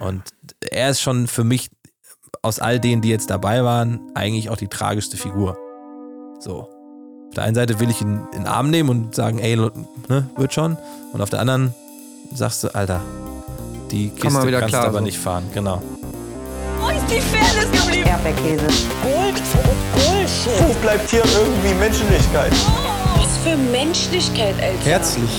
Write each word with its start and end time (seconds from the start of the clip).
Und 0.00 0.22
er 0.60 0.90
ist 0.90 1.00
schon 1.00 1.26
für 1.26 1.44
mich 1.44 1.70
aus 2.42 2.58
all 2.58 2.80
denen, 2.80 3.02
die 3.02 3.08
jetzt 3.08 3.30
dabei 3.30 3.62
waren, 3.64 4.00
eigentlich 4.14 4.50
auch 4.50 4.56
die 4.56 4.68
tragischste 4.68 5.16
Figur. 5.16 5.56
So. 6.40 6.68
Auf 7.28 7.34
der 7.36 7.44
einen 7.44 7.54
Seite 7.54 7.80
will 7.80 7.88
ich 7.88 8.00
ihn 8.00 8.26
in 8.32 8.40
den 8.40 8.46
Arm 8.46 8.70
nehmen 8.70 8.90
und 8.90 9.14
sagen, 9.14 9.38
ey, 9.38 9.56
ne, 9.56 10.28
wird 10.36 10.52
schon. 10.52 10.76
Und 11.12 11.22
auf 11.22 11.30
der 11.30 11.40
anderen 11.40 11.74
sagst 12.34 12.64
du, 12.64 12.74
Alter, 12.74 13.00
die 13.90 14.10
Kiste 14.10 14.46
wieder 14.46 14.60
kannst 14.60 14.70
klar 14.70 14.82
du 14.82 14.88
aber 14.88 14.98
so. 14.98 15.04
nicht 15.04 15.18
fahren. 15.18 15.44
Genau. 15.54 15.80
Wo 16.80 16.88
ist 16.88 17.04
die 17.08 17.20
Fairness 17.20 17.70
geblieben? 17.70 18.08
Erdbeerkäse. 18.08 18.66
Wo 20.58 20.74
bleibt 20.82 21.10
hier 21.10 21.22
irgendwie 21.24 21.74
Menschlichkeit? 21.74 22.52
Was 23.16 23.38
für 23.38 23.56
Menschlichkeit, 23.56 24.54
Alter. 24.60 24.84
Herzlich 24.84 25.30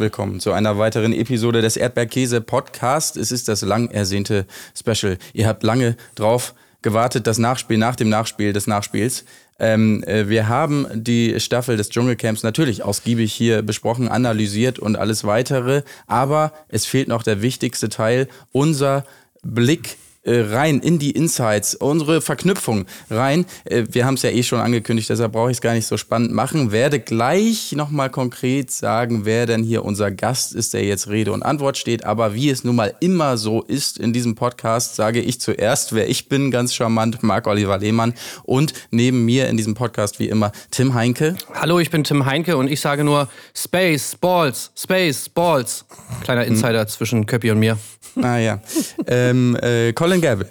willkommen 0.00 0.40
zu 0.40 0.52
einer 0.52 0.78
weiteren 0.78 1.12
Episode 1.12 1.60
des 1.60 1.76
Erdbeerkäse 1.76 2.40
Podcast. 2.40 3.18
Es 3.18 3.30
ist 3.30 3.48
das 3.48 3.60
lang 3.60 3.90
ersehnte 3.90 4.46
Special. 4.74 5.18
Ihr 5.34 5.46
habt 5.46 5.62
lange 5.62 5.96
drauf 6.14 6.54
gewartet, 6.80 7.26
das 7.26 7.38
Nachspiel 7.38 7.76
nach 7.76 7.96
dem 7.96 8.08
Nachspiel 8.08 8.54
des 8.54 8.66
Nachspiels. 8.66 9.24
Ähm, 9.58 10.02
äh, 10.04 10.28
wir 10.28 10.48
haben 10.48 10.86
die 10.94 11.38
Staffel 11.38 11.76
des 11.76 11.90
Dschungelcamps 11.90 12.42
natürlich 12.42 12.82
ausgiebig 12.82 13.32
hier 13.32 13.60
besprochen, 13.60 14.08
analysiert 14.08 14.78
und 14.78 14.96
alles 14.96 15.24
weitere. 15.24 15.82
Aber 16.06 16.52
es 16.68 16.86
fehlt 16.86 17.08
noch 17.08 17.22
der 17.22 17.42
wichtigste 17.42 17.90
Teil, 17.90 18.26
unser 18.52 19.04
Blick 19.42 19.98
äh, 20.22 20.40
rein 20.40 20.80
in 20.80 20.98
die 20.98 21.12
Insights, 21.12 21.74
unsere 21.74 22.20
Verknüpfung 22.20 22.86
rein. 23.10 23.46
Äh, 23.64 23.84
Wir 23.90 24.04
haben 24.04 24.14
es 24.14 24.22
ja 24.22 24.30
eh 24.30 24.42
schon 24.42 24.60
angekündigt, 24.60 25.08
deshalb 25.08 25.32
brauche 25.32 25.50
ich 25.50 25.56
es 25.56 25.60
gar 25.60 25.72
nicht 25.74 25.86
so 25.86 25.96
spannend 25.96 26.32
machen. 26.32 26.72
Werde 26.72 27.00
gleich 27.00 27.72
nochmal 27.72 28.10
konkret 28.10 28.70
sagen, 28.70 29.24
wer 29.24 29.46
denn 29.46 29.62
hier 29.62 29.84
unser 29.84 30.10
Gast 30.10 30.54
ist, 30.54 30.74
der 30.74 30.84
jetzt 30.84 31.08
Rede 31.08 31.32
und 31.32 31.42
Antwort 31.42 31.78
steht. 31.78 32.04
Aber 32.04 32.34
wie 32.34 32.50
es 32.50 32.64
nun 32.64 32.76
mal 32.76 32.94
immer 33.00 33.36
so 33.38 33.62
ist 33.62 33.98
in 33.98 34.12
diesem 34.12 34.34
Podcast, 34.34 34.96
sage 34.96 35.20
ich 35.20 35.40
zuerst, 35.40 35.94
wer 35.94 36.08
ich 36.08 36.28
bin, 36.28 36.50
ganz 36.50 36.74
charmant, 36.74 37.22
Marc-Oliver 37.22 37.78
Lehmann. 37.78 38.14
Und 38.42 38.74
neben 38.90 39.24
mir 39.24 39.48
in 39.48 39.56
diesem 39.56 39.74
Podcast 39.74 40.18
wie 40.18 40.28
immer 40.28 40.52
Tim 40.70 40.94
Heinke. 40.94 41.36
Hallo, 41.54 41.78
ich 41.78 41.90
bin 41.90 42.04
Tim 42.04 42.26
Heinke 42.26 42.56
und 42.56 42.68
ich 42.68 42.80
sage 42.80 43.04
nur 43.04 43.28
Space, 43.54 44.16
Balls, 44.20 44.70
Space, 44.76 45.28
Balls. 45.28 45.84
Kleiner 46.22 46.44
Insider 46.44 46.86
zwischen 46.86 47.24
Köppi 47.26 47.50
und 47.50 47.58
mir. 47.58 47.78
Ah 48.20 48.38
ja. 48.38 48.60
ähm, 49.06 49.56
äh, 49.62 49.92
Colin 49.92 50.09
Gable. 50.18 50.48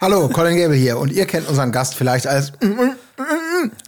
Hallo, 0.00 0.28
Colin 0.28 0.56
Gable 0.56 0.76
hier. 0.76 0.98
Und 0.98 1.10
ihr 1.12 1.26
kennt 1.26 1.48
unseren 1.48 1.72
Gast 1.72 1.94
vielleicht 1.96 2.26
als. 2.28 2.52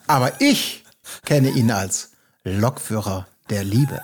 Aber 0.07 0.33
ich 0.41 0.85
kenne 1.27 1.51
ihn 1.51 1.71
als 1.71 2.11
Lokführer 2.45 3.27
der 3.51 3.65
Liebe. 3.65 4.01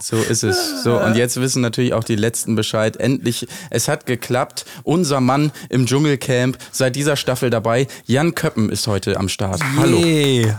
So 0.00 0.16
ist 0.16 0.42
es. 0.44 0.82
So, 0.82 1.00
und 1.00 1.16
jetzt 1.16 1.40
wissen 1.40 1.62
natürlich 1.62 1.94
auch 1.94 2.04
die 2.04 2.16
Letzten 2.16 2.54
Bescheid. 2.54 2.96
Endlich, 2.98 3.46
es 3.70 3.88
hat 3.88 4.06
geklappt. 4.06 4.64
Unser 4.82 5.20
Mann 5.20 5.52
im 5.70 5.86
Dschungelcamp, 5.86 6.58
seit 6.70 6.96
dieser 6.96 7.16
Staffel 7.16 7.50
dabei. 7.50 7.86
Jan 8.04 8.34
Köppen 8.34 8.70
ist 8.70 8.86
heute 8.86 9.16
am 9.18 9.28
Start. 9.28 9.60
Hallo. 9.78 9.98
Yay. 9.98 10.54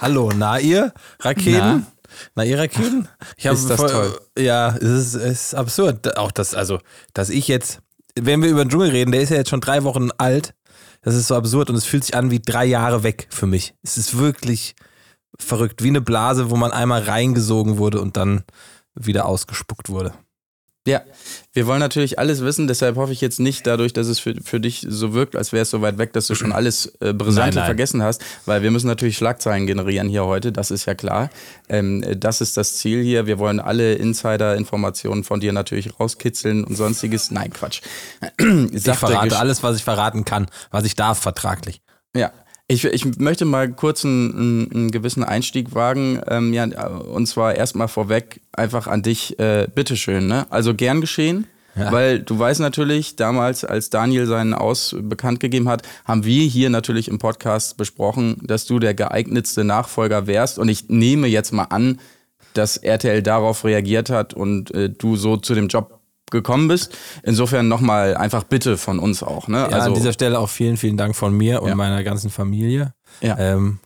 Hallo, 0.00 0.30
na 0.34 0.58
ihr 0.58 0.92
Raketen? 1.20 1.86
Na, 2.34 2.44
ihr 2.44 2.58
Raketen? 2.58 3.08
Ich 3.36 3.46
Ist 3.46 3.70
das 3.70 3.76
voll- 3.80 3.90
toll. 3.90 4.20
Ja, 4.38 4.76
es 4.76 4.82
ist, 4.82 5.14
es 5.14 5.42
ist 5.44 5.54
absurd. 5.54 6.16
Auch 6.18 6.30
das, 6.30 6.54
also, 6.54 6.78
dass 7.14 7.30
ich 7.30 7.48
jetzt, 7.48 7.78
wenn 8.18 8.42
wir 8.42 8.50
über 8.50 8.64
den 8.64 8.70
Dschungel 8.70 8.90
reden, 8.90 9.12
der 9.12 9.22
ist 9.22 9.30
ja 9.30 9.36
jetzt 9.36 9.50
schon 9.50 9.60
drei 9.60 9.84
Wochen 9.84 10.10
alt. 10.18 10.54
Das 11.02 11.14
ist 11.14 11.28
so 11.28 11.34
absurd 11.34 11.70
und 11.70 11.76
es 11.76 11.84
fühlt 11.84 12.04
sich 12.04 12.14
an 12.14 12.30
wie 12.30 12.40
drei 12.40 12.64
Jahre 12.64 13.02
weg 13.02 13.26
für 13.30 13.46
mich. 13.46 13.74
Es 13.82 13.96
ist 13.96 14.18
wirklich 14.18 14.74
verrückt, 15.38 15.82
wie 15.82 15.88
eine 15.88 16.00
Blase, 16.00 16.50
wo 16.50 16.56
man 16.56 16.70
einmal 16.70 17.02
reingesogen 17.02 17.78
wurde 17.78 18.00
und 18.00 18.16
dann 18.16 18.44
wieder 18.94 19.26
ausgespuckt 19.26 19.88
wurde. 19.88 20.12
Ja, 20.84 21.02
wir 21.52 21.68
wollen 21.68 21.78
natürlich 21.78 22.18
alles 22.18 22.42
wissen, 22.42 22.66
deshalb 22.66 22.96
hoffe 22.96 23.12
ich 23.12 23.20
jetzt 23.20 23.38
nicht 23.38 23.64
dadurch, 23.68 23.92
dass 23.92 24.08
es 24.08 24.18
für, 24.18 24.34
für 24.42 24.58
dich 24.58 24.84
so 24.88 25.14
wirkt, 25.14 25.36
als 25.36 25.52
wäre 25.52 25.62
es 25.62 25.70
so 25.70 25.80
weit 25.80 25.96
weg, 25.96 26.12
dass 26.12 26.26
du 26.26 26.34
schon 26.34 26.50
alles 26.50 26.86
äh, 27.00 27.12
Brisante 27.12 27.40
Nein, 27.40 27.54
nein. 27.54 27.64
vergessen 27.66 28.02
hast, 28.02 28.20
weil 28.46 28.64
wir 28.64 28.72
müssen 28.72 28.88
natürlich 28.88 29.16
Schlagzeilen 29.16 29.68
generieren 29.68 30.08
hier 30.08 30.24
heute, 30.24 30.50
das 30.50 30.72
ist 30.72 30.86
ja 30.86 30.94
klar. 30.96 31.30
Ähm, 31.68 32.04
das 32.18 32.40
ist 32.40 32.56
das 32.56 32.78
Ziel 32.78 33.00
hier. 33.00 33.26
Wir 33.26 33.38
wollen 33.38 33.60
alle 33.60 33.94
Insider-Informationen 33.94 35.22
von 35.22 35.38
dir 35.38 35.52
natürlich 35.52 36.00
rauskitzeln 36.00 36.64
und 36.64 36.74
sonstiges. 36.74 37.30
Nein, 37.30 37.52
Quatsch. 37.52 37.80
Ich 38.72 38.82
verrate 38.82 39.38
alles, 39.38 39.62
was 39.62 39.76
ich 39.76 39.84
verraten 39.84 40.24
kann, 40.24 40.46
was 40.70 40.84
ich 40.84 40.96
darf, 40.96 41.18
vertraglich. 41.18 41.80
Ja. 42.14 42.32
Ich, 42.72 42.84
ich 42.84 43.18
möchte 43.18 43.44
mal 43.44 43.70
kurz 43.70 44.02
einen, 44.02 44.70
einen, 44.72 44.90
gewissen 44.90 45.22
Einstieg 45.22 45.74
wagen. 45.74 46.22
Ähm, 46.26 46.54
ja, 46.54 46.64
und 46.64 47.26
zwar 47.26 47.54
erstmal 47.54 47.86
vorweg 47.86 48.40
einfach 48.52 48.86
an 48.86 49.02
dich. 49.02 49.38
Äh, 49.38 49.68
bitteschön. 49.74 50.26
Ne? 50.26 50.46
Also 50.48 50.74
gern 50.74 51.02
geschehen. 51.02 51.46
Weil 51.74 52.20
du 52.20 52.38
weißt 52.38 52.60
natürlich, 52.60 53.16
damals, 53.16 53.64
als 53.64 53.88
Daniel 53.88 54.26
seinen 54.26 54.52
Aus 54.52 54.94
bekannt 54.98 55.40
gegeben 55.40 55.70
hat, 55.70 55.82
haben 56.04 56.24
wir 56.24 56.44
hier 56.44 56.68
natürlich 56.68 57.08
im 57.08 57.18
Podcast 57.18 57.78
besprochen, 57.78 58.36
dass 58.42 58.66
du 58.66 58.78
der 58.78 58.92
geeignetste 58.92 59.64
Nachfolger 59.64 60.26
wärst. 60.26 60.58
Und 60.58 60.68
ich 60.68 60.90
nehme 60.90 61.28
jetzt 61.28 61.52
mal 61.52 61.64
an, 61.64 61.98
dass 62.52 62.76
RTL 62.76 63.22
darauf 63.22 63.64
reagiert 63.64 64.10
hat 64.10 64.34
und 64.34 64.70
äh, 64.74 64.90
du 64.90 65.16
so 65.16 65.38
zu 65.38 65.54
dem 65.54 65.68
Job 65.68 66.01
gekommen 66.32 66.66
bist. 66.66 66.96
Insofern 67.22 67.68
nochmal 67.68 68.16
einfach 68.16 68.42
bitte 68.42 68.76
von 68.76 68.98
uns 68.98 69.22
auch. 69.22 69.46
Ne? 69.46 69.58
Ja, 69.70 69.78
an 69.78 69.94
dieser 69.94 70.12
Stelle 70.12 70.40
auch 70.40 70.48
vielen, 70.48 70.76
vielen 70.76 70.96
Dank 70.96 71.14
von 71.14 71.32
mir 71.36 71.62
und 71.62 71.68
Ja. 71.68 71.74
meiner 71.76 72.02
ganzen 72.02 72.30
Familie. 72.30 72.92
Ja. 73.20 73.38
Ähm, 73.38 73.78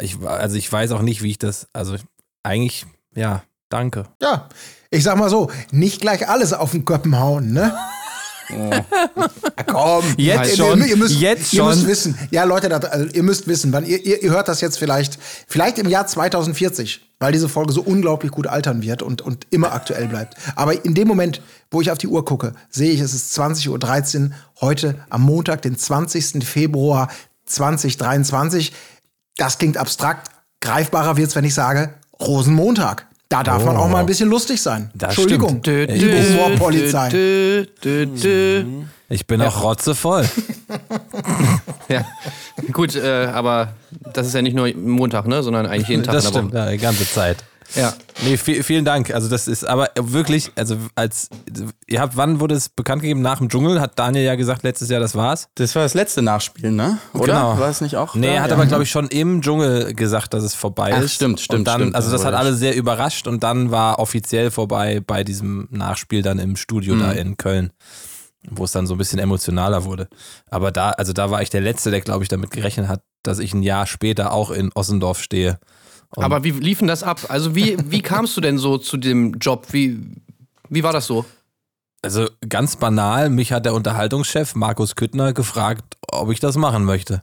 ich, 0.00 0.18
also 0.22 0.56
ich 0.56 0.70
weiß 0.70 0.90
auch 0.92 1.00
nicht, 1.02 1.22
wie 1.22 1.30
ich 1.30 1.38
das, 1.38 1.68
also 1.72 1.96
eigentlich, 2.42 2.84
ja, 3.14 3.42
danke. 3.70 4.04
Ja, 4.20 4.48
ich 4.90 5.02
sag 5.04 5.16
mal 5.16 5.30
so, 5.30 5.50
nicht 5.70 6.00
gleich 6.02 6.28
alles 6.28 6.52
auf 6.52 6.72
den 6.72 6.84
Köppen 6.84 7.18
hauen, 7.18 7.52
ne? 7.52 7.74
Ja, 8.50 8.84
komm, 9.66 10.04
Jetzt 10.16 10.50
ihr, 10.50 10.56
schon, 10.56 10.80
Ihr, 10.80 10.86
ihr 10.88 10.96
müsst, 10.96 11.14
jetzt 11.20 11.52
Ihr 11.52 11.64
müsst 11.64 11.80
schon. 11.80 11.88
wissen, 11.88 12.18
ja 12.30 12.44
Leute, 12.44 12.68
das, 12.68 12.84
also, 12.84 13.06
ihr 13.06 13.22
müsst 13.22 13.46
wissen, 13.46 13.72
wann 13.72 13.84
ihr, 13.84 14.04
ihr, 14.04 14.22
ihr 14.22 14.30
hört 14.30 14.48
das 14.48 14.60
jetzt 14.60 14.78
vielleicht, 14.78 15.18
vielleicht 15.46 15.78
im 15.78 15.88
Jahr 15.88 16.06
2040, 16.06 17.00
weil 17.18 17.32
diese 17.32 17.48
Folge 17.48 17.72
so 17.72 17.82
unglaublich 17.82 18.30
gut 18.32 18.46
altern 18.46 18.82
wird 18.82 19.02
und, 19.02 19.22
und 19.22 19.46
immer 19.50 19.72
aktuell 19.72 20.08
bleibt. 20.08 20.36
Aber 20.56 20.84
in 20.84 20.94
dem 20.94 21.08
Moment, 21.08 21.40
wo 21.70 21.80
ich 21.80 21.90
auf 21.90 21.98
die 21.98 22.08
Uhr 22.08 22.24
gucke, 22.24 22.52
sehe 22.70 22.92
ich, 22.92 23.00
es 23.00 23.14
ist 23.14 23.38
20.13 23.38 24.24
Uhr, 24.24 24.30
heute 24.60 24.96
am 25.08 25.22
Montag, 25.22 25.62
den 25.62 25.76
20. 25.78 26.44
Februar 26.44 27.08
2023. 27.46 28.72
Das 29.36 29.58
klingt 29.58 29.76
abstrakt, 29.76 30.30
greifbarer 30.60 31.16
wird's, 31.16 31.34
wenn 31.34 31.44
ich 31.44 31.54
sage, 31.54 31.94
Rosenmontag. 32.20 33.06
Da 33.34 33.42
darf 33.42 33.64
man 33.64 33.76
auch 33.76 33.88
mal 33.88 33.98
ein 33.98 34.06
bisschen 34.06 34.28
lustig 34.28 34.62
sein. 34.62 34.90
Das 34.94 35.08
Entschuldigung, 35.08 35.60
liebe 35.64 36.22
Humorpolizei. 36.22 37.08
Dö, 37.08 37.66
dö, 37.82 38.06
dö. 38.06 38.64
Ich 39.08 39.26
bin 39.26 39.42
auch 39.42 39.62
rotzevoll. 39.62 40.28
Ja, 41.88 42.06
gut, 42.72 42.96
äh, 42.96 43.26
aber 43.26 43.74
das 44.14 44.26
ist 44.26 44.34
ja 44.34 44.40
nicht 44.40 44.56
nur 44.56 44.72
Montag, 44.74 45.26
ne, 45.26 45.42
sondern 45.42 45.66
eigentlich 45.66 45.88
jeden 45.88 46.02
Tag 46.02 46.14
Das 46.14 46.28
stimmt, 46.28 46.54
ja, 46.54 46.70
die 46.70 46.78
ganze 46.78 47.06
Zeit. 47.06 47.44
Ja. 47.74 47.92
Nee, 48.22 48.34
vi- 48.36 48.62
vielen 48.62 48.84
Dank. 48.84 49.12
Also 49.12 49.28
das 49.28 49.48
ist 49.48 49.64
aber 49.64 49.90
wirklich, 49.98 50.52
also 50.56 50.76
als, 50.94 51.28
ihr 51.86 52.00
habt, 52.00 52.16
wann 52.16 52.38
wurde 52.40 52.54
es 52.54 52.68
bekannt 52.68 53.02
gegeben? 53.02 53.20
Nach 53.22 53.38
dem 53.38 53.48
Dschungel 53.48 53.80
hat 53.80 53.98
Daniel 53.98 54.24
ja 54.24 54.34
gesagt, 54.36 54.62
letztes 54.62 54.88
Jahr, 54.88 55.00
das 55.00 55.14
war's. 55.14 55.48
Das 55.56 55.74
war 55.74 55.82
das 55.82 55.94
letzte 55.94 56.22
Nachspiel, 56.22 56.70
ne? 56.70 56.98
Oder? 57.12 57.26
Genau. 57.26 57.58
War 57.58 57.68
es 57.70 57.80
nicht 57.80 57.96
auch? 57.96 58.14
Nee, 58.14 58.34
er 58.34 58.42
hat 58.42 58.50
Ja. 58.50 58.56
aber, 58.56 58.66
glaube 58.66 58.84
ich, 58.84 58.90
schon 58.90 59.08
im 59.08 59.42
Dschungel 59.42 59.94
gesagt, 59.94 60.34
dass 60.34 60.44
es 60.44 60.54
vorbei 60.54 60.92
Ach, 60.96 61.02
ist. 61.02 61.14
stimmt, 61.14 61.40
stimmt, 61.40 61.60
Und 61.60 61.64
dann, 61.66 61.80
stimmt. 61.80 61.96
Also 61.96 62.10
das 62.12 62.24
hat 62.24 62.34
alle 62.34 62.54
sehr 62.54 62.76
überrascht 62.76 63.26
und 63.26 63.42
dann 63.42 63.70
war 63.70 63.98
offiziell 63.98 64.50
vorbei 64.50 65.00
bei 65.04 65.24
diesem 65.24 65.66
Nachspiel 65.70 66.22
dann 66.22 66.38
im 66.38 66.56
Studio 66.56 66.94
Mhm. 66.94 67.00
da 67.00 67.12
in 67.12 67.36
Köln, 67.36 67.72
wo 68.50 68.64
es 68.64 68.72
dann 68.72 68.86
so 68.86 68.94
ein 68.94 68.98
bisschen 68.98 69.18
emotionaler 69.18 69.84
wurde. 69.84 70.08
Aber 70.48 70.70
da, 70.70 70.90
also 70.90 71.12
da 71.12 71.30
war 71.30 71.42
ich 71.42 71.50
der 71.50 71.60
Letzte, 71.62 71.90
der, 71.90 72.00
glaube 72.02 72.22
ich, 72.22 72.28
damit 72.28 72.50
gerechnet 72.50 72.88
hat, 72.88 73.02
dass 73.22 73.38
ich 73.38 73.54
ein 73.54 73.62
Jahr 73.62 73.86
später 73.86 74.32
auch 74.32 74.50
in 74.50 74.70
Ossendorf 74.74 75.20
stehe. 75.20 75.58
Und 76.16 76.24
Aber 76.24 76.44
wie 76.44 76.50
lief 76.50 76.78
denn 76.78 76.88
das 76.88 77.02
ab? 77.02 77.20
Also 77.28 77.54
wie, 77.54 77.76
wie 77.86 78.02
kamst 78.02 78.36
du 78.36 78.40
denn 78.40 78.58
so 78.58 78.78
zu 78.78 78.96
dem 78.96 79.34
Job? 79.34 79.66
Wie, 79.72 80.00
wie 80.68 80.82
war 80.82 80.92
das 80.92 81.06
so? 81.06 81.24
Also 82.02 82.28
ganz 82.48 82.76
banal, 82.76 83.30
mich 83.30 83.52
hat 83.52 83.64
der 83.64 83.74
Unterhaltungschef 83.74 84.54
Markus 84.54 84.94
Küttner 84.94 85.32
gefragt, 85.32 85.96
ob 86.06 86.30
ich 86.30 86.38
das 86.38 86.56
machen 86.56 86.84
möchte. 86.84 87.22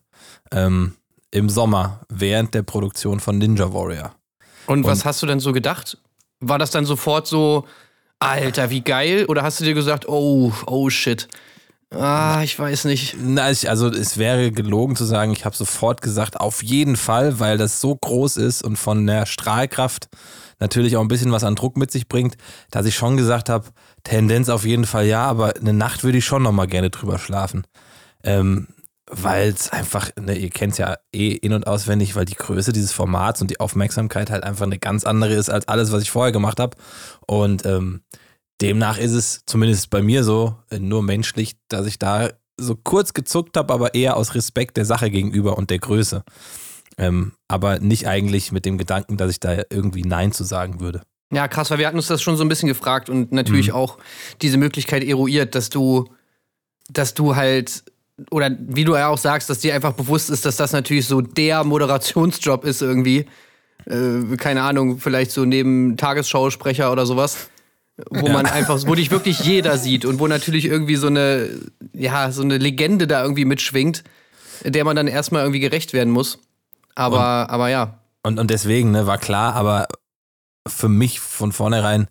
Ähm, 0.52 0.96
Im 1.30 1.50
Sommer, 1.50 2.02
während 2.10 2.56
der 2.56 2.64
Produktion 2.64 3.20
von 3.20 3.38
Ninja 3.38 3.74
Warrior. 3.74 4.16
Und, 4.66 4.86
was 4.86 5.06
hast 5.06 5.22
du 5.22 5.28
denn 5.28 5.40
so 5.40 5.54
gedacht? 5.54 5.98
War 6.40 6.58
das 6.58 6.72
dann 6.72 6.86
sofort 6.86 7.28
so, 7.28 7.68
Alter, 8.20 8.70
wie 8.70 8.82
geil? 8.82 9.26
Oder 9.26 9.44
hast 9.44 9.60
du 9.60 9.66
dir 9.66 9.74
gesagt, 9.74 10.08
oh, 10.08 10.52
oh 10.66 10.90
shit. 10.90 11.28
Ah, 11.94 12.42
ich 12.42 12.58
weiß 12.58 12.86
nicht. 12.86 13.18
Na, 13.22 13.44
also 13.44 13.90
es 13.90 14.18
wäre 14.18 14.52
gelogen 14.52 14.96
zu 14.96 15.04
sagen, 15.04 15.34
ich 15.34 15.44
habe 15.44 15.58
sofort 15.58 16.02
gesagt, 16.02 16.40
auf 16.40 16.64
jeden 16.64 16.96
Fall, 16.96 17.40
weil 17.42 17.58
das 17.58 17.82
so 17.82 17.96
groß 17.96 18.38
ist 18.38 18.64
und 18.64 18.78
von 18.78 19.06
der 19.06 19.26
Strahlkraft 19.26 20.08
natürlich 20.60 20.96
auch 20.96 21.02
ein 21.02 21.10
bisschen 21.10 21.34
was 21.34 21.44
an 21.44 21.56
Druck 21.56 21.76
mit 21.76 21.92
sich 21.92 22.08
bringt, 22.08 22.38
dass 22.70 22.86
ich 22.86 22.96
schon 22.96 23.18
gesagt 23.18 23.50
habe, 23.50 23.68
Tendenz 24.04 24.48
auf 24.48 24.64
jeden 24.66 24.86
Fall 24.86 25.06
ja, 25.06 25.24
aber 25.26 25.56
eine 25.58 25.74
Nacht 25.74 26.06
würde 26.06 26.20
ich 26.20 26.26
schon 26.26 26.44
noch 26.44 26.54
mal 26.54 26.68
gerne 26.68 26.92
drüber 26.92 27.20
schlafen. 27.20 27.68
Ähm, 28.24 28.68
weil 29.10 29.50
es 29.50 29.70
einfach, 29.72 30.10
ne, 30.18 30.38
ihr 30.38 30.50
kennt 30.50 30.72
es 30.74 30.78
ja 30.78 30.96
eh 31.12 31.32
in- 31.34 31.52
und 31.52 31.68
auswendig, 31.68 32.16
weil 32.16 32.24
die 32.24 32.36
Größe 32.36 32.72
dieses 32.72 32.94
Formats 32.94 33.42
und 33.42 33.52
die 33.52 33.60
Aufmerksamkeit 33.60 34.30
halt 34.30 34.46
einfach 34.46 34.66
eine 34.66 34.80
ganz 34.80 35.04
andere 35.04 35.34
ist 35.34 35.50
als 35.50 35.68
alles, 35.68 35.92
was 35.92 36.04
ich 36.04 36.12
vorher 36.12 36.32
gemacht 36.32 36.62
habe. 36.62 36.78
Und 37.28 37.66
ähm, 37.66 38.04
demnach 38.62 38.98
ist 38.98 39.12
es 39.12 39.44
zumindest 39.46 39.90
bei 39.90 40.02
mir 40.02 40.24
so, 40.24 40.56
nur 40.78 41.04
menschlich, 41.04 41.56
dass 41.68 41.86
ich 41.88 42.00
da 42.00 42.30
so 42.58 42.76
kurz 42.76 43.14
gezuckt 43.14 43.58
habe, 43.58 43.74
aber 43.74 43.96
eher 43.96 44.18
aus 44.18 44.36
Respekt 44.36 44.78
der 44.78 44.86
Sache 44.86 45.10
gegenüber 45.10 45.58
und 45.58 45.70
der 45.70 45.80
Größe. 45.80 46.24
Ähm, 46.98 47.32
aber 47.48 47.80
nicht 47.80 48.08
eigentlich 48.08 48.52
mit 48.52 48.66
dem 48.66 48.78
Gedanken, 48.78 49.18
dass 49.18 49.32
ich 49.32 49.40
da 49.40 49.64
irgendwie 49.70 50.04
Nein 50.04 50.32
zu 50.32 50.44
sagen 50.44 50.80
würde. 50.80 51.02
Ja, 51.34 51.48
krass, 51.48 51.72
weil 51.72 51.80
wir 51.80 51.88
hatten 51.88 51.98
uns 51.98 52.08
das 52.08 52.22
schon 52.22 52.36
so 52.38 52.44
ein 52.44 52.50
bisschen 52.50 52.68
gefragt 52.68 53.10
und 53.10 53.32
natürlich 53.32 53.70
Mhm. 53.70 53.76
auch 53.76 53.98
diese 54.42 54.58
Möglichkeit 54.58 55.04
eruiert, 55.04 55.56
dass 55.56 55.70
du, 55.70 56.10
dass 56.90 57.14
du 57.14 57.36
halt, 57.38 57.84
oder 58.30 58.52
wie 58.60 58.84
du 58.84 58.94
ja 58.96 59.08
auch 59.08 59.18
sagst, 59.18 59.50
dass 59.50 59.60
dir 59.60 59.74
einfach 59.74 59.94
bewusst 59.94 60.30
ist, 60.30 60.46
dass 60.46 60.58
das 60.58 60.74
natürlich 60.74 61.08
so 61.08 61.22
der 61.22 61.64
Moderationsjob 61.64 62.66
ist 62.66 62.82
irgendwie. 62.82 63.26
Äh, 63.86 64.36
keine 64.38 64.62
Ahnung, 64.62 65.00
vielleicht 65.00 65.32
so 65.32 65.46
neben 65.46 65.96
Tagesschausprecher 65.98 66.92
oder 66.92 67.06
sowas. 67.06 67.50
Wo 68.10 68.30
man 68.30 68.46
einfach, 68.46 68.80
wo 68.88 68.96
dich 68.96 69.12
wirklich 69.12 69.42
jeder 69.42 69.78
sieht 69.78 70.06
und 70.06 70.20
wo 70.20 70.28
natürlich 70.28 70.66
irgendwie 70.66 70.96
so 70.96 71.08
eine, 71.08 71.50
ja, 71.94 72.32
so 72.32 72.42
eine 72.42 72.58
Legende 72.58 73.06
da 73.06 73.22
irgendwie 73.22 73.46
mitschwingt, 73.46 74.04
der 74.64 74.86
man 74.86 74.96
dann 74.96 75.08
erstmal 75.08 75.44
irgendwie 75.44 75.60
gerecht 75.60 75.94
werden 75.94 76.12
muss. 76.12 76.40
Aber, 76.96 77.50
aber 77.50 77.70
ja. 77.70 78.00
Und, 78.24 78.40
und 78.40 78.50
deswegen, 78.50 78.92
ne, 78.92 79.08
war 79.08 79.18
klar, 79.18 79.56
aber 79.56 79.88
für 80.68 80.90
mich 80.90 81.20
von 81.20 81.52
vornherein, 81.52 82.08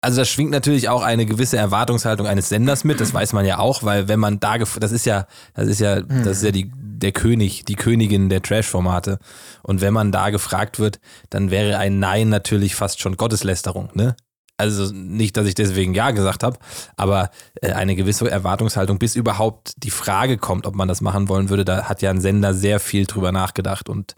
also 0.00 0.20
da 0.20 0.24
schwingt 0.24 0.50
natürlich 0.50 0.88
auch 0.88 1.02
eine 1.02 1.26
gewisse 1.26 1.56
Erwartungshaltung 1.56 2.26
eines 2.26 2.50
Senders 2.50 2.84
mit, 2.84 3.00
das 3.00 3.14
weiß 3.14 3.32
man 3.32 3.46
ja 3.46 3.58
auch, 3.58 3.82
weil 3.82 4.06
wenn 4.08 4.20
man 4.20 4.38
da, 4.38 4.58
das 4.58 4.92
ist 4.92 5.06
ja, 5.06 5.26
das 5.54 5.68
ist 5.68 5.80
ja, 5.80 6.02
das 6.02 6.38
ist 6.38 6.42
ja 6.42 6.50
die, 6.50 6.70
der 6.74 7.12
König, 7.12 7.64
die 7.64 7.74
Königin 7.74 8.28
der 8.28 8.42
Trash-Formate. 8.42 9.18
Und 9.62 9.80
wenn 9.80 9.94
man 9.94 10.12
da 10.12 10.30
gefragt 10.30 10.78
wird, 10.78 11.00
dann 11.30 11.50
wäre 11.50 11.78
ein 11.78 11.98
Nein 11.98 12.28
natürlich 12.28 12.74
fast 12.74 13.00
schon 13.00 13.16
Gotteslästerung, 13.16 13.90
ne? 13.94 14.14
Also 14.56 14.92
nicht, 14.92 15.36
dass 15.36 15.46
ich 15.46 15.54
deswegen 15.54 15.94
Ja 15.94 16.12
gesagt 16.12 16.44
habe, 16.44 16.58
aber 16.96 17.30
äh, 17.60 17.72
eine 17.72 17.96
gewisse 17.96 18.30
Erwartungshaltung, 18.30 18.98
bis 18.98 19.16
überhaupt 19.16 19.72
die 19.78 19.90
Frage 19.90 20.38
kommt, 20.38 20.66
ob 20.66 20.76
man 20.76 20.86
das 20.86 21.00
machen 21.00 21.28
wollen 21.28 21.48
würde, 21.48 21.64
da 21.64 21.84
hat 21.84 22.02
ja 22.02 22.10
ein 22.10 22.20
Sender 22.20 22.54
sehr 22.54 22.78
viel 22.78 23.06
drüber 23.06 23.32
nachgedacht 23.32 23.88
und 23.88 24.14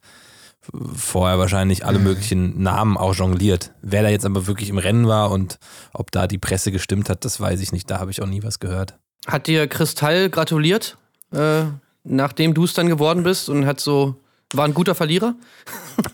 vorher 0.95 1.39
wahrscheinlich 1.39 1.85
alle 1.85 1.99
möglichen 1.99 2.63
Namen 2.63 2.97
auch 2.97 3.15
jongliert. 3.15 3.73
Wer 3.83 4.03
da 4.03 4.09
jetzt 4.09 4.27
aber 4.27 4.47
wirklich 4.47 4.69
im 4.69 4.79
Rennen 4.79 5.07
war 5.07 5.31
und 5.31 5.59
ob 5.93 6.11
da 6.11 6.27
die 6.27 6.39
Presse 6.39 6.73
gestimmt 6.73 7.09
hat, 7.09 7.25
das 7.25 7.41
weiß 7.41 7.61
ich 7.61 7.73
nicht. 7.73 7.91
Da 7.91 7.99
habe 8.01 8.11
ich 8.11 8.23
auch 8.23 8.27
nie 8.27 8.43
was 8.43 8.59
gehört. 8.59 8.99
Hat 9.27 9.47
dir 9.47 9.67
Kristall 9.69 10.31
gratuliert, 10.31 10.97
äh, 11.33 11.65
nachdem 12.05 12.55
du 12.55 12.65
es 12.65 12.75
dann 12.75 12.89
geworden 12.89 13.23
bist 13.23 13.49
und 13.49 13.67
hat 13.67 13.81
so, 13.81 14.17
war 14.53 14.65
ein 14.65 14.75
guter 14.75 14.95
Verlierer? 14.95 15.35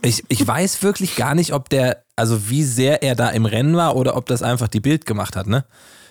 Ich, 0.00 0.24
ich 0.28 0.46
weiß 0.46 0.82
wirklich 0.82 1.16
gar 1.16 1.34
nicht, 1.34 1.52
ob 1.52 1.68
der, 1.68 2.01
also 2.16 2.48
wie 2.50 2.64
sehr 2.64 3.02
er 3.02 3.14
da 3.14 3.30
im 3.30 3.46
Rennen 3.46 3.76
war 3.76 3.96
oder 3.96 4.16
ob 4.16 4.26
das 4.26 4.42
einfach 4.42 4.68
die 4.68 4.80
Bild 4.80 5.06
gemacht 5.06 5.36
hat, 5.36 5.46
ne? 5.46 5.64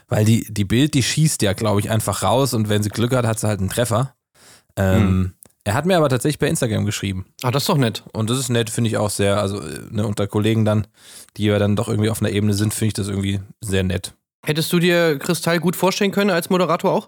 Weil 0.08 0.26
die, 0.26 0.46
die 0.52 0.66
Bild, 0.66 0.94
die 0.94 1.04
schießt 1.04 1.42
ja, 1.42 1.54
glaube 1.54 1.80
ich, 1.80 1.90
einfach 1.90 2.22
raus 2.24 2.54
und 2.54 2.68
wenn 2.70 2.84
sie 2.84 2.90
Glück 2.90 3.16
hat, 3.16 3.26
hat 3.26 3.40
sie 3.40 3.48
halt 3.48 3.60
einen 3.60 3.70
Treffer. 3.70 4.14
Ähm, 4.76 5.34
Er 5.64 5.74
hat 5.74 5.86
mir 5.86 5.96
aber 5.96 6.10
tatsächlich 6.10 6.40
per 6.40 6.50
Instagram 6.50 6.86
geschrieben. 6.86 7.26
Ah, 7.44 7.52
das 7.52 7.64
ist 7.64 7.70
doch 7.70 7.78
nett. 7.78 8.04
Und 8.14 8.30
das 8.30 8.40
ist 8.40 8.50
nett, 8.50 8.70
finde 8.70 8.90
ich 8.90 8.98
auch 8.98 9.10
sehr, 9.10 9.38
also 9.40 9.62
äh, 9.62 9.80
ne, 9.90 10.06
unter 10.06 10.28
Kollegen 10.28 10.66
dann, 10.66 10.88
die 11.38 11.46
ja 11.46 11.60
dann 11.60 11.76
doch 11.76 11.88
irgendwie 11.88 12.10
auf 12.10 12.22
einer 12.22 12.32
Ebene 12.32 12.54
sind, 12.54 12.74
finde 12.74 12.88
ich 12.88 12.94
das 12.94 13.08
irgendwie 13.08 13.40
sehr 13.62 13.84
nett. 13.84 14.14
Hättest 14.44 14.74
du 14.74 14.80
dir 14.80 15.20
Kristall 15.20 15.60
gut 15.60 15.76
vorstellen 15.76 16.12
können 16.12 16.32
als 16.32 16.50
Moderator 16.50 16.92
auch? 16.92 17.08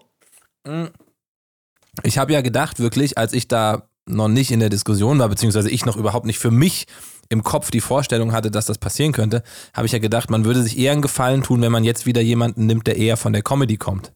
Ich 2.03 2.17
habe 2.17 2.33
ja 2.33 2.41
gedacht, 2.41 2.79
wirklich, 2.79 3.17
als 3.17 3.33
ich 3.33 3.47
da 3.47 3.89
noch 4.05 4.27
nicht 4.27 4.51
in 4.51 4.59
der 4.59 4.69
Diskussion 4.69 5.19
war, 5.19 5.29
beziehungsweise 5.29 5.69
ich 5.69 5.85
noch 5.85 5.97
überhaupt 5.97 6.25
nicht 6.25 6.39
für 6.39 6.51
mich 6.51 6.85
im 7.33 7.43
Kopf 7.43 7.71
die 7.71 7.81
Vorstellung 7.81 8.31
hatte, 8.31 8.51
dass 8.51 8.65
das 8.65 8.77
passieren 8.77 9.11
könnte, 9.11 9.43
habe 9.73 9.85
ich 9.85 9.91
ja 9.91 9.99
gedacht, 9.99 10.29
man 10.29 10.45
würde 10.45 10.63
sich 10.63 10.77
eher 10.77 10.93
einen 10.93 11.01
Gefallen 11.01 11.43
tun, 11.43 11.61
wenn 11.61 11.71
man 11.71 11.83
jetzt 11.83 12.05
wieder 12.05 12.21
jemanden 12.21 12.65
nimmt, 12.65 12.87
der 12.87 12.97
eher 12.97 13.17
von 13.17 13.33
der 13.33 13.41
Comedy 13.41 13.77
kommt. 13.77 14.13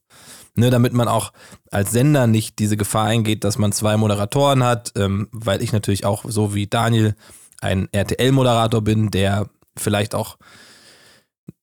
Ne, 0.56 0.72
damit 0.72 0.94
man 0.94 1.08
auch 1.08 1.34
als 1.70 1.92
Sender 1.92 2.26
nicht 2.26 2.58
diese 2.58 2.78
Gefahr 2.78 3.06
eingeht, 3.06 3.44
dass 3.44 3.60
man 3.60 3.74
zwei 3.74 3.96
Moderatoren 3.96 4.64
hat, 4.64 4.92
ähm, 4.96 5.28
weil 5.32 5.62
ich 5.62 5.72
natürlich 5.72 6.04
auch 6.04 6.26
so 6.28 6.56
wie 6.56 6.66
Daniel 6.66 7.14
ein 7.62 7.88
RTL-Moderator 7.92 8.82
bin, 8.82 9.12
der 9.12 9.50
vielleicht 9.76 10.16
auch 10.16 10.38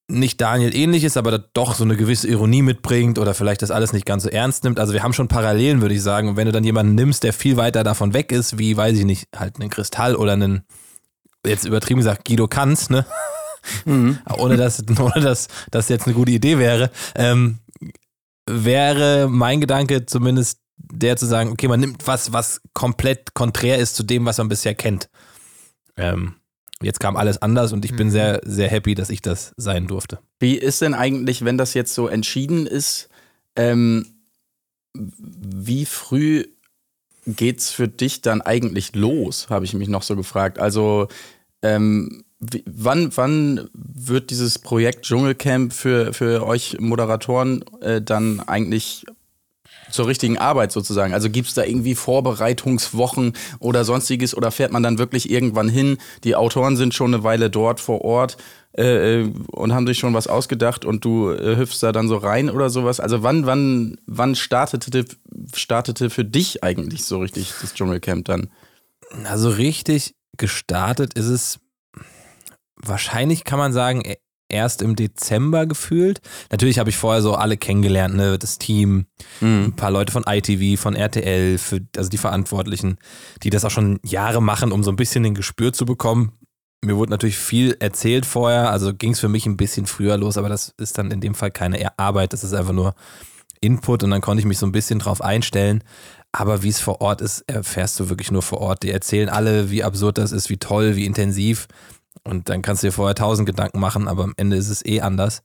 nicht 0.06 0.40
Daniel 0.40 0.74
ähnlich 0.76 1.02
ist, 1.04 1.16
aber 1.16 1.38
doch 1.38 1.74
so 1.74 1.84
eine 1.84 1.96
gewisse 1.96 2.28
Ironie 2.28 2.62
mitbringt 2.62 3.18
oder 3.18 3.32
vielleicht 3.34 3.62
das 3.62 3.70
alles 3.70 3.92
nicht 3.92 4.04
ganz 4.04 4.22
so 4.24 4.28
ernst 4.28 4.64
nimmt. 4.64 4.78
Also 4.78 4.92
wir 4.92 5.02
haben 5.02 5.14
schon 5.14 5.28
Parallelen, 5.28 5.80
würde 5.80 5.94
ich 5.94 6.02
sagen. 6.02 6.28
Und 6.28 6.36
wenn 6.36 6.46
du 6.46 6.52
dann 6.52 6.64
jemanden 6.64 6.94
nimmst, 6.94 7.22
der 7.22 7.32
viel 7.32 7.56
weiter 7.56 7.84
davon 7.84 8.12
weg 8.12 8.30
ist, 8.30 8.58
wie, 8.58 8.76
weiß 8.76 8.98
ich 8.98 9.04
nicht, 9.04 9.28
halt 9.34 9.58
einen 9.58 9.70
Kristall 9.70 10.14
oder 10.14 10.32
einen, 10.32 10.64
jetzt 11.44 11.64
übertrieben 11.64 12.00
gesagt, 12.00 12.24
Guido 12.26 12.48
Kanz, 12.48 12.90
ne? 12.90 13.06
ohne 14.36 14.56
dass, 14.56 14.82
ohne 14.98 15.20
dass 15.20 15.48
das 15.70 15.88
jetzt 15.88 16.06
eine 16.06 16.14
gute 16.14 16.32
Idee 16.32 16.58
wäre, 16.58 16.90
ähm, 17.14 17.58
wäre 18.46 19.28
mein 19.28 19.60
Gedanke 19.60 20.06
zumindest 20.06 20.58
der 20.76 21.16
zu 21.16 21.26
sagen, 21.26 21.50
okay, 21.50 21.68
man 21.68 21.80
nimmt 21.80 22.06
was, 22.06 22.32
was 22.32 22.60
komplett 22.72 23.34
konträr 23.34 23.78
ist 23.78 23.96
zu 23.96 24.02
dem, 24.02 24.24
was 24.24 24.38
man 24.38 24.48
bisher 24.48 24.74
kennt. 24.74 25.08
Ähm, 25.96 26.34
jetzt 26.82 27.00
kam 27.00 27.16
alles 27.16 27.40
anders 27.40 27.72
und 27.72 27.84
ich 27.84 27.94
bin 27.94 28.10
sehr, 28.10 28.40
sehr 28.44 28.68
happy, 28.68 28.94
dass 28.94 29.10
ich 29.10 29.22
das 29.22 29.52
sein 29.56 29.86
durfte. 29.86 30.18
Wie 30.40 30.56
ist 30.56 30.82
denn 30.82 30.94
eigentlich, 30.94 31.44
wenn 31.44 31.58
das 31.58 31.74
jetzt 31.74 31.94
so 31.94 32.08
entschieden 32.08 32.66
ist, 32.66 33.08
ähm, 33.56 34.06
wie 34.92 35.86
früh 35.86 36.46
geht's 37.26 37.70
für 37.70 37.88
dich 37.88 38.20
dann 38.20 38.42
eigentlich 38.42 38.94
los, 38.94 39.48
habe 39.48 39.64
ich 39.64 39.74
mich 39.74 39.88
noch 39.88 40.02
so 40.02 40.14
gefragt. 40.14 40.58
Also 40.58 41.08
ähm, 41.64 42.24
wie, 42.38 42.62
wann, 42.66 43.10
wann 43.16 43.68
wird 43.72 44.30
dieses 44.30 44.58
Projekt 44.58 45.06
Dschungelcamp 45.06 45.72
für, 45.72 46.12
für 46.12 46.46
euch 46.46 46.76
Moderatoren 46.78 47.64
äh, 47.80 48.02
dann 48.02 48.40
eigentlich 48.40 49.06
zur 49.90 50.06
richtigen 50.06 50.36
Arbeit 50.38 50.72
sozusagen? 50.72 51.14
Also 51.14 51.30
gibt 51.30 51.48
es 51.48 51.54
da 51.54 51.64
irgendwie 51.64 51.94
Vorbereitungswochen 51.94 53.32
oder 53.60 53.84
sonstiges 53.84 54.36
oder 54.36 54.50
fährt 54.50 54.72
man 54.72 54.82
dann 54.82 54.98
wirklich 54.98 55.30
irgendwann 55.30 55.68
hin? 55.68 55.96
Die 56.24 56.36
Autoren 56.36 56.76
sind 56.76 56.92
schon 56.92 57.14
eine 57.14 57.24
Weile 57.24 57.48
dort 57.48 57.80
vor 57.80 58.02
Ort 58.02 58.36
äh, 58.76 59.22
äh, 59.22 59.32
und 59.52 59.72
haben 59.72 59.86
sich 59.86 59.98
schon 59.98 60.12
was 60.12 60.26
ausgedacht 60.26 60.84
und 60.84 61.04
du 61.04 61.30
äh, 61.30 61.56
hüpfst 61.56 61.78
da 61.80 61.92
dann 61.92 62.08
so 62.08 62.16
rein 62.18 62.50
oder 62.50 62.68
sowas. 62.68 63.00
Also 63.00 63.22
wann, 63.22 63.46
wann, 63.46 63.96
wann 64.06 64.34
startete, 64.34 65.06
startete 65.54 66.10
für 66.10 66.24
dich 66.24 66.62
eigentlich 66.62 67.04
so 67.04 67.20
richtig 67.20 67.54
das 67.62 67.72
Dschungelcamp 67.72 68.26
dann? 68.26 68.50
Also 69.24 69.48
richtig 69.48 70.14
gestartet 70.36 71.14
ist 71.14 71.26
es 71.26 71.60
wahrscheinlich, 72.76 73.44
kann 73.44 73.58
man 73.58 73.72
sagen, 73.72 74.02
e- 74.04 74.16
erst 74.48 74.82
im 74.82 74.94
Dezember 74.94 75.66
gefühlt. 75.66 76.20
Natürlich 76.50 76.78
habe 76.78 76.90
ich 76.90 76.96
vorher 76.96 77.22
so 77.22 77.34
alle 77.34 77.56
kennengelernt, 77.56 78.14
ne? 78.14 78.38
das 78.38 78.58
Team, 78.58 79.06
ein 79.40 79.76
paar 79.76 79.90
Leute 79.90 80.12
von 80.12 80.24
ITV, 80.26 80.80
von 80.80 80.94
RTL, 80.94 81.58
für, 81.58 81.80
also 81.96 82.10
die 82.10 82.18
Verantwortlichen, 82.18 82.98
die 83.42 83.50
das 83.50 83.64
auch 83.64 83.70
schon 83.70 84.00
Jahre 84.04 84.42
machen, 84.42 84.70
um 84.72 84.84
so 84.84 84.92
ein 84.92 84.96
bisschen 84.96 85.22
den 85.22 85.34
Gespür 85.34 85.72
zu 85.72 85.86
bekommen. 85.86 86.32
Mir 86.84 86.96
wurde 86.96 87.10
natürlich 87.10 87.38
viel 87.38 87.76
erzählt 87.80 88.26
vorher, 88.26 88.70
also 88.70 88.92
ging 88.92 89.12
es 89.12 89.20
für 89.20 89.30
mich 89.30 89.46
ein 89.46 89.56
bisschen 89.56 89.86
früher 89.86 90.18
los, 90.18 90.36
aber 90.36 90.50
das 90.50 90.74
ist 90.78 90.98
dann 90.98 91.10
in 91.10 91.20
dem 91.20 91.34
Fall 91.34 91.50
keine 91.50 91.98
Arbeit, 91.98 92.34
das 92.34 92.44
ist 92.44 92.52
einfach 92.52 92.74
nur 92.74 92.94
Input 93.60 94.02
und 94.02 94.10
dann 94.10 94.20
konnte 94.20 94.40
ich 94.40 94.46
mich 94.46 94.58
so 94.58 94.66
ein 94.66 94.72
bisschen 94.72 94.98
drauf 94.98 95.22
einstellen. 95.22 95.82
Aber 96.36 96.64
wie 96.64 96.68
es 96.68 96.80
vor 96.80 97.00
Ort 97.00 97.20
ist, 97.20 97.42
erfährst 97.42 98.00
du 98.00 98.08
wirklich 98.08 98.32
nur 98.32 98.42
vor 98.42 98.60
Ort. 98.60 98.82
Die 98.82 98.90
erzählen 98.90 99.28
alle, 99.28 99.70
wie 99.70 99.84
absurd 99.84 100.18
das 100.18 100.32
ist, 100.32 100.50
wie 100.50 100.56
toll, 100.56 100.96
wie 100.96 101.06
intensiv. 101.06 101.68
Und 102.24 102.48
dann 102.48 102.60
kannst 102.60 102.82
du 102.82 102.88
dir 102.88 102.92
vorher 102.92 103.14
tausend 103.14 103.46
Gedanken 103.46 103.78
machen, 103.78 104.08
aber 104.08 104.24
am 104.24 104.34
Ende 104.36 104.56
ist 104.56 104.68
es 104.68 104.84
eh 104.84 105.00
anders. 105.00 105.44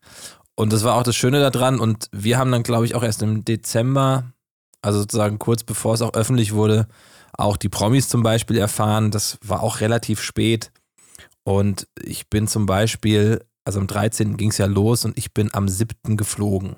Und 0.56 0.74
das 0.74 0.84
war 0.84 0.96
auch 0.96 1.04
das 1.04 1.16
Schöne 1.16 1.48
daran. 1.48 1.80
Und 1.80 2.08
wir 2.12 2.40
haben 2.40 2.52
dann, 2.52 2.64
glaube 2.64 2.86
ich, 2.86 2.96
auch 2.96 3.04
erst 3.04 3.22
im 3.22 3.46
Dezember, 3.46 4.34
also 4.82 5.02
sozusagen 5.02 5.38
kurz 5.38 5.64
bevor 5.64 5.94
es 5.94 6.02
auch 6.02 6.16
öffentlich 6.16 6.54
wurde, 6.54 6.88
auch 7.34 7.56
die 7.56 7.70
Promis 7.70 8.10
zum 8.10 8.24
Beispiel 8.24 8.58
erfahren. 8.58 9.12
Das 9.12 9.38
war 9.46 9.62
auch 9.62 9.82
relativ 9.82 10.24
spät. 10.24 10.72
Und 11.44 11.88
ich 12.02 12.32
bin 12.32 12.48
zum 12.48 12.66
Beispiel, 12.66 13.46
also 13.64 13.80
am 13.80 13.86
13. 13.86 14.38
ging 14.38 14.50
es 14.50 14.58
ja 14.58 14.66
los 14.66 15.06
und 15.06 15.20
ich 15.20 15.36
bin 15.36 15.54
am 15.54 15.70
7. 15.70 16.18
geflogen. 16.18 16.78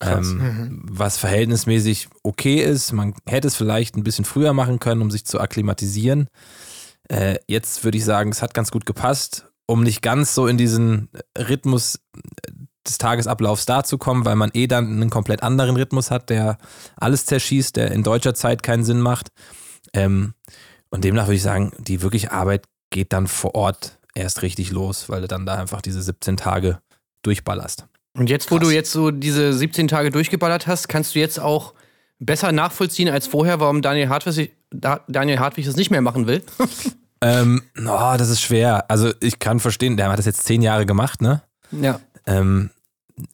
Ähm, 0.00 0.84
was 0.88 1.16
verhältnismäßig 1.16 2.08
okay 2.22 2.62
ist. 2.62 2.92
Man 2.92 3.14
hätte 3.26 3.48
es 3.48 3.56
vielleicht 3.56 3.96
ein 3.96 4.04
bisschen 4.04 4.24
früher 4.24 4.52
machen 4.52 4.78
können, 4.78 5.02
um 5.02 5.10
sich 5.10 5.26
zu 5.26 5.40
akklimatisieren. 5.40 6.28
Äh, 7.08 7.38
jetzt 7.48 7.82
würde 7.82 7.98
ich 7.98 8.04
sagen, 8.04 8.30
es 8.30 8.42
hat 8.42 8.54
ganz 8.54 8.70
gut 8.70 8.86
gepasst, 8.86 9.46
um 9.66 9.82
nicht 9.82 10.00
ganz 10.02 10.34
so 10.34 10.46
in 10.46 10.56
diesen 10.56 11.08
Rhythmus 11.36 11.98
des 12.86 12.98
Tagesablaufs 12.98 13.66
da 13.66 13.82
zu 13.82 13.98
kommen, 13.98 14.24
weil 14.24 14.36
man 14.36 14.50
eh 14.54 14.66
dann 14.66 14.86
einen 14.86 15.10
komplett 15.10 15.42
anderen 15.42 15.76
Rhythmus 15.76 16.10
hat, 16.10 16.30
der 16.30 16.58
alles 16.96 17.26
zerschießt, 17.26 17.76
der 17.76 17.90
in 17.90 18.02
deutscher 18.02 18.34
Zeit 18.34 18.62
keinen 18.62 18.84
Sinn 18.84 19.00
macht. 19.00 19.28
Ähm, 19.92 20.34
und 20.90 21.04
demnach 21.04 21.26
würde 21.26 21.36
ich 21.36 21.42
sagen, 21.42 21.72
die 21.78 22.02
wirkliche 22.02 22.32
Arbeit 22.32 22.66
geht 22.90 23.12
dann 23.12 23.26
vor 23.26 23.54
Ort 23.54 23.98
erst 24.14 24.42
richtig 24.42 24.70
los, 24.70 25.08
weil 25.08 25.22
du 25.22 25.28
dann 25.28 25.44
da 25.44 25.56
einfach 25.56 25.82
diese 25.82 26.02
17 26.02 26.36
Tage 26.36 26.80
durchballerst. 27.22 27.86
Und 28.18 28.28
jetzt, 28.28 28.50
wo 28.50 28.58
du 28.58 28.70
jetzt 28.70 28.90
so 28.92 29.10
diese 29.10 29.52
17 29.52 29.88
Tage 29.88 30.10
durchgeballert 30.10 30.66
hast, 30.66 30.88
kannst 30.88 31.14
du 31.14 31.18
jetzt 31.20 31.38
auch 31.40 31.72
besser 32.18 32.50
nachvollziehen 32.52 33.08
als 33.08 33.26
vorher, 33.26 33.60
warum 33.60 33.80
Daniel 33.80 34.08
Hartwig, 34.08 34.52
Da- 34.70 35.00
Daniel 35.08 35.38
Hartwig 35.38 35.64
das 35.66 35.76
nicht 35.76 35.90
mehr 35.90 36.00
machen 36.02 36.26
will. 36.26 36.42
Ähm, 37.20 37.62
oh, 37.76 38.14
das 38.16 38.30
ist 38.30 38.40
schwer. 38.40 38.88
Also 38.88 39.10
ich 39.20 39.40
kann 39.40 39.58
verstehen, 39.58 39.96
der 39.96 40.08
hat 40.08 40.20
das 40.20 40.26
jetzt 40.26 40.44
zehn 40.44 40.62
Jahre 40.62 40.86
gemacht, 40.86 41.20
ne? 41.20 41.42
ja. 41.72 41.98
Ähm, 42.26 42.70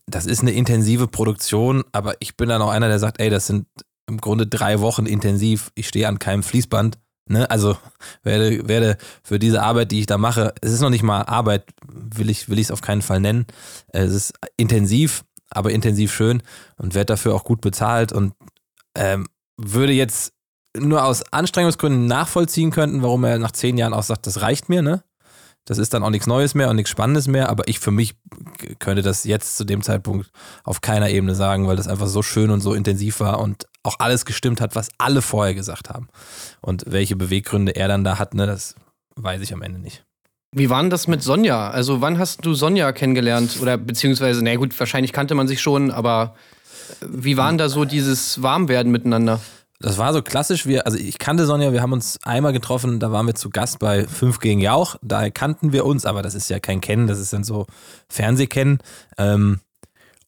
das 0.06 0.24
ist 0.24 0.40
eine 0.40 0.52
intensive 0.52 1.06
Produktion, 1.06 1.84
aber 1.92 2.14
ich 2.20 2.34
bin 2.38 2.48
dann 2.48 2.62
auch 2.62 2.70
einer, 2.70 2.88
der 2.88 2.98
sagt, 2.98 3.20
ey, 3.20 3.28
das 3.28 3.46
sind 3.46 3.66
im 4.08 4.16
Grunde 4.22 4.46
drei 4.46 4.80
Wochen 4.80 5.04
intensiv. 5.04 5.70
Ich 5.74 5.86
stehe 5.86 6.08
an 6.08 6.18
keinem 6.18 6.42
Fließband. 6.42 6.96
Ne? 7.26 7.48
Also 7.50 7.76
werde, 8.22 8.68
werde 8.68 8.98
für 9.22 9.38
diese 9.38 9.62
Arbeit, 9.62 9.92
die 9.92 10.00
ich 10.00 10.06
da 10.06 10.18
mache, 10.18 10.54
es 10.60 10.72
ist 10.72 10.80
noch 10.80 10.90
nicht 10.90 11.02
mal 11.02 11.22
Arbeit, 11.22 11.64
will 11.86 12.30
ich 12.30 12.48
will 12.48 12.58
ich 12.58 12.66
es 12.66 12.70
auf 12.70 12.82
keinen 12.82 13.02
Fall 13.02 13.20
nennen. 13.20 13.46
Es 13.88 14.12
ist 14.12 14.34
intensiv, 14.56 15.24
aber 15.50 15.70
intensiv 15.70 16.12
schön 16.12 16.42
und 16.76 16.94
werde 16.94 17.06
dafür 17.06 17.34
auch 17.34 17.44
gut 17.44 17.60
bezahlt 17.60 18.12
und 18.12 18.34
ähm, 18.94 19.26
würde 19.56 19.92
jetzt 19.92 20.32
nur 20.76 21.04
aus 21.04 21.22
Anstrengungsgründen 21.32 22.06
nachvollziehen 22.06 22.70
könnten, 22.70 23.02
warum 23.02 23.24
er 23.24 23.38
nach 23.38 23.52
zehn 23.52 23.78
Jahren 23.78 23.94
auch 23.94 24.02
sagt, 24.02 24.26
das 24.26 24.40
reicht 24.40 24.68
mir, 24.68 24.82
ne? 24.82 25.04
Das 25.64 25.78
ist 25.78 25.94
dann 25.94 26.02
auch 26.02 26.10
nichts 26.10 26.26
Neues 26.26 26.54
mehr 26.54 26.68
und 26.68 26.76
nichts 26.76 26.90
Spannendes 26.90 27.26
mehr, 27.26 27.48
aber 27.48 27.68
ich 27.68 27.80
für 27.80 27.90
mich 27.90 28.16
könnte 28.78 29.02
das 29.02 29.24
jetzt 29.24 29.56
zu 29.56 29.64
dem 29.64 29.82
Zeitpunkt 29.82 30.30
auf 30.62 30.82
keiner 30.82 31.08
Ebene 31.08 31.34
sagen, 31.34 31.66
weil 31.66 31.76
das 31.76 31.88
einfach 31.88 32.06
so 32.06 32.22
schön 32.22 32.50
und 32.50 32.60
so 32.60 32.74
intensiv 32.74 33.20
war 33.20 33.40
und 33.40 33.66
auch 33.82 33.96
alles 33.98 34.24
gestimmt 34.24 34.60
hat, 34.60 34.76
was 34.76 34.88
alle 34.98 35.22
vorher 35.22 35.54
gesagt 35.54 35.88
haben. 35.90 36.08
Und 36.60 36.84
welche 36.86 37.16
Beweggründe 37.16 37.76
er 37.76 37.88
dann 37.88 38.04
da 38.04 38.18
hat, 38.18 38.34
ne, 38.34 38.46
das 38.46 38.74
weiß 39.16 39.40
ich 39.42 39.52
am 39.52 39.62
Ende 39.62 39.78
nicht. 39.78 40.04
Wie 40.52 40.70
war 40.70 40.80
denn 40.80 40.90
das 40.90 41.08
mit 41.08 41.22
Sonja? 41.22 41.70
Also, 41.70 42.00
wann 42.00 42.18
hast 42.18 42.44
du 42.46 42.54
Sonja 42.54 42.92
kennengelernt? 42.92 43.58
Oder 43.60 43.76
beziehungsweise, 43.76 44.42
na 44.42 44.54
gut, 44.54 44.78
wahrscheinlich 44.78 45.12
kannte 45.12 45.34
man 45.34 45.48
sich 45.48 45.60
schon, 45.60 45.90
aber 45.90 46.36
wie 47.00 47.36
war 47.36 47.48
denn 47.48 47.58
da 47.58 47.68
so 47.68 47.84
dieses 47.84 48.40
Warmwerden 48.42 48.92
miteinander? 48.92 49.40
Das 49.80 49.98
war 49.98 50.12
so 50.12 50.22
klassisch, 50.22 50.66
wir, 50.66 50.86
also 50.86 50.96
ich 50.96 51.18
kannte 51.18 51.46
Sonja, 51.46 51.72
wir 51.72 51.82
haben 51.82 51.92
uns 51.92 52.18
einmal 52.22 52.52
getroffen, 52.52 53.00
da 53.00 53.10
waren 53.10 53.26
wir 53.26 53.34
zu 53.34 53.50
Gast 53.50 53.80
bei 53.80 54.06
5 54.06 54.38
gegen 54.38 54.60
Jauch, 54.60 54.96
da 55.02 55.28
kannten 55.30 55.72
wir 55.72 55.84
uns, 55.84 56.06
aber 56.06 56.22
das 56.22 56.34
ist 56.34 56.48
ja 56.48 56.60
kein 56.60 56.80
Kennen, 56.80 57.06
das 57.06 57.18
ist 57.18 57.32
dann 57.32 57.44
so 57.44 57.66
Fernsehkennen. 58.08 58.78
Ähm, 59.18 59.60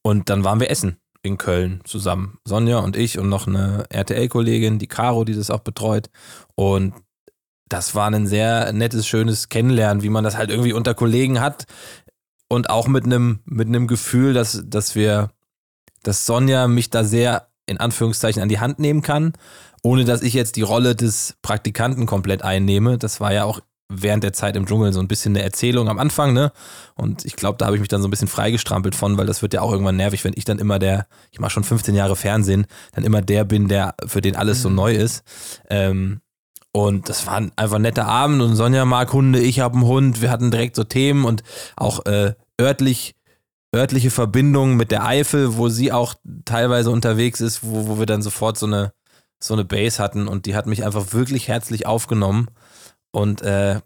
und 0.02 0.30
dann 0.30 0.44
waren 0.44 0.60
wir 0.60 0.70
essen 0.70 0.98
in 1.22 1.38
Köln 1.38 1.80
zusammen. 1.84 2.38
Sonja 2.44 2.78
und 2.78 2.96
ich 2.96 3.18
und 3.18 3.28
noch 3.28 3.46
eine 3.46 3.84
RTL-Kollegin, 3.90 4.78
die 4.78 4.86
Caro, 4.86 5.24
die 5.24 5.34
das 5.34 5.50
auch 5.50 5.60
betreut. 5.60 6.10
Und 6.54 6.94
das 7.68 7.94
war 7.94 8.08
ein 8.10 8.26
sehr 8.26 8.72
nettes, 8.72 9.06
schönes 9.06 9.48
Kennenlernen, 9.48 10.02
wie 10.02 10.08
man 10.08 10.24
das 10.24 10.36
halt 10.36 10.50
irgendwie 10.50 10.72
unter 10.72 10.94
Kollegen 10.94 11.40
hat. 11.40 11.66
Und 12.48 12.70
auch 12.70 12.86
mit 12.86 13.04
einem, 13.04 13.40
mit 13.44 13.66
einem 13.66 13.88
Gefühl, 13.88 14.32
dass, 14.32 14.62
dass 14.66 14.94
wir, 14.94 15.30
dass 16.02 16.26
Sonja 16.26 16.68
mich 16.68 16.90
da 16.90 17.02
sehr 17.02 17.48
in 17.66 17.78
Anführungszeichen 17.78 18.42
an 18.42 18.48
die 18.48 18.60
Hand 18.60 18.78
nehmen 18.78 19.02
kann, 19.02 19.32
ohne 19.82 20.04
dass 20.04 20.22
ich 20.22 20.34
jetzt 20.34 20.56
die 20.56 20.62
Rolle 20.62 20.94
des 20.94 21.36
Praktikanten 21.42 22.06
komplett 22.06 22.42
einnehme. 22.42 22.98
Das 22.98 23.20
war 23.20 23.32
ja 23.32 23.44
auch 23.44 23.60
während 23.88 24.24
der 24.24 24.32
Zeit 24.32 24.56
im 24.56 24.66
Dschungel 24.66 24.92
so 24.92 25.00
ein 25.00 25.08
bisschen 25.08 25.36
eine 25.36 25.44
Erzählung 25.44 25.88
am 25.88 25.98
Anfang, 25.98 26.32
ne? 26.32 26.52
Und 26.94 27.24
ich 27.24 27.36
glaube, 27.36 27.58
da 27.58 27.66
habe 27.66 27.76
ich 27.76 27.80
mich 27.80 27.88
dann 27.88 28.02
so 28.02 28.08
ein 28.08 28.10
bisschen 28.10 28.28
freigestrampelt 28.28 28.94
von, 28.94 29.16
weil 29.16 29.26
das 29.26 29.42
wird 29.42 29.54
ja 29.54 29.60
auch 29.60 29.70
irgendwann 29.70 29.96
nervig, 29.96 30.24
wenn 30.24 30.34
ich 30.36 30.44
dann 30.44 30.58
immer 30.58 30.78
der, 30.78 31.06
ich 31.30 31.38
mache 31.38 31.52
schon 31.52 31.64
15 31.64 31.94
Jahre 31.94 32.16
Fernsehen, 32.16 32.66
dann 32.92 33.04
immer 33.04 33.22
der 33.22 33.44
bin, 33.44 33.68
der, 33.68 33.94
für 34.06 34.20
den 34.20 34.36
alles 34.36 34.62
so 34.62 34.70
neu 34.70 34.92
ist. 34.94 35.22
Ähm, 35.70 36.20
und 36.72 37.08
das 37.08 37.26
war 37.26 37.36
einfach 37.56 37.76
ein 37.76 37.82
netter 37.82 38.06
Abend 38.06 38.42
und 38.42 38.54
Sonja 38.54 38.84
mag 38.84 39.12
Hunde, 39.12 39.40
ich 39.40 39.60
habe 39.60 39.76
einen 39.76 39.86
Hund, 39.86 40.20
wir 40.20 40.30
hatten 40.30 40.50
direkt 40.50 40.76
so 40.76 40.84
Themen 40.84 41.24
und 41.24 41.42
auch 41.76 42.04
äh, 42.04 42.34
örtlich 42.60 43.15
örtliche 43.74 44.10
Verbindungen 44.10 44.76
mit 44.76 44.90
der 44.90 45.04
Eifel, 45.04 45.56
wo 45.56 45.68
sie 45.68 45.92
auch 45.92 46.14
teilweise 46.44 46.90
unterwegs 46.90 47.40
ist, 47.40 47.62
wo, 47.62 47.88
wo 47.88 47.98
wir 47.98 48.06
dann 48.06 48.22
sofort 48.22 48.58
so 48.58 48.66
eine, 48.66 48.92
so 49.42 49.54
eine 49.54 49.64
Base 49.64 50.02
hatten 50.02 50.28
und 50.28 50.46
die 50.46 50.54
hat 50.54 50.66
mich 50.66 50.84
einfach 50.84 51.12
wirklich 51.12 51.48
herzlich 51.48 51.86
aufgenommen 51.86 52.48
und 53.12 53.42
äh, 53.42 53.80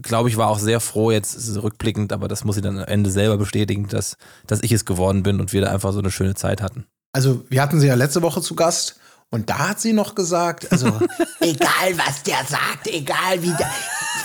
glaube 0.00 0.28
ich, 0.28 0.36
war 0.36 0.48
auch 0.48 0.58
sehr 0.58 0.80
froh 0.80 1.10
jetzt 1.10 1.36
rückblickend, 1.62 2.12
aber 2.12 2.28
das 2.28 2.44
muss 2.44 2.56
sie 2.56 2.62
dann 2.62 2.78
am 2.78 2.86
Ende 2.86 3.10
selber 3.10 3.36
bestätigen, 3.36 3.88
dass, 3.88 4.16
dass 4.46 4.62
ich 4.62 4.72
es 4.72 4.84
geworden 4.84 5.22
bin 5.22 5.40
und 5.40 5.52
wir 5.52 5.60
da 5.60 5.70
einfach 5.70 5.92
so 5.92 5.98
eine 5.98 6.10
schöne 6.10 6.34
Zeit 6.34 6.62
hatten. 6.62 6.86
Also, 7.12 7.44
wir 7.50 7.60
hatten 7.60 7.78
sie 7.78 7.88
ja 7.88 7.94
letzte 7.94 8.22
Woche 8.22 8.40
zu 8.40 8.54
Gast 8.54 8.98
und 9.32 9.50
da 9.50 9.70
hat 9.70 9.80
sie 9.80 9.92
noch 9.92 10.14
gesagt, 10.14 10.70
also 10.70 10.86
egal 11.40 11.96
was 11.96 12.22
der 12.22 12.36
sagt, 12.48 12.86
egal 12.86 13.42
wie 13.42 13.52
der, 13.58 13.70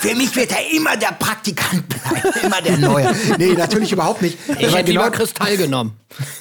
für 0.01 0.13
mich 0.15 0.35
wird 0.35 0.51
er 0.51 0.71
immer 0.75 0.95
der 0.97 1.13
Praktikant 1.17 1.87
bleiben, 1.87 2.39
immer 2.43 2.61
der 2.61 2.77
Neue. 2.77 3.15
Nee, 3.37 3.53
natürlich 3.53 3.91
überhaupt 3.91 4.21
nicht. 4.21 4.37
Ich 4.59 4.75
hätte 4.75 4.91
lieber 4.91 5.09
Kristall 5.09 5.57
genommen. 5.57 5.93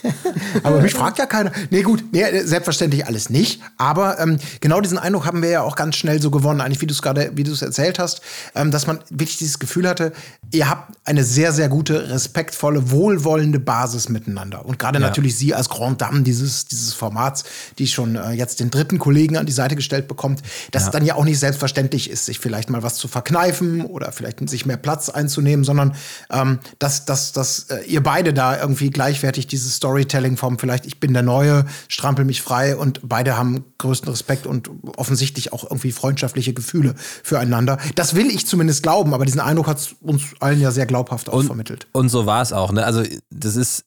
aber 0.62 0.80
mich 0.80 0.94
fragt 0.94 1.18
ja 1.18 1.26
keiner. 1.26 1.52
Nee, 1.70 1.82
gut, 1.82 2.04
nee, 2.12 2.24
selbstverständlich 2.42 3.06
alles 3.06 3.30
nicht. 3.30 3.60
Aber 3.76 4.18
ähm, 4.20 4.38
genau 4.60 4.80
diesen 4.80 4.98
Eindruck 4.98 5.26
haben 5.26 5.42
wir 5.42 5.50
ja 5.50 5.62
auch 5.62 5.76
ganz 5.76 5.96
schnell 5.96 6.20
so 6.20 6.30
gewonnen, 6.30 6.60
eigentlich 6.60 6.80
wie 6.80 6.86
du 6.86 6.92
es 6.94 7.02
gerade, 7.02 7.32
wie 7.34 7.42
du 7.44 7.52
es 7.52 7.62
erzählt 7.62 7.98
hast, 7.98 8.20
ähm, 8.54 8.70
dass 8.70 8.86
man 8.86 9.00
wirklich 9.10 9.38
dieses 9.38 9.58
Gefühl 9.58 9.88
hatte, 9.88 10.12
ihr 10.52 10.68
habt 10.70 10.96
eine 11.04 11.24
sehr, 11.24 11.52
sehr 11.52 11.68
gute, 11.68 12.10
respektvolle, 12.10 12.90
wohlwollende 12.90 13.58
Basis 13.58 14.08
miteinander. 14.08 14.64
Und 14.64 14.78
gerade 14.78 14.98
Ja. 15.00 15.06
natürlich 15.06 15.36
sie 15.36 15.54
als 15.54 15.68
Grand 15.68 16.00
Dame 16.00 16.22
dieses, 16.22 16.66
dieses 16.66 16.94
Formats, 16.94 17.44
die 17.78 17.86
schon 17.86 18.16
äh, 18.16 18.32
jetzt 18.32 18.55
den 18.56 18.70
dritten 18.70 18.98
Kollegen 18.98 19.36
an 19.36 19.46
die 19.46 19.52
Seite 19.52 19.76
gestellt 19.76 20.08
bekommt, 20.08 20.42
dass 20.70 20.84
es 20.84 20.90
dann 20.90 21.04
ja 21.04 21.14
auch 21.14 21.24
nicht 21.24 21.38
selbstverständlich 21.38 22.10
ist, 22.10 22.26
sich 22.26 22.38
vielleicht 22.38 22.70
mal 22.70 22.82
was 22.82 22.96
zu 22.96 23.08
verkneifen 23.08 23.84
oder 23.84 24.12
vielleicht 24.12 24.46
sich 24.48 24.66
mehr 24.66 24.76
Platz 24.76 25.08
einzunehmen, 25.08 25.64
sondern 25.64 25.94
ähm, 26.30 26.58
dass, 26.78 27.04
dass, 27.04 27.32
dass 27.32 27.70
äh, 27.70 27.84
ihr 27.86 28.02
beide 28.02 28.32
da 28.32 28.58
irgendwie 28.60 28.90
gleichwertig 28.90 29.46
dieses 29.46 29.76
Storytelling 29.76 30.36
vom 30.36 30.58
vielleicht 30.58 30.86
ich 30.86 31.00
bin 31.00 31.12
der 31.12 31.22
Neue, 31.22 31.64
strampel 31.88 32.24
mich 32.24 32.42
frei 32.42 32.76
und 32.76 33.00
beide 33.02 33.36
haben 33.36 33.64
größten 33.78 34.08
Respekt 34.08 34.46
und 34.46 34.70
offensichtlich 34.96 35.52
auch 35.52 35.64
irgendwie 35.64 35.92
freundschaftliche 35.92 36.52
Gefühle 36.52 36.94
füreinander. 37.22 37.78
Das 37.94 38.14
will 38.14 38.26
ich 38.26 38.46
zumindest 38.46 38.82
glauben, 38.82 39.14
aber 39.14 39.24
diesen 39.24 39.40
Eindruck 39.40 39.66
hat 39.66 39.94
uns 40.00 40.22
allen 40.40 40.60
ja 40.60 40.70
sehr 40.70 40.86
glaubhaft 40.86 41.28
auch 41.28 41.42
vermittelt. 41.42 41.86
Und 41.92 42.08
so 42.08 42.26
war 42.26 42.42
es 42.42 42.52
auch. 42.52 42.72
Ne? 42.72 42.84
Also 42.84 43.02
das 43.30 43.56
ist, 43.56 43.84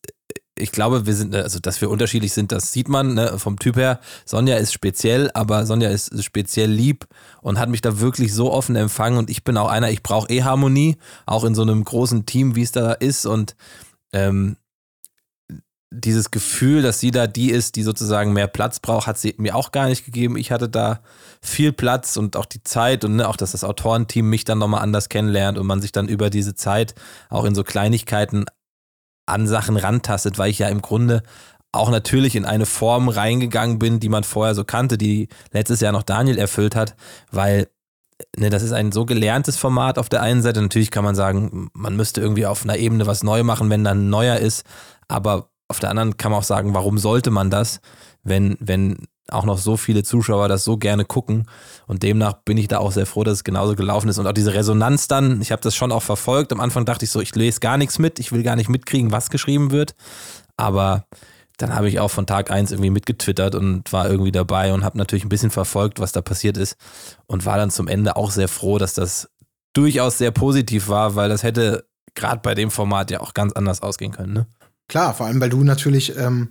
ich 0.59 0.71
glaube, 0.71 1.05
wir 1.05 1.15
sind, 1.15 1.35
also 1.35 1.59
dass 1.59 1.81
wir 1.81 1.89
unterschiedlich 1.89 2.33
sind, 2.33 2.51
das 2.51 2.71
sieht 2.71 2.89
man 2.89 3.13
ne? 3.13 3.39
vom 3.39 3.57
Typ 3.57 3.75
her. 3.77 3.99
Sonja 4.25 4.57
ist 4.57 4.73
speziell, 4.73 5.31
aber 5.33 5.65
Sonja 5.65 5.89
ist 5.89 6.23
speziell 6.23 6.69
lieb 6.69 7.07
und 7.41 7.59
hat 7.59 7.69
mich 7.69 7.81
da 7.81 7.99
wirklich 7.99 8.33
so 8.33 8.51
offen 8.51 8.75
empfangen. 8.75 9.17
Und 9.17 9.29
ich 9.29 9.43
bin 9.43 9.57
auch 9.57 9.69
einer, 9.69 9.89
ich 9.89 10.03
brauche 10.03 10.29
eh 10.29 10.43
Harmonie, 10.43 10.97
auch 11.25 11.43
in 11.43 11.55
so 11.55 11.61
einem 11.61 11.83
großen 11.83 12.25
Team, 12.25 12.55
wie 12.55 12.63
es 12.63 12.71
da 12.71 12.91
ist. 12.91 13.25
Und 13.25 13.55
ähm, 14.13 14.57
dieses 15.91 16.29
Gefühl, 16.29 16.83
dass 16.83 16.99
sie 16.99 17.11
da 17.11 17.25
die 17.25 17.49
ist, 17.49 17.75
die 17.75 17.83
sozusagen 17.83 18.33
mehr 18.33 18.47
Platz 18.47 18.79
braucht, 18.79 19.07
hat 19.07 19.17
sie 19.17 19.33
mir 19.37 19.55
auch 19.55 19.71
gar 19.71 19.87
nicht 19.87 20.05
gegeben. 20.05 20.37
Ich 20.37 20.51
hatte 20.51 20.69
da 20.69 20.99
viel 21.41 21.71
Platz 21.71 22.15
und 22.15 22.35
auch 22.35 22.45
die 22.45 22.63
Zeit 22.63 23.03
und 23.05 23.15
ne, 23.15 23.27
auch, 23.27 23.37
dass 23.37 23.53
das 23.53 23.63
Autorenteam 23.63 24.29
mich 24.29 24.43
dann 24.43 24.59
nochmal 24.59 24.83
anders 24.83 25.09
kennenlernt 25.09 25.57
und 25.57 25.65
man 25.65 25.81
sich 25.81 25.91
dann 25.91 26.07
über 26.07 26.29
diese 26.29 26.53
Zeit 26.53 26.93
auch 27.29 27.45
in 27.45 27.55
so 27.55 27.63
Kleinigkeiten 27.63 28.45
an 29.29 29.47
Sachen 29.47 29.77
rantastet, 29.77 30.37
weil 30.37 30.49
ich 30.51 30.59
ja 30.59 30.67
im 30.67 30.81
Grunde 30.81 31.23
auch 31.71 31.91
natürlich 31.91 32.35
in 32.35 32.45
eine 32.45 32.65
Form 32.65 33.09
reingegangen 33.09 33.79
bin, 33.79 33.99
die 33.99 34.09
man 34.09 34.23
vorher 34.23 34.55
so 34.55 34.63
kannte, 34.63 34.97
die 34.97 35.29
letztes 35.51 35.81
Jahr 35.81 35.91
noch 35.91 36.03
Daniel 36.03 36.37
erfüllt 36.37 36.75
hat, 36.75 36.95
weil 37.31 37.67
ne, 38.35 38.49
das 38.49 38.63
ist 38.63 38.71
ein 38.71 38.91
so 38.91 39.05
gelerntes 39.05 39.57
Format 39.57 39.97
auf 39.97 40.09
der 40.09 40.21
einen 40.21 40.41
Seite. 40.41 40.61
Natürlich 40.61 40.91
kann 40.91 41.03
man 41.03 41.15
sagen, 41.15 41.69
man 41.73 41.95
müsste 41.95 42.21
irgendwie 42.21 42.45
auf 42.45 42.63
einer 42.63 42.77
Ebene 42.77 43.05
was 43.05 43.23
neu 43.23 43.43
machen, 43.43 43.69
wenn 43.69 43.83
dann 43.83 44.09
neuer 44.09 44.37
ist, 44.37 44.65
aber 45.07 45.49
auf 45.67 45.79
der 45.79 45.91
anderen 45.91 46.17
kann 46.17 46.31
man 46.31 46.39
auch 46.39 46.45
sagen, 46.45 46.73
warum 46.73 46.97
sollte 46.97 47.29
man 47.29 47.51
das, 47.51 47.81
wenn, 48.23 48.57
wenn 48.59 49.07
auch 49.33 49.45
noch 49.45 49.57
so 49.57 49.77
viele 49.77 50.03
Zuschauer 50.03 50.47
das 50.47 50.63
so 50.63 50.77
gerne 50.77 51.05
gucken. 51.05 51.47
Und 51.87 52.03
demnach 52.03 52.33
bin 52.45 52.57
ich 52.57 52.67
da 52.67 52.79
auch 52.79 52.91
sehr 52.91 53.05
froh, 53.05 53.23
dass 53.23 53.35
es 53.35 53.43
genauso 53.43 53.75
gelaufen 53.75 54.09
ist. 54.09 54.17
Und 54.17 54.27
auch 54.27 54.33
diese 54.33 54.53
Resonanz 54.53 55.07
dann, 55.07 55.41
ich 55.41 55.51
habe 55.51 55.61
das 55.61 55.75
schon 55.75 55.91
auch 55.91 56.03
verfolgt. 56.03 56.51
Am 56.51 56.59
Anfang 56.59 56.85
dachte 56.85 57.05
ich 57.05 57.11
so, 57.11 57.21
ich 57.21 57.35
lese 57.35 57.59
gar 57.59 57.77
nichts 57.77 57.99
mit, 57.99 58.19
ich 58.19 58.31
will 58.31 58.43
gar 58.43 58.55
nicht 58.55 58.69
mitkriegen, 58.69 59.11
was 59.11 59.29
geschrieben 59.29 59.71
wird. 59.71 59.95
Aber 60.57 61.05
dann 61.57 61.75
habe 61.75 61.89
ich 61.89 61.99
auch 61.99 62.09
von 62.09 62.25
Tag 62.25 62.51
eins 62.51 62.71
irgendwie 62.71 62.89
mitgetwittert 62.89 63.55
und 63.55 63.91
war 63.91 64.09
irgendwie 64.09 64.31
dabei 64.31 64.73
und 64.73 64.83
habe 64.83 64.97
natürlich 64.97 65.25
ein 65.25 65.29
bisschen 65.29 65.51
verfolgt, 65.51 65.99
was 65.99 66.11
da 66.11 66.21
passiert 66.21 66.57
ist. 66.57 66.77
Und 67.27 67.45
war 67.45 67.57
dann 67.57 67.71
zum 67.71 67.87
Ende 67.87 68.15
auch 68.15 68.31
sehr 68.31 68.47
froh, 68.47 68.77
dass 68.77 68.93
das 68.93 69.29
durchaus 69.73 70.17
sehr 70.17 70.31
positiv 70.31 70.87
war, 70.87 71.15
weil 71.15 71.29
das 71.29 71.43
hätte 71.43 71.85
gerade 72.15 72.41
bei 72.41 72.55
dem 72.55 72.71
Format 72.71 73.11
ja 73.11 73.19
auch 73.19 73.33
ganz 73.33 73.53
anders 73.53 73.81
ausgehen 73.81 74.11
können. 74.11 74.33
Ne? 74.33 74.47
Klar, 74.87 75.13
vor 75.13 75.27
allem, 75.27 75.39
weil 75.39 75.49
du 75.49 75.63
natürlich 75.63 76.17
ähm, 76.17 76.49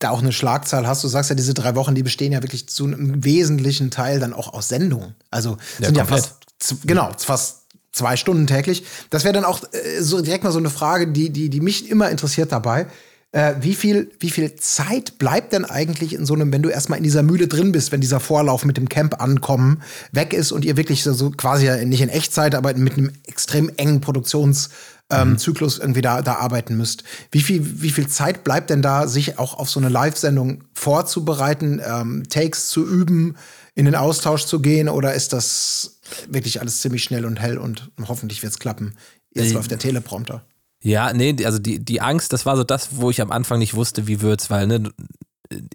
da 0.00 0.10
auch 0.10 0.20
eine 0.20 0.32
Schlagzahl 0.32 0.86
hast. 0.86 1.04
Du 1.04 1.08
sagst 1.08 1.30
ja, 1.30 1.36
diese 1.36 1.54
drei 1.54 1.74
Wochen, 1.76 1.94
die 1.94 2.02
bestehen 2.02 2.32
ja 2.32 2.42
wirklich 2.42 2.68
zu 2.68 2.84
einem 2.86 3.22
wesentlichen 3.24 3.90
Teil 3.90 4.18
dann 4.18 4.32
auch 4.32 4.52
aus 4.52 4.68
Sendungen. 4.68 5.14
Also 5.30 5.56
Ja, 5.78 5.86
sind 5.86 5.96
ja 5.96 6.02
komplett. 6.04 6.24
fast, 6.24 6.34
z- 6.58 6.78
genau, 6.84 7.12
fast 7.18 7.58
zwei 7.92 8.16
Stunden 8.16 8.46
täglich. 8.46 8.84
Das 9.10 9.24
wäre 9.24 9.34
dann 9.34 9.44
auch 9.44 9.62
äh, 9.72 10.00
so 10.02 10.20
direkt 10.20 10.42
mal 10.44 10.52
so 10.52 10.58
eine 10.58 10.70
Frage, 10.70 11.08
die, 11.08 11.30
die, 11.30 11.48
die 11.50 11.60
mich 11.60 11.88
immer 11.90 12.10
interessiert 12.10 12.50
dabei. 12.52 12.86
Äh, 13.32 13.54
wie, 13.60 13.74
viel, 13.76 14.10
wie 14.18 14.30
viel 14.30 14.54
Zeit 14.56 15.18
bleibt 15.18 15.52
denn 15.52 15.64
eigentlich 15.64 16.14
in 16.14 16.26
so 16.26 16.34
einem, 16.34 16.52
wenn 16.52 16.62
du 16.62 16.68
erstmal 16.68 16.96
in 16.98 17.04
dieser 17.04 17.22
Mühle 17.22 17.46
drin 17.46 17.70
bist, 17.70 17.92
wenn 17.92 18.00
dieser 18.00 18.18
Vorlauf 18.18 18.64
mit 18.64 18.76
dem 18.76 18.88
Camp 18.88 19.20
ankommen 19.22 19.82
weg 20.12 20.32
ist 20.32 20.50
und 20.50 20.64
ihr 20.64 20.76
wirklich 20.76 21.02
so, 21.04 21.12
so 21.12 21.30
quasi 21.30 21.66
ja 21.66 21.76
nicht 21.84 22.00
in 22.00 22.08
Echtzeit, 22.08 22.54
aber 22.56 22.74
mit 22.74 22.94
einem 22.94 23.12
extrem 23.28 23.70
engen 23.76 24.00
Produktions 24.00 24.70
ähm, 25.10 25.38
Zyklus 25.38 25.78
irgendwie 25.78 26.02
da, 26.02 26.22
da 26.22 26.36
arbeiten 26.36 26.76
müsst. 26.76 27.04
Wie 27.30 27.40
viel, 27.40 27.82
wie 27.82 27.90
viel 27.90 28.08
Zeit 28.08 28.44
bleibt 28.44 28.70
denn 28.70 28.82
da, 28.82 29.06
sich 29.06 29.38
auch 29.38 29.54
auf 29.54 29.70
so 29.70 29.80
eine 29.80 29.88
Live-Sendung 29.88 30.64
vorzubereiten, 30.72 31.80
ähm, 31.84 32.24
Takes 32.28 32.68
zu 32.68 32.86
üben, 32.86 33.36
in 33.74 33.84
den 33.84 33.94
Austausch 33.94 34.44
zu 34.44 34.60
gehen? 34.60 34.88
Oder 34.88 35.14
ist 35.14 35.32
das 35.32 36.00
wirklich 36.28 36.60
alles 36.60 36.80
ziemlich 36.80 37.02
schnell 37.02 37.24
und 37.24 37.40
hell 37.40 37.58
und 37.58 37.90
hoffentlich 38.06 38.42
wird's 38.42 38.58
klappen? 38.58 38.94
Jetzt 39.34 39.50
Äh, 39.50 39.54
läuft 39.54 39.70
der 39.70 39.78
Teleprompter. 39.78 40.44
Ja, 40.82 41.12
nee, 41.12 41.36
also 41.44 41.58
die, 41.58 41.78
die 41.78 42.00
Angst, 42.00 42.32
das 42.32 42.46
war 42.46 42.56
so 42.56 42.64
das, 42.64 42.88
wo 42.92 43.10
ich 43.10 43.20
am 43.20 43.30
Anfang 43.30 43.58
nicht 43.58 43.74
wusste, 43.74 44.06
wie 44.06 44.22
wird's, 44.22 44.48
weil 44.48 44.66
ne, 44.66 44.90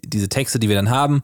diese 0.04 0.28
Texte, 0.28 0.58
die 0.58 0.68
wir 0.68 0.76
dann 0.76 0.90
haben, 0.90 1.22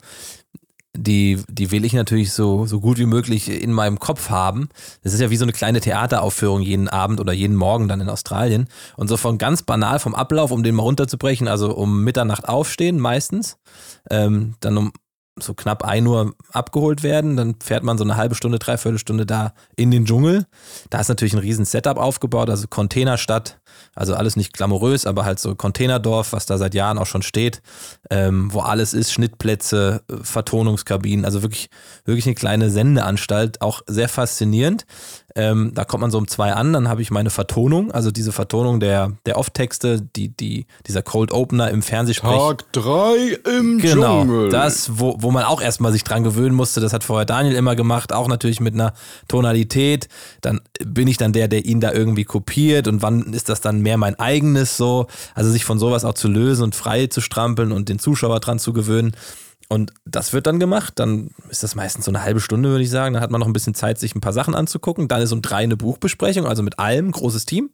die, 0.94 1.42
die 1.48 1.70
will 1.70 1.84
ich 1.84 1.94
natürlich 1.94 2.32
so, 2.32 2.66
so 2.66 2.80
gut 2.80 2.98
wie 2.98 3.06
möglich 3.06 3.48
in 3.48 3.72
meinem 3.72 3.98
Kopf 3.98 4.28
haben. 4.28 4.68
Das 5.02 5.14
ist 5.14 5.20
ja 5.20 5.30
wie 5.30 5.36
so 5.36 5.44
eine 5.44 5.52
kleine 5.52 5.80
Theateraufführung 5.80 6.60
jeden 6.60 6.88
Abend 6.88 7.18
oder 7.18 7.32
jeden 7.32 7.56
Morgen 7.56 7.88
dann 7.88 8.00
in 8.00 8.10
Australien. 8.10 8.68
Und 8.96 9.08
so 9.08 9.16
von 9.16 9.38
ganz 9.38 9.62
banal 9.62 9.98
vom 9.98 10.14
Ablauf, 10.14 10.50
um 10.50 10.62
den 10.62 10.74
mal 10.74 10.82
runterzubrechen, 10.82 11.48
also 11.48 11.74
um 11.74 12.04
Mitternacht 12.04 12.46
aufstehen 12.46 13.00
meistens, 13.00 13.56
ähm, 14.10 14.54
dann 14.60 14.76
um 14.76 14.92
so 15.40 15.54
knapp 15.54 15.84
1 15.84 16.06
Uhr 16.06 16.34
abgeholt 16.52 17.02
werden, 17.02 17.36
dann 17.36 17.54
fährt 17.62 17.82
man 17.82 17.96
so 17.96 18.04
eine 18.04 18.16
halbe 18.16 18.34
Stunde, 18.34 18.58
dreiviertel 18.58 18.98
Stunde 18.98 19.24
da 19.24 19.54
in 19.76 19.90
den 19.90 20.04
Dschungel. 20.04 20.46
Da 20.90 21.00
ist 21.00 21.08
natürlich 21.08 21.32
ein 21.32 21.38
riesen 21.38 21.64
Setup 21.64 21.96
aufgebaut, 21.96 22.50
also 22.50 22.66
Containerstadt, 22.68 23.58
also 23.94 24.14
alles 24.14 24.36
nicht 24.36 24.52
glamourös, 24.52 25.06
aber 25.06 25.24
halt 25.24 25.38
so 25.38 25.54
Containerdorf, 25.54 26.32
was 26.32 26.44
da 26.44 26.58
seit 26.58 26.74
Jahren 26.74 26.98
auch 26.98 27.06
schon 27.06 27.22
steht, 27.22 27.62
ähm, 28.10 28.52
wo 28.52 28.60
alles 28.60 28.92
ist, 28.92 29.12
Schnittplätze, 29.12 30.02
äh, 30.10 30.16
Vertonungskabinen, 30.22 31.24
also 31.24 31.42
wirklich, 31.42 31.70
wirklich 32.04 32.26
eine 32.26 32.34
kleine 32.34 32.70
Sendeanstalt, 32.70 33.62
auch 33.62 33.80
sehr 33.86 34.10
faszinierend. 34.10 34.84
Ähm, 35.34 35.72
da 35.74 35.84
kommt 35.84 36.02
man 36.02 36.10
so 36.10 36.18
um 36.18 36.28
zwei 36.28 36.52
an, 36.52 36.72
dann 36.72 36.88
habe 36.88 37.02
ich 37.02 37.10
meine 37.10 37.30
Vertonung, 37.30 37.90
also 37.90 38.10
diese 38.10 38.32
Vertonung 38.32 38.80
der, 38.80 39.12
der 39.26 39.38
Off-Texte, 39.38 40.00
die, 40.00 40.28
die, 40.28 40.66
dieser 40.86 41.02
Cold 41.02 41.32
Opener 41.32 41.70
im 41.70 41.82
Fernsehsprech. 41.82 42.32
drei 42.72 43.38
im 43.58 43.78
Genau, 43.78 44.48
das, 44.48 44.98
wo, 44.98 45.16
wo 45.18 45.30
man 45.30 45.44
auch 45.44 45.62
erstmal 45.62 45.92
sich 45.92 46.04
dran 46.04 46.22
gewöhnen 46.22 46.54
musste, 46.54 46.80
das 46.80 46.92
hat 46.92 47.04
vorher 47.04 47.24
Daniel 47.24 47.54
immer 47.54 47.76
gemacht, 47.76 48.12
auch 48.12 48.28
natürlich 48.28 48.60
mit 48.60 48.74
einer 48.74 48.92
Tonalität. 49.28 50.08
Dann 50.40 50.60
bin 50.84 51.08
ich 51.08 51.16
dann 51.16 51.32
der, 51.32 51.48
der 51.48 51.64
ihn 51.64 51.80
da 51.80 51.92
irgendwie 51.92 52.24
kopiert 52.24 52.88
und 52.88 53.02
wann 53.02 53.32
ist 53.32 53.48
das 53.48 53.60
dann 53.60 53.80
mehr 53.80 53.96
mein 53.96 54.18
eigenes 54.18 54.76
so? 54.76 55.06
Also 55.34 55.50
sich 55.50 55.64
von 55.64 55.78
sowas 55.78 56.04
auch 56.04 56.14
zu 56.14 56.28
lösen 56.28 56.64
und 56.64 56.74
frei 56.74 57.06
zu 57.06 57.20
strampeln 57.20 57.72
und 57.72 57.88
den 57.88 57.98
Zuschauer 57.98 58.40
dran 58.40 58.58
zu 58.58 58.72
gewöhnen. 58.72 59.16
Und 59.72 59.94
das 60.04 60.34
wird 60.34 60.46
dann 60.46 60.60
gemacht. 60.60 60.98
Dann 60.98 61.30
ist 61.48 61.62
das 61.62 61.74
meistens 61.74 62.04
so 62.04 62.10
eine 62.10 62.22
halbe 62.22 62.40
Stunde, 62.40 62.68
würde 62.68 62.84
ich 62.84 62.90
sagen. 62.90 63.14
Dann 63.14 63.22
hat 63.22 63.30
man 63.30 63.40
noch 63.40 63.46
ein 63.46 63.54
bisschen 63.54 63.72
Zeit, 63.72 63.98
sich 63.98 64.14
ein 64.14 64.20
paar 64.20 64.34
Sachen 64.34 64.54
anzugucken. 64.54 65.08
Dann 65.08 65.22
ist 65.22 65.32
um 65.32 65.40
drei 65.40 65.62
eine 65.62 65.78
Buchbesprechung, 65.78 66.44
also 66.44 66.62
mit 66.62 66.78
allem, 66.78 67.10
großes 67.10 67.46
Team. 67.46 67.70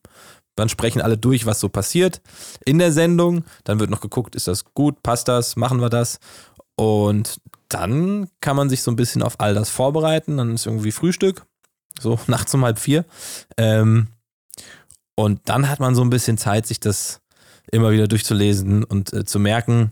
Dann 0.54 0.68
sprechen 0.68 1.02
alle 1.02 1.18
durch, 1.18 1.44
was 1.44 1.58
so 1.58 1.68
passiert 1.68 2.20
in 2.64 2.78
der 2.78 2.92
Sendung. 2.92 3.44
Dann 3.64 3.80
wird 3.80 3.90
noch 3.90 4.00
geguckt, 4.00 4.36
ist 4.36 4.46
das 4.46 4.64
gut, 4.74 5.02
passt 5.02 5.26
das, 5.26 5.56
machen 5.56 5.80
wir 5.80 5.88
das. 5.88 6.20
Und 6.76 7.40
dann 7.68 8.28
kann 8.38 8.54
man 8.54 8.70
sich 8.70 8.84
so 8.84 8.92
ein 8.92 8.96
bisschen 8.96 9.20
auf 9.20 9.40
all 9.40 9.54
das 9.54 9.68
vorbereiten. 9.68 10.36
Dann 10.36 10.54
ist 10.54 10.66
irgendwie 10.66 10.92
Frühstück, 10.92 11.46
so 11.98 12.16
nachts 12.28 12.54
um 12.54 12.64
halb 12.64 12.78
vier. 12.78 13.06
Ähm, 13.56 14.06
und 15.16 15.40
dann 15.46 15.68
hat 15.68 15.80
man 15.80 15.96
so 15.96 16.02
ein 16.02 16.10
bisschen 16.10 16.38
Zeit, 16.38 16.64
sich 16.64 16.78
das 16.78 17.22
immer 17.72 17.90
wieder 17.90 18.06
durchzulesen 18.06 18.84
und 18.84 19.12
äh, 19.12 19.24
zu 19.24 19.40
merken, 19.40 19.90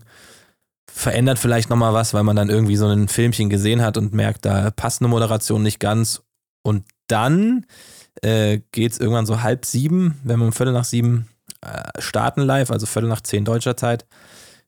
verändert 0.91 1.39
vielleicht 1.39 1.69
nochmal 1.69 1.93
was, 1.93 2.13
weil 2.13 2.23
man 2.23 2.35
dann 2.35 2.49
irgendwie 2.49 2.75
so 2.75 2.87
ein 2.87 3.07
Filmchen 3.07 3.49
gesehen 3.49 3.81
hat 3.81 3.97
und 3.97 4.13
merkt, 4.13 4.45
da 4.45 4.71
passt 4.71 5.01
eine 5.01 5.09
Moderation 5.09 5.63
nicht 5.63 5.79
ganz. 5.79 6.21
Und 6.63 6.85
dann 7.07 7.65
äh, 8.21 8.59
geht 8.71 8.93
es 8.93 8.99
irgendwann 8.99 9.25
so 9.25 9.41
halb 9.41 9.65
sieben, 9.65 10.19
wenn 10.23 10.39
wir 10.39 10.45
um 10.45 10.53
Viertel 10.53 10.73
nach 10.73 10.85
sieben 10.85 11.27
äh, 11.61 12.01
starten 12.01 12.41
live, 12.41 12.71
also 12.71 12.85
Viertel 12.85 13.09
nach 13.09 13.21
zehn 13.21 13.45
deutscher 13.45 13.77
Zeit. 13.77 14.05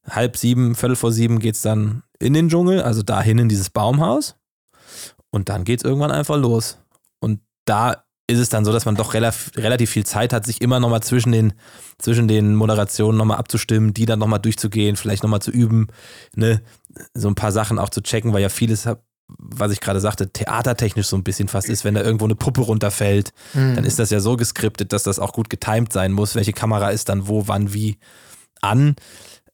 Halb 0.09 0.37
sieben, 0.37 0.75
Viertel 0.75 0.95
vor 0.95 1.11
sieben 1.11 1.39
geht 1.39 1.55
es 1.55 1.61
dann 1.61 2.03
in 2.19 2.33
den 2.33 2.49
Dschungel, 2.49 2.81
also 2.81 3.03
dahin 3.03 3.39
in 3.39 3.49
dieses 3.49 3.69
Baumhaus. 3.69 4.35
Und 5.31 5.49
dann 5.49 5.63
geht 5.63 5.79
es 5.79 5.83
irgendwann 5.83 6.11
einfach 6.11 6.37
los. 6.37 6.79
Und 7.19 7.41
da 7.65 8.03
ist 8.29 8.39
es 8.39 8.49
dann 8.49 8.63
so, 8.63 8.71
dass 8.71 8.85
man 8.85 8.95
doch 8.95 9.13
relativ, 9.15 9.51
relativ 9.55 9.89
viel 9.89 10.05
Zeit 10.05 10.33
hat, 10.33 10.45
sich 10.45 10.61
immer 10.61 10.79
nochmal 10.79 11.01
zwischen 11.01 11.31
den, 11.31 11.53
zwischen 11.97 12.27
den 12.27 12.55
Moderationen 12.55 13.17
nochmal 13.17 13.37
abzustimmen, 13.37 13.93
die 13.93 14.05
dann 14.05 14.19
nochmal 14.19 14.39
durchzugehen, 14.39 14.95
vielleicht 14.95 15.23
nochmal 15.23 15.41
zu 15.41 15.49
üben, 15.51 15.87
ne, 16.35 16.61
so 17.13 17.27
ein 17.27 17.35
paar 17.35 17.51
Sachen 17.51 17.79
auch 17.79 17.89
zu 17.89 18.01
checken, 18.01 18.31
weil 18.31 18.43
ja 18.43 18.49
vieles, 18.49 18.87
was 19.27 19.71
ich 19.71 19.81
gerade 19.81 19.99
sagte, 19.99 20.31
theatertechnisch 20.31 21.07
so 21.07 21.15
ein 21.15 21.23
bisschen 21.23 21.47
fast 21.47 21.69
ist, 21.69 21.83
wenn 21.83 21.95
da 21.95 22.01
irgendwo 22.01 22.25
eine 22.25 22.35
Puppe 22.35 22.61
runterfällt, 22.61 23.33
dann 23.53 23.83
ist 23.83 23.97
das 23.99 24.11
ja 24.11 24.19
so 24.19 24.37
geskriptet, 24.37 24.93
dass 24.93 25.03
das 25.03 25.17
auch 25.17 25.33
gut 25.33 25.49
getimed 25.49 25.91
sein 25.91 26.11
muss, 26.11 26.35
welche 26.35 26.53
Kamera 26.53 26.89
ist 26.91 27.09
dann 27.09 27.27
wo, 27.27 27.47
wann, 27.47 27.73
wie 27.73 27.97
an. 28.61 28.95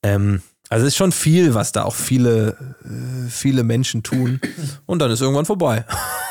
Ähm, 0.03 0.41
also 0.69 0.85
es 0.85 0.93
ist 0.93 0.97
schon 0.97 1.11
viel, 1.11 1.53
was 1.53 1.71
da 1.71 1.83
auch 1.83 1.95
viele, 1.95 2.75
äh, 2.83 3.29
viele 3.29 3.63
Menschen 3.63 4.03
tun. 4.03 4.41
Und 4.85 4.99
dann 4.99 5.11
ist 5.11 5.21
irgendwann 5.21 5.45
vorbei. 5.45 5.85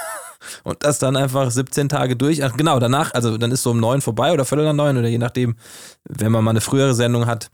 Und 0.63 0.85
das 0.85 0.99
dann 0.99 1.17
einfach 1.17 1.51
17 1.51 1.89
Tage 1.89 2.17
durch. 2.17 2.45
Ach, 2.45 2.57
genau, 2.57 2.79
danach, 2.79 3.15
also 3.15 3.39
dann 3.39 3.53
ist 3.53 3.63
so 3.63 3.71
um 3.71 3.81
neun 3.81 4.01
vorbei 4.01 4.33
oder 4.33 4.45
viertel 4.45 4.65
nach 4.65 4.73
neun 4.73 4.97
oder 4.97 5.09
je 5.09 5.19
nachdem, 5.19 5.57
wenn 6.05 6.33
man 6.33 6.45
mal 6.45 6.51
eine 6.51 6.61
frühere 6.61 6.95
Sendung 6.95 7.27
hat, 7.27 7.51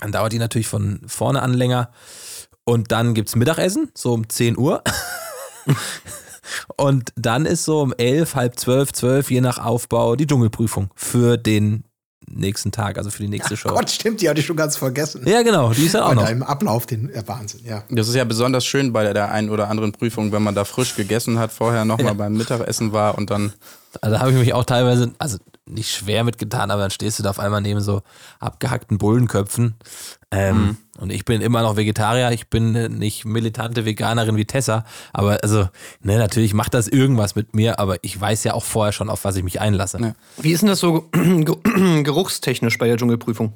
dann 0.00 0.12
dauert 0.12 0.32
die 0.32 0.38
natürlich 0.38 0.68
von 0.68 1.00
vorne 1.06 1.42
an 1.42 1.54
länger. 1.54 1.90
Und 2.64 2.92
dann 2.92 3.14
gibt's 3.14 3.34
Mittagessen, 3.34 3.90
so 3.94 4.12
um 4.12 4.28
10 4.28 4.58
Uhr. 4.58 4.82
Und 6.76 7.12
dann 7.16 7.46
ist 7.46 7.64
so 7.64 7.80
um 7.80 7.92
11, 7.96 8.34
halb 8.34 8.58
12, 8.58 8.92
12, 8.92 9.30
je 9.30 9.40
nach 9.40 9.58
Aufbau, 9.58 10.16
die 10.16 10.26
Dschungelprüfung 10.26 10.90
für 10.94 11.36
den 11.36 11.84
nächsten 12.34 12.72
Tag, 12.72 12.98
also 12.98 13.10
für 13.10 13.22
die 13.22 13.28
nächste 13.28 13.56
Show. 13.56 13.70
Gott, 13.70 13.90
stimmt, 13.90 14.20
die 14.20 14.28
hatte 14.28 14.40
ich 14.40 14.46
schon 14.46 14.56
ganz 14.56 14.76
vergessen. 14.76 15.22
Ja, 15.26 15.42
genau, 15.42 15.72
die 15.72 15.84
ist 15.86 15.94
ja 15.94 16.04
auch 16.04 16.08
Bei 16.10 16.14
noch. 16.14 16.24
deinem 16.24 16.42
Ablauf, 16.42 16.86
den 16.86 17.10
äh, 17.10 17.22
Wahnsinn, 17.26 17.60
ja. 17.64 17.84
Das 17.90 18.08
ist 18.08 18.14
ja 18.14 18.24
besonders 18.24 18.64
schön 18.64 18.92
bei 18.92 19.12
der, 19.12 19.32
einen 19.32 19.50
oder 19.50 19.68
anderen 19.68 19.92
Prüfung, 19.92 20.32
wenn 20.32 20.42
man 20.42 20.54
da 20.54 20.64
frisch 20.64 20.94
gegessen 20.96 21.38
hat, 21.38 21.52
vorher 21.52 21.84
nochmal 21.84 22.14
beim 22.14 22.34
Mittagessen 22.34 22.92
war 22.92 23.16
und 23.18 23.30
dann. 23.30 23.52
Also 24.00 24.16
da 24.16 24.20
habe 24.20 24.32
ich 24.32 24.38
mich 24.38 24.54
auch 24.54 24.64
teilweise, 24.64 25.12
also 25.18 25.38
nicht 25.68 25.90
schwer 25.94 26.24
mitgetan, 26.24 26.70
aber 26.70 26.82
dann 26.82 26.90
stehst 26.90 27.18
du 27.18 27.22
da 27.22 27.30
auf 27.30 27.38
einmal 27.38 27.60
neben 27.60 27.80
so 27.80 28.02
abgehackten 28.40 28.98
Bullenköpfen. 28.98 29.74
Ähm, 30.30 30.76
Und 30.98 31.10
ich 31.10 31.24
bin 31.24 31.40
immer 31.40 31.62
noch 31.62 31.76
Vegetarier, 31.76 32.32
ich 32.32 32.48
bin 32.48 32.74
äh, 32.74 32.88
nicht 32.88 33.24
militante 33.24 33.84
Veganerin 33.84 34.36
wie 34.36 34.44
Tessa, 34.44 34.84
aber 35.12 35.38
also, 35.42 35.68
ne, 36.02 36.18
natürlich 36.18 36.52
macht 36.54 36.74
das 36.74 36.86
irgendwas 36.88 37.34
mit 37.34 37.54
mir, 37.54 37.78
aber 37.78 37.96
ich 38.02 38.20
weiß 38.20 38.44
ja 38.44 38.52
auch 38.54 38.64
vorher 38.64 38.92
schon, 38.92 39.08
auf 39.08 39.24
was 39.24 39.36
ich 39.36 39.42
mich 39.44 39.60
einlasse. 39.60 39.98
Ja. 40.00 40.14
Wie 40.36 40.52
ist 40.52 40.60
denn 40.62 40.68
das 40.68 40.80
so 40.80 41.02
ge- 41.12 41.56
geruchstechnisch 42.02 42.76
bei 42.78 42.86
der 42.88 42.96
Dschungelprüfung? 42.96 43.52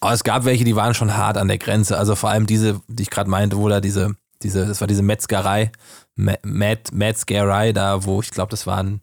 Aber 0.00 0.12
es 0.12 0.22
gab 0.24 0.44
welche, 0.44 0.64
die 0.64 0.76
waren 0.76 0.94
schon 0.94 1.16
hart 1.16 1.38
an 1.38 1.48
der 1.48 1.58
Grenze. 1.58 1.96
Also 1.98 2.14
vor 2.14 2.30
allem 2.30 2.46
diese, 2.46 2.80
die 2.88 3.04
ich 3.04 3.10
gerade 3.10 3.30
meinte, 3.30 3.56
wo 3.56 3.68
da 3.68 3.80
diese, 3.80 4.14
diese, 4.42 4.66
das 4.66 4.80
war 4.80 4.86
diese 4.88 5.02
Metzgerei, 5.02 5.72
Met, 6.14 6.92
Metzgerei, 6.92 7.72
da 7.72 8.04
wo 8.04 8.20
ich 8.20 8.30
glaube, 8.30 8.50
das 8.50 8.66
waren 8.66 9.00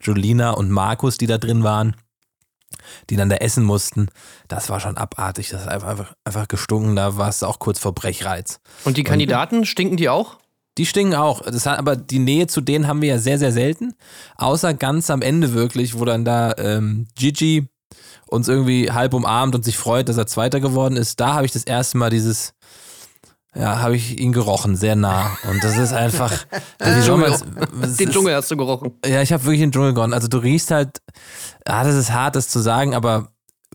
Julina 0.00 0.50
und 0.52 0.70
Markus, 0.70 1.18
die 1.18 1.26
da 1.26 1.38
drin 1.38 1.62
waren, 1.62 1.96
die 3.10 3.16
dann 3.16 3.28
da 3.28 3.36
essen 3.36 3.64
mussten. 3.64 4.08
Das 4.48 4.68
war 4.68 4.80
schon 4.80 4.96
abartig. 4.96 5.50
Das 5.50 5.62
hat 5.62 5.68
einfach, 5.68 6.14
einfach, 6.24 6.48
gestunken. 6.48 6.96
Da 6.96 7.16
war 7.16 7.28
es 7.28 7.42
auch 7.42 7.58
kurz 7.58 7.78
vor 7.78 7.94
Brechreiz. 7.94 8.60
Und 8.84 8.96
die 8.96 9.04
Kandidaten, 9.04 9.64
stinken 9.64 9.96
die 9.96 10.08
auch? 10.08 10.38
Die 10.76 10.86
stinken 10.86 11.14
auch. 11.14 11.42
Das 11.42 11.66
hat, 11.66 11.78
aber 11.78 11.96
die 11.96 12.18
Nähe 12.18 12.46
zu 12.46 12.60
denen 12.60 12.88
haben 12.88 13.00
wir 13.00 13.10
ja 13.10 13.18
sehr, 13.18 13.38
sehr 13.38 13.52
selten. 13.52 13.94
Außer 14.36 14.74
ganz 14.74 15.08
am 15.10 15.22
Ende 15.22 15.52
wirklich, 15.52 15.98
wo 15.98 16.04
dann 16.04 16.24
da 16.24 16.54
ähm, 16.58 17.06
Gigi 17.14 17.68
uns 18.26 18.48
irgendwie 18.48 18.90
halb 18.90 19.14
umarmt 19.14 19.54
und 19.54 19.64
sich 19.64 19.76
freut, 19.76 20.08
dass 20.08 20.16
er 20.16 20.26
Zweiter 20.26 20.58
geworden 20.58 20.96
ist. 20.96 21.20
Da 21.20 21.34
habe 21.34 21.46
ich 21.46 21.52
das 21.52 21.64
erste 21.64 21.98
Mal 21.98 22.10
dieses, 22.10 22.54
ja, 23.54 23.80
habe 23.80 23.96
ich 23.96 24.18
ihn 24.20 24.32
gerochen, 24.32 24.76
sehr 24.76 24.96
nah. 24.96 25.36
Und 25.50 25.62
das 25.62 25.76
ist 25.76 25.92
einfach. 25.92 26.32
soll 27.02 27.18
man 27.18 27.32
es- 27.32 27.42
Den 27.96 28.08
ist- 28.08 28.12
Dschungel 28.14 28.34
hast 28.34 28.50
du 28.50 28.56
gerochen. 28.56 28.92
ja, 29.06 29.22
ich 29.22 29.32
habe 29.32 29.44
wirklich 29.44 29.60
den 29.60 29.72
Dschungel 29.72 29.94
gerochen. 29.94 30.12
Also 30.12 30.28
du 30.28 30.38
riechst 30.38 30.70
halt, 30.70 31.00
ah, 31.64 31.84
das 31.84 31.94
ist 31.94 32.12
hart, 32.12 32.36
das 32.36 32.48
zu 32.48 32.60
sagen, 32.60 32.94
aber 32.94 33.28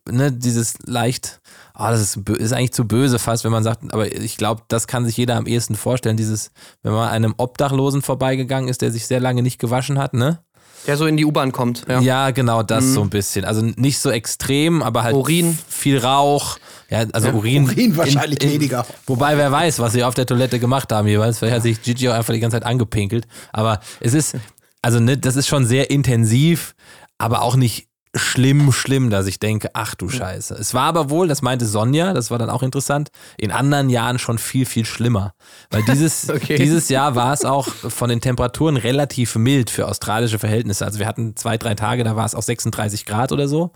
ne, 0.09 0.31
dieses 0.31 0.75
leicht, 0.85 1.39
ah, 1.73 1.91
das 1.91 2.01
ist, 2.01 2.29
ist 2.29 2.51
eigentlich 2.53 2.73
zu 2.73 2.85
böse 2.87 3.19
fast, 3.19 3.43
wenn 3.43 3.51
man 3.51 3.63
sagt, 3.63 3.93
aber 3.93 4.11
ich 4.13 4.37
glaube, 4.37 4.63
das 4.67 4.87
kann 4.87 5.05
sich 5.05 5.15
jeder 5.17 5.35
am 5.37 5.45
ehesten 5.47 5.75
vorstellen, 5.75 6.17
dieses, 6.17 6.51
wenn 6.83 6.93
man 6.93 7.09
einem 7.09 7.33
Obdachlosen 7.37 8.01
vorbeigegangen 8.01 8.69
ist, 8.69 8.81
der 8.81 8.91
sich 8.91 9.07
sehr 9.07 9.19
lange 9.19 9.43
nicht 9.43 9.59
gewaschen 9.59 9.97
hat, 9.99 10.13
ne? 10.13 10.39
Der 10.87 10.97
so 10.97 11.05
in 11.05 11.17
die 11.17 11.25
U-Bahn 11.25 11.51
kommt. 11.51 11.85
Ja. 11.87 11.99
Ja, 11.99 12.31
genau, 12.31 12.63
das 12.63 12.93
so 12.93 13.01
ein 13.01 13.09
bisschen. 13.09 13.45
Also 13.45 13.61
nicht 13.61 13.99
so 13.99 14.09
extrem, 14.09 14.81
aber 14.81 15.03
halt 15.03 15.15
Urin. 15.15 15.57
viel 15.67 15.97
Rauch. 15.97 16.57
Ja, 16.89 17.05
also 17.11 17.29
Urin. 17.29 17.65
Urin 17.65 17.97
wahrscheinlich 17.97 18.41
weniger. 18.41 18.85
Wobei, 19.05 19.37
wer 19.37 19.51
weiß, 19.51 19.79
was 19.79 19.93
sie 19.93 20.03
auf 20.03 20.15
der 20.15 20.25
Toilette 20.25 20.59
gemacht 20.59 20.91
haben 20.91 21.07
jeweils. 21.07 21.39
Vielleicht 21.39 21.55
hat 21.55 21.63
sich 21.63 21.81
Gigi 21.81 22.09
auch 22.09 22.13
einfach 22.13 22.33
die 22.33 22.39
ganze 22.39 22.55
Zeit 22.55 22.65
angepinkelt. 22.65 23.27
Aber 23.51 23.79
es 23.99 24.13
ist, 24.13 24.37
also 24.81 24.99
ne, 24.99 25.17
das 25.17 25.35
ist 25.35 25.47
schon 25.47 25.65
sehr 25.65 25.91
intensiv, 25.91 26.73
aber 27.17 27.41
auch 27.41 27.55
nicht 27.55 27.88
schlimm, 28.15 28.71
schlimm, 28.71 29.09
dass 29.09 29.27
ich 29.27 29.39
denke, 29.39 29.69
ach 29.73 29.93
du 29.95 30.09
Scheiße. 30.09 30.55
Es 30.55 30.73
war 30.73 30.83
aber 30.83 31.09
wohl, 31.09 31.27
das 31.27 31.41
meinte 31.41 31.65
Sonja, 31.65 32.13
das 32.13 32.31
war 32.31 32.39
dann 32.39 32.49
auch 32.49 32.63
interessant, 32.63 33.09
in 33.37 33.51
anderen 33.51 33.89
Jahren 33.89 34.17
schon 34.17 34.37
viel, 34.39 34.65
viel 34.65 34.85
schlimmer. 34.85 35.33
Weil 35.69 35.83
dieses, 35.83 36.29
Okay. 36.39 36.57
dieses 36.57 36.89
Jahr 36.89 37.15
war 37.15 37.33
es 37.33 37.45
auch 37.45 37.67
von 37.67 38.09
den 38.09 38.21
Temperaturen 38.21 38.77
relativ 38.77 39.35
mild 39.35 39.69
für 39.69 39.87
australische 39.87 40.39
Verhältnisse. 40.39 40.85
Also 40.85 40.99
wir 40.99 41.05
hatten 41.07 41.35
zwei, 41.35 41.57
drei 41.57 41.75
Tage, 41.75 42.03
da 42.03 42.15
war 42.15 42.25
es 42.25 42.35
auch 42.35 42.43
36 42.43 43.05
Grad 43.05 43.31
oder 43.31 43.47
so. 43.47 43.71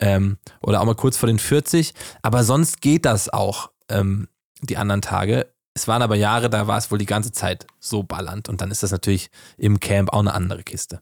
Ähm, 0.00 0.36
oder 0.60 0.80
auch 0.80 0.84
mal 0.84 0.94
kurz 0.94 1.16
vor 1.16 1.28
den 1.28 1.38
40. 1.38 1.94
Aber 2.22 2.44
sonst 2.44 2.80
geht 2.80 3.04
das 3.06 3.28
auch, 3.28 3.70
ähm, 3.88 4.28
die 4.60 4.76
anderen 4.76 5.02
Tage. 5.02 5.46
Es 5.74 5.88
waren 5.88 6.02
aber 6.02 6.16
Jahre, 6.16 6.50
da 6.50 6.66
war 6.66 6.76
es 6.76 6.90
wohl 6.90 6.98
die 6.98 7.06
ganze 7.06 7.32
Zeit 7.32 7.66
so 7.80 8.02
ballernd. 8.02 8.48
Und 8.48 8.60
dann 8.60 8.70
ist 8.70 8.82
das 8.82 8.90
natürlich 8.90 9.30
im 9.56 9.80
Camp 9.80 10.12
auch 10.12 10.20
eine 10.20 10.34
andere 10.34 10.62
Kiste. 10.62 11.00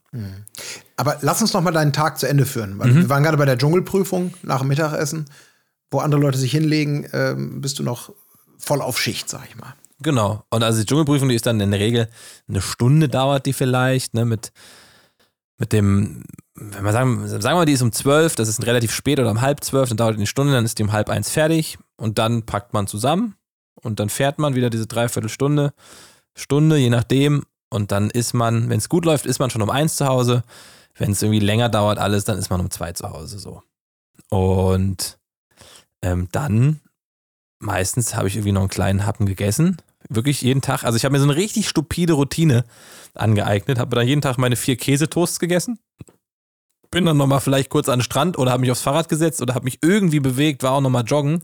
Aber 0.95 1.17
lass 1.21 1.41
uns 1.41 1.51
noch 1.53 1.61
mal 1.61 1.71
deinen 1.71 1.91
Tag 1.91 2.17
zu 2.17 2.27
Ende 2.27 2.45
führen. 2.45 2.79
Weil 2.79 2.95
Wir 2.95 3.09
waren 3.09 3.23
gerade 3.23 3.37
bei 3.37 3.45
der 3.45 3.57
Dschungelprüfung 3.57 4.33
nach 4.43 4.59
dem 4.59 4.69
Mittagessen, 4.69 5.25
wo 5.89 5.99
andere 5.99 6.21
Leute 6.21 6.37
sich 6.37 6.51
hinlegen, 6.51 7.05
ähm, 7.11 7.59
bist 7.59 7.79
du 7.79 7.83
noch 7.83 8.13
voll 8.57 8.81
auf 8.81 8.97
Schicht, 8.97 9.27
sag 9.27 9.45
ich 9.49 9.57
mal. 9.57 9.73
Genau. 9.99 10.45
Und 10.49 10.63
also 10.63 10.79
die 10.79 10.85
Dschungelprüfung, 10.85 11.27
die 11.27 11.35
ist 11.35 11.45
dann 11.45 11.59
in 11.59 11.71
der 11.71 11.79
Regel 11.79 12.07
eine 12.47 12.61
Stunde 12.61 13.09
dauert 13.09 13.45
die 13.45 13.53
vielleicht, 13.53 14.13
ne, 14.13 14.23
mit, 14.23 14.53
mit 15.57 15.73
dem, 15.73 16.23
wenn 16.55 16.83
wir 16.83 16.93
sagen, 16.93 17.27
sagen 17.27 17.43
wir 17.43 17.55
mal, 17.55 17.65
die 17.65 17.73
ist 17.73 17.81
um 17.81 17.91
zwölf, 17.91 18.35
das 18.35 18.47
ist 18.47 18.65
relativ 18.65 18.93
spät 18.93 19.19
oder 19.19 19.31
um 19.31 19.41
halb 19.41 19.63
zwölf, 19.65 19.89
dann 19.89 19.97
dauert 19.97 20.13
die 20.13 20.19
eine 20.19 20.27
Stunde, 20.27 20.53
dann 20.53 20.63
ist 20.63 20.79
die 20.79 20.83
um 20.83 20.93
halb 20.93 21.09
eins 21.09 21.29
fertig 21.29 21.77
und 21.97 22.19
dann 22.19 22.43
packt 22.45 22.73
man 22.73 22.87
zusammen 22.87 23.35
und 23.83 23.99
dann 23.99 24.09
fährt 24.09 24.39
man 24.39 24.55
wieder 24.55 24.69
diese 24.69 24.87
Dreiviertelstunde, 24.87 25.73
Stunde, 26.35 26.77
je 26.77 26.89
nachdem. 26.89 27.43
Und 27.69 27.91
dann 27.91 28.09
ist 28.09 28.33
man, 28.33 28.69
wenn 28.69 28.77
es 28.77 28.89
gut 28.89 29.05
läuft, 29.05 29.25
ist 29.25 29.39
man 29.39 29.49
schon 29.49 29.61
um 29.61 29.69
eins 29.69 29.95
zu 29.95 30.05
Hause. 30.05 30.43
Wenn 30.95 31.11
es 31.11 31.21
irgendwie 31.21 31.39
länger 31.39 31.69
dauert 31.69 31.97
alles, 31.97 32.25
dann 32.25 32.37
ist 32.37 32.49
man 32.49 32.59
um 32.59 32.69
zwei 32.69 32.91
zu 32.91 33.09
Hause 33.09 33.39
so. 33.39 33.63
Und 34.29 35.17
ähm, 36.01 36.27
dann 36.31 36.81
meistens 37.59 38.15
habe 38.15 38.27
ich 38.27 38.35
irgendwie 38.35 38.51
noch 38.51 38.61
einen 38.61 38.69
kleinen 38.69 39.05
Happen 39.05 39.25
gegessen. 39.25 39.77
Wirklich 40.09 40.41
jeden 40.41 40.61
Tag. 40.61 40.83
Also 40.83 40.97
ich 40.97 41.05
habe 41.05 41.13
mir 41.13 41.19
so 41.19 41.25
eine 41.25 41.35
richtig 41.35 41.69
stupide 41.69 42.13
Routine 42.13 42.65
angeeignet. 43.13 43.79
Habe 43.79 43.95
dann 43.95 44.07
jeden 44.07 44.21
Tag 44.21 44.37
meine 44.37 44.55
vier 44.55 44.75
Käsetoasts 44.75 45.39
gegessen. 45.39 45.79
Bin 46.91 47.05
dann 47.05 47.17
nochmal 47.17 47.39
vielleicht 47.39 47.69
kurz 47.69 47.89
an 47.89 47.99
den 47.99 48.03
Strand 48.03 48.37
oder 48.37 48.51
habe 48.51 48.61
mich 48.61 48.71
aufs 48.71 48.81
Fahrrad 48.81 49.07
gesetzt 49.09 49.41
oder 49.41 49.55
habe 49.55 49.63
mich 49.63 49.79
irgendwie 49.81 50.19
bewegt, 50.19 50.61
war 50.63 50.73
auch 50.73 50.81
nochmal 50.81 51.03
joggen. 51.05 51.43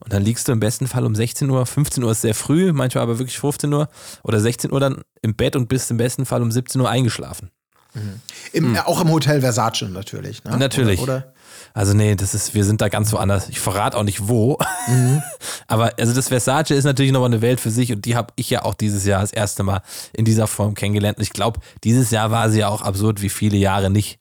Und 0.00 0.12
dann 0.12 0.22
liegst 0.22 0.48
du 0.48 0.52
im 0.52 0.60
besten 0.60 0.86
Fall 0.86 1.04
um 1.04 1.14
16 1.14 1.48
Uhr, 1.48 1.64
15 1.66 2.02
Uhr 2.02 2.10
ist 2.10 2.20
sehr 2.20 2.34
früh, 2.34 2.72
manchmal 2.72 3.02
aber 3.02 3.18
wirklich 3.18 3.38
15 3.38 3.72
Uhr 3.72 3.88
oder 4.22 4.40
16 4.40 4.72
Uhr 4.72 4.80
dann 4.80 5.02
im 5.22 5.34
Bett 5.34 5.56
und 5.56 5.68
bist 5.68 5.90
im 5.90 5.96
besten 5.96 6.26
Fall 6.26 6.42
um 6.42 6.50
17 6.50 6.80
Uhr 6.80 6.90
eingeschlafen. 6.90 7.50
Im, 8.52 8.74
äh, 8.74 8.80
Auch 8.80 9.00
im 9.00 9.10
Hotel 9.10 9.40
Versace 9.40 9.82
natürlich. 9.88 10.44
Ne? 10.44 10.56
Natürlich. 10.56 11.00
Oder, 11.00 11.16
oder? 11.16 11.32
Also 11.74 11.94
nee, 11.94 12.14
das 12.14 12.34
ist, 12.34 12.54
wir 12.54 12.64
sind 12.64 12.80
da 12.80 12.88
ganz 12.88 13.12
woanders. 13.12 13.48
Ich 13.48 13.60
verrate 13.60 13.96
auch 13.96 14.02
nicht 14.02 14.28
wo. 14.28 14.58
Aber 15.66 15.92
also 15.98 16.14
das 16.14 16.28
Versace 16.28 16.72
ist 16.72 16.84
natürlich 16.84 17.12
nochmal 17.12 17.30
eine 17.30 17.42
Welt 17.42 17.60
für 17.60 17.70
sich 17.70 17.92
und 17.92 18.04
die 18.04 18.16
habe 18.16 18.32
ich 18.36 18.50
ja 18.50 18.64
auch 18.64 18.74
dieses 18.74 19.04
Jahr 19.04 19.20
das 19.20 19.32
erste 19.32 19.62
Mal 19.62 19.82
in 20.12 20.24
dieser 20.24 20.46
Form 20.46 20.74
kennengelernt. 20.74 21.18
Und 21.18 21.22
ich 21.22 21.32
glaube, 21.32 21.60
dieses 21.84 22.10
Jahr 22.10 22.30
war 22.30 22.50
sie 22.50 22.60
ja 22.60 22.68
auch 22.68 22.82
absurd 22.82 23.22
wie 23.22 23.28
viele 23.28 23.56
Jahre 23.56 23.90
nicht. 23.90 24.18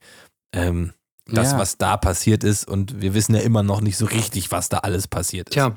Ähm, 0.53 0.93
das, 1.29 1.51
Ja. 1.51 1.60
was 1.60 1.77
da 1.77 1.97
passiert 1.97 2.45
ist 2.45 2.65
und 2.65 3.01
wir 3.01 3.13
wissen 3.13 3.36
ja 3.36 3.41
immer 3.41 3.62
noch 3.62 3.81
nicht 3.81 3.97
so 3.97 4.05
richtig, 4.05 4.49
was 4.51 4.69
da 4.69 4.77
alles 4.77 5.10
passiert 5.10 5.49
ist. 5.49 5.53
Tja, 5.55 5.75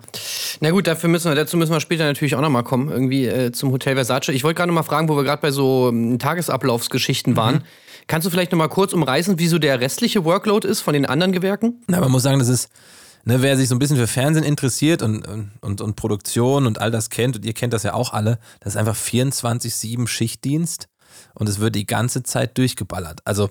na 0.61 0.71
gut, 0.71 0.87
dafür 0.87 1.09
müssen 1.09 1.29
wir, 1.29 1.35
dazu 1.35 1.57
müssen 1.57 1.73
wir 1.73 1.81
später 1.81 2.05
natürlich 2.05 2.37
auch 2.37 2.41
nochmal 2.41 2.63
kommen, 2.63 2.89
irgendwie 2.89 3.27
äh, 3.27 3.51
zum 3.51 3.73
Hotel 3.73 3.95
Versace. 3.97 4.29
Ich 4.29 4.45
wollte 4.45 4.59
gerade 4.59 4.69
noch 4.69 4.77
mal 4.77 4.85
fragen, 4.85 5.09
wo 5.09 5.17
wir 5.17 5.25
gerade 5.25 5.43
bei 5.43 5.51
so 5.51 5.89
ähm, 5.89 6.21
Tagesablaufsgeschichten 6.21 7.37
waren. 7.37 7.65
Kannst 8.07 8.27
du 8.27 8.31
vielleicht 8.31 8.53
noch 8.53 8.59
mal 8.59 8.69
kurz 8.69 8.93
umreißen, 8.93 9.41
wie 9.41 9.49
so 9.49 9.59
der 9.59 9.81
restliche 9.81 10.25
Workload 10.25 10.67
ist 10.69 10.83
von 10.83 10.95
den 10.95 11.05
anderen 11.05 11.33
Gewerken? 11.33 11.83
Na, 11.89 11.99
man 12.01 12.13
muss 12.13 12.23
sagen, 12.23 12.39
das 12.39 12.49
ist, 12.49 12.69
ne, 13.25 13.43
wer 13.43 13.57
sich 13.57 13.69
so 13.69 13.75
ein 13.75 13.81
bisschen 13.81 13.97
für 13.97 14.07
Fernsehen 14.07 14.45
interessiert 14.45 15.03
und, 15.03 15.27
und, 15.63 15.81
und 15.81 15.97
Produktion 15.97 16.67
und 16.67 16.81
all 16.81 16.93
das 16.93 17.11
kennt, 17.11 17.35
und 17.37 17.45
ihr 17.45 17.55
kennt 17.55 17.73
das 17.73 17.83
ja 17.83 17.95
auch 17.95 18.13
alle, 18.13 18.39
das 18.61 18.75
ist 18.75 18.77
einfach 18.77 18.97
24-7 18.97 20.07
Schichtdienst 20.07 20.89
und 21.35 21.49
es 21.49 21.59
wird 21.59 21.75
die 21.75 21.87
ganze 21.87 22.23
Zeit 22.23 22.57
durchgeballert. 22.57 23.21
Also, 23.25 23.51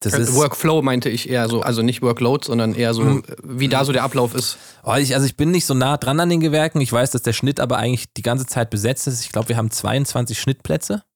das 0.00 0.14
Äh, 0.14 0.22
ist. 0.22 0.34
Workflow 0.34 0.82
meinte 0.82 1.08
ich 1.08 1.28
eher 1.30 1.48
so, 1.48 1.62
also 1.62 1.82
nicht 1.82 2.02
Workload, 2.02 2.44
sondern 2.46 2.74
eher 2.74 2.92
so, 2.94 3.02
äh, 3.02 3.22
wie 3.42 3.68
da 3.68 3.84
so 3.84 3.92
der 3.92 4.02
Ablauf 4.02 4.34
ist. 4.34 4.58
Oh, 4.84 4.94
ich, 4.94 5.14
also 5.14 5.26
ich 5.26 5.36
bin 5.36 5.50
nicht 5.50 5.66
so 5.66 5.74
nah 5.74 5.96
dran 5.96 6.20
an 6.20 6.28
den 6.28 6.40
Gewerken. 6.40 6.80
Ich 6.80 6.92
weiß, 6.92 7.10
dass 7.10 7.22
der 7.22 7.32
Schnitt 7.32 7.60
aber 7.60 7.78
eigentlich 7.78 8.12
die 8.14 8.22
ganze 8.22 8.46
Zeit 8.46 8.70
besetzt 8.70 9.06
ist. 9.06 9.22
Ich 9.24 9.32
glaube, 9.32 9.48
wir 9.48 9.56
haben 9.56 9.70
22 9.70 10.40
Schnittplätze. 10.40 11.02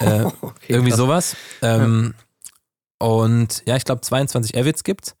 Äh, 0.00 0.24
irgendwie 0.66 0.90
krass. 0.90 0.98
sowas. 0.98 1.36
Ähm, 1.62 2.14
Und 2.98 3.62
ja, 3.66 3.76
ich 3.76 3.84
glaube 3.84 4.00
22 4.00 4.54
Evits 4.56 4.82
gibt's. 4.82 5.14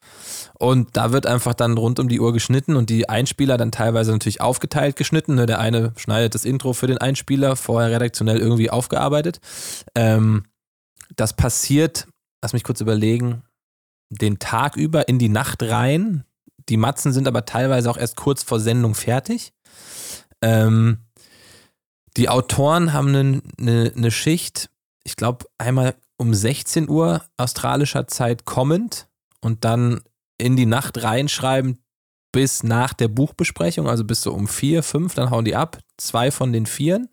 Und 0.58 0.96
da 0.96 1.12
wird 1.12 1.26
einfach 1.26 1.54
dann 1.54 1.76
rund 1.78 2.00
um 2.00 2.08
die 2.08 2.18
Uhr 2.18 2.32
geschnitten 2.32 2.74
und 2.74 2.90
die 2.90 3.08
Einspieler 3.08 3.58
dann 3.58 3.70
teilweise 3.70 4.10
natürlich 4.10 4.40
aufgeteilt 4.40 4.96
geschnitten. 4.96 5.36
Ne? 5.36 5.46
Der 5.46 5.60
eine 5.60 5.92
schneidet 5.96 6.34
das 6.34 6.44
Intro 6.44 6.72
für 6.72 6.88
den 6.88 6.98
Einspieler, 6.98 7.54
vorher 7.54 7.90
redaktionell 7.92 8.38
irgendwie 8.38 8.70
aufgearbeitet. 8.70 9.38
Ähm, 9.94 10.44
das 11.14 11.34
passiert, 11.34 12.08
lass 12.42 12.52
mich 12.52 12.64
kurz 12.64 12.80
überlegen, 12.80 13.42
den 14.10 14.38
Tag 14.38 14.76
über 14.76 15.08
in 15.08 15.18
die 15.18 15.28
Nacht 15.28 15.62
rein. 15.62 16.24
Die 16.68 16.76
Matzen 16.76 17.12
sind 17.12 17.28
aber 17.28 17.44
teilweise 17.44 17.90
auch 17.90 17.96
erst 17.96 18.16
kurz 18.16 18.42
vor 18.42 18.60
Sendung 18.60 18.94
fertig. 18.94 19.52
Ähm, 20.42 20.98
die 22.16 22.28
Autoren 22.28 22.92
haben 22.92 23.08
eine 23.08 23.42
ne, 23.58 23.92
ne 23.94 24.10
Schicht, 24.10 24.70
ich 25.04 25.16
glaube, 25.16 25.46
einmal 25.58 25.94
um 26.16 26.34
16 26.34 26.88
Uhr 26.88 27.24
australischer 27.36 28.06
Zeit 28.08 28.44
kommend 28.44 29.08
und 29.40 29.64
dann 29.64 30.00
in 30.38 30.56
die 30.56 30.66
Nacht 30.66 31.02
reinschreiben 31.02 31.78
bis 32.32 32.62
nach 32.62 32.92
der 32.92 33.08
Buchbesprechung, 33.08 33.88
also 33.88 34.04
bis 34.04 34.22
so 34.22 34.32
um 34.32 34.48
vier, 34.48 34.82
fünf, 34.82 35.14
dann 35.14 35.30
hauen 35.30 35.44
die 35.44 35.56
ab. 35.56 35.78
Zwei 35.96 36.30
von 36.30 36.52
den 36.52 36.66
Vieren. 36.66 37.08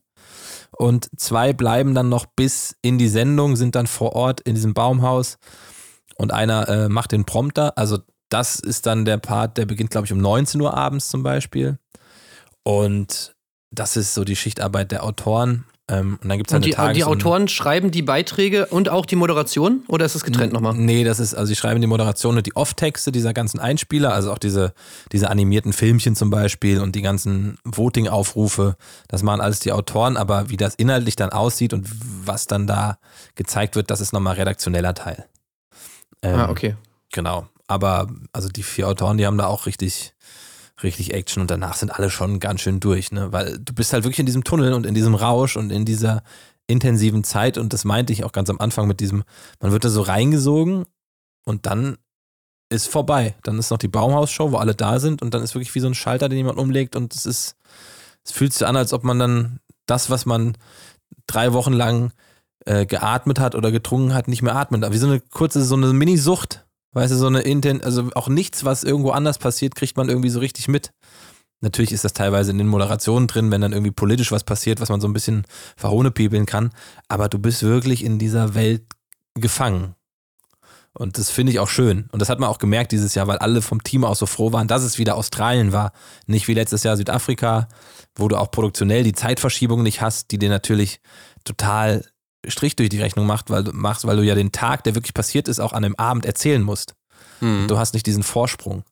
Und 0.71 1.09
zwei 1.17 1.53
bleiben 1.53 1.93
dann 1.93 2.09
noch 2.09 2.25
bis 2.25 2.75
in 2.81 2.97
die 2.97 3.07
Sendung, 3.07 3.55
sind 3.55 3.75
dann 3.75 3.87
vor 3.87 4.13
Ort 4.13 4.41
in 4.41 4.55
diesem 4.55 4.73
Baumhaus 4.73 5.37
und 6.17 6.33
einer 6.33 6.67
äh, 6.69 6.89
macht 6.89 7.11
den 7.11 7.25
Prompter. 7.25 7.77
Also 7.77 7.99
das 8.29 8.59
ist 8.59 8.85
dann 8.85 9.05
der 9.05 9.17
Part, 9.17 9.57
der 9.57 9.65
beginnt, 9.65 9.91
glaube 9.91 10.05
ich, 10.05 10.13
um 10.13 10.19
19 10.19 10.59
Uhr 10.61 10.73
abends 10.73 11.09
zum 11.09 11.23
Beispiel. 11.23 11.77
Und 12.63 13.35
das 13.71 13.97
ist 13.97 14.13
so 14.13 14.23
die 14.23 14.35
Schichtarbeit 14.35 14.91
der 14.91 15.03
Autoren. 15.03 15.65
Ähm, 15.89 16.17
und 16.21 16.29
dann 16.29 16.37
gibt 16.37 16.49
es 16.49 16.53
halt 16.53 16.63
Und 16.63 16.65
die, 16.65 16.71
Tages- 16.71 16.95
die 16.95 17.03
Autoren 17.03 17.49
schreiben 17.49 17.91
die 17.91 18.03
Beiträge 18.03 18.67
und 18.67 18.87
auch 18.87 19.05
die 19.05 19.17
Moderation 19.17 19.83
oder 19.89 20.05
ist 20.05 20.15
es 20.15 20.23
getrennt 20.23 20.53
nochmal? 20.53 20.75
Nee, 20.75 21.03
das 21.03 21.19
ist, 21.19 21.33
also 21.35 21.47
sie 21.47 21.57
schreiben 21.57 21.81
die 21.81 21.87
Moderation 21.87 22.37
und 22.37 22.45
die 22.47 22.55
Off-Texte 22.55 23.11
dieser 23.11 23.33
ganzen 23.33 23.59
Einspieler, 23.59 24.13
also 24.13 24.31
auch 24.31 24.37
diese, 24.37 24.73
diese 25.11 25.29
animierten 25.29 25.73
Filmchen 25.73 26.15
zum 26.15 26.29
Beispiel 26.29 26.79
und 26.79 26.95
die 26.95 27.01
ganzen 27.01 27.57
Voting-Aufrufe, 27.65 28.77
das 29.09 29.23
machen 29.23 29.41
alles 29.41 29.59
die 29.59 29.73
Autoren, 29.73 30.15
aber 30.15 30.49
wie 30.49 30.55
das 30.57 30.75
inhaltlich 30.75 31.17
dann 31.17 31.31
aussieht 31.31 31.73
und 31.73 31.85
was 32.25 32.47
dann 32.47 32.65
da 32.65 32.97
gezeigt 33.35 33.75
wird, 33.75 33.91
das 33.91 33.99
ist 33.99 34.13
nochmal 34.13 34.35
redaktioneller 34.35 34.93
Teil. 34.93 35.25
Ähm, 36.21 36.39
Ah, 36.39 36.49
okay. 36.49 36.75
Genau. 37.11 37.47
Aber 37.67 38.07
also 38.31 38.47
die 38.47 38.63
vier 38.63 38.87
Autoren, 38.87 39.17
die 39.17 39.25
haben 39.25 39.37
da 39.37 39.47
auch 39.47 39.65
richtig, 39.65 40.13
richtig 40.83 41.13
Action 41.13 41.41
und 41.41 41.51
danach 41.51 41.75
sind 41.75 41.91
alle 41.91 42.09
schon 42.09 42.39
ganz 42.39 42.61
schön 42.61 42.79
durch, 42.79 43.11
ne? 43.11 43.31
Weil 43.31 43.59
du 43.59 43.73
bist 43.73 43.93
halt 43.93 44.03
wirklich 44.03 44.19
in 44.19 44.25
diesem 44.25 44.43
Tunnel 44.43 44.73
und 44.73 44.85
in 44.85 44.93
diesem 44.93 45.15
Rausch 45.15 45.57
und 45.57 45.71
in 45.71 45.85
dieser 45.85 46.23
intensiven 46.67 47.23
Zeit 47.23 47.57
und 47.57 47.73
das 47.73 47.83
meinte 47.85 48.13
ich 48.13 48.23
auch 48.23 48.31
ganz 48.31 48.49
am 48.49 48.59
Anfang 48.59 48.87
mit 48.87 48.99
diesem, 48.99 49.23
man 49.59 49.71
wird 49.71 49.83
da 49.83 49.89
so 49.89 50.01
reingesogen 50.01 50.85
und 51.45 51.65
dann 51.65 51.97
ist 52.69 52.87
vorbei. 52.87 53.35
Dann 53.43 53.59
ist 53.59 53.69
noch 53.69 53.77
die 53.77 53.87
Baumhausshow, 53.87 54.51
wo 54.51 54.57
alle 54.57 54.75
da 54.75 54.99
sind 54.99 55.21
und 55.21 55.33
dann 55.33 55.43
ist 55.43 55.55
wirklich 55.55 55.73
wie 55.75 55.79
so 55.79 55.87
ein 55.87 55.93
Schalter, 55.93 56.29
den 56.29 56.37
jemand 56.37 56.57
umlegt 56.57 56.95
und 56.95 57.13
es 57.13 57.25
ist, 57.25 57.55
es 58.23 58.31
fühlt 58.31 58.53
sich 58.53 58.65
an, 58.65 58.75
als 58.75 58.93
ob 58.93 59.03
man 59.03 59.19
dann 59.19 59.59
das, 59.85 60.09
was 60.09 60.25
man 60.25 60.57
drei 61.27 61.53
Wochen 61.53 61.73
lang 61.73 62.11
äh, 62.65 62.85
geatmet 62.85 63.39
hat 63.39 63.55
oder 63.55 63.71
getrunken 63.71 64.13
hat, 64.13 64.27
nicht 64.27 64.41
mehr 64.41 64.55
atmet. 64.55 64.91
Wie 64.91 64.97
so 64.97 65.07
eine 65.07 65.19
kurze, 65.19 65.63
so 65.63 65.75
eine 65.75 65.93
Mini-Sucht. 65.93 66.62
Weißt 66.93 67.11
du, 67.11 67.17
so 67.17 67.27
eine 67.27 67.41
Inten 67.41 67.81
also 67.81 68.09
auch 68.15 68.27
nichts, 68.27 68.63
was 68.65 68.83
irgendwo 68.83 69.11
anders 69.11 69.37
passiert, 69.39 69.75
kriegt 69.75 69.97
man 69.97 70.09
irgendwie 70.09 70.29
so 70.29 70.39
richtig 70.39 70.67
mit. 70.67 70.93
Natürlich 71.61 71.91
ist 71.91 72.03
das 72.03 72.13
teilweise 72.13 72.51
in 72.51 72.57
den 72.57 72.67
Moderationen 72.67 73.27
drin, 73.27 73.49
wenn 73.49 73.61
dann 73.61 73.71
irgendwie 73.71 73.91
politisch 73.91 74.31
was 74.31 74.43
passiert, 74.43 74.81
was 74.81 74.89
man 74.89 74.99
so 74.99 75.07
ein 75.07 75.13
bisschen 75.13 75.45
verhohnepiebeln 75.77 76.45
kann. 76.45 76.71
Aber 77.07 77.29
du 77.29 77.39
bist 77.39 77.63
wirklich 77.63 78.03
in 78.03 78.19
dieser 78.19 78.53
Welt 78.53 78.83
gefangen. 79.33 79.95
Und 80.95 81.17
das 81.17 81.31
finde 81.31 81.51
ich 81.51 81.59
auch 81.59 81.69
schön. 81.69 82.07
Und 82.11 82.21
das 82.21 82.29
hat 82.29 82.39
man 82.39 82.49
auch 82.49 82.59
gemerkt 82.59 82.91
dieses 82.91 83.15
Jahr, 83.15 83.27
weil 83.27 83.39
alle 83.39 83.63
vom 83.63 83.81
Team 83.81 84.03
auch 84.03 84.15
so 84.15 84.27
froh 84.27 84.51
waren, 84.51 84.67
dass 84.67 84.83
es 84.83 84.99
wieder 84.99 85.15
Australien 85.15 85.71
war. 85.71 85.91
Nicht 86.27 86.47
wie 86.47 86.53
letztes 86.53 86.83
Jahr 86.83 86.97
Südafrika, 86.97 87.67
wo 88.15 88.27
du 88.27 88.37
auch 88.37 88.51
produktionell 88.51 89.03
die 89.03 89.13
Zeitverschiebung 89.13 89.81
nicht 89.81 90.01
hast, 90.01 90.31
die 90.31 90.37
dir 90.37 90.49
natürlich 90.49 90.99
total 91.45 92.05
Strich 92.47 92.75
durch 92.75 92.89
die 92.89 93.01
Rechnung 93.01 93.25
macht, 93.25 93.49
weil 93.49 93.63
du 93.63 93.71
machst, 93.73 94.05
weil 94.05 94.17
du 94.17 94.23
ja 94.23 94.35
den 94.35 94.51
Tag, 94.51 94.83
der 94.83 94.95
wirklich 94.95 95.13
passiert 95.13 95.47
ist, 95.47 95.59
auch 95.59 95.73
an 95.73 95.83
dem 95.83 95.97
Abend 95.97 96.25
erzählen 96.25 96.61
musst. 96.61 96.95
Mhm. 97.41 97.67
Du 97.67 97.77
hast 97.77 97.93
nicht 97.93 98.05
diesen 98.05 98.23
Vorsprung. 98.23 98.83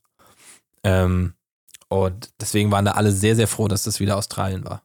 Ähm, 0.84 1.34
und 1.90 2.30
deswegen 2.40 2.72
waren 2.72 2.86
da 2.86 2.92
alle 2.92 3.12
sehr, 3.12 3.36
sehr 3.36 3.48
froh, 3.48 3.68
dass 3.68 3.84
das 3.84 4.00
wieder 4.00 4.18
Australien 4.18 4.64
war. 4.64 4.84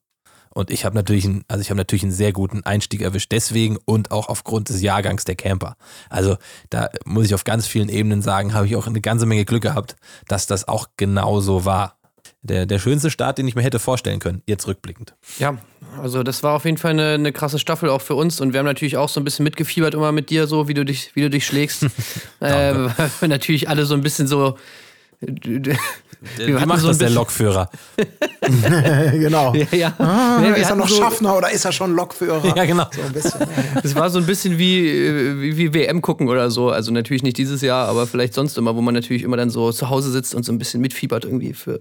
Und 0.56 0.70
ich 0.70 0.86
habe 0.86 0.96
natürlich, 0.96 1.26
einen, 1.26 1.44
also 1.48 1.60
ich 1.60 1.68
habe 1.68 1.76
natürlich 1.76 2.02
einen 2.02 2.12
sehr 2.12 2.32
guten 2.32 2.64
Einstieg 2.64 3.02
erwischt, 3.02 3.30
deswegen 3.30 3.76
und 3.84 4.10
auch 4.10 4.30
aufgrund 4.30 4.70
des 4.70 4.80
Jahrgangs 4.80 5.24
der 5.24 5.36
Camper. 5.36 5.76
Also 6.08 6.38
da 6.70 6.88
muss 7.04 7.26
ich 7.26 7.34
auf 7.34 7.44
ganz 7.44 7.66
vielen 7.66 7.90
Ebenen 7.90 8.22
sagen, 8.22 8.54
habe 8.54 8.66
ich 8.66 8.74
auch 8.74 8.86
eine 8.86 9.02
ganze 9.02 9.26
Menge 9.26 9.44
Glück 9.44 9.62
gehabt, 9.62 9.96
dass 10.28 10.46
das 10.46 10.66
auch 10.66 10.88
genauso 10.96 11.66
war. 11.66 11.98
Der, 12.40 12.64
der 12.64 12.78
schönste 12.78 13.10
Start, 13.10 13.36
den 13.36 13.46
ich 13.46 13.54
mir 13.54 13.62
hätte 13.62 13.78
vorstellen 13.78 14.18
können, 14.18 14.42
jetzt 14.46 14.66
rückblickend. 14.66 15.14
Ja, 15.38 15.58
also 16.00 16.22
das 16.22 16.42
war 16.42 16.54
auf 16.54 16.64
jeden 16.64 16.78
Fall 16.78 16.92
eine, 16.92 17.14
eine 17.14 17.32
krasse 17.32 17.58
Staffel 17.58 17.88
auch 17.88 18.00
für 18.00 18.14
uns 18.14 18.40
und 18.40 18.52
wir 18.52 18.58
haben 18.58 18.66
natürlich 18.66 18.96
auch 18.96 19.08
so 19.08 19.20
ein 19.20 19.24
bisschen 19.24 19.44
mitgefiebert 19.44 19.94
immer 19.94 20.12
mit 20.12 20.30
dir 20.30 20.46
so, 20.46 20.68
wie 20.68 20.74
du 20.74 20.84
dich, 20.84 21.10
wie 21.14 21.22
du 21.22 21.30
dich 21.30 21.46
schlägst. 21.46 21.82
äh, 22.40 22.74
weil 22.74 23.10
wir 23.20 23.28
natürlich 23.28 23.68
alle 23.68 23.84
so 23.86 23.94
ein 23.94 24.02
bisschen 24.02 24.26
so 24.26 24.56
Wie 26.38 26.52
macht 26.52 26.80
so 26.80 26.88
das 26.88 26.98
der 26.98 27.06
bisschen- 27.06 27.14
Lokführer? 27.14 27.70
genau. 29.12 29.54
Ja, 29.54 29.66
ja. 29.72 29.94
Ah, 29.98 30.38
Nee, 30.40 30.60
ist 30.60 30.70
er 30.70 30.76
noch 30.76 30.88
so- 30.88 30.96
Schaffner 30.96 31.36
oder 31.36 31.50
ist 31.50 31.64
er 31.64 31.72
schon 31.72 31.94
Lokführer? 31.94 32.54
Ja, 32.56 32.64
genau. 32.64 32.86
So. 33.22 33.30
Es 33.82 33.94
war 33.94 34.10
so 34.10 34.18
ein 34.18 34.26
bisschen 34.26 34.58
wie, 34.58 34.88
äh, 34.88 35.40
wie, 35.40 35.56
wie 35.56 35.74
WM 35.74 36.02
gucken 36.02 36.28
oder 36.28 36.50
so. 36.50 36.70
Also 36.70 36.92
natürlich 36.92 37.22
nicht 37.22 37.36
dieses 37.38 37.60
Jahr, 37.60 37.88
aber 37.88 38.06
vielleicht 38.06 38.34
sonst 38.34 38.56
immer, 38.58 38.74
wo 38.76 38.80
man 38.80 38.94
natürlich 38.94 39.22
immer 39.22 39.36
dann 39.36 39.50
so 39.50 39.72
zu 39.72 39.88
Hause 39.90 40.10
sitzt 40.10 40.34
und 40.34 40.44
so 40.44 40.52
ein 40.52 40.58
bisschen 40.58 40.80
mitfiebert 40.80 41.24
irgendwie 41.24 41.52
für 41.54 41.80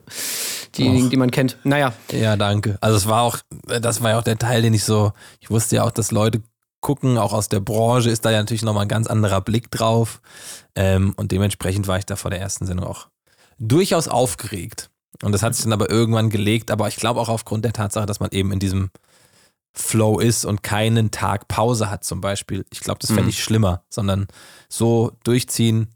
diejenigen, 0.77 1.09
die 1.09 1.17
man 1.17 1.31
kennt. 1.31 1.57
Naja, 1.63 1.93
Ja, 2.11 2.35
danke. 2.35 2.77
Also 2.81 2.97
es 2.97 3.07
war 3.07 3.21
auch, 3.23 3.37
das 3.81 4.01
war 4.01 4.11
ja 4.11 4.19
auch 4.19 4.23
der 4.23 4.37
Teil, 4.37 4.61
den 4.61 4.73
ich 4.73 4.83
so, 4.83 5.11
ich 5.39 5.49
wusste 5.49 5.77
ja 5.77 5.83
auch, 5.83 5.91
dass 5.91 6.11
Leute 6.11 6.41
gucken, 6.81 7.17
auch 7.17 7.33
aus 7.33 7.49
der 7.49 7.61
Branche 7.61 8.09
ist 8.11 8.25
da 8.25 8.31
ja 8.31 8.39
natürlich 8.39 8.61
nochmal 8.63 8.83
ein 8.83 8.89
ganz 8.89 9.07
anderer 9.07 9.41
Blick 9.41 9.71
drauf. 9.71 10.21
Ähm, 10.75 11.13
und 11.15 11.31
dementsprechend 11.31 11.87
war 11.87 11.97
ich 11.97 12.05
da 12.05 12.15
vor 12.15 12.29
der 12.31 12.39
ersten 12.41 12.65
Sendung 12.67 12.85
auch 12.87 13.07
durchaus 13.59 14.07
aufgeregt. 14.07 14.89
Und 15.21 15.31
das 15.31 15.43
hat 15.43 15.55
sich 15.55 15.63
dann 15.63 15.73
aber 15.73 15.89
irgendwann 15.89 16.29
gelegt, 16.29 16.71
aber 16.71 16.87
ich 16.87 16.97
glaube 16.97 17.21
auch 17.21 17.29
aufgrund 17.29 17.65
der 17.65 17.73
Tatsache, 17.73 18.05
dass 18.05 18.19
man 18.19 18.31
eben 18.31 18.51
in 18.51 18.59
diesem 18.59 18.89
Flow 19.73 20.19
ist 20.19 20.45
und 20.45 20.63
keinen 20.63 21.11
Tag 21.11 21.47
Pause 21.47 21.89
hat 21.89 22.03
zum 22.03 22.21
Beispiel. 22.21 22.65
Ich 22.71 22.79
glaube, 22.79 22.99
das 22.99 23.11
fände 23.11 23.29
ich 23.29 23.43
schlimmer, 23.43 23.83
sondern 23.89 24.27
so 24.69 25.11
durchziehen, 25.23 25.89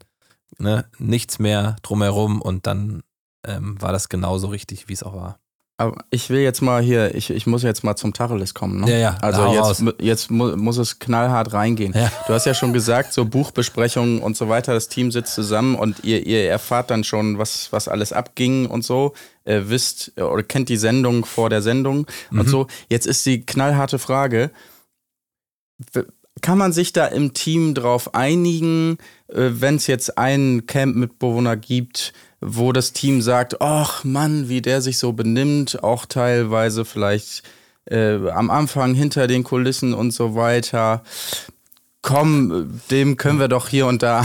ne, 0.58 0.86
nichts 0.98 1.38
mehr 1.38 1.76
drumherum 1.82 2.42
und 2.42 2.66
dann 2.66 3.02
ähm, 3.44 3.80
war 3.80 3.92
das 3.92 4.08
genauso 4.08 4.48
richtig, 4.48 4.88
wie 4.88 4.92
es 4.92 5.02
auch 5.02 5.14
war. 5.14 5.39
Aber 5.80 6.04
ich 6.10 6.28
will 6.28 6.40
jetzt 6.40 6.60
mal 6.60 6.82
hier, 6.82 7.14
ich, 7.14 7.30
ich 7.30 7.46
muss 7.46 7.62
jetzt 7.62 7.82
mal 7.84 7.96
zum 7.96 8.12
Tacheles 8.12 8.52
kommen. 8.52 8.80
Ne? 8.82 8.90
Ja, 8.92 8.98
ja, 8.98 9.16
Also 9.22 9.46
jetzt, 9.46 9.60
raus. 9.82 9.84
jetzt 10.00 10.30
mu 10.30 10.54
muss 10.56 10.76
es 10.76 10.98
knallhart 10.98 11.54
reingehen. 11.54 11.94
Ja. 11.96 12.12
Du 12.26 12.34
hast 12.34 12.44
ja 12.44 12.52
schon 12.52 12.72
gesagt, 12.74 13.12
so 13.14 13.24
Buchbesprechungen 13.24 14.20
und 14.20 14.36
so 14.36 14.48
weiter, 14.50 14.74
das 14.74 14.88
Team 14.88 15.10
sitzt 15.10 15.34
zusammen 15.34 15.76
und 15.76 16.04
ihr, 16.04 16.26
ihr 16.26 16.50
erfahrt 16.50 16.90
dann 16.90 17.02
schon, 17.02 17.38
was, 17.38 17.72
was 17.72 17.88
alles 17.88 18.12
abging 18.12 18.66
und 18.66 18.84
so. 18.84 19.14
Äh, 19.44 19.62
wisst 19.68 20.12
äh, 20.16 20.22
oder 20.22 20.42
kennt 20.42 20.68
die 20.68 20.76
Sendung 20.76 21.24
vor 21.24 21.48
der 21.48 21.62
Sendung 21.62 22.06
und 22.30 22.46
Mhm. 22.46 22.48
so. 22.48 22.66
Jetzt 22.90 23.06
ist 23.06 23.24
die 23.24 23.46
knallharte 23.46 23.98
Frage, 23.98 24.50
kann 26.42 26.58
man 26.58 26.72
sich 26.72 26.92
da 26.92 27.06
im 27.06 27.34
Team 27.34 27.74
drauf 27.74 28.14
einigen, 28.14 28.98
wenn 29.32 29.76
es 29.76 29.86
jetzt 29.86 30.18
einen 30.18 30.66
Camp-Mitbewohner 30.66 31.56
gibt, 31.56 32.12
wo 32.40 32.72
das 32.72 32.92
Team 32.92 33.22
sagt, 33.22 33.60
ach 33.60 34.04
Mann, 34.04 34.48
wie 34.48 34.62
der 34.62 34.80
sich 34.80 34.98
so 34.98 35.12
benimmt, 35.12 35.82
auch 35.82 36.06
teilweise 36.06 36.84
vielleicht 36.84 37.42
äh, 37.86 38.30
am 38.30 38.50
Anfang 38.50 38.94
hinter 38.94 39.26
den 39.26 39.44
Kulissen 39.44 39.94
und 39.94 40.12
so 40.12 40.34
weiter. 40.34 41.02
Komm, 42.02 42.80
dem 42.90 43.18
können 43.18 43.38
wir 43.38 43.48
doch 43.48 43.68
hier 43.68 43.86
und 43.86 44.02
da 44.02 44.20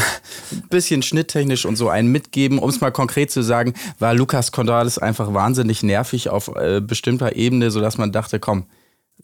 ein 0.52 0.64
bisschen 0.70 1.02
schnitttechnisch 1.02 1.66
und 1.66 1.76
so 1.76 1.90
einen 1.90 2.10
mitgeben. 2.10 2.58
Um 2.58 2.70
es 2.70 2.80
mal 2.80 2.92
konkret 2.92 3.32
zu 3.32 3.42
sagen, 3.42 3.74
war 4.00 4.14
Lukas 4.14 4.54
Conrades 4.54 4.98
einfach 4.98 5.34
wahnsinnig 5.34 5.84
nervig 5.84 6.30
auf 6.30 6.56
äh, 6.56 6.80
bestimmter 6.80 7.36
Ebene, 7.36 7.72
sodass 7.72 7.98
man 7.98 8.14
dachte, 8.14 8.40
komm, 8.40 8.68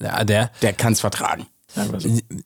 Ja, 0.01 0.25
der, 0.25 0.51
der 0.61 0.73
kann 0.73 0.93
es 0.93 0.99
vertragen. 0.99 1.45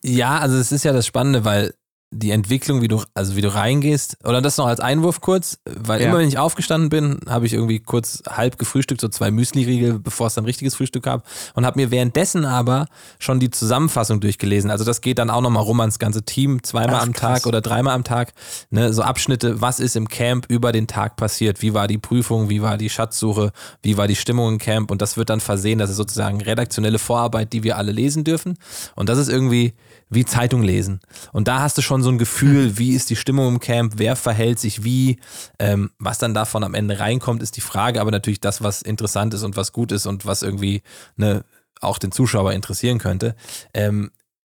Ja, 0.04 0.38
also 0.38 0.58
es 0.58 0.72
ist 0.72 0.86
ja 0.86 0.94
das 0.94 1.08
Spannende, 1.08 1.44
weil 1.44 1.74
die 2.18 2.32
Entwicklung, 2.32 2.82
wie 2.82 2.88
du, 2.88 3.02
also 3.14 3.36
wie 3.36 3.42
du 3.42 3.54
reingehst, 3.54 4.18
oder 4.24 4.42
das 4.42 4.58
noch 4.58 4.68
als 4.68 4.80
Einwurf 4.80 5.22
kurz, 5.22 5.58
weil 5.66 6.02
Ja. 6.02 6.10
immer 6.10 6.20
wenn 6.20 6.28
ich 6.28 6.38
aufgestanden 6.38 6.90
bin, 6.90 7.20
habe 7.28 7.46
ich 7.46 7.54
irgendwie 7.54 7.80
kurz 7.80 8.24
halb 8.28 8.58
gefrühstückt, 8.58 9.02
so 9.02 9.08
zwei 9.10 9.32
Müsli-Riegel, 9.32 10.00
bevor 10.00 10.28
es 10.28 10.34
dann 10.36 10.46
richtiges 10.46 10.76
Frühstück 10.76 11.04
gab 11.04 11.26
und 11.54 11.66
habe 11.66 11.80
mir 11.80 11.92
währenddessen 11.92 12.46
aber 12.46 12.88
schon 13.20 13.40
die 13.40 13.50
Zusammenfassung 13.50 14.20
durchgelesen. 14.22 14.72
Also 14.72 14.86
das 14.86 15.02
geht 15.02 15.20
dann 15.20 15.30
auch 15.30 15.42
nochmal 15.42 15.64
rum 15.64 15.80
ans 15.82 16.00
ganze 16.00 16.24
Team, 16.24 16.64
zweimal 16.64 16.96
Ach, 16.96 17.04
am 17.04 17.14
krass. 17.14 17.42
Tag 17.42 17.48
oder 17.48 17.62
dreimal 17.62 17.94
am 17.96 18.04
Tag, 18.04 18.34
ne, 18.70 18.94
so 18.94 19.02
Abschnitte, 19.02 19.62
was 19.62 19.80
ist 19.80 19.96
im 19.96 20.08
Camp 20.08 20.46
über 20.50 20.72
den 20.72 20.88
Tag 20.88 21.18
passiert, 21.18 21.62
wie 21.62 21.74
war 21.74 21.88
die 21.88 21.98
Prüfung, 21.98 22.50
wie 22.50 22.62
war 22.62 22.78
die 22.78 22.90
Schatzsuche, 22.90 23.52
wie 23.84 23.98
war 23.98 24.08
die 24.08 24.16
Stimmung 24.16 24.54
im 24.54 24.58
Camp 24.58 24.92
und 24.92 25.02
das 25.02 25.18
wird 25.18 25.30
dann 25.30 25.42
versehen, 25.42 25.80
das 25.80 25.90
ist 25.90 25.98
sozusagen 25.98 26.42
redaktionelle 26.42 27.00
Vorarbeit, 27.00 27.52
die 27.54 27.64
wir 27.64 27.78
alle 27.78 27.92
lesen 27.92 28.24
dürfen 28.24 28.58
und 28.96 29.10
das 29.10 29.18
ist 29.18 29.28
irgendwie 29.30 29.74
wie 30.16 30.26
Zeitung 30.26 30.64
lesen. 30.64 31.00
Und 31.32 31.48
da 31.48 31.60
hast 31.60 31.78
du 31.78 31.82
schon 31.82 32.02
so 32.02 32.10
ein 32.10 32.18
Gefühl, 32.18 32.78
wie 32.78 32.94
ist 32.94 33.10
die 33.10 33.16
Stimmung 33.16 33.48
im 33.50 33.60
Camp, 33.60 33.94
wer 33.98 34.16
verhält 34.16 34.60
sich 34.60 34.84
wie, 34.84 35.20
ähm, 35.60 35.92
was 36.00 36.18
dann 36.18 36.34
davon 36.34 36.64
am 36.64 36.74
Ende 36.74 37.00
reinkommt, 37.00 37.44
ist 37.44 37.58
die 37.58 37.62
Frage, 37.62 38.02
aber 38.02 38.12
natürlich 38.12 38.42
das, 38.42 38.64
was 38.64 38.82
interessant 38.82 39.34
ist 39.34 39.44
und 39.44 39.58
was 39.58 39.72
gut 39.72 39.92
ist 39.92 40.06
und 40.06 40.26
was 40.26 40.42
irgendwie 40.42 40.82
ne, 41.16 41.44
auch 41.82 41.98
den 41.98 42.12
Zuschauer 42.12 42.54
interessieren 42.54 42.98
könnte. 42.98 43.36
Ähm, 43.74 44.12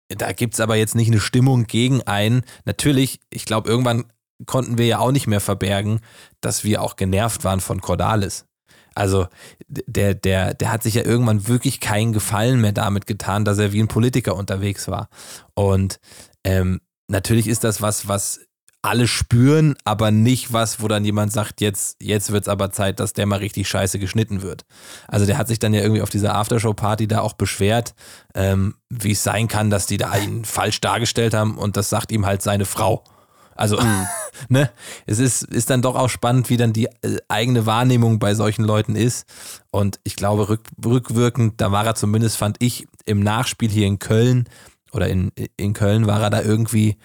da 0.10 0.32
gibt's 0.32 0.60
aber 0.60 0.76
jetzt 0.76 0.96
nicht 0.96 1.10
eine 1.10 1.20
Stimmung 1.20 1.68
gegen 1.68 2.02
einen. 2.04 2.42
Natürlich, 2.66 3.20
ich 3.30 3.46
glaube, 3.46 3.70
irgendwann 3.70 4.06
konnten 4.46 4.78
wir 4.78 4.88
ja 4.88 5.00
auch 5.00 5.12
nicht 5.12 5.28
mehr 5.28 5.42
verbergen, 5.42 6.00
dass 6.42 6.64
wir 6.64 6.82
auch 6.82 6.96
genervt 6.96 7.44
waren 7.44 7.60
von 7.60 7.82
Cordalis. 7.82 8.46
Also 8.96 9.28
der, 9.68 10.14
der, 10.14 10.54
der 10.54 10.72
hat 10.72 10.84
sich 10.84 10.96
ja 10.96 11.04
irgendwann 11.04 11.48
wirklich 11.48 11.80
keinen 11.80 12.14
Gefallen 12.14 12.62
mehr 12.62 12.72
damit 12.72 13.08
getan, 13.08 13.46
dass 13.46 13.58
er 13.58 13.72
wie 13.74 13.82
ein 13.82 13.88
Politiker 13.88 14.36
unterwegs 14.36 14.88
war. 14.88 15.10
Und 15.54 16.00
ähm, 16.44 16.82
natürlich 17.08 17.48
ist 17.48 17.64
das 17.64 17.82
was, 17.82 18.08
was 18.08 18.42
alle 18.82 19.08
spüren, 19.08 19.76
aber 19.84 20.10
nicht 20.12 20.54
was, 20.54 20.82
wo 20.82 20.88
dann 20.88 21.04
jemand 21.04 21.34
sagt, 21.34 21.60
jetzt, 21.60 21.98
jetzt 22.02 22.32
wird 22.32 22.44
es 22.44 22.48
aber 22.48 22.72
Zeit, 22.72 23.00
dass 23.00 23.12
der 23.12 23.26
mal 23.26 23.40
richtig 23.40 23.68
scheiße 23.68 24.00
geschnitten 24.00 24.42
wird. 24.42 24.66
Also 25.08 25.26
der 25.26 25.38
hat 25.38 25.50
sich 25.50 25.60
dann 25.60 25.74
ja 25.74 25.82
irgendwie 25.82 26.02
auf 26.02 26.10
dieser 26.10 26.36
Aftershow-Party 26.36 27.08
da 27.08 27.20
auch 27.20 27.34
beschwert, 27.34 27.94
ähm, 28.36 28.76
wie 28.90 29.12
es 29.12 29.24
sein 29.24 29.50
kann, 29.50 29.70
dass 29.70 29.86
die 29.86 29.98
da 29.98 30.16
ihn 30.16 30.46
falsch 30.46 30.80
dargestellt 30.80 31.34
haben 31.34 31.58
und 31.58 31.76
das 31.76 31.90
sagt 31.90 32.12
ihm 32.12 32.26
halt 32.26 32.42
seine 32.42 32.66
Frau. 32.66 33.04
Also, 33.60 33.78
ne, 34.50 34.72
es 35.06 35.20
ist, 35.20 35.44
ist 35.44 35.70
dann 35.70 35.82
doch 35.82 35.96
auch 35.96 36.10
spannend, 36.10 36.50
wie 36.50 36.56
dann 36.56 36.72
die 36.72 36.86
äh, 36.86 37.18
eigene 37.28 37.66
Wahrnehmung 37.66 38.18
bei 38.18 38.34
solchen 38.34 38.64
Leuten 38.64 38.96
ist. 38.96 39.28
Und 39.70 40.00
ich 40.04 40.16
glaube, 40.16 40.48
rück, 40.48 40.62
rückwirkend, 40.84 41.60
da 41.60 41.74
war 41.74 41.86
er 41.86 41.96
zumindest, 41.96 42.38
fand 42.38 42.56
ich, 42.60 42.88
im 43.06 43.20
Nachspiel 43.20 43.70
hier 43.70 43.86
in 43.86 44.00
Köln 44.00 44.48
oder 44.94 45.10
in, 45.10 45.34
in 45.58 45.74
Köln 45.74 46.08
war 46.08 46.22
er 46.22 46.30
da 46.30 46.42
irgendwie, 46.42 46.96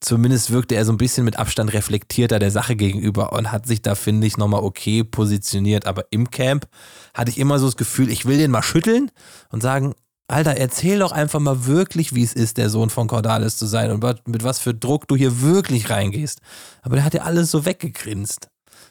zumindest 0.00 0.52
wirkte 0.52 0.76
er 0.76 0.84
so 0.84 0.92
ein 0.92 0.96
bisschen 0.96 1.24
mit 1.24 1.40
Abstand 1.40 1.72
reflektierter 1.72 2.38
der 2.38 2.52
Sache 2.52 2.76
gegenüber 2.76 3.32
und 3.32 3.50
hat 3.50 3.66
sich 3.66 3.82
da, 3.82 3.96
finde 3.96 4.28
ich, 4.28 4.36
nochmal 4.36 4.62
okay 4.62 5.02
positioniert. 5.02 5.86
Aber 5.86 6.04
im 6.10 6.30
Camp 6.30 6.68
hatte 7.14 7.32
ich 7.32 7.38
immer 7.38 7.58
so 7.58 7.66
das 7.66 7.76
Gefühl, 7.76 8.10
ich 8.10 8.26
will 8.26 8.38
den 8.38 8.52
mal 8.52 8.62
schütteln 8.62 9.10
und 9.50 9.60
sagen, 9.60 9.94
Alter, 10.28 10.56
erzähl 10.56 10.98
doch 10.98 11.12
einfach 11.12 11.38
mal 11.40 11.66
wirklich, 11.66 12.14
wie 12.14 12.22
es 12.24 12.32
ist, 12.32 12.56
der 12.56 12.68
Sohn 12.68 12.90
von 12.90 13.06
Cordalis 13.06 13.56
zu 13.56 13.66
sein 13.66 13.90
und 13.92 14.02
mit 14.26 14.42
was 14.42 14.58
für 14.58 14.74
Druck 14.74 15.06
du 15.06 15.14
hier 15.16 15.40
wirklich 15.40 15.88
reingehst. 15.90 16.40
Aber 16.82 16.96
der 16.96 17.04
hat 17.04 17.14
ja 17.14 17.22
alles 17.22 17.50
so 17.50 17.64
weggegrinst. 17.64 18.48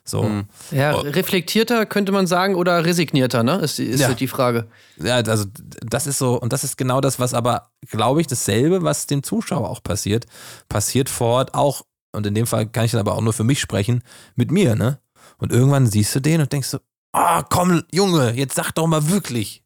So. 0.08 0.30
ja, 0.72 0.96
Oh. 0.96 1.00
reflektierter 1.00 1.88
könnte 1.88 2.12
man 2.12 2.28
sagen 2.28 2.54
oder 2.56 2.86
resignierter, 2.86 3.42
ne? 3.42 3.56
Ist, 3.56 3.80
die- 3.80 3.86
ist 3.86 4.02
Ja. 4.02 4.08
halt 4.10 4.20
die 4.20 4.28
Frage. 4.28 4.68
Ja, 4.98 5.16
also 5.16 5.46
das 5.84 6.06
ist 6.06 6.20
so, 6.20 6.40
und 6.40 6.54
das 6.54 6.64
ist 6.64 6.78
genau 6.78 7.02
das, 7.02 7.20
was 7.20 7.34
aber, 7.34 7.72
glaube 7.90 8.22
ich, 8.22 8.28
dasselbe, 8.28 8.84
was 8.84 9.08
dem 9.08 9.24
Zuschauer 9.24 9.68
auch 9.70 9.82
passiert, 9.82 10.28
passiert 10.70 11.10
vor 11.10 11.28
Ort 11.30 11.54
auch, 11.56 11.82
und 12.12 12.26
in 12.28 12.36
dem 12.36 12.46
Fall 12.46 12.68
kann 12.68 12.86
ich 12.86 12.92
dann 12.92 13.00
aber 13.00 13.14
auch 13.16 13.22
nur 13.22 13.34
für 13.34 13.44
mich 13.44 13.60
sprechen, 13.60 14.04
mit 14.36 14.52
mir, 14.52 14.76
ne? 14.76 15.00
Und 15.38 15.52
irgendwann 15.52 15.88
siehst 15.88 16.14
du 16.16 16.20
den 16.22 16.40
und 16.40 16.54
denkst 16.54 16.68
so, 16.70 16.78
ah, 17.12 17.42
komm, 17.42 17.82
Junge, 17.92 18.34
jetzt 18.36 18.56
sag 18.56 18.72
doch 18.74 18.86
mal 18.88 19.10
wirklich 19.10 19.64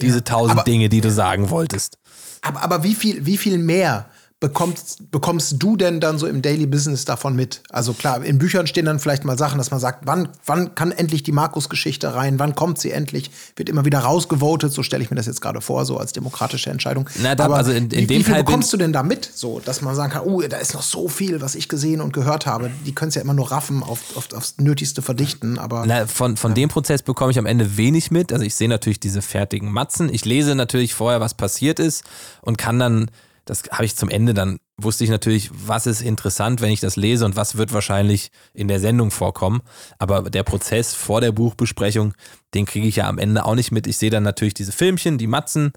diese 0.00 0.24
tausend 0.24 0.58
aber- 0.58 0.64
Dinge, 0.64 0.88
die 0.88 1.00
du 1.00 1.10
sagen 1.10 1.50
wolltest. 1.50 1.98
Aber, 2.42 2.62
aber 2.62 2.82
wie, 2.82 2.94
viel, 2.94 3.26
wie 3.26 3.36
viel 3.36 3.58
mehr 3.58 4.08
bekommst, 4.38 5.10
bekommst 5.10 5.54
du 5.62 5.76
denn 5.76 5.98
dann 5.98 6.18
so 6.18 6.26
im 6.26 6.42
Daily 6.42 6.66
Business 6.66 7.06
davon 7.06 7.34
mit? 7.34 7.62
Also 7.70 7.94
klar, 7.94 8.22
in 8.22 8.38
Büchern 8.38 8.66
stehen 8.66 8.84
dann 8.84 8.98
vielleicht 8.98 9.24
mal 9.24 9.38
Sachen, 9.38 9.56
dass 9.56 9.70
man 9.70 9.80
sagt, 9.80 10.00
wann, 10.06 10.28
wann 10.44 10.74
kann 10.74 10.92
endlich 10.92 11.22
die 11.22 11.32
Markus-Geschichte 11.32 12.14
rein? 12.14 12.38
Wann 12.38 12.54
kommt 12.54 12.78
sie 12.78 12.90
endlich? 12.90 13.30
Wird 13.56 13.70
immer 13.70 13.86
wieder 13.86 14.00
rausgevotet, 14.00 14.72
so 14.72 14.82
stelle 14.82 15.02
ich 15.02 15.10
mir 15.10 15.16
das 15.16 15.24
jetzt 15.26 15.40
gerade 15.40 15.62
vor, 15.62 15.86
so 15.86 15.96
als 15.96 16.12
demokratische 16.12 16.68
Entscheidung. 16.68 17.08
Na, 17.22 17.34
da- 17.34 17.48
also 17.48 17.70
in- 17.72 17.84
in 17.84 17.90
wie, 17.90 18.06
dem 18.06 18.08
wie 18.10 18.24
viel 18.24 18.34
Fall 18.34 18.44
bekommst 18.44 18.70
du 18.72 18.76
denn 18.76 18.92
da 18.92 19.02
mit? 19.02 19.30
So, 19.34 19.60
dass 19.64 19.80
man 19.80 19.94
sagen 19.94 20.12
kann, 20.12 20.22
oh, 20.24 20.42
da 20.42 20.58
ist 20.58 20.74
noch 20.74 20.82
so 20.82 21.08
viel, 21.08 21.40
was 21.40 21.54
ich 21.54 21.68
gesehen 21.70 22.02
und 22.02 22.12
gehört 22.12 22.44
habe. 22.44 22.70
Die 22.84 22.94
können 22.94 23.08
es 23.08 23.14
ja 23.14 23.22
immer 23.22 23.34
nur 23.34 23.50
raffen, 23.50 23.82
auf, 23.82 24.16
auf, 24.16 24.28
aufs 24.34 24.56
Nötigste 24.58 25.00
verdichten, 25.00 25.58
aber. 25.58 25.84
Na, 25.86 26.06
von 26.06 26.36
von 26.36 26.52
dem 26.52 26.68
Prozess 26.68 27.02
bekomme 27.02 27.30
ich 27.30 27.38
am 27.38 27.46
Ende 27.46 27.78
wenig 27.78 28.10
mit. 28.10 28.32
Also 28.34 28.44
ich 28.44 28.54
sehe 28.54 28.68
natürlich 28.68 29.00
diese 29.00 29.22
fertigen 29.22 29.72
Matzen. 29.72 30.12
Ich 30.12 30.26
lese 30.26 30.54
natürlich 30.54 30.92
vorher, 30.94 31.20
was 31.20 31.32
passiert 31.34 31.78
ist 31.78 32.04
und 32.42 32.58
kann 32.58 32.78
dann, 32.78 33.10
das 33.46 33.62
habe 33.70 33.84
ich 33.84 33.96
zum 33.96 34.10
Ende 34.10 34.34
dann, 34.34 34.58
wusste 34.76 35.04
ich 35.04 35.10
natürlich, 35.10 35.50
was 35.52 35.86
ist 35.86 36.02
interessant, 36.02 36.60
wenn 36.60 36.70
ich 36.70 36.80
das 36.80 36.96
lese 36.96 37.24
und 37.24 37.36
was 37.36 37.56
wird 37.56 37.72
wahrscheinlich 37.72 38.30
in 38.52 38.68
der 38.68 38.80
Sendung 38.80 39.10
vorkommen. 39.10 39.62
Aber 39.98 40.28
der 40.28 40.42
Prozess 40.42 40.92
vor 40.94 41.20
der 41.20 41.32
Buchbesprechung, 41.32 42.12
den 42.54 42.66
kriege 42.66 42.88
ich 42.88 42.96
ja 42.96 43.08
am 43.08 43.18
Ende 43.18 43.44
auch 43.44 43.54
nicht 43.54 43.70
mit. 43.70 43.86
Ich 43.86 43.96
sehe 43.96 44.10
dann 44.10 44.24
natürlich 44.24 44.54
diese 44.54 44.72
Filmchen, 44.72 45.16
die 45.16 45.28
Matzen, 45.28 45.72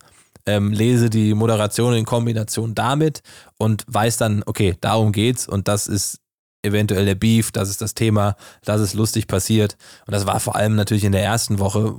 ähm, 0.46 0.74
lese 0.74 1.10
die 1.10 1.34
Moderation 1.36 1.94
in 1.94 2.06
Kombination 2.06 2.74
damit 2.74 3.22
und 3.58 3.86
weiß 3.88 4.18
dann, 4.18 4.44
okay, 4.46 4.76
darum 4.82 5.12
geht's 5.12 5.48
und 5.48 5.68
das 5.68 5.88
ist 5.88 6.20
eventuell 6.64 7.06
der 7.06 7.16
Beef, 7.16 7.52
das 7.52 7.70
ist 7.70 7.82
das 7.82 7.94
Thema, 7.94 8.36
das 8.64 8.82
ist 8.82 8.94
lustig 8.94 9.28
passiert. 9.28 9.78
Und 10.08 10.14
das 10.14 10.26
war 10.26 10.40
vor 10.40 10.56
allem 10.56 10.76
natürlich 10.76 11.04
in 11.04 11.12
der 11.12 11.24
ersten 11.24 11.60
Woche, 11.60 11.96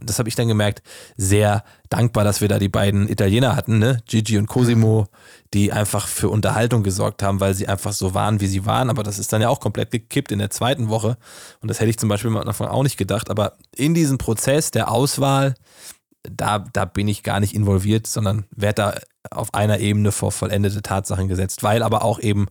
das 0.00 0.18
habe 0.18 0.28
ich 0.28 0.34
dann 0.34 0.48
gemerkt, 0.48 0.82
sehr 1.16 1.64
dankbar, 1.88 2.24
dass 2.24 2.40
wir 2.40 2.48
da 2.48 2.58
die 2.58 2.68
beiden 2.68 3.08
Italiener 3.08 3.54
hatten, 3.56 3.78
ne? 3.78 4.02
Gigi 4.06 4.38
und 4.38 4.46
Cosimo, 4.46 5.06
die 5.52 5.72
einfach 5.72 6.08
für 6.08 6.28
Unterhaltung 6.28 6.82
gesorgt 6.82 7.22
haben, 7.22 7.40
weil 7.40 7.54
sie 7.54 7.68
einfach 7.68 7.92
so 7.92 8.14
waren, 8.14 8.40
wie 8.40 8.46
sie 8.46 8.64
waren. 8.64 8.90
Aber 8.90 9.02
das 9.02 9.18
ist 9.18 9.32
dann 9.32 9.42
ja 9.42 9.48
auch 9.48 9.60
komplett 9.60 9.90
gekippt 9.90 10.32
in 10.32 10.38
der 10.38 10.50
zweiten 10.50 10.88
Woche. 10.88 11.18
Und 11.60 11.68
das 11.68 11.80
hätte 11.80 11.90
ich 11.90 11.98
zum 11.98 12.08
Beispiel 12.08 12.30
am 12.30 12.38
Anfang 12.38 12.68
auch 12.68 12.82
nicht 12.82 12.96
gedacht. 12.96 13.30
Aber 13.30 13.56
in 13.76 13.94
diesem 13.94 14.18
Prozess 14.18 14.70
der 14.70 14.90
Auswahl, 14.90 15.54
da, 16.22 16.60
da 16.60 16.84
bin 16.84 17.08
ich 17.08 17.22
gar 17.22 17.40
nicht 17.40 17.54
involviert, 17.54 18.06
sondern 18.06 18.46
werde 18.50 18.74
da 18.74 18.94
auf 19.30 19.54
einer 19.54 19.78
Ebene 19.78 20.12
vor 20.12 20.32
vollendete 20.32 20.82
Tatsachen 20.82 21.28
gesetzt, 21.28 21.62
weil 21.62 21.82
aber 21.82 22.02
auch 22.02 22.18
eben 22.18 22.46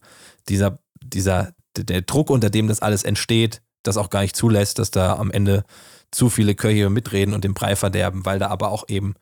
dieser, 0.47 0.79
dieser, 1.01 1.53
der 1.75 2.01
Druck, 2.01 2.29
unter 2.29 2.49
dem 2.49 2.67
das 2.67 2.81
alles 2.81 3.03
entsteht, 3.03 3.61
das 3.83 3.97
auch 3.97 4.09
gar 4.09 4.21
nicht 4.21 4.35
zulässt, 4.35 4.77
dass 4.79 4.91
da 4.91 5.15
am 5.15 5.31
Ende 5.31 5.63
zu 6.11 6.29
viele 6.29 6.55
Köche 6.55 6.89
mitreden 6.89 7.33
und 7.33 7.43
den 7.43 7.53
Brei 7.53 7.75
verderben, 7.75 8.25
weil 8.25 8.39
da 8.39 8.47
aber 8.47 8.69
auch 8.69 8.85
eben 8.87 9.15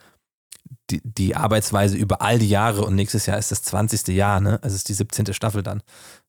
die, 0.90 1.02
die 1.04 1.36
Arbeitsweise 1.36 1.98
über 1.98 2.22
all 2.22 2.40
die 2.40 2.50
Jahre 2.50 2.84
und 2.84 2.96
nächstes 2.96 3.26
Jahr 3.26 3.38
ist 3.38 3.52
das 3.52 3.64
20. 3.64 4.08
Jahr, 4.08 4.42
ne? 4.42 4.60
Also 4.62 4.76
ist 4.76 4.90
die 4.90 4.94
17. 4.94 5.34
Staffel 5.34 5.64
dann. 5.64 5.82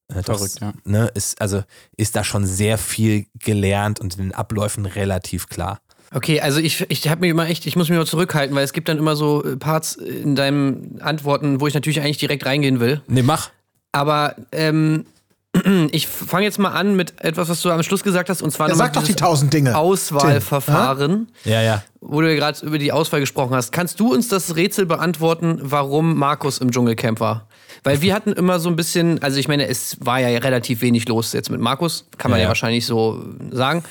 Äh, 0.09 0.23
das, 0.23 0.25
Verrückt, 0.27 0.61
ja. 0.61 0.73
Ne, 0.85 1.11
ist, 1.15 1.41
also 1.41 1.63
ist 1.97 2.17
da 2.17 2.25
schon 2.25 2.47
sehr 2.47 2.79
viel 2.79 3.27
gelernt 3.39 4.01
und 4.01 4.17
in 4.17 4.25
den 4.25 4.35
Abläufen 4.35 4.87
relativ 4.87 5.49
klar. 5.49 5.81
Okay, 6.13 6.41
also 6.41 6.59
ich, 6.59 6.85
ich 6.91 7.09
habe 7.09 7.21
mir 7.21 7.29
immer 7.29 7.49
echt, 7.49 7.67
ich 7.67 7.77
muss 7.77 7.89
mich 7.89 7.97
mal 7.97 8.07
zurückhalten, 8.07 8.55
weil 8.57 8.65
es 8.65 8.73
gibt 8.73 8.89
dann 8.89 8.99
immer 8.99 9.15
so 9.15 9.45
äh, 9.45 9.57
Parts 9.57 9.95
in 9.95 10.35
deinen 10.35 11.01
Antworten, 11.01 11.61
wo 11.61 11.69
ich 11.69 11.75
natürlich 11.75 12.01
eigentlich 12.01 12.19
direkt 12.19 12.45
reingehen 12.47 12.81
will. 12.81 13.01
Nee, 13.07 13.23
mach. 13.23 13.51
Aber 13.93 14.35
ähm, 14.53 15.07
ich 15.91 16.07
fange 16.07 16.45
jetzt 16.45 16.59
mal 16.59 16.71
an 16.71 16.95
mit 16.95 17.21
etwas, 17.25 17.49
was 17.49 17.61
du 17.63 17.71
am 17.71 17.83
Schluss 17.83 18.03
gesagt 18.03 18.29
hast, 18.31 18.41
und 18.43 18.51
zwar 18.53 18.69
Ja, 18.69 18.75
sag 18.77 18.93
doch 18.93 19.03
die 19.03 19.15
tausend 19.15 19.53
Dinge. 19.53 19.77
Auswahlverfahren, 19.77 21.29
Ja, 21.45 21.61
ja. 21.63 21.83
wo 22.01 22.21
du 22.21 22.29
ja 22.31 22.37
gerade 22.37 22.65
über 22.65 22.79
die 22.79 22.93
Auswahl 22.93 23.21
gesprochen 23.21 23.55
hast. 23.55 23.73
Kannst 23.73 23.99
du 24.01 24.13
uns 24.13 24.29
das 24.29 24.57
Rätsel 24.57 24.87
beantworten, 24.87 25.59
warum 25.63 26.17
Markus 26.17 26.59
im 26.59 26.71
Dschungelcamp 26.71 27.21
war? 27.21 27.49
Weil 27.83 28.01
wir 28.03 28.15
hatten 28.15 28.33
immer 28.33 28.61
so 28.61 28.69
ein 28.69 28.77
bisschen, 28.77 29.23
also 29.23 29.39
ich 29.39 29.49
meine, 29.49 29.67
es 29.67 29.97
war 30.01 30.21
ja 30.21 30.29
relativ 30.39 30.83
wenig 30.83 31.09
los 31.09 31.33
jetzt 31.33 31.51
mit 31.51 31.61
Markus, 31.61 32.07
kann 32.19 32.31
man 32.31 32.39
Ja, 32.39 32.43
ja, 32.43 32.45
ja. 32.45 32.49
wahrscheinlich 32.49 32.87
so 32.87 33.25
sagen. 33.51 33.83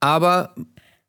Aber 0.00 0.54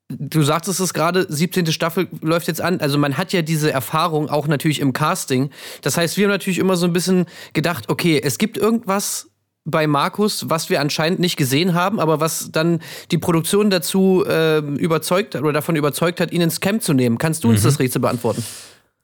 du 0.09 0.41
sagtest 0.43 0.79
es 0.79 0.93
gerade, 0.93 1.25
17. 1.29 1.67
Staffel 1.71 2.07
läuft 2.21 2.47
jetzt 2.47 2.61
an. 2.61 2.79
Also 2.79 2.97
man 2.97 3.17
hat 3.17 3.31
ja 3.33 3.41
diese 3.41 3.71
Erfahrung 3.71 4.29
auch 4.29 4.47
natürlich 4.47 4.79
im 4.79 4.93
Casting. 4.93 5.49
Das 5.81 5.97
heißt, 5.97 6.17
wir 6.17 6.25
haben 6.25 6.31
natürlich 6.31 6.59
immer 6.59 6.75
so 6.77 6.85
ein 6.85 6.93
bisschen 6.93 7.25
gedacht, 7.53 7.89
okay, 7.89 8.19
es 8.23 8.37
gibt 8.37 8.57
irgendwas 8.57 9.29
bei 9.65 9.87
Markus, 9.87 10.47
was 10.49 10.69
wir 10.69 10.79
anscheinend 10.79 11.19
nicht 11.19 11.37
gesehen 11.37 11.73
haben, 11.73 11.99
aber 11.99 12.19
was 12.19 12.49
dann 12.51 12.81
die 13.11 13.17
Produktion 13.17 13.69
dazu 13.71 14.23
äh, 14.27 14.59
überzeugt 14.59 15.33
hat 15.35 15.41
oder 15.41 15.53
davon 15.53 15.75
überzeugt 15.75 16.19
hat, 16.21 16.31
ihn 16.31 16.41
ins 16.41 16.59
Camp 16.61 16.83
zu 16.83 16.93
nehmen. 16.93 17.17
Kannst 17.17 17.43
du 17.43 17.49
uns 17.49 17.61
Mhm. 17.61 17.65
das 17.65 17.79
Rätsel 17.79 17.99
beantworten? 18.01 18.43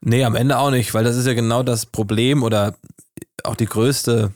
Nee, 0.02 0.24
am 0.24 0.36
Ende 0.36 0.58
auch 0.58 0.72
nicht, 0.72 0.94
weil 0.94 1.04
das 1.04 1.16
ist 1.16 1.28
ja 1.28 1.34
genau 1.34 1.64
das 1.64 1.86
Problem 1.86 2.44
oder 2.44 2.76
auch 3.44 3.56
die 3.56 3.66
größte, 3.66 4.32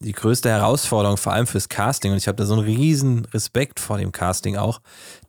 die 0.00 0.12
größte 0.12 0.48
Herausforderung, 0.50 1.16
vor 1.16 1.32
allem 1.32 1.46
fürs 1.46 1.68
Casting. 1.68 2.12
Und 2.12 2.18
ich 2.18 2.28
habe 2.28 2.36
da 2.36 2.44
so 2.44 2.54
einen 2.54 2.64
riesen 2.64 3.24
Respekt 3.32 3.80
vor 3.80 3.98
dem 3.98 4.12
Casting 4.12 4.56
auch, 4.56 4.80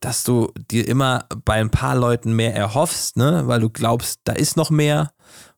dass 0.02 0.24
du 0.24 0.52
dir 0.72 0.88
immer 0.88 1.26
bei 1.46 1.54
ein 1.56 1.70
paar 1.70 1.96
Leuten 1.96 2.34
mehr 2.34 2.54
erhoffst, 2.56 3.16
ne? 3.18 3.44
weil 3.46 3.60
du 3.62 3.70
glaubst, 3.70 4.20
da 4.26 4.34
ist 4.34 4.58
noch 4.58 4.70
mehr. 4.70 5.12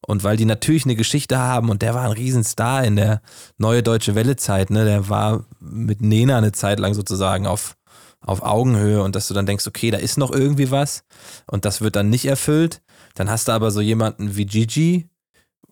Und 0.08 0.24
weil 0.24 0.38
die 0.38 0.46
natürlich 0.46 0.86
eine 0.86 0.96
Geschichte 0.96 1.40
haben 1.40 1.70
und 1.70 1.82
der 1.82 1.96
war 1.96 2.04
ein 2.04 2.12
Riesenstar 2.12 2.84
in 2.84 2.96
der 2.96 3.22
neue 3.58 3.82
deutsche 3.82 4.14
Welle-Zeit, 4.14 4.70
ne? 4.70 4.86
Der 4.86 5.10
war 5.10 5.46
mit 5.60 6.02
Nena 6.02 6.38
eine 6.38 6.52
Zeit 6.52 6.80
lang 6.80 6.94
sozusagen 6.94 7.48
auf, 7.48 7.76
auf 8.22 8.44
Augenhöhe 8.44 9.02
und 9.02 9.16
dass 9.16 9.28
du 9.28 9.34
dann 9.34 9.48
denkst, 9.48 9.66
okay, 9.66 9.90
da 9.90 9.98
ist 9.98 10.18
noch 10.18 10.32
irgendwie 10.32 10.70
was 10.70 11.04
und 11.48 11.66
das 11.66 11.82
wird 11.82 11.96
dann 11.96 12.10
nicht 12.10 12.26
erfüllt. 12.26 12.82
Dann 13.16 13.32
hast 13.32 13.48
du 13.48 13.52
aber 13.52 13.72
so 13.72 13.82
jemanden 13.82 14.36
wie 14.36 14.46
Gigi, 14.46 15.10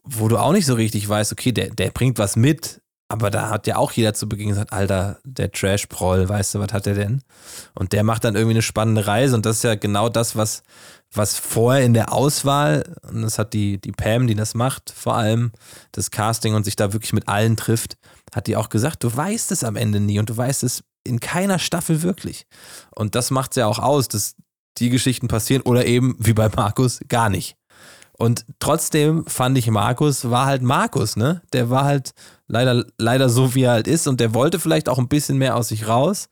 wo 0.04 0.28
du 0.28 0.38
auch 0.38 0.52
nicht 0.52 0.66
so 0.66 0.74
richtig 0.74 1.08
weißt, 1.08 1.32
okay, 1.32 1.52
der, 1.52 1.70
der 1.70 1.92
bringt 1.92 2.18
was 2.18 2.36
mit, 2.36 2.82
aber 3.10 3.30
da 3.30 3.50
hat 3.52 3.68
ja 3.68 3.78
auch 3.78 3.92
jeder 3.92 4.16
zu 4.16 4.28
Beginn 4.28 4.50
gesagt, 4.50 4.74
Alter, 4.74 5.20
der 5.24 5.52
Trash-Proll, 5.52 6.28
weißt 6.28 6.56
du, 6.56 6.60
was 6.60 6.74
hat 6.74 6.88
der 6.88 6.96
denn? 6.96 7.22
Und 7.76 7.94
der 7.94 8.04
macht 8.04 8.24
dann 8.24 8.34
irgendwie 8.34 8.56
eine 8.56 8.64
spannende 8.64 9.06
Reise 9.06 9.36
und 9.36 9.46
das 9.46 9.58
ist 9.58 9.64
ja 9.64 9.76
genau 9.76 10.10
das, 10.10 10.36
was, 10.36 10.64
was 11.14 11.38
vorher 11.38 11.84
in 11.84 11.94
der 11.94 12.12
Auswahl, 12.12 12.96
und 13.08 13.22
das 13.22 13.38
hat 13.40 13.54
die, 13.54 13.80
die 13.80 13.92
Pam, 13.92 14.28
die 14.28 14.36
das 14.36 14.56
macht, 14.56 14.92
vor 14.96 15.16
allem 15.16 15.52
das 15.92 16.12
Casting 16.12 16.56
und 16.56 16.64
sich 16.64 16.76
da 16.76 16.94
wirklich 16.94 17.14
mit 17.14 17.28
allen 17.28 17.58
trifft, 17.58 17.98
hat 18.34 18.48
die 18.48 18.56
auch 18.56 18.70
gesagt, 18.70 19.04
du 19.04 19.16
weißt 19.16 19.52
es 19.52 19.64
am 19.64 19.76
Ende 19.76 20.00
nie 20.00 20.20
und 20.20 20.30
du 20.30 20.38
weißt 20.38 20.64
es 20.64 20.84
in 21.04 21.20
keiner 21.20 21.60
Staffel 21.60 22.02
wirklich. 22.02 22.46
Und 22.96 23.16
das 23.16 23.30
macht 23.30 23.52
es 23.52 23.58
ja 23.58 23.68
auch 23.68 23.80
aus, 23.80 24.08
dass 24.08 24.36
die 24.78 24.90
Geschichten 24.90 25.28
passieren 25.28 25.62
oder 25.64 25.86
eben, 25.86 26.16
wie 26.20 26.34
bei 26.34 26.50
Markus, 26.50 27.00
gar 27.08 27.30
nicht. 27.30 27.58
Und 28.18 28.46
trotzdem 28.60 29.26
fand 29.26 29.58
ich, 29.58 29.70
Markus 29.70 30.30
war 30.30 30.46
halt 30.46 30.62
Markus, 30.62 31.16
ne? 31.16 31.42
Der 31.52 31.70
war 31.70 31.84
halt 31.84 32.14
leider, 32.48 32.86
leider 32.98 33.28
so, 33.28 33.56
wie 33.56 33.64
er 33.64 33.72
halt 33.72 33.88
ist 33.88 34.08
und 34.08 34.20
der 34.20 34.34
wollte 34.34 34.60
vielleicht 34.60 34.88
auch 34.88 35.00
ein 35.00 35.08
bisschen 35.08 35.38
mehr 35.38 35.56
aus 35.56 35.70
sich 35.70 35.88
raus, 35.88 36.30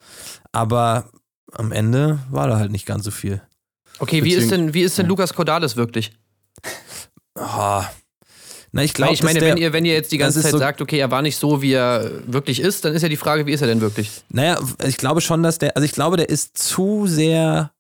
aber 0.52 1.10
am 1.54 1.72
Ende 1.72 2.20
war 2.30 2.48
da 2.48 2.58
halt 2.58 2.72
nicht 2.72 2.86
ganz 2.86 3.04
so 3.04 3.12
viel. 3.12 3.41
Okay, 3.99 4.23
wie 4.23 4.34
ist 4.34 4.51
denn, 4.51 4.73
wie 4.73 4.82
ist 4.82 4.97
denn 4.97 5.08
Lukas 5.08 5.34
Cordalis 5.34 5.75
wirklich? 5.75 6.12
Oh. 7.36 7.82
Na, 8.73 8.84
ich 8.84 8.93
glaube, 8.93 9.13
ich 9.13 9.21
meine, 9.21 9.41
wenn 9.41 9.58
ihr, 9.58 9.73
wenn 9.73 9.84
ihr 9.84 9.93
jetzt 9.93 10.12
die 10.13 10.17
ganze 10.17 10.41
Zeit 10.41 10.51
so- 10.51 10.58
sagt, 10.58 10.82
okay, 10.82 10.97
er 10.97 11.12
war 11.12 11.21
nicht 11.21 11.38
so, 11.38 11.62
wie 11.62 11.73
er 11.73 12.10
wirklich 12.25 12.62
ist, 12.62 12.86
dann 12.86 12.93
ist 12.93 13.01
ja 13.01 13.10
die 13.10 13.17
Frage, 13.17 13.45
wie 13.45 13.51
ist 13.51 13.62
er 13.62 13.67
denn 13.67 13.82
wirklich? 13.82 14.10
Naja, 14.30 14.60
ich 14.86 14.95
glaube 14.97 15.19
schon, 15.21 15.43
dass 15.43 15.58
der, 15.58 15.75
also 15.75 15.86
ich 15.86 15.91
glaube, 15.91 16.15
der 16.17 16.30
ist 16.30 16.58
zu 16.58 17.06
sehr 17.06 17.71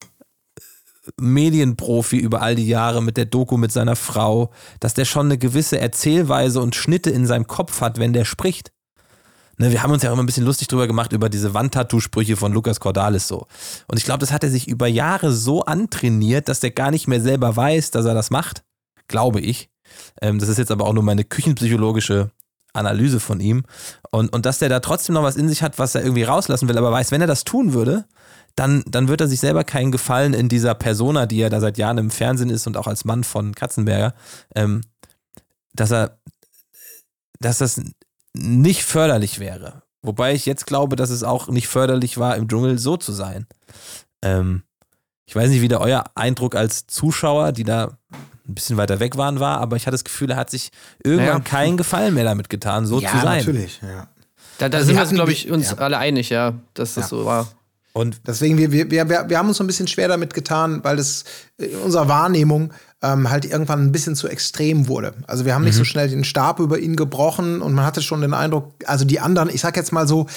Medienprofi 1.19 2.17
über 2.17 2.41
all 2.41 2.55
die 2.55 2.67
Jahre 2.67 3.01
mit 3.01 3.17
der 3.17 3.25
Doku 3.25 3.57
mit 3.57 3.71
seiner 3.71 3.95
Frau, 3.95 4.51
dass 4.79 4.93
der 4.93 5.05
schon 5.05 5.27
eine 5.27 5.37
gewisse 5.37 5.79
Erzählweise 5.79 6.61
und 6.61 6.75
Schnitte 6.75 7.09
in 7.09 7.25
seinem 7.25 7.47
Kopf 7.47 7.81
hat, 7.81 7.97
wenn 7.97 8.13
der 8.13 8.25
spricht. 8.25 8.71
Ne, 9.61 9.71
wir 9.71 9.83
haben 9.83 9.91
uns 9.91 10.01
ja 10.01 10.09
auch 10.09 10.13
immer 10.13 10.23
ein 10.23 10.25
bisschen 10.25 10.43
lustig 10.43 10.69
drüber 10.69 10.87
gemacht, 10.87 11.13
über 11.13 11.29
diese 11.29 11.53
Wandtattoo-Sprüche 11.53 12.35
von 12.35 12.51
Lukas 12.51 12.79
Cordalis 12.79 13.27
so. 13.27 13.45
Und 13.87 13.99
ich 13.99 14.05
glaube, 14.05 14.17
das 14.17 14.31
hat 14.31 14.43
er 14.43 14.49
sich 14.49 14.67
über 14.67 14.87
Jahre 14.87 15.31
so 15.31 15.61
antrainiert, 15.61 16.49
dass 16.49 16.61
der 16.61 16.71
gar 16.71 16.89
nicht 16.89 17.07
mehr 17.07 17.21
selber 17.21 17.55
weiß, 17.55 17.91
dass 17.91 18.05
er 18.05 18.15
das 18.15 18.31
macht. 18.31 18.63
Glaube 19.07 19.39
ich. 19.39 19.69
Ähm, 20.19 20.39
das 20.39 20.49
ist 20.49 20.57
jetzt 20.57 20.71
aber 20.71 20.87
auch 20.87 20.93
nur 20.93 21.03
meine 21.03 21.23
küchenpsychologische 21.23 22.31
Analyse 22.73 23.19
von 23.19 23.39
ihm. 23.39 23.63
Und, 24.09 24.33
und 24.33 24.47
dass 24.47 24.57
der 24.57 24.69
da 24.69 24.79
trotzdem 24.79 25.13
noch 25.13 25.21
was 25.21 25.35
in 25.35 25.47
sich 25.47 25.61
hat, 25.61 25.77
was 25.77 25.93
er 25.93 26.01
irgendwie 26.01 26.23
rauslassen 26.23 26.67
will, 26.67 26.79
aber 26.79 26.91
weiß, 26.91 27.11
wenn 27.11 27.21
er 27.21 27.27
das 27.27 27.43
tun 27.43 27.73
würde, 27.73 28.05
dann, 28.55 28.83
dann 28.87 29.09
wird 29.09 29.21
er 29.21 29.27
sich 29.27 29.41
selber 29.41 29.63
keinen 29.63 29.91
Gefallen 29.91 30.33
in 30.33 30.49
dieser 30.49 30.73
Persona, 30.73 31.27
die 31.27 31.39
er 31.39 31.51
da 31.51 31.59
seit 31.59 31.77
Jahren 31.77 31.99
im 31.99 32.09
Fernsehen 32.09 32.49
ist 32.49 32.65
und 32.65 32.77
auch 32.77 32.87
als 32.87 33.05
Mann 33.05 33.23
von 33.23 33.53
Katzenberger, 33.53 34.15
ähm, 34.55 34.81
dass 35.73 35.91
er, 35.91 36.17
dass 37.39 37.59
das 37.59 37.79
nicht 38.33 38.83
förderlich 38.83 39.39
wäre. 39.39 39.83
Wobei 40.03 40.33
ich 40.33 40.45
jetzt 40.45 40.65
glaube, 40.65 40.95
dass 40.95 41.09
es 41.09 41.23
auch 41.23 41.47
nicht 41.49 41.67
förderlich 41.67 42.17
war, 42.17 42.35
im 42.35 42.47
Dschungel 42.47 42.77
so 42.79 42.97
zu 42.97 43.11
sein. 43.11 43.45
Ähm, 44.23 44.63
ich 45.25 45.35
weiß 45.35 45.49
nicht, 45.49 45.61
wie 45.61 45.67
der 45.67 45.81
euer 45.81 46.03
Eindruck 46.15 46.55
als 46.55 46.87
Zuschauer, 46.87 47.51
die 47.51 47.63
da 47.63 47.97
ein 48.47 48.55
bisschen 48.55 48.77
weiter 48.77 48.99
weg 48.99 49.15
waren, 49.17 49.39
war, 49.39 49.59
aber 49.59 49.75
ich 49.75 49.83
hatte 49.85 49.93
das 49.93 50.03
Gefühl, 50.03 50.31
er 50.31 50.37
hat 50.37 50.49
sich 50.49 50.71
irgendwann 51.03 51.27
Naja. 51.27 51.39
keinen 51.39 51.77
Gefallen 51.77 52.13
mehr 52.13 52.23
damit 52.25 52.49
getan, 52.49 52.85
so 52.85 52.99
zu 52.99 53.05
sein. 53.07 53.39
natürlich. 53.39 53.79
Ja. 53.81 54.07
Da, 54.57 54.69
da 54.69 54.77
Also 54.79 54.87
sind 54.87 54.95
wir 54.97 55.01
uns, 55.03 55.11
glaube 55.11 55.31
ich, 55.31 55.49
uns 55.51 55.71
ja. 55.71 55.77
alle 55.77 55.97
einig, 55.97 56.29
ja, 56.29 56.53
dass 56.73 56.95
das 56.95 57.05
Ja. 57.05 57.07
so 57.09 57.25
war. 57.25 57.47
Und 57.93 58.21
Deswegen, 58.25 58.57
wir, 58.57 58.71
wir, 58.71 58.89
wir, 58.89 59.29
wir 59.29 59.37
haben 59.37 59.47
uns 59.47 59.57
so 59.57 59.63
ein 59.63 59.67
bisschen 59.67 59.87
schwer 59.87 60.07
damit 60.07 60.33
getan, 60.33 60.83
weil 60.83 60.95
das 60.95 61.25
in 61.57 61.75
unserer 61.75 62.07
Wahrnehmung 62.07 62.71
ähm, 63.01 63.29
halt 63.29 63.45
irgendwann 63.45 63.83
ein 63.83 63.91
bisschen 63.91 64.15
zu 64.15 64.27
extrem 64.27 64.87
wurde. 64.87 65.13
Also 65.27 65.45
wir 65.45 65.55
haben 65.55 65.63
nicht 65.63 65.75
so 65.75 65.83
schnell 65.83 66.07
den 66.07 66.23
Stab 66.23 66.59
über 66.59 66.79
ihn 66.79 66.95
gebrochen 66.95 67.61
und 67.61 67.73
man 67.73 67.85
hatte 67.85 68.01
schon 68.01 68.21
den 68.21 68.33
Eindruck, 68.33 68.73
also 68.85 69.05
die 69.05 69.19
anderen, 69.19 69.49
ich 69.49 69.61
sag 69.61 69.75
jetzt 69.75 69.91
mal 69.91 70.07
so, 70.07 70.27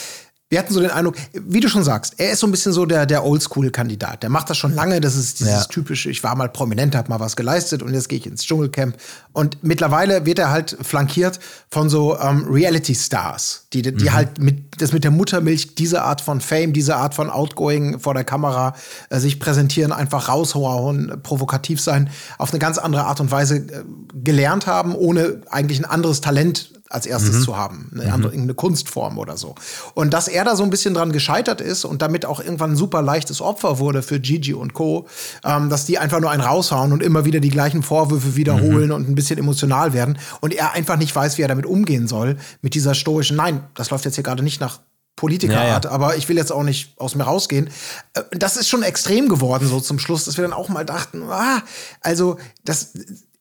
wir 0.50 0.58
hatten 0.58 0.74
so 0.74 0.80
den 0.80 0.90
Eindruck, 0.90 1.16
wie 1.32 1.58
du 1.60 1.68
schon 1.68 1.82
sagst, 1.82 2.14
er 2.18 2.32
ist 2.32 2.40
so 2.40 2.46
ein 2.46 2.50
bisschen 2.50 2.72
so 2.72 2.84
der, 2.86 3.06
der 3.06 3.24
Oldschool-Kandidat. 3.24 4.22
Der 4.22 4.30
macht 4.30 4.50
das 4.50 4.58
schon 4.58 4.74
lange, 4.74 5.00
das 5.00 5.16
ist 5.16 5.40
dieses 5.40 5.52
Ja. 5.52 5.64
typische, 5.64 6.10
ich 6.10 6.22
war 6.22 6.36
mal 6.36 6.48
prominent, 6.48 6.94
hab 6.94 7.08
mal 7.08 7.18
was 7.18 7.34
geleistet 7.34 7.82
und 7.82 7.92
jetzt 7.94 8.08
gehe 8.08 8.18
ich 8.18 8.26
ins 8.26 8.44
Dschungelcamp. 8.44 8.96
Und 9.32 9.64
mittlerweile 9.64 10.26
wird 10.26 10.38
er 10.38 10.50
halt 10.50 10.76
flankiert 10.82 11.40
von 11.70 11.88
so 11.88 12.16
ähm, 12.20 12.46
Reality-Stars, 12.48 13.68
die, 13.72 13.82
die 13.82 14.10
halt 14.12 14.38
mit, 14.38 14.80
das 14.80 14.92
mit 14.92 15.02
der 15.02 15.10
Muttermilch 15.10 15.74
diese 15.74 16.02
Art 16.02 16.20
von 16.20 16.40
Fame, 16.40 16.72
diese 16.72 16.96
Art 16.96 17.14
von 17.14 17.30
Outgoing 17.30 17.98
vor 17.98 18.14
der 18.14 18.24
Kamera 18.24 18.74
äh, 19.10 19.18
sich 19.18 19.40
präsentieren, 19.40 19.92
einfach 19.92 20.28
raushauen, 20.28 21.20
provokativ 21.22 21.80
sein, 21.80 22.10
auf 22.38 22.50
eine 22.50 22.58
ganz 22.58 22.78
andere 22.78 23.06
Art 23.06 23.18
und 23.20 23.30
Weise 23.32 23.56
äh, 23.56 23.82
gelernt 24.22 24.66
haben, 24.66 24.94
ohne 24.94 25.40
eigentlich 25.50 25.78
ein 25.78 25.84
anderes 25.86 26.20
Talent 26.20 26.70
als 26.94 27.06
erstes 27.06 27.42
zu 27.42 27.56
haben, 27.56 27.90
eine 27.92 28.12
andere 28.12 28.32
irgendeine 28.32 28.54
Kunstform 28.54 29.18
oder 29.18 29.36
so. 29.36 29.54
Und 29.94 30.14
dass 30.14 30.28
er 30.28 30.44
da 30.44 30.56
so 30.56 30.62
ein 30.62 30.70
bisschen 30.70 30.94
dran 30.94 31.12
gescheitert 31.12 31.60
ist 31.60 31.84
und 31.84 32.00
damit 32.00 32.24
auch 32.24 32.40
irgendwann 32.40 32.72
ein 32.72 32.76
super 32.76 33.02
leichtes 33.02 33.40
Opfer 33.40 33.78
wurde 33.78 34.02
für 34.02 34.20
Gigi 34.20 34.54
und 34.54 34.72
Co., 34.74 35.06
ähm, 35.44 35.68
dass 35.70 35.84
die 35.86 35.98
einfach 35.98 36.20
nur 36.20 36.30
einen 36.30 36.42
raushauen 36.42 36.92
und 36.92 37.02
immer 37.02 37.24
wieder 37.24 37.40
die 37.40 37.50
gleichen 37.50 37.82
Vorwürfe 37.82 38.36
wiederholen 38.36 38.92
und 38.92 39.08
ein 39.08 39.14
bisschen 39.14 39.38
emotional 39.38 39.92
werden 39.92 40.18
und 40.40 40.54
er 40.54 40.72
einfach 40.72 40.96
nicht 40.96 41.14
weiß, 41.14 41.36
wie 41.36 41.42
er 41.42 41.48
damit 41.48 41.66
umgehen 41.66 42.06
soll, 42.08 42.36
mit 42.62 42.74
dieser 42.74 42.94
stoischen, 42.94 43.36
nein, 43.36 43.64
das 43.74 43.90
läuft 43.90 44.04
jetzt 44.04 44.14
hier 44.14 44.24
gerade 44.24 44.42
nicht 44.42 44.60
nach 44.60 44.80
Politikerart, 45.16 45.84
Ja, 45.84 45.90
ja. 45.90 45.94
aber 45.94 46.16
ich 46.16 46.28
will 46.28 46.36
jetzt 46.36 46.50
auch 46.50 46.64
nicht 46.64 46.98
aus 47.00 47.14
mir 47.14 47.24
rausgehen. 47.24 47.70
Äh, 48.14 48.22
Das 48.32 48.56
ist 48.56 48.68
schon 48.68 48.82
extrem 48.82 49.28
geworden, 49.28 49.68
so 49.68 49.80
zum 49.80 49.98
Schluss, 49.98 50.24
dass 50.24 50.36
wir 50.36 50.42
dann 50.42 50.52
auch 50.52 50.68
mal 50.68 50.84
dachten, 50.84 51.22
ah, 51.30 51.62
also 52.00 52.36
das. 52.64 52.92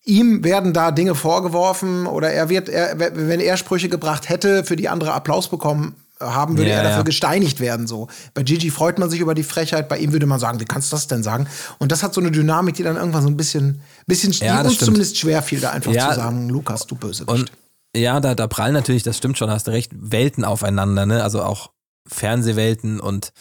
Ihm 0.05 0.43
werden 0.43 0.73
da 0.73 0.91
Dinge 0.91 1.15
vorgeworfen 1.15 2.07
oder 2.07 2.31
er 2.31 2.49
wird, 2.49 2.67
er, 2.69 2.99
wenn 2.99 3.39
er 3.39 3.55
Sprüche 3.57 3.87
gebracht 3.89 4.27
hätte, 4.27 4.63
für 4.65 4.75
die 4.75 4.89
andere 4.89 5.13
Applaus 5.13 5.47
bekommen 5.47 5.95
haben, 6.19 6.57
würde 6.57 6.69
Ja, 6.71 6.77
er 6.77 6.83
dafür 6.83 6.97
ja. 6.99 7.03
gesteinigt 7.03 7.59
werden. 7.59 7.87
So. 7.87 8.07
Bei 8.33 8.43
Gigi 8.43 8.69
freut 8.69 8.99
man 8.99 9.09
sich 9.09 9.19
über 9.19 9.33
die 9.33 9.43
Frechheit, 9.43 9.87
bei 9.89 9.97
ihm 9.97 10.11
würde 10.11 10.25
man 10.25 10.39
sagen, 10.39 10.59
wie 10.59 10.65
kannst 10.65 10.91
du 10.91 10.95
das 10.95 11.07
denn 11.07 11.23
sagen? 11.23 11.47
Und 11.79 11.91
das 11.91 12.03
hat 12.03 12.13
so 12.13 12.21
eine 12.21 12.31
Dynamik, 12.31 12.75
die 12.75 12.83
dann 12.83 12.97
irgendwann 12.97 13.23
so 13.23 13.29
ein 13.29 13.37
bisschen, 13.37 13.81
bisschen 14.05 14.31
Ja, 14.33 14.61
uns 14.61 14.73
stimmt. 14.75 14.85
zumindest 14.87 15.17
schwer 15.17 15.41
fiel, 15.41 15.59
da 15.59 15.71
einfach 15.71 15.91
Ja. 15.93 16.09
zu 16.09 16.15
sagen, 16.15 16.49
Lukas, 16.49 16.85
du 16.85 16.95
Bösewicht. 16.95 17.29
Und 17.29 17.51
ja, 17.95 18.19
da, 18.19 18.35
da 18.35 18.47
prallen 18.47 18.73
natürlich, 18.73 19.03
das 19.03 19.17
stimmt 19.17 19.37
schon, 19.37 19.49
hast 19.49 19.67
du 19.67 19.71
recht, 19.71 19.91
Welten 19.95 20.43
aufeinander, 20.45 21.05
ne? 21.05 21.23
Also 21.23 21.43
auch 21.43 21.71
Fernsehwelten 22.07 22.99
und 22.99 23.31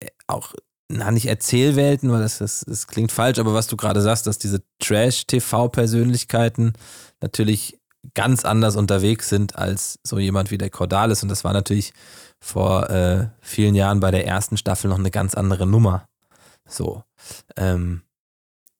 äh, 0.00 0.06
auch, 0.26 0.54
na, 0.90 1.10
nicht 1.10 1.26
Erzählwelten, 1.26 2.10
weil 2.10 2.20
das, 2.20 2.38
das, 2.38 2.64
das 2.66 2.86
klingt 2.86 3.12
falsch, 3.12 3.38
aber 3.38 3.54
was 3.54 3.68
du 3.68 3.76
gerade 3.76 4.00
sagst, 4.00 4.26
dass 4.26 4.38
diese 4.38 4.62
Trash-TV-Persönlichkeiten 4.80 6.72
natürlich 7.20 7.78
ganz 8.14 8.44
anders 8.44 8.76
unterwegs 8.76 9.28
sind 9.28 9.56
als 9.56 9.98
so 10.02 10.18
jemand 10.18 10.50
wie 10.50 10.58
der 10.58 10.70
Cordalis. 10.70 11.22
Und 11.22 11.28
das 11.28 11.44
war 11.44 11.52
natürlich 11.52 11.92
vor 12.40 12.90
äh, 12.90 13.28
vielen 13.40 13.74
Jahren 13.74 14.00
bei 14.00 14.10
der 14.10 14.26
ersten 14.26 14.56
Staffel 14.56 14.88
noch 14.88 14.98
eine 14.98 15.10
ganz 15.10 15.34
andere 15.34 15.66
Nummer. 15.66 16.08
So. 16.66 17.04
Ähm, 17.56 18.02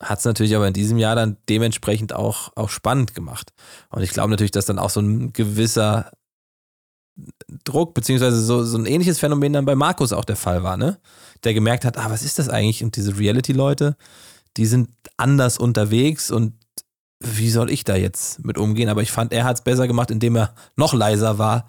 hat 0.02 0.18
es 0.18 0.24
natürlich 0.24 0.56
aber 0.56 0.66
in 0.66 0.72
diesem 0.72 0.96
Jahr 0.96 1.14
dann 1.14 1.36
dementsprechend 1.48 2.14
auch, 2.14 2.52
auch 2.56 2.70
spannend 2.70 3.14
gemacht. 3.14 3.52
Und 3.90 4.02
ich 4.02 4.10
glaube 4.10 4.30
natürlich, 4.30 4.50
dass 4.50 4.64
dann 4.64 4.78
auch 4.78 4.90
so 4.90 5.00
ein 5.00 5.32
gewisser 5.34 6.10
Druck, 7.64 7.94
beziehungsweise 7.94 8.40
so, 8.40 8.64
so 8.64 8.78
ein 8.78 8.86
ähnliches 8.86 9.18
Phänomen 9.18 9.52
dann 9.52 9.64
bei 9.64 9.74
Markus 9.74 10.12
auch 10.12 10.24
der 10.24 10.36
Fall 10.36 10.62
war, 10.62 10.76
ne? 10.76 10.98
Der 11.44 11.54
gemerkt 11.54 11.84
hat, 11.84 11.96
ah, 11.96 12.10
was 12.10 12.22
ist 12.22 12.38
das 12.38 12.48
eigentlich? 12.48 12.84
Und 12.84 12.96
diese 12.96 13.18
Reality-Leute, 13.18 13.96
die 14.56 14.66
sind 14.66 14.88
anders 15.16 15.58
unterwegs 15.58 16.30
und 16.30 16.54
wie 17.22 17.50
soll 17.50 17.70
ich 17.70 17.84
da 17.84 17.96
jetzt 17.96 18.42
mit 18.46 18.56
umgehen? 18.56 18.88
Aber 18.88 19.02
ich 19.02 19.12
fand, 19.12 19.34
er 19.34 19.44
hat 19.44 19.56
es 19.56 19.62
besser 19.62 19.86
gemacht, 19.86 20.10
indem 20.10 20.36
er 20.36 20.54
noch 20.76 20.94
leiser 20.94 21.36
war 21.36 21.66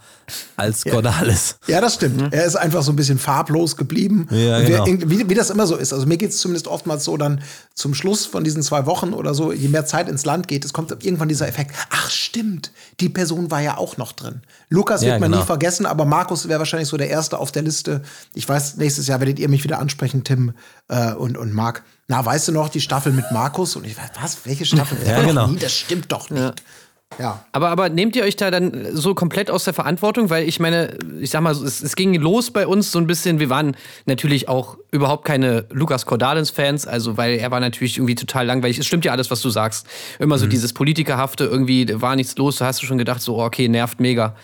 als 0.55 0.85
Cordalis. 0.85 1.57
Ja, 1.67 1.81
das 1.81 1.95
stimmt. 1.95 2.33
Er 2.33 2.45
ist 2.45 2.55
einfach 2.55 2.83
so 2.83 2.93
ein 2.93 2.95
bisschen 2.95 3.19
farblos 3.19 3.75
geblieben. 3.75 4.27
Mhm. 4.29 4.37
Ja, 4.37 4.65
wir, 4.65 4.83
genau. 4.85 5.09
wie, 5.09 5.29
wie 5.29 5.33
das 5.33 5.49
immer 5.49 5.67
so 5.67 5.75
ist. 5.75 5.91
Also 5.91 6.05
mir 6.05 6.15
geht 6.15 6.29
es 6.29 6.37
zumindest 6.37 6.69
oftmals 6.69 7.03
so 7.03 7.17
dann 7.17 7.41
zum 7.75 7.93
Schluss 7.93 8.25
von 8.25 8.45
diesen 8.45 8.63
zwei 8.63 8.85
Wochen 8.85 9.13
oder 9.13 9.33
so, 9.33 9.51
je 9.51 9.67
mehr 9.67 9.85
Zeit 9.85 10.07
ins 10.07 10.23
Land 10.23 10.47
geht, 10.47 10.63
es 10.63 10.71
kommt 10.71 10.91
irgendwann 11.03 11.27
dieser 11.27 11.49
Effekt. 11.49 11.75
Ach 11.89 12.09
stimmt, 12.09 12.71
die 13.01 13.09
Person 13.09 13.51
war 13.51 13.61
ja 13.61 13.77
auch 13.77 13.97
noch 13.97 14.13
drin. 14.13 14.43
Lukas 14.69 15.01
wird 15.01 15.11
Ja, 15.11 15.19
man 15.19 15.31
genau. 15.31 15.41
nie 15.41 15.47
vergessen, 15.47 15.85
aber 15.85 16.05
Markus 16.05 16.47
wäre 16.47 16.59
wahrscheinlich 16.59 16.87
so 16.87 16.95
der 16.95 17.09
Erste 17.09 17.37
auf 17.39 17.51
der 17.51 17.63
Liste. 17.63 18.03
Ich 18.33 18.47
weiß, 18.47 18.77
nächstes 18.77 19.07
Jahr 19.07 19.19
werdet 19.19 19.37
ihr 19.37 19.49
mich 19.49 19.65
wieder 19.65 19.79
ansprechen, 19.79 20.23
Tim 20.23 20.53
äh, 20.87 21.11
und, 21.11 21.37
und 21.37 21.53
Marc. 21.53 21.83
Na, 22.11 22.25
weißt 22.25 22.49
du 22.49 22.51
noch, 22.51 22.67
die 22.67 22.81
Staffel 22.81 23.13
mit 23.13 23.31
Markus? 23.31 23.77
Und 23.77 23.87
ich 23.87 23.97
weiß, 23.97 24.09
was, 24.21 24.45
welche 24.45 24.65
Staffel? 24.65 24.97
Das 24.99 25.07
Ja, 25.07 25.23
genau. 25.23 25.47
Nie, 25.47 25.55
das 25.55 25.73
stimmt 25.73 26.11
doch 26.11 26.29
nicht. 26.29 26.61
Ja. 27.17 27.45
Aber, 27.53 27.69
aber 27.69 27.87
nehmt 27.87 28.17
ihr 28.17 28.23
euch 28.23 28.35
da 28.35 28.51
dann 28.51 28.85
so 28.91 29.15
komplett 29.15 29.49
aus 29.49 29.63
der 29.63 29.73
Verantwortung? 29.73 30.29
Weil 30.29 30.45
ich 30.45 30.59
meine, 30.59 30.97
ich 31.21 31.29
sag 31.29 31.39
mal, 31.39 31.53
es, 31.53 31.81
es 31.81 31.95
ging 31.95 32.13
los 32.15 32.51
bei 32.51 32.67
uns 32.67 32.91
so 32.91 32.99
ein 32.99 33.07
bisschen. 33.07 33.39
Wir 33.39 33.49
waren 33.49 33.77
natürlich 34.07 34.49
auch 34.49 34.77
überhaupt 34.91 35.23
keine 35.23 35.63
Lukas 35.69 36.05
Cordalis-Fans, 36.05 36.85
also 36.85 37.15
weil 37.15 37.39
er 37.39 37.49
war 37.49 37.61
natürlich 37.61 37.95
irgendwie 37.95 38.15
total 38.15 38.45
langweilig. 38.45 38.77
Es 38.77 38.87
stimmt 38.87 39.05
ja 39.05 39.13
alles, 39.13 39.31
was 39.31 39.39
du 39.39 39.49
sagst. 39.49 39.87
Immer 40.19 40.37
so 40.37 40.47
dieses 40.47 40.73
Politikerhafte, 40.73 41.45
irgendwie 41.45 41.85
da 41.85 42.01
war 42.01 42.17
nichts 42.17 42.35
los. 42.35 42.57
Da 42.57 42.65
hast 42.65 42.81
du 42.81 42.87
schon 42.87 42.97
gedacht, 42.97 43.21
so, 43.21 43.39
okay, 43.39 43.69
nervt 43.69 44.01
mega. 44.01 44.35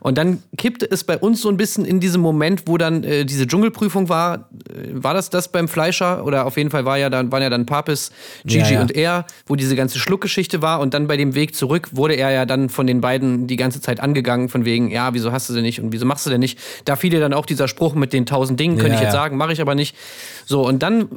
Und 0.00 0.18
dann 0.18 0.42
kippte 0.56 0.88
es 0.90 1.04
bei 1.04 1.16
uns 1.18 1.40
so 1.40 1.48
ein 1.48 1.56
bisschen 1.56 1.84
in 1.84 2.00
diesem 2.00 2.20
Moment, 2.20 2.62
wo 2.66 2.76
dann 2.78 3.02
äh, 3.04 3.24
diese 3.24 3.46
Dschungelprüfung 3.46 4.08
war. 4.08 4.48
Äh, 4.68 4.88
war 4.92 5.14
das 5.14 5.30
das 5.30 5.48
beim 5.48 5.68
Fleischer? 5.68 6.24
Oder 6.24 6.46
auf 6.46 6.56
jeden 6.56 6.70
Fall 6.70 6.84
war 6.84 6.98
ja 6.98 7.10
dann, 7.10 7.32
waren 7.32 7.42
ja 7.42 7.50
dann 7.50 7.66
Papis, 7.66 8.10
Gigi 8.44 8.58
Ja, 8.60 8.70
ja. 8.70 8.80
und 8.82 8.94
er, 8.94 9.26
wo 9.46 9.56
diese 9.56 9.76
ganze 9.76 9.98
Schluckgeschichte 9.98 10.62
war. 10.62 10.80
Und 10.80 10.94
dann 10.94 11.06
bei 11.06 11.16
dem 11.16 11.34
Weg 11.34 11.54
zurück 11.54 11.88
wurde 11.92 12.14
er 12.14 12.30
ja 12.30 12.44
dann 12.46 12.68
von 12.68 12.86
den 12.86 13.00
beiden 13.00 13.46
die 13.46 13.56
ganze 13.56 13.80
Zeit 13.80 14.00
angegangen, 14.00 14.48
von 14.48 14.64
wegen, 14.64 14.90
ja, 14.90 15.14
wieso 15.14 15.32
hast 15.32 15.48
du 15.48 15.54
denn 15.54 15.62
nicht 15.62 15.80
und 15.80 15.92
wieso 15.92 16.06
machst 16.06 16.26
du 16.26 16.30
denn 16.30 16.40
nicht? 16.40 16.58
Da 16.84 16.96
fiel 16.96 17.12
ja 17.12 17.20
dann 17.20 17.32
auch 17.34 17.46
dieser 17.46 17.68
Spruch 17.68 17.94
mit 17.94 18.12
den 18.12 18.26
tausend 18.26 18.60
Dingen, 18.60 18.76
könnte 18.76 18.90
Ja, 18.92 18.94
ich 18.96 19.00
jetzt 19.02 19.12
sagen, 19.12 19.36
mache 19.36 19.52
ich 19.52 19.60
aber 19.60 19.74
nicht. 19.74 19.96
So, 20.44 20.66
und 20.66 20.82
dann, 20.82 21.08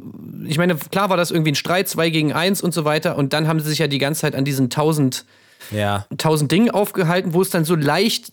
ich 0.46 0.58
meine, 0.58 0.74
klar 0.76 1.10
war 1.10 1.16
das 1.16 1.30
irgendwie 1.30 1.52
ein 1.52 1.56
Streit, 1.56 1.88
zwei 1.88 2.10
gegen 2.10 2.32
eins 2.32 2.62
und 2.62 2.72
so 2.74 2.84
weiter. 2.84 3.16
Und 3.16 3.32
dann 3.32 3.46
haben 3.48 3.60
sie 3.60 3.68
sich 3.68 3.78
ja 3.78 3.86
die 3.86 3.98
ganze 3.98 4.22
Zeit 4.22 4.34
an 4.34 4.44
diesen 4.44 4.70
tausend 4.70 5.24
Ja. 5.70 6.06
tausend 6.18 6.50
Dingen 6.50 6.70
aufgehalten, 6.70 7.34
wo 7.34 7.42
es 7.42 7.50
dann 7.50 7.64
so 7.64 7.74
leicht 7.76 8.32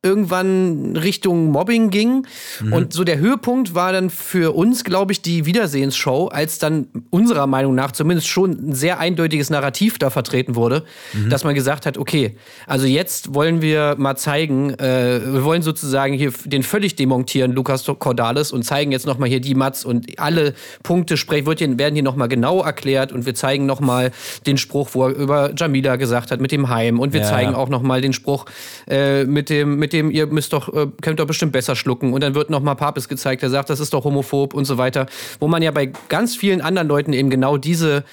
irgendwann 0.00 0.96
Richtung 0.96 1.50
Mobbing 1.50 1.90
ging. 1.90 2.24
Und 2.72 2.92
so 2.92 3.02
der 3.02 3.18
Höhepunkt 3.18 3.74
war 3.74 3.92
dann 3.92 4.10
für 4.10 4.54
uns, 4.54 4.84
glaube 4.84 5.10
ich, 5.12 5.22
die 5.22 5.44
Wiedersehensshow, 5.44 6.28
als 6.28 6.58
dann 6.58 6.86
unserer 7.10 7.48
Meinung 7.48 7.74
nach 7.74 7.90
zumindest 7.90 8.28
schon 8.28 8.50
ein 8.70 8.74
sehr 8.74 9.00
eindeutiges 9.00 9.50
Narrativ 9.50 9.98
da 9.98 10.10
vertreten 10.10 10.54
wurde, 10.54 10.84
dass 11.28 11.42
man 11.42 11.56
gesagt 11.56 11.84
hat, 11.84 11.98
okay, 11.98 12.36
also 12.68 12.86
jetzt 12.86 13.34
wollen 13.34 13.60
wir 13.60 13.96
mal 13.98 14.16
zeigen, 14.16 14.70
äh, 14.74 15.20
wir 15.24 15.42
wollen 15.42 15.62
sozusagen 15.62 16.14
hier 16.14 16.32
den 16.44 16.62
völlig 16.62 16.94
demontieren, 16.94 17.52
Lukas 17.52 17.84
Cordalis, 17.84 18.52
und 18.52 18.62
zeigen 18.62 18.92
jetzt 18.92 19.06
nochmal 19.06 19.28
hier 19.28 19.40
die 19.40 19.56
Mats 19.56 19.84
und 19.84 20.18
alle 20.20 20.54
Punkte 20.84 21.16
sprech, 21.16 21.44
wird 21.44 21.58
hier, 21.58 21.76
werden 21.76 21.94
hier 21.94 22.04
nochmal 22.04 22.28
genau 22.28 22.62
erklärt 22.62 23.10
und 23.10 23.26
wir 23.26 23.34
zeigen 23.34 23.66
nochmal 23.66 24.12
den 24.46 24.58
Spruch, 24.58 24.90
wo 24.92 25.06
er 25.06 25.16
über 25.16 25.50
Jamila 25.56 25.96
gesagt 25.96 26.30
hat 26.30 26.40
mit 26.40 26.52
dem 26.52 26.68
Heim 26.68 27.00
und 27.00 27.12
wir 27.12 27.20
Ja, 27.22 27.26
zeigen 27.26 27.54
auch 27.54 27.68
noch 27.68 27.82
mal 27.82 28.00
den 28.00 28.12
Spruch 28.12 28.44
äh, 28.88 29.24
mit 29.24 29.50
dem 29.50 29.76
mit 29.76 29.87
dem 29.92 30.10
ihr 30.10 30.26
müsst 30.26 30.52
doch 30.52 30.72
äh, 30.72 30.86
könnt 31.00 31.20
doch 31.20 31.26
bestimmt 31.26 31.52
besser 31.52 31.76
schlucken 31.76 32.12
und 32.12 32.22
dann 32.22 32.34
wird 32.34 32.50
noch 32.50 32.60
mal 32.60 32.74
Papis 32.74 33.08
gezeigt, 33.08 33.42
der 33.42 33.50
sagt, 33.50 33.70
das 33.70 33.80
ist 33.80 33.92
doch 33.94 34.04
homophob 34.04 34.54
und 34.54 34.64
so 34.64 34.78
weiter, 34.78 35.06
wo 35.40 35.48
man 35.48 35.62
ja 35.62 35.70
bei 35.70 35.92
ganz 36.08 36.36
vielen 36.36 36.60
anderen 36.60 36.88
Leuten 36.88 37.12
eben 37.12 37.30
genau 37.30 37.56
diese 37.56 38.04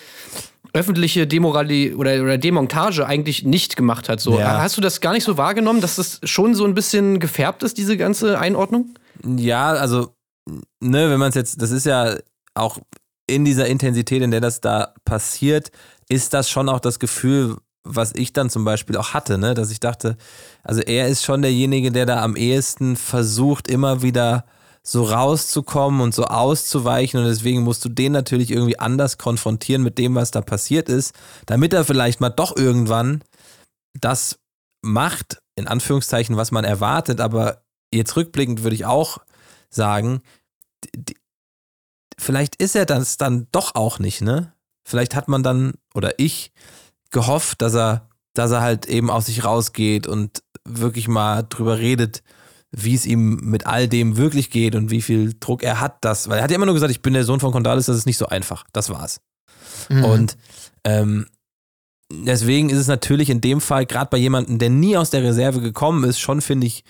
öffentliche 0.73 1.25
Demorali 1.25 1.93
oder, 1.93 2.21
oder 2.21 2.37
Demontage 2.37 3.05
eigentlich 3.05 3.43
nicht 3.43 3.75
gemacht 3.77 4.09
hat. 4.09 4.19
So 4.19 4.37
Ja. 4.39 4.57
hast 4.61 4.75
du 4.77 4.81
das 4.81 4.99
gar 4.99 5.13
nicht 5.13 5.23
so 5.23 5.37
wahrgenommen, 5.37 5.79
dass 5.81 5.95
das 5.95 6.19
schon 6.23 6.53
so 6.53 6.65
ein 6.65 6.73
bisschen 6.73 7.19
gefärbt 7.19 7.63
ist 7.63 7.77
diese 7.77 7.95
ganze 7.95 8.39
Einordnung? 8.39 8.93
Ja, 9.25 9.69
also, 9.71 10.09
ne, 10.81 11.09
wenn 11.09 11.19
man 11.19 11.29
es 11.29 11.35
jetzt, 11.35 11.61
das 11.61 11.71
ist 11.71 11.85
ja 11.85 12.17
auch 12.55 12.79
in 13.27 13.45
dieser 13.45 13.67
Intensität, 13.67 14.21
in 14.21 14.31
der 14.31 14.41
das 14.41 14.61
da 14.61 14.93
passiert, 15.05 15.71
ist 16.09 16.33
das 16.33 16.49
schon 16.49 16.69
auch 16.69 16.79
das 16.79 16.99
Gefühl, 16.99 17.55
was 17.85 18.13
ich 18.15 18.33
dann 18.33 18.49
zum 18.49 18.65
Beispiel 18.65 18.97
auch 18.97 19.13
hatte, 19.13 19.37
ne, 19.37 19.53
dass 19.53 19.71
ich 19.71 19.79
dachte, 19.79 20.17
also 20.63 20.81
er 20.81 21.07
ist 21.07 21.23
schon 21.23 21.41
derjenige, 21.41 21.91
der 21.91 22.05
da 22.05 22.23
am 22.23 22.35
ehesten 22.35 22.95
versucht, 22.97 23.69
immer 23.69 24.01
wieder 24.01 24.45
so 24.83 25.03
rauszukommen 25.03 26.01
und 26.01 26.13
so 26.13 26.25
auszuweichen 26.25 27.19
und 27.19 27.25
deswegen 27.27 27.63
musst 27.63 27.85
du 27.85 27.89
den 27.89 28.11
natürlich 28.11 28.51
irgendwie 28.51 28.77
anders 28.77 29.17
konfrontieren 29.17 29.81
mit 29.81 29.97
dem, 29.97 30.13
was 30.15 30.31
da 30.31 30.41
passiert 30.41 30.89
ist, 30.89 31.13
damit 31.45 31.73
er 31.73 31.85
vielleicht 31.85 32.21
mal 32.21 32.29
doch 32.29 32.55
irgendwann 32.55 33.23
das 33.99 34.37
macht, 34.83 35.39
in 35.55 35.67
Anführungszeichen, 35.67 36.37
was 36.37 36.51
man 36.51 36.65
erwartet, 36.65 37.21
aber 37.21 37.63
jetzt 37.93 38.15
rückblickend 38.15 38.63
würde 38.63 38.75
ich 38.75 38.85
auch 38.85 39.19
sagen, 39.69 40.21
d- 40.83 40.89
d- 40.95 41.15
vielleicht 42.19 42.55
ist 42.57 42.75
er 42.75 42.85
das 42.85 43.17
dann 43.17 43.47
doch 43.51 43.75
auch 43.75 43.99
nicht, 43.99 44.21
ne? 44.21 44.53
Vielleicht 44.87 45.15
hat 45.15 45.27
man 45.27 45.41
dann, 45.41 45.73
oder 45.95 46.19
ich, 46.19 46.51
gehofft, 47.15 47.61
dass 47.61 47.73
er, 47.73 48.09
dass 48.33 48.51
er 48.51 48.61
halt 48.61 48.85
eben 48.85 49.09
aus 49.09 49.27
sich 49.27 49.43
rausgeht 49.43 50.05
und 50.05 50.43
wirklich 50.67 51.07
mal 51.07 51.43
drüber 51.43 51.79
redet, 51.79 52.21
wie 52.71 52.93
es 52.93 53.05
ihm 53.05 53.37
mit 53.37 53.65
all 53.65 53.87
dem 53.87 54.17
wirklich 54.17 54.51
geht 54.51 54.75
und 54.75 54.91
wie 54.91 55.01
viel 55.01 55.33
Druck 55.39 55.63
er 55.63 55.79
hat, 55.79 56.03
das, 56.03 56.27
weil 56.27 56.39
er 56.39 56.43
hat 56.43 56.51
ja 56.51 56.57
immer 56.57 56.65
nur 56.65 56.75
gesagt, 56.75 56.91
ich 56.91 57.01
bin 57.01 57.13
der 57.13 57.23
Sohn 57.23 57.39
von 57.39 57.53
Condalis, 57.53 57.85
das 57.85 57.97
ist 57.97 58.05
nicht 58.05 58.17
so 58.17 58.27
einfach. 58.27 58.65
Das 58.73 58.89
war's. 58.89 59.21
Und 60.03 60.37
ähm, 60.83 61.27
deswegen 62.11 62.69
ist 62.69 62.79
es 62.79 62.87
natürlich 62.87 63.29
in 63.29 63.39
dem 63.39 63.61
Fall, 63.61 63.85
gerade 63.85 64.09
bei 64.09 64.17
jemandem, 64.17 64.59
der 64.59 64.69
nie 64.69 64.97
aus 64.97 65.09
der 65.09 65.23
Reserve 65.23 65.61
gekommen 65.61 66.03
ist, 66.03 66.19
schon, 66.19 66.41
finde 66.41 66.67
ich, 66.67 66.83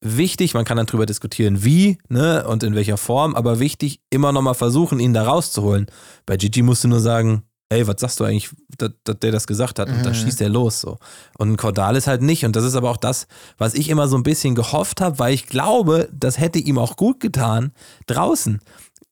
wichtig. 0.00 0.54
Man 0.54 0.64
kann 0.64 0.76
dann 0.76 0.86
drüber 0.86 1.06
diskutieren, 1.06 1.64
wie 1.64 1.98
ne, 2.08 2.44
und 2.48 2.64
in 2.64 2.74
welcher 2.74 2.96
Form, 2.96 3.36
aber 3.36 3.60
wichtig, 3.60 4.00
immer 4.10 4.32
nochmal 4.32 4.54
versuchen, 4.54 4.98
ihn 4.98 5.14
da 5.14 5.22
rauszuholen. 5.22 5.86
Bei 6.26 6.36
Gigi 6.36 6.62
musst 6.62 6.82
du 6.82 6.88
nur 6.88 7.00
sagen, 7.00 7.44
ey, 7.70 7.86
was 7.86 7.96
sagst 7.98 8.20
du 8.20 8.24
eigentlich, 8.24 8.50
dass, 8.78 8.90
dass 9.04 9.18
der 9.18 9.32
das 9.32 9.46
gesagt 9.46 9.78
hat? 9.78 9.88
Und 9.88 10.04
dann 10.04 10.14
schießt 10.14 10.40
er 10.40 10.48
los 10.48 10.80
so. 10.80 10.98
Und 11.36 11.56
Cordalis 11.56 12.06
halt 12.06 12.22
nicht. 12.22 12.44
Und 12.44 12.56
das 12.56 12.64
ist 12.64 12.74
aber 12.74 12.90
auch 12.90 12.96
das, 12.96 13.26
was 13.58 13.74
ich 13.74 13.90
immer 13.90 14.08
so 14.08 14.16
ein 14.16 14.22
bisschen 14.22 14.54
gehofft 14.54 15.00
habe, 15.00 15.18
weil 15.18 15.34
ich 15.34 15.46
glaube, 15.46 16.08
das 16.12 16.38
hätte 16.38 16.58
ihm 16.58 16.78
auch 16.78 16.96
gut 16.96 17.20
getan 17.20 17.72
draußen 18.06 18.60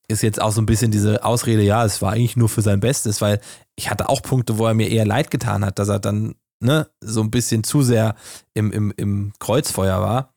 ist 0.09 0.23
jetzt 0.23 0.41
auch 0.41 0.53
so 0.53 0.61
ein 0.61 0.67
bisschen 0.67 0.91
diese 0.91 1.25
Ausrede, 1.25 1.63
ja, 1.63 1.85
es 1.85 2.01
war 2.01 2.13
eigentlich 2.13 2.37
nur 2.37 2.49
für 2.49 2.63
sein 2.63 2.81
Bestes, 2.81 3.21
weil 3.21 3.41
ich 3.75 3.91
hatte 3.91 4.09
auch 4.09 4.23
Punkte, 4.23 4.59
wo 4.59 4.67
er 4.67 4.75
mir 4.75 4.89
eher 4.89 5.05
leid 5.05 5.31
getan 5.31 5.65
hat, 5.65 5.79
dass 5.79 5.89
er 5.89 5.99
dann 5.99 6.37
ne, 6.61 6.89
so 7.01 7.21
ein 7.21 7.31
bisschen 7.31 7.65
zu 7.65 7.83
sehr 7.83 8.15
im, 8.55 8.73
im, 8.73 8.93
im 8.97 9.33
Kreuzfeuer 9.39 10.01
war. 10.01 10.35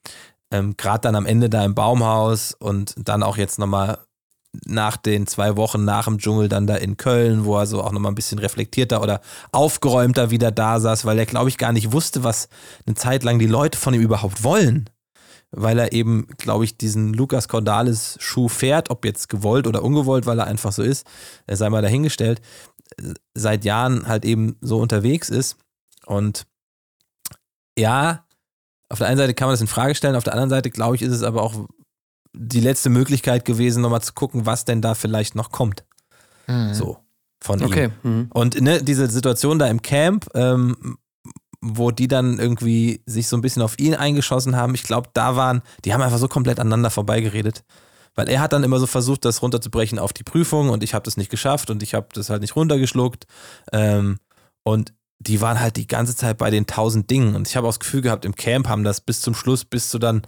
Ähm, 0.51 0.76
Gerade 0.78 1.01
dann 1.01 1.15
am 1.15 1.26
Ende 1.26 1.49
da 1.49 1.63
im 1.63 1.76
Baumhaus 1.76 2.53
und 2.53 2.95
dann 2.97 3.22
auch 3.22 3.38
jetzt 3.38 3.59
nochmal 3.59 3.99
nach 4.66 4.97
den 4.97 5.28
zwei 5.28 5.56
Wochen 5.58 5.86
nach 5.86 6.06
dem 6.06 6.18
Dschungel 6.18 6.50
dann 6.50 6.68
da 6.68 6.76
in 6.76 6.97
Köln, 6.97 7.45
wo 7.45 7.58
er 7.58 7.68
so 7.68 7.84
auch 7.84 7.91
nochmal 7.91 8.12
ein 8.12 8.16
bisschen 8.16 8.39
reflektierter 8.39 9.02
oder 9.02 9.22
aufgeräumter 9.52 10.32
wieder 10.32 10.52
da 10.52 10.80
saß, 10.80 11.06
weil 11.06 11.20
er, 11.20 11.26
glaube 11.28 11.50
ich, 11.50 11.58
gar 11.58 11.72
nicht 11.72 11.91
wusste, 11.91 12.24
was 12.24 12.50
eine 12.86 12.95
Zeit 12.95 13.24
lang 13.24 13.39
die 13.39 13.47
Leute 13.47 13.78
von 13.78 13.93
ihm 13.93 14.02
überhaupt 14.02 14.43
wollen. 14.43 14.89
weil 15.52 15.80
er 15.80 15.93
eben, 15.93 16.28
glaube 16.38 16.64
ich, 16.66 16.78
diesen 16.78 17.14
Lukas 17.14 17.47
Cordalis 17.47 18.18
Schuh 18.20 18.47
fährt, 18.50 18.89
ob 18.89 19.06
jetzt 19.06 19.30
gewollt 19.30 19.68
oder 19.68 19.84
ungewollt, 19.84 20.26
weil 20.26 20.39
er 20.39 20.47
einfach 20.47 20.72
so 20.72 20.84
ist, 20.84 21.08
sei 21.47 21.70
mal 21.70 21.82
dahingestellt, 21.82 22.41
seit 23.34 23.66
Jahren 23.66 24.08
halt 24.08 24.26
eben 24.26 24.58
so 24.62 24.80
unterwegs 24.80 25.30
ist. 25.30 25.58
Und 26.06 26.45
ja, 27.78 28.26
auf 28.89 29.00
der 29.00 29.08
einen 29.08 29.18
Seite 29.18 29.34
kann 29.34 29.47
man 29.47 29.54
das 29.54 29.62
in 29.62 29.68
Frage 29.68 29.95
stellen, 29.95 30.16
auf 30.16 30.24
der 30.24 30.34
anderen 30.34 30.50
Seite, 30.50 30.70
glaube 30.70 30.95
ich, 30.95 31.02
ist 31.02 31.14
es 31.14 31.24
aber 31.24 31.41
auch 31.41 31.68
die 32.34 32.59
letzte 32.59 32.89
Möglichkeit 32.89 33.45
gewesen, 33.45 33.82
nochmal 33.82 34.01
zu 34.01 34.13
gucken, 34.13 34.45
was 34.45 34.65
denn 34.65 34.82
da 34.82 34.95
vielleicht 34.95 35.36
noch 35.36 35.51
kommt. 35.51 35.84
Mhm. 36.47 36.73
So, 36.73 36.97
von 37.41 37.61
Okay. 37.63 37.89
ihm. 38.03 38.11
Mhm. 38.11 38.27
Und 38.34 38.61
ne, 38.61 38.84
diese 38.84 39.07
Situation 39.09 39.59
da 39.59 39.67
im 39.67 39.82
Camp, 39.82 40.27
ähm, 40.36 40.97
wo 41.61 41.91
die 41.91 42.07
dann 42.07 42.39
irgendwie 42.39 43.01
sich 43.05 43.27
so 43.27 43.36
ein 43.36 43.41
bisschen 43.41 43.61
auf 43.61 43.77
ihn 43.80 43.93
eingeschossen 43.93 44.55
haben, 44.55 44.75
ich 44.75 44.84
glaube, 44.84 45.09
da 45.13 45.36
waren, 45.36 45.61
die 45.84 45.93
haben 45.93 46.01
einfach 46.01 46.17
so 46.17 46.27
komplett 46.27 46.59
aneinander 46.59 46.89
vorbeigeredet. 46.89 47.63
Weil 48.15 48.30
er 48.30 48.41
hat 48.41 48.53
dann 48.53 48.63
immer 48.63 48.80
so 48.80 48.88
versucht, 48.88 49.23
das 49.25 49.41
runterzubrechen 49.41 49.99
auf 49.99 50.13
die 50.13 50.23
Prüfung 50.23 50.69
und 50.69 50.84
ich 50.84 50.93
habe 50.93 51.03
das 51.03 51.17
nicht 51.17 51.30
geschafft 51.30 51.69
und 51.69 51.84
ich 51.84 51.93
habe 51.93 52.07
das 52.13 52.30
halt 52.30 52.41
nicht 52.41 52.55
runtergeschluckt. 52.55 53.25
Ähm, 53.71 54.19
und 54.63 54.93
die 55.20 55.41
waren 55.41 55.59
halt 55.59 55.76
die 55.76 55.88
ganze 55.88 56.15
Zeit 56.15 56.38
bei 56.38 56.49
den 56.49 56.65
tausend 56.65 57.09
Dingen. 57.09 57.36
Und 57.36 57.47
ich 57.47 57.55
habe 57.57 57.67
auch 57.67 57.72
das 57.72 57.80
Gefühl 57.80 58.01
gehabt, 58.01 58.24
im 58.26 58.36
Camp 58.36 58.67
haben 58.70 58.84
das 58.84 59.01
bis 59.01 59.22
zum 59.22 59.34
Schluss, 59.36 59.65
bis 59.65 59.89
zu 59.89 59.99
dann 59.99 60.22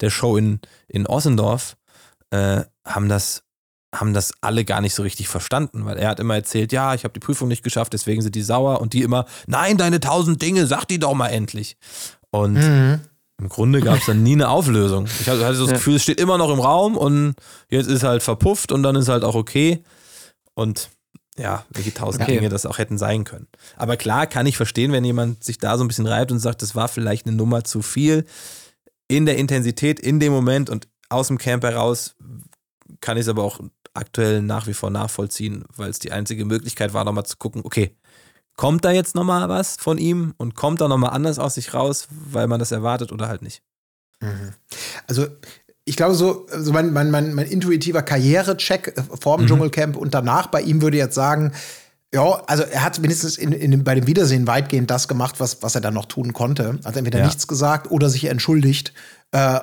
der 0.00 0.10
Show 0.10 0.36
in, 0.36 0.60
in 0.88 1.06
Ossendorf, 1.06 1.76
äh, 2.30 2.62
haben 2.86 3.08
das 3.08 3.42
haben 3.94 4.12
das 4.12 4.32
alle 4.42 4.66
gar 4.66 4.82
nicht 4.82 4.94
so 4.94 5.02
richtig 5.02 5.28
verstanden, 5.28 5.86
weil 5.86 5.96
er 5.96 6.10
hat 6.10 6.20
immer 6.20 6.34
erzählt, 6.34 6.72
ja, 6.72 6.92
ich 6.92 7.04
habe 7.04 7.14
die 7.14 7.20
Prüfung 7.20 7.48
nicht 7.48 7.62
geschafft, 7.64 7.94
deswegen 7.94 8.20
sind 8.20 8.34
die 8.34 8.42
sauer 8.42 8.82
und 8.82 8.92
die 8.92 9.00
immer, 9.02 9.24
nein, 9.46 9.78
deine 9.78 9.98
tausend 9.98 10.42
Dinge, 10.42 10.66
sag 10.66 10.84
die 10.84 10.98
doch 10.98 11.14
mal 11.14 11.28
endlich. 11.28 11.78
Und 12.30 12.52
Mhm. 12.56 13.00
im 13.40 13.48
Grunde 13.48 13.80
gab 13.80 13.98
es 13.98 14.04
dann 14.04 14.22
nie 14.22 14.32
eine 14.34 14.50
Auflösung. 14.50 15.06
Ich 15.20 15.26
hatte 15.26 15.38
so 15.54 15.62
das 15.64 15.70
Ja. 15.70 15.76
Gefühl, 15.78 15.96
es 15.96 16.02
steht 16.02 16.20
immer 16.20 16.36
noch 16.36 16.50
im 16.50 16.60
Raum 16.60 16.98
und 16.98 17.34
jetzt 17.70 17.88
ist 17.88 18.02
halt 18.02 18.22
verpufft 18.22 18.72
und 18.72 18.82
dann 18.82 18.94
ist 18.94 19.08
halt 19.08 19.24
auch 19.24 19.34
okay. 19.34 19.82
Und 20.52 20.90
ja, 21.38 21.64
welche 21.70 21.94
tausend 21.94 22.22
Okay. 22.22 22.36
Dinge 22.36 22.48
das 22.48 22.66
auch 22.66 22.78
hätten 22.78 22.98
sein 22.98 23.24
können. 23.24 23.46
Aber 23.76 23.96
klar 23.96 24.26
kann 24.26 24.46
ich 24.46 24.56
verstehen, 24.56 24.92
wenn 24.92 25.04
jemand 25.04 25.42
sich 25.44 25.58
da 25.58 25.78
so 25.78 25.84
ein 25.84 25.88
bisschen 25.88 26.06
reibt 26.06 26.32
und 26.32 26.38
sagt, 26.38 26.62
das 26.62 26.74
war 26.74 26.88
vielleicht 26.88 27.26
eine 27.26 27.36
Nummer 27.36 27.64
zu 27.64 27.82
viel 27.82 28.26
in 29.08 29.24
der 29.26 29.36
Intensität, 29.38 29.98
in 30.00 30.20
dem 30.20 30.32
Moment 30.32 30.68
und 30.70 30.88
aus 31.08 31.28
dem 31.28 31.38
Camp 31.38 31.64
heraus 31.64 32.14
kann 33.00 33.16
ich 33.16 33.22
es 33.22 33.28
aber 33.28 33.42
auch 33.42 33.60
aktuell 33.94 34.42
nach 34.42 34.66
wie 34.66 34.74
vor 34.74 34.90
nachvollziehen, 34.90 35.64
weil 35.76 35.90
es 35.90 35.98
die 35.98 36.12
einzige 36.12 36.44
Möglichkeit 36.44 36.92
war, 36.92 37.04
nochmal 37.04 37.26
zu 37.26 37.36
gucken, 37.36 37.62
okay, 37.64 37.96
kommt 38.56 38.84
da 38.84 38.90
jetzt 38.90 39.14
nochmal 39.14 39.48
was 39.48 39.76
von 39.76 39.98
ihm 39.98 40.34
und 40.36 40.54
kommt 40.54 40.80
da 40.80 40.88
nochmal 40.88 41.10
anders 41.10 41.38
aus 41.38 41.54
sich 41.54 41.74
raus, 41.74 42.08
weil 42.10 42.46
man 42.48 42.58
das 42.58 42.72
erwartet 42.72 43.12
oder 43.12 43.28
halt 43.28 43.42
nicht. 43.42 43.62
Also 45.06 45.26
ich 45.88 45.96
glaube, 45.96 46.14
so, 46.14 46.46
so 46.56 46.72
mein, 46.72 46.92
mein, 46.92 47.10
mein, 47.10 47.34
mein 47.34 47.46
intuitiver 47.46 48.02
Karrierecheck 48.02 48.94
äh, 48.96 49.02
vor 49.20 49.38
dem 49.38 49.46
Dschungelcamp 49.46 49.96
und 49.96 50.14
danach 50.14 50.48
bei 50.48 50.60
ihm 50.60 50.82
würde 50.82 50.96
jetzt 50.96 51.14
sagen, 51.14 51.52
ja, 52.12 52.42
also 52.46 52.62
er 52.62 52.84
hat 52.84 52.98
mindestens 53.00 53.36
in, 53.36 53.52
in, 53.52 53.84
bei 53.84 53.94
dem 53.94 54.06
Wiedersehen 54.06 54.46
weitgehend 54.46 54.90
das 54.90 55.08
gemacht, 55.08 55.40
was, 55.40 55.62
was 55.62 55.74
er 55.74 55.80
dann 55.80 55.94
noch 55.94 56.06
tun 56.06 56.32
konnte. 56.32 56.78
Hat 56.84 56.96
entweder 56.96 57.18
Ja. 57.18 57.26
nichts 57.26 57.46
gesagt 57.46 57.90
oder 57.90 58.08
sich 58.08 58.24
entschuldigt, 58.26 58.92
äh, 59.32 59.60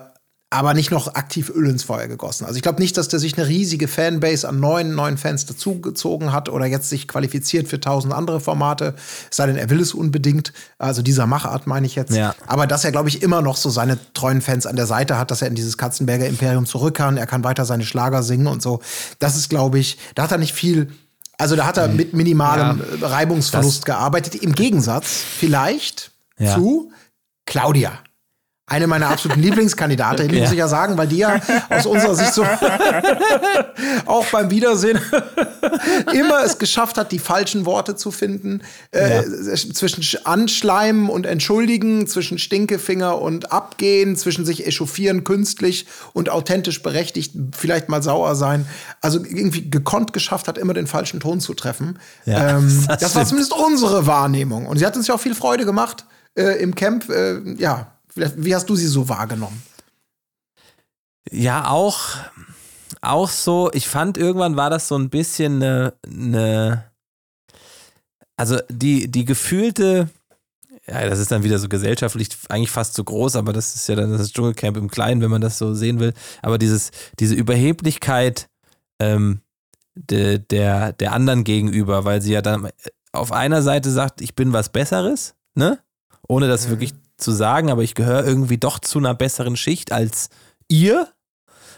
aber 0.52 0.74
nicht 0.74 0.92
noch 0.92 1.16
aktiv 1.16 1.50
Öl 1.50 1.70
ins 1.70 1.84
Feuer 1.84 2.08
gegossen. 2.08 2.46
Also 2.46 2.56
ich 2.56 2.62
glaube 2.62 2.82
nicht, 2.82 2.96
dass 2.98 3.08
der 3.08 3.20
sich 3.20 3.38
eine 3.38 3.48
riesige 3.48 3.88
Fanbase 3.88 4.48
an 4.48 4.60
neuen, 4.60 4.94
neuen 4.96 5.18
Fans 5.18 5.46
dazugezogen 5.46 6.32
hat 6.32 6.50
oder 6.50 6.66
jetzt 6.66 6.88
sich 6.88 7.08
qualifiziert 7.08 7.68
für 7.68 7.80
tausend 7.80 8.14
andere 8.14 8.40
Formate. 8.40 8.94
Es 9.30 9.38
sei 9.38 9.48
denn, 9.48 9.58
er 9.58 9.70
will 9.70 9.82
es 9.82 9.94
unbedingt. 9.94 10.54
Also 10.78 11.02
dieser 11.02 11.26
Machart 11.26 11.68
meine 11.68 11.88
ich 11.88 11.96
jetzt. 11.96 12.14
Ja. 12.14 12.36
Aber 12.48 12.68
dass 12.68 12.86
er, 12.86 12.92
glaube 12.92 13.10
ich, 13.10 13.22
immer 13.24 13.42
noch 13.42 13.58
so 13.58 13.70
seine 13.70 13.98
treuen 14.14 14.40
Fans 14.42 14.66
an 14.66 14.76
der 14.76 14.86
Seite 14.86 15.18
hat, 15.18 15.32
dass 15.32 15.42
er 15.42 15.48
in 15.50 15.56
dieses 15.56 15.78
Katzenberger 15.78 16.28
Imperium 16.28 16.66
zurück 16.66 16.96
kann, 16.96 17.18
er 17.18 17.28
kann 17.28 17.44
weiter 17.44 17.66
seine 17.66 17.84
Schlager 17.84 18.24
singen 18.24 18.48
und 18.48 18.62
so. 18.62 18.82
Das 19.20 19.36
ist, 19.36 19.50
glaube 19.50 19.80
ich, 19.80 19.98
da 20.14 20.24
hat 20.24 20.32
er 20.32 20.38
nicht 20.38 20.54
viel, 20.54 20.90
also 21.38 21.56
da 21.56 21.66
hat 21.66 21.78
er 21.78 21.88
mit 21.90 22.14
minimalem 22.14 22.82
äh, 23.02 23.04
Reibungsverlust 23.06 23.84
gearbeitet. 23.86 24.36
Im 24.36 24.54
Gegensatz 24.54 25.08
vielleicht 25.38 26.12
Ja. 26.38 26.54
zu 26.56 26.92
Claudia. 27.46 28.00
Eine 28.68 28.88
meiner 28.88 29.10
absoluten 29.10 29.42
Lieblingskandidatinnen, 29.42 30.40
muss 30.42 30.52
ich 30.52 30.58
ja 30.58 30.68
sagen, 30.68 30.98
weil 30.98 31.08
die 31.08 31.18
ja 31.18 31.40
aus 31.70 31.86
unserer 31.86 32.16
Sicht 32.16 32.34
so 32.34 32.44
auch 34.06 34.26
beim 34.32 34.50
Wiedersehen 34.50 35.00
immer 36.14 36.44
es 36.44 36.58
geschafft 36.58 36.98
hat, 36.98 37.12
die 37.12 37.20
falschen 37.20 37.68
Worte 37.68 37.96
zu 37.96 38.10
finden. 38.10 38.62
Äh, 38.90 39.22
zwischen 39.22 40.02
Sch- 40.02 40.24
Anschleimen 40.24 41.10
und 41.10 41.28
Entschuldigen, 41.28 42.08
zwischen 42.08 42.40
Stinkefinger 42.40 43.22
und 43.22 43.52
Abgehen, 43.52 44.16
zwischen 44.16 44.46
sich 44.46 44.66
echauffieren 44.66 45.24
künstlich 45.24 45.86
und 46.14 46.30
authentisch 46.30 46.82
berechtigt, 46.82 47.36
vielleicht 47.56 47.88
mal 47.88 48.02
sauer 48.02 48.36
sein. 48.36 48.66
Also 49.00 49.20
irgendwie 49.20 49.70
gekonnt 49.70 50.12
geschafft 50.12 50.48
hat, 50.48 50.58
immer 50.58 50.74
den 50.74 50.88
falschen 50.88 51.20
Ton 51.20 51.40
zu 51.40 51.54
treffen. 51.54 52.00
Ja, 52.26 52.58
ähm, 52.58 52.86
das 52.88 53.00
das, 53.00 53.16
war 53.16 53.26
zumindest 53.26 53.54
unsere 53.54 54.08
Wahrnehmung. 54.08 54.66
Und 54.66 54.80
sie 54.80 54.86
hat 54.88 54.96
uns 54.98 55.06
ja 55.06 55.14
auch 55.14 55.20
viel 55.22 55.36
Freude 55.36 55.66
gemacht 55.66 56.06
äh, 56.36 56.60
im 56.62 56.74
Camp. 56.74 57.10
Äh, 57.10 57.42
ja, 57.58 57.92
wie 58.16 58.56
hast 58.56 58.70
du 58.70 58.76
sie 58.76 58.88
so 58.88 59.10
wahrgenommen? 59.10 59.62
Ja, 61.32 61.70
auch, 61.70 62.00
auch 63.02 63.30
so, 63.30 63.72
ich 63.74 63.88
fand 63.88 64.18
irgendwann 64.18 64.56
war 64.56 64.70
das 64.70 64.88
so 64.88 64.98
ein 64.98 65.10
bisschen 65.10 65.62
eine, 65.62 65.94
eine 66.06 66.86
also 68.38 68.60
die, 68.70 69.10
die 69.10 69.26
gefühlte, 69.26 70.10
ja, 70.88 71.08
das 71.08 71.20
ist 71.20 71.32
dann 71.32 71.44
wieder 71.44 71.58
so 71.58 71.70
gesellschaftlich 71.70 72.30
eigentlich 72.50 72.72
fast 72.72 72.94
zu 72.94 73.04
groß, 73.04 73.38
aber 73.38 73.54
das 73.54 73.76
ist 73.76 73.88
ja 73.88 73.96
dann 73.96 74.12
das 74.12 74.32
Dschungelcamp 74.32 74.78
im 74.78 74.90
Kleinen, 74.90 75.22
wenn 75.22 75.32
man 75.32 75.42
das 75.42 75.58
so 75.58 75.74
sehen 75.74 76.00
will. 76.00 76.14
Aber 76.42 76.58
dieses, 76.58 76.92
diese 77.20 77.34
Überheblichkeit 77.36 78.50
ähm, 79.00 79.40
de, 79.96 80.40
der, 80.40 80.94
der 80.94 81.14
anderen 81.14 81.44
gegenüber, 81.44 82.06
weil 82.06 82.22
sie 82.22 82.34
ja 82.34 82.42
dann 82.42 82.70
auf 83.14 83.32
einer 83.32 83.62
Seite 83.62 83.90
sagt, 83.90 84.22
ich 84.22 84.36
bin 84.36 84.54
was 84.54 84.70
Besseres, 84.70 85.36
ne? 85.56 85.80
Ohne 86.28 86.48
das 86.48 86.70
wirklich 86.70 86.94
zu 87.18 87.32
sagen, 87.32 87.70
aber 87.70 87.84
ich 87.84 87.96
gehöre 87.96 88.26
irgendwie 88.26 88.58
doch 88.58 88.80
zu 88.80 89.00
einer 89.00 89.14
besseren 89.14 89.56
Schicht 89.56 89.92
als 89.92 90.30
ihr. 90.68 91.10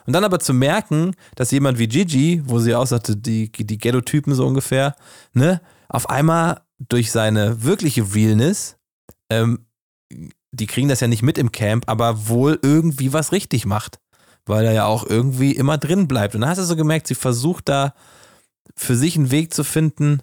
Und 0.05 0.13
dann 0.13 0.23
aber 0.23 0.39
zu 0.39 0.53
merken, 0.53 1.15
dass 1.35 1.51
jemand 1.51 1.79
wie 1.79 1.87
Gigi, 1.87 2.41
wo 2.45 2.59
sie 2.59 2.73
auch 2.75 2.87
sagte, 2.87 3.17
die, 3.17 3.51
die 3.51 3.77
Ghetto-Typen 3.77 4.33
so 4.33 4.47
ungefähr, 4.47 4.95
ne, 5.33 5.61
auf 5.89 6.09
einmal 6.09 6.61
durch 6.79 7.11
seine 7.11 7.63
wirkliche 7.63 8.13
Realness, 8.13 8.77
ähm, 9.29 9.65
die 10.51 10.67
kriegen 10.67 10.87
das 10.87 11.01
ja 11.01 11.07
nicht 11.07 11.23
mit 11.23 11.37
im 11.37 11.51
Camp, 11.51 11.89
aber 11.89 12.29
wohl 12.29 12.57
irgendwie 12.61 13.11
was 13.11 13.31
richtig 13.31 13.65
macht. 13.65 13.99
Weil 14.45 14.65
er 14.65 14.71
ja 14.71 14.85
auch 14.85 15.05
irgendwie 15.05 15.51
immer 15.51 15.77
drin 15.77 16.07
bleibt. 16.07 16.33
Und 16.33 16.41
dann 16.41 16.49
hast 16.49 16.57
du 16.57 16.63
so 16.63 16.77
gemerkt, 16.77 17.07
sie 17.07 17.15
versucht 17.15 17.67
da 17.67 17.93
für 18.77 18.95
sich 18.95 19.17
einen 19.17 19.29
Weg 19.29 19.53
zu 19.53 19.65
finden, 19.65 20.21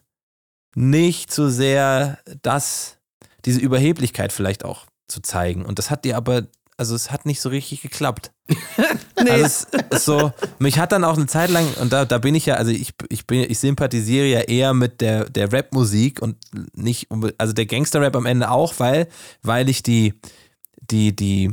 nicht 0.75 1.31
so 1.31 1.51
sehr 1.51 2.19
das, 2.41 2.97
diese 3.45 3.61
Überheblichkeit 3.61 4.33
vielleicht 4.33 4.65
auch 4.65 4.87
zu 5.09 5.21
zeigen. 5.21 5.65
Und 5.65 5.79
das 5.79 5.91
hat 5.91 6.05
dir 6.05 6.17
aber, 6.17 6.45
also 6.77 6.95
es 6.95 7.11
hat 7.11 7.27
nicht 7.27 7.41
so 7.41 7.49
richtig 7.49 7.83
geklappt. 7.83 8.33
Also 9.27 9.45
es 9.47 9.67
ist 9.91 10.05
so, 10.05 10.33
mich 10.59 10.79
hat 10.79 10.93
dann 10.93 11.03
auch 11.03 11.17
eine 11.17 11.27
Zeit 11.27 11.49
lang, 11.49 11.67
und 11.81 11.95
da, 11.95 12.05
da 12.05 12.19
bin 12.19 12.35
ich 12.35 12.45
ja, 12.45 12.57
also 12.57 12.71
ich, 12.71 12.93
ich 13.09 13.27
bin, 13.27 13.47
ich 13.49 13.59
sympathisiere 13.59 14.27
ja 14.27 14.41
eher 14.41 14.75
mit 14.75 15.01
der, 15.01 15.31
der 15.31 15.51
Rap-Musik 15.51 16.21
und 16.21 16.37
nicht, 16.75 17.09
also 17.39 17.55
der 17.55 17.65
Gangster-Rap 17.65 18.17
am 18.17 18.27
Ende 18.27 18.51
auch, 18.51 18.75
weil, 18.79 19.09
weil 19.43 19.71
ich 19.71 19.83
die, 19.83 20.13
die, 20.91 21.17
die, 21.17 21.53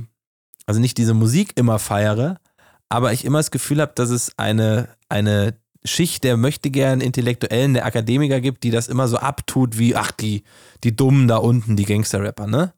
also 0.66 0.82
nicht 0.82 0.98
diese 0.98 1.14
Musik 1.14 1.54
immer 1.56 1.80
feiere, 1.80 2.42
aber 2.90 3.14
ich 3.14 3.24
immer 3.24 3.40
das 3.40 3.52
Gefühl 3.52 3.80
habe, 3.80 3.94
dass 3.96 4.10
es 4.10 4.38
eine, 4.38 4.90
eine 5.08 5.54
Schicht 5.84 6.24
der 6.24 6.38
möchte 6.38 6.70
gern 6.70 7.02
Intellektuellen, 7.02 7.74
der 7.74 7.86
Akademiker 7.86 8.42
gibt, 8.42 8.64
die 8.64 8.72
das 8.72 8.88
immer 8.88 9.08
so 9.08 9.18
abtut 9.18 9.78
wie, 9.78 9.96
ach, 9.96 10.12
die, 10.12 10.44
die 10.84 10.96
Dummen 10.96 11.28
da 11.28 11.38
unten, 11.38 11.76
die 11.76 11.86
Gangster-Rapper, 11.86 12.48
ne? 12.48 12.74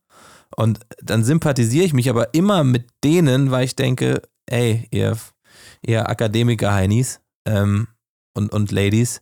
Und 0.55 0.79
dann 1.01 1.23
sympathisiere 1.23 1.85
ich 1.85 1.93
mich 1.93 2.09
aber 2.09 2.33
immer 2.33 2.63
mit 2.63 2.87
denen, 3.03 3.51
weil 3.51 3.65
ich 3.65 3.75
denke, 3.75 4.21
ey, 4.45 4.87
ihr, 4.91 5.17
ihr 5.81 6.09
Akademiker-Heinis 6.09 7.21
ähm, 7.45 7.87
und, 8.33 8.51
und 8.51 8.71
Ladies, 8.71 9.21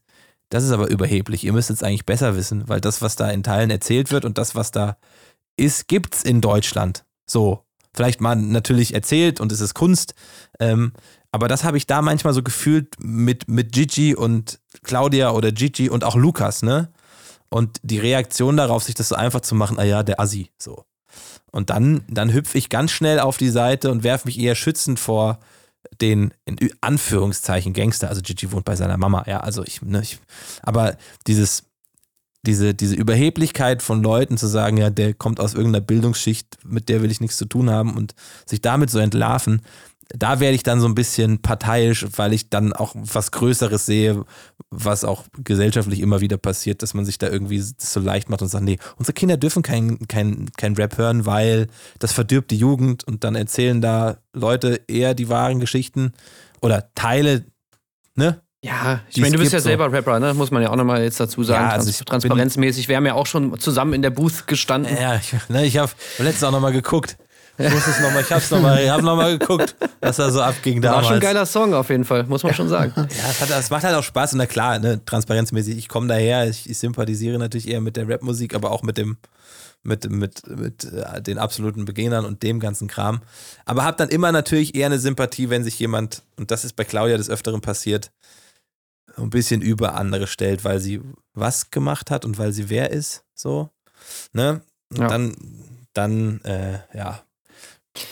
das 0.49 0.63
ist 0.65 0.71
aber 0.71 0.89
überheblich. 0.89 1.43
Ihr 1.43 1.53
müsst 1.53 1.69
es 1.69 1.83
eigentlich 1.83 2.05
besser 2.05 2.35
wissen, 2.35 2.67
weil 2.67 2.81
das, 2.81 3.01
was 3.01 3.15
da 3.15 3.29
in 3.29 3.43
Teilen 3.43 3.69
erzählt 3.69 4.11
wird 4.11 4.25
und 4.25 4.37
das, 4.37 4.55
was 4.55 4.71
da 4.71 4.97
ist, 5.55 5.87
gibt's 5.87 6.23
in 6.23 6.41
Deutschland. 6.41 7.05
So. 7.25 7.63
Vielleicht 7.93 8.21
mal 8.21 8.35
natürlich 8.35 8.93
erzählt 8.93 9.41
und 9.41 9.51
es 9.51 9.59
ist 9.59 9.73
Kunst. 9.73 10.13
Ähm, 10.59 10.93
aber 11.31 11.47
das 11.47 11.63
habe 11.63 11.77
ich 11.77 11.87
da 11.87 12.01
manchmal 12.01 12.33
so 12.33 12.43
gefühlt 12.43 12.95
mit, 12.99 13.47
mit 13.47 13.73
Gigi 13.73 14.15
und 14.15 14.59
Claudia 14.83 15.31
oder 15.31 15.51
Gigi 15.51 15.89
und 15.89 16.03
auch 16.03 16.15
Lukas, 16.15 16.61
ne? 16.61 16.91
Und 17.49 17.79
die 17.83 17.99
Reaktion 17.99 18.55
darauf, 18.55 18.83
sich 18.83 18.95
das 18.95 19.09
so 19.09 19.15
einfach 19.15 19.41
zu 19.41 19.55
machen, 19.55 19.77
ah 19.77 19.83
ja, 19.83 20.03
der 20.03 20.21
Assi, 20.21 20.51
so. 20.57 20.85
Und 21.51 21.69
dann, 21.69 22.03
dann 22.09 22.33
hüpfe 22.33 22.57
ich 22.57 22.69
ganz 22.69 22.91
schnell 22.91 23.19
auf 23.19 23.37
die 23.37 23.49
Seite 23.49 23.91
und 23.91 24.03
werfe 24.03 24.27
mich 24.27 24.39
eher 24.39 24.55
schützend 24.55 24.99
vor 24.99 25.39
den, 25.99 26.33
in 26.45 26.57
Anführungszeichen, 26.81 27.73
Gangster. 27.73 28.09
Also 28.09 28.21
Gigi 28.21 28.51
wohnt 28.51 28.65
bei 28.65 28.75
seiner 28.75 28.97
Mama, 28.97 29.23
ja, 29.27 29.41
also 29.41 29.63
ich, 29.63 29.81
ne, 29.81 30.01
ich 30.01 30.19
aber 30.63 30.95
dieses, 31.27 31.63
diese, 32.43 32.73
diese 32.73 32.95
Überheblichkeit 32.95 33.81
von 33.81 34.01
Leuten 34.01 34.37
zu 34.37 34.47
sagen, 34.47 34.77
ja, 34.77 34.89
der 34.89 35.13
kommt 35.13 35.39
aus 35.39 35.53
irgendeiner 35.53 35.85
Bildungsschicht, 35.85 36.57
mit 36.65 36.89
der 36.89 37.01
will 37.01 37.11
ich 37.11 37.21
nichts 37.21 37.37
zu 37.37 37.45
tun 37.45 37.69
haben 37.69 37.95
und 37.95 38.15
sich 38.45 38.61
damit 38.61 38.89
so 38.89 38.99
entlarven, 38.99 39.61
da 40.15 40.39
werde 40.39 40.55
ich 40.55 40.63
dann 40.63 40.79
so 40.79 40.87
ein 40.87 40.95
bisschen 40.95 41.41
parteiisch, 41.41 42.05
weil 42.15 42.33
ich 42.33 42.49
dann 42.49 42.73
auch 42.73 42.93
was 42.95 43.31
Größeres 43.31 43.85
sehe, 43.85 44.23
was 44.69 45.03
auch 45.03 45.25
gesellschaftlich 45.43 45.99
immer 45.99 46.21
wieder 46.21 46.37
passiert, 46.37 46.81
dass 46.81 46.93
man 46.93 47.05
sich 47.05 47.17
da 47.17 47.29
irgendwie 47.29 47.59
so 47.59 47.99
leicht 47.99 48.29
macht 48.29 48.41
und 48.41 48.47
sagt, 48.47 48.63
nee, 48.63 48.77
unsere 48.97 49.13
Kinder 49.13 49.37
dürfen 49.37 49.63
kein, 49.63 49.99
kein, 50.07 50.49
kein 50.57 50.75
Rap 50.75 50.97
hören, 50.97 51.25
weil 51.25 51.67
das 51.99 52.11
verdirbt 52.11 52.51
die 52.51 52.57
Jugend 52.57 53.03
und 53.05 53.23
dann 53.23 53.35
erzählen 53.35 53.81
da 53.81 54.17
Leute 54.33 54.81
eher 54.87 55.13
die 55.13 55.29
wahren 55.29 55.59
Geschichten 55.59 56.13
oder 56.61 56.89
Teile, 56.95 57.45
ne? 58.15 58.41
Ja, 58.63 59.01
ich 59.09 59.17
meine, 59.17 59.33
du 59.35 59.39
bist 59.39 59.53
ja 59.53 59.59
selber 59.59 59.91
Rapper, 59.91 60.19
ne? 60.19 60.35
Muss 60.35 60.51
man 60.51 60.61
ja 60.61 60.69
auch 60.69 60.75
nochmal 60.75 61.01
jetzt 61.01 61.19
dazu 61.19 61.43
sagen. 61.43 61.63
Ja, 61.63 61.71
also 61.71 61.85
Trans 61.85 62.05
transparenzmäßig. 62.05 62.87
Wir 62.87 62.95
haben 62.95 63.07
ja 63.07 63.15
auch 63.15 63.25
schon 63.25 63.59
zusammen 63.59 63.93
in 63.93 64.03
der 64.03 64.11
Booth 64.11 64.45
gestanden. 64.45 64.95
Ja, 64.95 65.15
ich, 65.15 65.33
ne, 65.49 65.65
ich 65.65 65.77
habe 65.77 65.91
letztens 66.19 66.43
auch 66.43 66.51
nochmal 66.51 66.71
geguckt. 66.71 67.17
Ich 67.65 67.73
muss 67.73 67.87
es 67.87 67.99
noch 67.99 68.11
mal, 68.11 68.21
ich 68.21 68.31
hab's 68.31 68.49
noch 68.51 68.61
mal, 68.61 68.81
ich 68.83 68.89
hab 68.89 69.01
noch 69.01 69.15
mal 69.15 69.37
geguckt, 69.37 69.75
was 69.99 70.17
da 70.17 70.29
so 70.31 70.41
abging 70.41 70.81
War 70.83 70.91
damals. 70.91 71.07
schon 71.07 71.15
ein 71.15 71.21
geiler 71.21 71.45
Song 71.45 71.73
auf 71.73 71.89
jeden 71.89 72.05
Fall, 72.05 72.23
muss 72.25 72.43
man 72.43 72.53
schon 72.53 72.69
sagen. 72.69 72.93
Ja, 72.95 73.05
es, 73.29 73.41
hat, 73.41 73.49
es 73.49 73.69
macht 73.69 73.83
halt 73.83 73.95
auch 73.95 74.03
Spaß 74.03 74.33
und 74.33 74.37
na 74.39 74.45
klar, 74.45 74.79
ne, 74.79 75.03
transparenzmäßig, 75.05 75.77
ich 75.77 75.87
komme 75.89 76.07
daher, 76.07 76.47
ich, 76.49 76.69
ich 76.69 76.77
sympathisiere 76.77 77.37
natürlich 77.39 77.67
eher 77.67 77.81
mit 77.81 77.97
der 77.97 78.07
Rapmusik, 78.09 78.53
aber 78.55 78.71
auch 78.71 78.83
mit 78.83 78.97
dem, 78.97 79.17
mit, 79.83 80.09
mit, 80.09 80.45
mit 80.47 80.83
äh, 80.85 81.21
den 81.21 81.37
absoluten 81.37 81.85
Beginnern 81.85 82.25
und 82.25 82.43
dem 82.43 82.59
ganzen 82.59 82.87
Kram. 82.87 83.21
Aber 83.65 83.83
habe 83.83 83.97
dann 83.97 84.09
immer 84.09 84.31
natürlich 84.31 84.75
eher 84.75 84.85
eine 84.87 84.99
Sympathie, 84.99 85.49
wenn 85.49 85.63
sich 85.63 85.79
jemand, 85.79 86.21
und 86.37 86.51
das 86.51 86.63
ist 86.65 86.75
bei 86.75 86.83
Claudia 86.83 87.17
des 87.17 87.29
Öfteren 87.29 87.61
passiert, 87.61 88.11
ein 89.17 89.29
bisschen 89.29 89.61
über 89.61 89.95
andere 89.95 90.27
stellt, 90.27 90.63
weil 90.63 90.79
sie 90.79 91.01
was 91.33 91.69
gemacht 91.71 92.11
hat 92.11 92.23
und 92.25 92.37
weil 92.37 92.53
sie 92.53 92.69
wer 92.69 92.91
ist, 92.91 93.23
so. 93.33 93.69
Ne? 94.33 94.61
Und 94.91 94.99
Ja. 94.99 95.07
dann, 95.07 95.35
dann, 95.93 96.41
äh, 96.41 96.79
ja, 96.93 97.21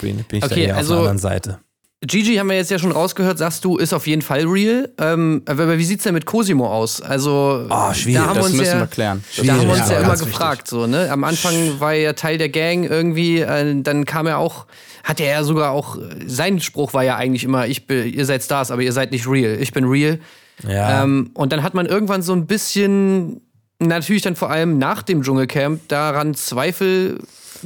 bin, 0.01 0.23
bin 0.23 0.39
ich 0.39 0.43
Okay, 0.43 0.55
da 0.63 0.67
eher 0.69 0.77
also- 0.77 0.93
auf 0.95 1.01
der 1.01 1.09
anderen 1.11 1.17
Seite. 1.19 1.59
Gigi 2.01 2.35
haben 2.37 2.47
wir 2.47 2.55
jetzt 2.55 2.71
ja 2.71 2.79
schon 2.79 2.93
rausgehört, 2.93 3.37
sagst 3.39 3.65
du, 3.65 3.75
ist 3.75 3.91
auf 3.93 4.07
jeden 4.07 4.21
Fall 4.21 4.45
real. 4.45 4.89
Ähm, 4.99 5.41
aber 5.45 5.77
wie 5.77 5.83
sieht's 5.83 6.05
denn 6.05 6.13
mit 6.13 6.25
Cosimo 6.25 6.65
aus? 6.65 7.01
Also, 7.01 7.67
Oh, 7.69 7.93
schwierig. 7.93 8.21
da 8.21 8.27
haben 8.27 8.35
wir 8.37 8.41
Das 8.43 8.45
uns 8.51 8.55
müssen 8.57 8.71
ja, 8.75 8.79
wir 8.79 8.87
klären. 8.87 9.23
Das 9.35 9.45
Da 9.45 9.51
haben 9.53 9.61
wir 9.63 9.69
uns 9.71 9.79
ja, 9.89 9.95
ja, 9.95 9.99
immer 10.03 10.15
gefragt, 10.15 10.67
so, 10.69 10.87
ne? 10.87 11.11
Am 11.11 11.25
Anfang 11.25 11.53
war 11.81 11.93
er 11.93 11.99
ja 11.99 12.13
Teil 12.13 12.37
der 12.37 12.47
Gang 12.47 12.85
irgendwie, 12.89 13.41
äh, 13.41 13.81
dann 13.83 14.05
kam 14.05 14.27
er 14.27 14.37
auch, 14.37 14.65
hat 15.03 15.19
er 15.19 15.27
ja 15.29 15.43
sogar 15.43 15.71
auch, 15.71 15.97
sein 16.25 16.61
Spruch 16.61 16.93
war 16.93 17.03
ja 17.03 17.17
eigentlich 17.17 17.43
immer, 17.43 17.67
ich 17.67 17.85
bin, 17.85 18.07
ihr 18.13 18.25
seid 18.25 18.43
Stars, 18.43 18.71
aber 18.71 18.81
ihr 18.81 18.93
seid 18.93 19.11
nicht 19.11 19.27
real. 19.27 19.57
Ich 19.59 19.73
bin 19.73 19.83
real. 19.83 20.19
Ja. 20.65 21.03
Ähm, 21.03 21.31
und 21.33 21.51
dann 21.51 21.63
hat 21.63 21.73
man 21.73 21.85
irgendwann 21.85 22.21
so 22.21 22.31
ein 22.31 22.45
bisschen, 22.47 23.41
natürlich 23.79 24.21
dann 24.21 24.37
vor 24.37 24.49
allem 24.49 24.77
nach 24.77 25.01
dem 25.03 25.21
Dschungelcamp, 25.21 25.85
daran 25.89 26.33
Zweifel 26.33 27.17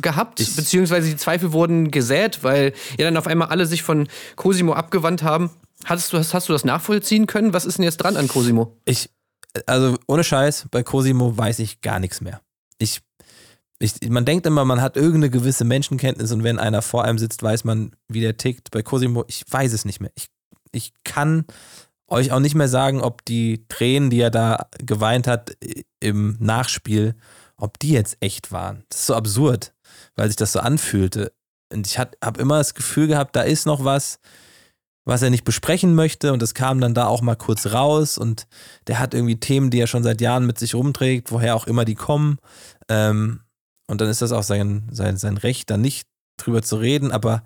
gehabt, 0.02 0.38
beziehungsweise 0.56 1.10
die 1.10 1.18
Zweifel 1.18 1.52
wurden 1.52 1.92
gesät, 1.92 2.44
weil 2.44 2.74
ja 2.98 3.06
dann 3.06 3.18
auf 3.18 3.28
einmal 3.28 3.50
alle 3.50 3.66
sich 3.66 3.84
von 3.84 4.08
Cosimo 4.36 4.74
abgewandt 4.74 5.24
haben. 5.24 5.52
Hattest 5.86 6.14
du, 6.14 6.18
hast, 6.18 6.34
hast 6.34 6.50
du 6.50 6.54
das 6.54 6.64
nachvollziehen 6.64 7.28
können? 7.28 7.54
Was 7.54 7.66
ist 7.66 7.78
denn 7.78 7.84
jetzt 7.84 7.98
dran 7.98 8.18
an 8.18 8.28
Cosimo? 8.28 8.78
Ich, 8.86 9.10
also 9.66 9.98
ohne 10.08 10.24
Scheiß, 10.24 10.68
bei 10.72 10.84
Cosimo 10.84 11.38
weiß 11.38 11.60
ich 11.60 11.82
gar 11.82 12.00
nichts 12.00 12.22
mehr. 12.22 12.42
Ich, 12.78 13.02
ich, 13.80 14.10
man 14.10 14.26
denkt 14.26 14.46
immer, 14.46 14.66
man 14.66 14.82
hat 14.82 14.96
irgendeine 14.96 15.30
gewisse 15.30 15.66
Menschenkenntnis 15.66 16.32
und 16.32 16.44
wenn 16.44 16.60
einer 16.60 16.82
vor 16.82 17.04
einem 17.04 17.18
sitzt, 17.18 17.44
weiß 17.44 17.64
man, 17.64 17.92
wie 18.08 18.22
der 18.22 18.38
tickt. 18.38 18.72
Bei 18.72 18.82
Cosimo, 18.82 19.26
ich 19.28 19.44
weiß 19.50 19.74
es 19.74 19.86
nicht 19.86 20.00
mehr. 20.00 20.12
Ich, 20.16 20.28
ich 20.72 20.94
kann 21.04 21.46
euch 22.08 22.32
auch 22.32 22.40
nicht 22.40 22.56
mehr 22.56 22.68
sagen, 22.68 23.02
ob 23.02 23.26
die 23.26 23.66
Tränen, 23.68 24.10
die 24.10 24.22
er 24.22 24.32
da 24.32 24.68
geweint 24.80 25.28
hat 25.28 25.58
im 26.00 26.38
Nachspiel, 26.40 27.16
ob 27.58 27.80
die 27.80 27.92
jetzt 27.92 28.18
echt 28.20 28.52
waren. 28.52 28.84
Das 28.90 29.02
ist 29.02 29.06
so 29.08 29.16
absurd, 29.16 29.74
weil 30.16 30.28
sich 30.28 30.36
das 30.36 30.52
so 30.52 30.60
anfühlte. 30.60 31.34
Und 31.72 31.88
ich 31.88 31.98
habe 31.98 32.16
immer 32.40 32.58
das 32.58 32.76
Gefühl 32.76 33.08
gehabt, 33.08 33.36
da 33.36 33.42
ist 33.42 33.66
noch 33.66 33.84
was, 33.84 34.20
was 35.06 35.22
er 35.22 35.30
nicht 35.30 35.44
besprechen 35.44 35.96
möchte 35.96 36.32
und 36.32 36.42
das 36.42 36.54
kam 36.54 36.80
dann 36.80 36.94
da 36.94 37.08
auch 37.08 37.22
mal 37.22 37.36
kurz 37.36 37.68
raus 37.68 38.18
und 38.18 38.48
der 38.88 39.00
hat 39.00 39.14
irgendwie 39.14 39.40
Themen, 39.40 39.70
die 39.70 39.80
er 39.80 39.88
schon 39.88 40.04
seit 40.04 40.22
Jahren 40.22 40.46
mit 40.46 40.58
sich 40.58 40.76
rumträgt, 40.76 41.32
woher 41.32 41.56
auch 41.56 41.68
immer 41.68 41.84
die 41.84 41.96
kommen. 41.96 42.38
Ähm, 42.88 43.42
und 43.88 44.00
dann 44.00 44.10
ist 44.10 44.22
das 44.22 44.32
auch 44.32 44.44
sein, 44.44 44.88
sein, 44.92 45.18
sein 45.18 45.38
Recht, 45.38 45.70
da 45.70 45.78
nicht 45.78 46.08
drüber 46.38 46.62
zu 46.62 46.78
reden, 46.78 47.12
aber 47.12 47.44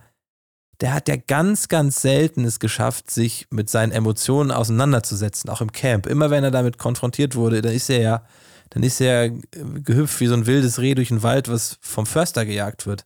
der 0.82 0.94
hat 0.94 1.08
ja 1.08 1.16
ganz, 1.16 1.68
ganz 1.68 2.02
selten 2.02 2.46
es 2.46 2.60
geschafft, 2.60 3.10
sich 3.10 3.48
mit 3.50 3.70
seinen 3.70 3.92
Emotionen 3.92 4.52
auseinanderzusetzen, 4.52 5.50
auch 5.50 5.62
im 5.62 5.72
Camp. 5.72 6.06
Immer 6.06 6.30
wenn 6.30 6.44
er 6.44 6.52
damit 6.52 6.78
konfrontiert 6.78 7.36
wurde, 7.36 7.64
dann 7.64 7.74
ist 7.74 7.90
er 7.90 8.02
ja, 8.02 8.26
dann 8.70 8.84
ist 8.84 9.00
er 9.02 9.30
gehüpft 9.30 10.20
wie 10.20 10.28
so 10.28 10.34
ein 10.34 10.46
wildes 10.46 10.80
Reh 10.80 10.96
durch 10.96 11.10
den 11.10 11.24
Wald, 11.24 11.48
was 11.48 11.78
vom 11.82 12.06
Förster 12.06 12.46
gejagt 12.46 12.86
wird. 12.86 13.06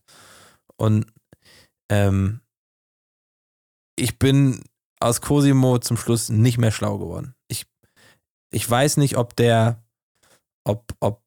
Und 0.76 1.06
ähm, 1.90 2.40
ich 3.96 4.18
bin 4.18 4.62
aus 5.00 5.20
Cosimo 5.20 5.78
zum 5.78 5.96
Schluss 5.96 6.28
nicht 6.28 6.58
mehr 6.58 6.72
schlau 6.72 6.98
geworden. 6.98 7.34
Ich, 7.48 7.66
ich 8.50 8.68
weiß 8.68 8.96
nicht, 8.96 9.16
ob 9.16 9.36
der, 9.36 9.82
ob, 10.64 10.92
ob, 11.00 11.22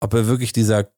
ob 0.00 0.14
er 0.14 0.26
wirklich 0.26 0.52
dieser, 0.52 0.90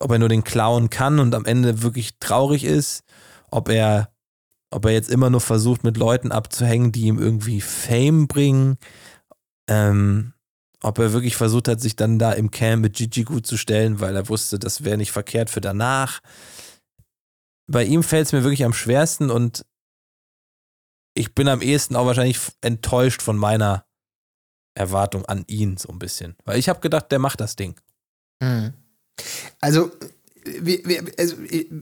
ob 0.00 0.10
er 0.10 0.18
nur 0.18 0.28
den 0.28 0.44
Clown 0.44 0.90
kann 0.90 1.18
und 1.18 1.34
am 1.34 1.44
Ende 1.44 1.82
wirklich 1.82 2.18
traurig 2.18 2.64
ist, 2.64 3.04
ob 3.50 3.68
er, 3.68 4.12
ob 4.72 4.84
er 4.84 4.92
jetzt 4.92 5.10
immer 5.10 5.30
nur 5.30 5.40
versucht, 5.40 5.84
mit 5.84 5.96
Leuten 5.96 6.32
abzuhängen, 6.32 6.92
die 6.92 7.06
ihm 7.06 7.18
irgendwie 7.18 7.60
Fame 7.60 8.28
bringen, 8.28 8.78
ähm, 9.68 10.32
ob 10.82 10.98
er 10.98 11.12
wirklich 11.12 11.36
versucht 11.36 11.68
hat, 11.68 11.80
sich 11.80 11.96
dann 11.96 12.18
da 12.18 12.32
im 12.32 12.50
Camp 12.50 12.82
mit 12.82 12.94
Gigi 12.94 13.24
gut 13.24 13.46
zu 13.46 13.56
stellen, 13.56 14.00
weil 14.00 14.16
er 14.16 14.28
wusste, 14.28 14.58
das 14.58 14.84
wäre 14.84 14.96
nicht 14.96 15.12
verkehrt 15.12 15.50
für 15.50 15.60
danach. 15.60 16.20
Bei 17.66 17.84
ihm 17.84 18.02
fällt 18.02 18.26
es 18.26 18.32
mir 18.32 18.42
wirklich 18.42 18.64
am 18.64 18.72
schwersten 18.72 19.30
und 19.30 19.64
ich 21.14 21.34
bin 21.34 21.48
am 21.48 21.60
ehesten 21.60 21.96
auch 21.96 22.06
wahrscheinlich 22.06 22.38
enttäuscht 22.60 23.22
von 23.22 23.36
meiner 23.36 23.84
Erwartung 24.74 25.24
an 25.26 25.44
ihn 25.48 25.76
so 25.76 25.88
ein 25.88 25.98
bisschen. 25.98 26.36
Weil 26.44 26.58
ich 26.58 26.68
habe 26.68 26.80
gedacht, 26.80 27.10
der 27.12 27.18
macht 27.18 27.40
das 27.40 27.56
Ding. 27.56 27.78
Also, 29.60 29.90
wir, 30.60 30.80
wir, 30.84 31.02
also, 31.18 31.34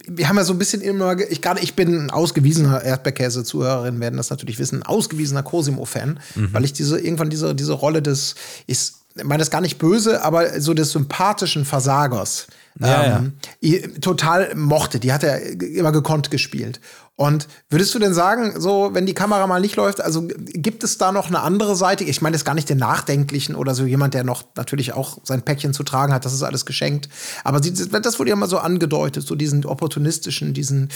wir 0.07 0.29
haben 0.29 0.37
ja 0.37 0.45
so 0.45 0.53
ein 0.53 0.59
bisschen 0.59 0.81
immer, 0.83 1.19
ich 1.31 1.41
gerade, 1.43 1.61
ich 1.61 1.75
bin 1.75 1.95
ein 2.07 2.11
ausgewiesener 2.11 2.83
Erdbeerkäse-Zuhörerin, 2.83 4.01
werden 4.01 4.17
das 4.17 4.31
natürlich 4.31 4.59
wissen, 4.59 4.81
ein 4.81 4.83
ausgewiesener 4.85 5.43
Cosimo-Fan, 5.43 6.21
weil 6.53 6.65
ich 6.65 6.73
diese, 6.73 6.99
irgendwann 7.01 7.31
diese, 7.31 7.55
diese 7.55 7.73
Rolle 7.73 8.03
des, 8.03 8.35
ich 8.67 8.93
meine 9.25 9.39
das 9.39 9.51
gar 9.51 9.61
nicht 9.61 9.79
böse, 9.79 10.23
aber 10.23 10.61
so 10.61 10.75
des 10.75 10.93
sympathischen 10.93 11.65
Versagers 11.65 12.47
Ja, 12.81 13.17
ähm, 13.19 13.33
i- 13.63 13.81
total 14.01 14.55
mochte. 14.55 15.01
Die 15.01 15.13
hat 15.13 15.25
er 15.25 15.41
immer 15.61 15.91
gekonnt 15.91 16.31
gespielt. 16.31 16.81
Und 17.21 17.49
würdest 17.69 17.93
du 17.97 17.99
denn 17.99 18.15
sagen, 18.15 18.61
so, 18.61 18.91
wenn 18.93 19.05
die 19.05 19.13
Kamera 19.13 19.45
mal 19.49 19.61
nicht 19.61 19.75
läuft, 19.75 20.01
also 20.01 20.29
gibt 20.29 20.85
es 20.85 20.99
da 20.99 21.11
noch 21.11 21.27
eine 21.27 21.41
andere 21.41 21.75
Seite? 21.75 22.05
Ich 22.05 22.23
meine, 22.23 22.35
das 22.35 22.43
ist 22.43 22.45
gar 22.45 22.55
nicht 22.55 22.71
den 22.71 22.79
Nachdenklichen 22.79 23.57
oder 23.57 23.75
so 23.75 23.85
jemand, 23.85 24.15
der 24.15 24.23
noch 24.23 24.45
natürlich 24.55 24.93
auch 24.93 25.19
sein 25.25 25.43
Päckchen 25.43 25.75
zu 25.75 25.83
tragen 25.83 26.13
hat, 26.13 26.25
das 26.25 26.33
ist 26.33 26.45
alles 26.45 26.65
geschenkt. 26.65 27.09
Aber 27.43 27.59
das 27.59 28.19
wurde 28.21 28.31
ja 28.31 28.37
mal 28.37 28.49
so 28.49 28.59
angedeutet, 28.59 29.27
so 29.27 29.35
diesen 29.35 29.65
opportunistischen, 29.65 30.55
diesen 30.55 30.91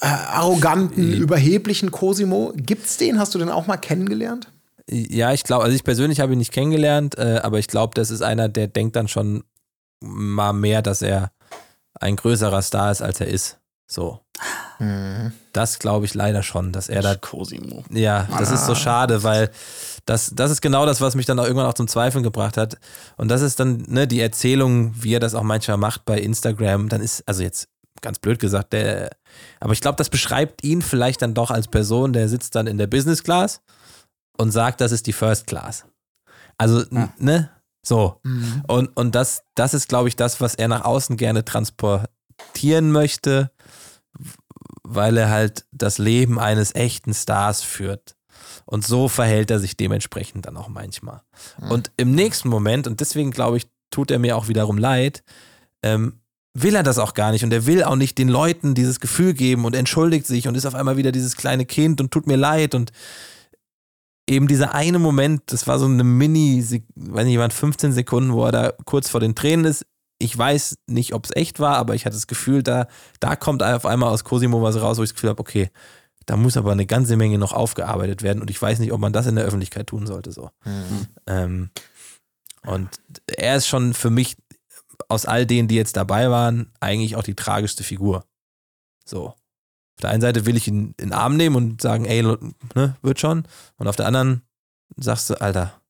äh, 0.00 0.06
arroganten, 0.06 1.12
überheblichen 1.12 1.90
Cosimo. 1.90 2.54
Gibt's 2.56 2.96
den? 2.96 3.18
Hast 3.18 3.34
du 3.34 3.38
den 3.38 3.50
auch 3.50 3.66
mal 3.66 3.76
kennengelernt? 3.76 4.50
Ja, 4.88 5.34
ich 5.34 5.44
glaube, 5.44 5.64
also 5.64 5.76
ich 5.76 5.84
persönlich 5.84 6.20
habe 6.20 6.32
ihn 6.32 6.38
nicht 6.38 6.52
kennengelernt, 6.52 7.18
äh, 7.18 7.38
aber 7.42 7.58
ich 7.58 7.68
glaube, 7.68 7.92
das 7.94 8.10
ist 8.10 8.22
einer, 8.22 8.48
der 8.48 8.66
denkt 8.66 8.96
dann 8.96 9.08
schon 9.08 9.44
mal 10.00 10.54
mehr, 10.54 10.80
dass 10.80 11.02
er 11.02 11.32
ein 12.00 12.16
größerer 12.16 12.62
Star 12.62 12.90
ist, 12.90 13.02
als 13.02 13.20
er 13.20 13.26
ist. 13.26 13.58
So. 13.86 14.20
Das 15.52 15.78
glaube 15.78 16.06
ich 16.06 16.14
leider 16.14 16.42
schon, 16.42 16.72
dass 16.72 16.88
er 16.88 17.02
da 17.02 17.14
Cosimo. 17.14 17.84
Ja, 17.90 18.26
das 18.38 18.50
ist 18.50 18.66
so 18.66 18.74
schade, 18.74 19.22
weil 19.22 19.50
das, 20.06 20.32
das 20.34 20.50
ist 20.50 20.62
genau 20.62 20.86
das, 20.86 21.00
was 21.00 21.14
mich 21.14 21.26
dann 21.26 21.38
auch 21.38 21.44
irgendwann 21.44 21.66
auch 21.66 21.74
zum 21.74 21.88
Zweifeln 21.88 22.24
gebracht 22.24 22.56
hat. 22.56 22.78
Und 23.16 23.28
das 23.28 23.42
ist 23.42 23.60
dann 23.60 23.84
ne, 23.88 24.06
die 24.06 24.20
Erzählung, 24.20 24.94
wie 24.96 25.14
er 25.14 25.20
das 25.20 25.34
auch 25.34 25.42
manchmal 25.42 25.76
macht 25.76 26.04
bei 26.04 26.18
Instagram. 26.18 26.88
Dann 26.88 27.00
ist, 27.02 27.22
also 27.28 27.42
jetzt 27.42 27.68
ganz 28.00 28.18
blöd 28.18 28.38
gesagt, 28.38 28.72
der, 28.72 29.10
aber 29.60 29.72
ich 29.74 29.80
glaube, 29.82 29.96
das 29.96 30.08
beschreibt 30.08 30.64
ihn 30.64 30.80
vielleicht 30.80 31.20
dann 31.20 31.34
doch 31.34 31.50
als 31.50 31.68
Person, 31.68 32.12
der 32.14 32.28
sitzt 32.28 32.54
dann 32.54 32.66
in 32.66 32.78
der 32.78 32.86
Business 32.86 33.22
Class 33.22 33.60
und 34.38 34.50
sagt, 34.52 34.80
das 34.80 34.92
ist 34.92 35.06
die 35.06 35.12
First 35.12 35.46
Class. 35.46 35.84
Also, 36.56 36.80
n- 36.90 37.10
ne? 37.18 37.50
So. 37.82 38.20
Und, 38.68 38.96
und 38.96 39.14
das, 39.14 39.42
das 39.54 39.74
ist, 39.74 39.88
glaube 39.88 40.08
ich, 40.08 40.16
das, 40.16 40.40
was 40.40 40.54
er 40.54 40.68
nach 40.68 40.84
außen 40.84 41.16
gerne 41.16 41.44
transportieren 41.44 42.90
möchte 42.92 43.50
weil 44.94 45.16
er 45.16 45.30
halt 45.30 45.64
das 45.72 45.98
Leben 45.98 46.38
eines 46.38 46.74
echten 46.74 47.14
Stars 47.14 47.62
führt. 47.62 48.16
Und 48.66 48.84
so 48.84 49.08
verhält 49.08 49.50
er 49.50 49.60
sich 49.60 49.76
dementsprechend 49.76 50.46
dann 50.46 50.56
auch 50.56 50.68
manchmal. 50.68 51.22
Und 51.68 51.90
im 51.96 52.12
nächsten 52.14 52.48
Moment, 52.48 52.86
und 52.86 53.00
deswegen 53.00 53.30
glaube 53.30 53.56
ich, 53.56 53.66
tut 53.90 54.10
er 54.10 54.18
mir 54.18 54.36
auch 54.36 54.48
wiederum 54.48 54.78
leid, 54.78 55.22
ähm, 55.82 56.20
will 56.54 56.74
er 56.74 56.82
das 56.82 56.98
auch 56.98 57.14
gar 57.14 57.30
nicht. 57.32 57.44
Und 57.44 57.52
er 57.52 57.66
will 57.66 57.84
auch 57.84 57.96
nicht 57.96 58.18
den 58.18 58.28
Leuten 58.28 58.74
dieses 58.74 59.00
Gefühl 59.00 59.34
geben 59.34 59.64
und 59.64 59.76
entschuldigt 59.76 60.26
sich 60.26 60.48
und 60.48 60.56
ist 60.56 60.66
auf 60.66 60.74
einmal 60.74 60.96
wieder 60.96 61.12
dieses 61.12 61.36
kleine 61.36 61.66
Kind 61.66 62.00
und 62.00 62.10
tut 62.10 62.26
mir 62.26 62.36
leid. 62.36 62.74
Und 62.74 62.92
eben 64.28 64.48
dieser 64.48 64.74
eine 64.74 64.98
Moment, 64.98 65.42
das 65.46 65.66
war 65.66 65.78
so 65.78 65.86
eine 65.86 66.04
Mini, 66.04 66.64
weiß 66.94 67.24
nicht, 67.24 67.38
waren 67.38 67.50
15 67.50 67.92
Sekunden, 67.92 68.32
wo 68.32 68.44
er 68.44 68.52
da 68.52 68.72
kurz 68.84 69.08
vor 69.08 69.20
den 69.20 69.34
Tränen 69.34 69.64
ist. 69.64 69.86
Ich 70.22 70.36
weiß 70.36 70.76
nicht, 70.86 71.14
ob 71.14 71.24
es 71.24 71.34
echt 71.34 71.60
war, 71.60 71.76
aber 71.76 71.94
ich 71.94 72.04
hatte 72.04 72.14
das 72.14 72.26
Gefühl, 72.26 72.62
da, 72.62 72.86
da 73.20 73.36
kommt 73.36 73.62
auf 73.62 73.86
einmal 73.86 74.10
aus 74.10 74.22
Cosimo 74.22 74.62
was 74.62 74.80
raus, 74.80 74.98
wo 74.98 75.02
ich 75.02 75.08
das 75.08 75.14
Gefühl 75.14 75.30
habe, 75.30 75.40
okay, 75.40 75.70
da 76.26 76.36
muss 76.36 76.56
aber 76.56 76.72
eine 76.72 76.86
ganze 76.86 77.16
Menge 77.16 77.38
noch 77.38 77.52
aufgearbeitet 77.52 78.22
werden 78.22 78.40
und 78.40 78.50
ich 78.50 78.60
weiß 78.60 78.78
nicht, 78.78 78.92
ob 78.92 79.00
man 79.00 79.12
das 79.12 79.26
in 79.26 79.34
der 79.34 79.44
Öffentlichkeit 79.44 79.86
tun 79.86 80.06
sollte. 80.06 80.30
So. 80.30 80.50
Mhm. 80.64 81.06
Ähm, 81.26 81.70
und 82.66 82.88
er 83.26 83.56
ist 83.56 83.66
schon 83.66 83.94
für 83.94 84.10
mich 84.10 84.36
aus 85.08 85.26
all 85.26 85.46
denen, 85.46 85.68
die 85.68 85.76
jetzt 85.76 85.96
dabei 85.96 86.30
waren, 86.30 86.70
eigentlich 86.78 87.16
auch 87.16 87.22
die 87.22 87.34
tragischste 87.34 87.82
Figur. 87.82 88.24
So. 89.04 89.28
Auf 89.28 90.02
der 90.02 90.10
einen 90.10 90.20
Seite 90.20 90.46
will 90.46 90.56
ich 90.56 90.68
ihn 90.68 90.94
in 90.98 91.08
den 91.08 91.12
Arm 91.12 91.36
nehmen 91.36 91.56
und 91.56 91.82
sagen, 91.82 92.04
ey, 92.04 92.22
ne, 92.22 92.96
wird 93.02 93.20
schon. 93.20 93.44
Und 93.76 93.88
auf 93.88 93.96
der 93.96 94.06
anderen 94.06 94.42
sagst 94.96 95.30
du, 95.30 95.40
Alter, 95.40 95.80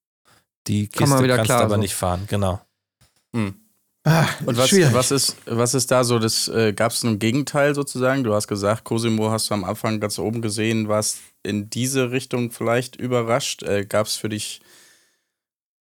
die 0.67 0.89
Kiste 0.89 1.29
kannst 1.29 1.51
du 1.51 1.55
aber 1.55 1.75
so. 1.75 1.81
nicht 1.81 1.95
fahren. 1.95 2.25
Genau. 2.29 2.61
Hm. 3.35 3.61
Ah, 4.05 4.27
und 4.47 4.57
was, 4.57 4.73
was, 4.73 5.11
ist, 5.11 5.37
was 5.45 5.75
ist 5.75 5.91
da 5.91 6.05
so, 6.05 6.19
das 6.19 6.49
äh, 6.49 6.73
gab 6.73 6.93
es 6.93 7.03
ein 7.03 7.19
Gegenteil 7.19 7.75
sozusagen? 7.75 8.25
Du 8.25 8.33
hast 8.33 8.49
gesagt, 8.49 8.85
Cosimo 8.85 9.31
hast 9.31 9.51
du 9.51 9.55
am 9.55 9.65
Anfang 9.65 10.01
ganz 10.01 10.19
oben 10.19 10.41
gesehen, 10.41 10.89
warst 10.89 11.19
in 11.43 11.69
diese 11.69 12.11
Richtung 12.11 12.51
vielleicht 12.51 12.97
überrascht. 12.97 13.63
Äh, 13.63 13.85
gab 13.85 14.07
es 14.07 14.17
für 14.17 14.31
dich 14.31 14.63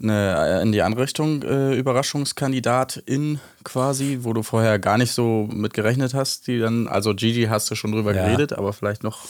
eine 0.01 0.59
äh, 0.59 0.61
in 0.61 0.73
die 0.73 0.81
andere 0.81 1.03
Richtung 1.03 1.43
äh, 1.43 1.75
Überraschungskandidatin 1.75 3.39
quasi, 3.63 4.19
wo 4.21 4.33
du 4.33 4.43
vorher 4.43 4.79
gar 4.79 4.97
nicht 4.97 5.13
so 5.13 5.47
mit 5.51 5.73
gerechnet 5.73 6.13
hast, 6.13 6.47
die 6.47 6.59
dann, 6.59 6.87
also 6.87 7.13
Gigi 7.13 7.45
hast 7.45 7.71
du 7.71 7.75
schon 7.75 7.93
drüber 7.93 8.13
ja. 8.13 8.25
geredet, 8.25 8.53
aber 8.53 8.73
vielleicht 8.73 9.03
noch. 9.03 9.25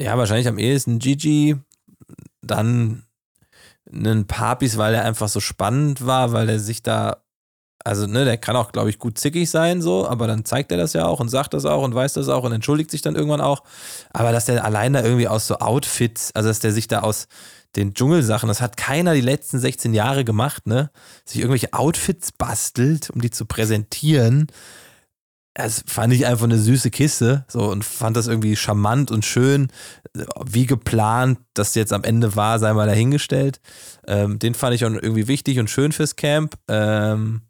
Ja, 0.00 0.16
wahrscheinlich 0.16 0.48
am 0.48 0.58
ehesten 0.58 1.00
Gigi, 1.00 1.56
dann 2.40 3.02
einen 3.90 4.26
Papis, 4.26 4.78
weil 4.78 4.94
er 4.94 5.04
einfach 5.04 5.28
so 5.28 5.40
spannend 5.40 6.06
war, 6.06 6.32
weil 6.32 6.48
er 6.48 6.58
sich 6.58 6.82
da 6.82 7.22
also, 7.86 8.08
ne, 8.08 8.24
der 8.24 8.36
kann 8.36 8.56
auch, 8.56 8.72
glaube 8.72 8.90
ich, 8.90 8.98
gut 8.98 9.16
zickig 9.16 9.48
sein, 9.48 9.80
so, 9.80 10.08
aber 10.08 10.26
dann 10.26 10.44
zeigt 10.44 10.72
er 10.72 10.76
das 10.76 10.92
ja 10.92 11.06
auch 11.06 11.20
und 11.20 11.28
sagt 11.28 11.54
das 11.54 11.64
auch 11.64 11.84
und 11.84 11.94
weiß 11.94 12.14
das 12.14 12.28
auch 12.28 12.42
und 12.42 12.50
entschuldigt 12.50 12.90
sich 12.90 13.00
dann 13.00 13.14
irgendwann 13.14 13.40
auch. 13.40 13.62
Aber 14.12 14.32
dass 14.32 14.46
der 14.46 14.64
allein 14.64 14.92
da 14.92 15.04
irgendwie 15.04 15.28
aus 15.28 15.46
so 15.46 15.60
Outfits, 15.60 16.32
also 16.34 16.48
dass 16.48 16.58
der 16.58 16.72
sich 16.72 16.88
da 16.88 17.02
aus 17.02 17.28
den 17.76 17.94
Dschungelsachen, 17.94 18.48
das 18.48 18.60
hat 18.60 18.76
keiner 18.76 19.14
die 19.14 19.20
letzten 19.20 19.60
16 19.60 19.94
Jahre 19.94 20.24
gemacht, 20.24 20.66
ne? 20.66 20.90
Sich 21.24 21.38
irgendwelche 21.38 21.74
Outfits 21.74 22.32
bastelt, 22.32 23.10
um 23.10 23.20
die 23.20 23.30
zu 23.30 23.44
präsentieren. 23.44 24.48
Das 25.54 25.84
fand 25.86 26.12
ich 26.12 26.26
einfach 26.26 26.46
eine 26.46 26.58
süße 26.58 26.90
Kiste, 26.90 27.44
so 27.46 27.70
und 27.70 27.84
fand 27.84 28.16
das 28.16 28.26
irgendwie 28.26 28.56
charmant 28.56 29.12
und 29.12 29.24
schön. 29.24 29.68
Wie 30.44 30.66
geplant, 30.66 31.38
das 31.54 31.76
jetzt 31.76 31.92
am 31.92 32.02
Ende 32.02 32.34
war, 32.34 32.58
sei 32.58 32.72
mal 32.72 32.88
dahingestellt. 32.88 33.60
Ähm, 34.08 34.40
den 34.40 34.54
fand 34.54 34.74
ich 34.74 34.84
auch 34.84 34.90
irgendwie 34.90 35.28
wichtig 35.28 35.60
und 35.60 35.70
schön 35.70 35.92
fürs 35.92 36.16
Camp. 36.16 36.56
Ähm, 36.66 37.42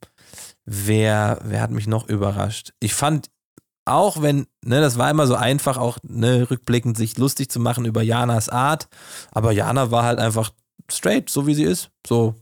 Wer, 0.66 1.38
wer 1.44 1.60
hat 1.60 1.70
mich 1.70 1.86
noch 1.86 2.08
überrascht? 2.08 2.72
Ich 2.80 2.92
fand, 2.92 3.30
auch 3.84 4.20
wenn, 4.20 4.46
ne, 4.62 4.80
das 4.80 4.98
war 4.98 5.08
immer 5.10 5.26
so 5.26 5.36
einfach, 5.36 5.78
auch 5.78 5.98
ne, 6.02 6.50
rückblickend 6.50 6.96
sich 6.96 7.16
lustig 7.16 7.50
zu 7.50 7.60
machen 7.60 7.84
über 7.84 8.02
Janas 8.02 8.48
Art, 8.48 8.88
aber 9.30 9.52
Jana 9.52 9.92
war 9.92 10.02
halt 10.02 10.18
einfach 10.18 10.50
straight, 10.90 11.30
so 11.30 11.46
wie 11.46 11.54
sie 11.54 11.62
ist. 11.62 11.90
So, 12.04 12.34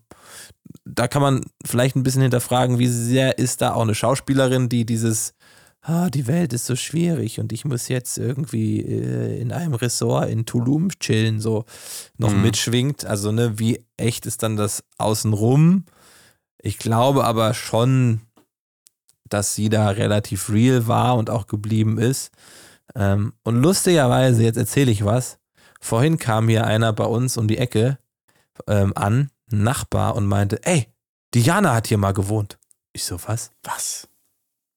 da 0.84 1.06
kann 1.06 1.22
man 1.22 1.44
vielleicht 1.64 1.96
ein 1.96 2.02
bisschen 2.02 2.22
hinterfragen, 2.22 2.78
wie 2.78 2.88
sehr 2.88 3.38
ist 3.38 3.60
da 3.60 3.74
auch 3.74 3.82
eine 3.82 3.94
Schauspielerin, 3.94 4.70
die 4.70 4.86
dieses, 4.86 5.34
ah, 5.82 6.08
die 6.08 6.26
Welt 6.26 6.54
ist 6.54 6.64
so 6.64 6.76
schwierig 6.76 7.40
und 7.40 7.52
ich 7.52 7.66
muss 7.66 7.88
jetzt 7.88 8.16
irgendwie 8.16 8.80
äh, 8.80 9.38
in 9.38 9.52
einem 9.52 9.74
Ressort 9.74 10.30
in 10.30 10.46
Tulum 10.46 10.88
chillen, 10.98 11.40
so 11.40 11.66
noch 12.16 12.32
mhm. 12.32 12.42
mitschwingt. 12.42 13.04
Also, 13.04 13.32
ne, 13.32 13.58
wie 13.58 13.84
echt 13.98 14.24
ist 14.24 14.42
dann 14.42 14.56
das 14.56 14.82
außenrum? 14.96 15.84
Ich 16.64 16.78
glaube 16.78 17.24
aber 17.24 17.52
schon, 17.52 18.22
dass 19.28 19.54
sie 19.54 19.68
da 19.68 19.90
relativ 19.90 20.48
real 20.48 20.86
war 20.86 21.16
und 21.16 21.28
auch 21.28 21.46
geblieben 21.46 21.98
ist. 21.98 22.32
Ähm, 22.94 23.34
und 23.42 23.56
lustigerweise, 23.62 24.42
jetzt 24.42 24.56
erzähle 24.56 24.90
ich 24.90 25.04
was. 25.04 25.38
Vorhin 25.78 26.18
kam 26.18 26.48
hier 26.48 26.66
einer 26.66 26.94
bei 26.94 27.04
uns 27.04 27.36
um 27.36 27.48
die 27.48 27.58
Ecke 27.58 27.98
ähm, 28.66 28.94
an, 28.96 29.30
ein 29.52 29.62
Nachbar, 29.62 30.16
und 30.16 30.24
meinte: 30.24 30.64
Ey, 30.64 30.88
Diana 31.34 31.74
hat 31.74 31.88
hier 31.88 31.98
mal 31.98 32.14
gewohnt. 32.14 32.58
Ich 32.94 33.04
so, 33.04 33.18
was? 33.26 33.50
Was? 33.62 34.08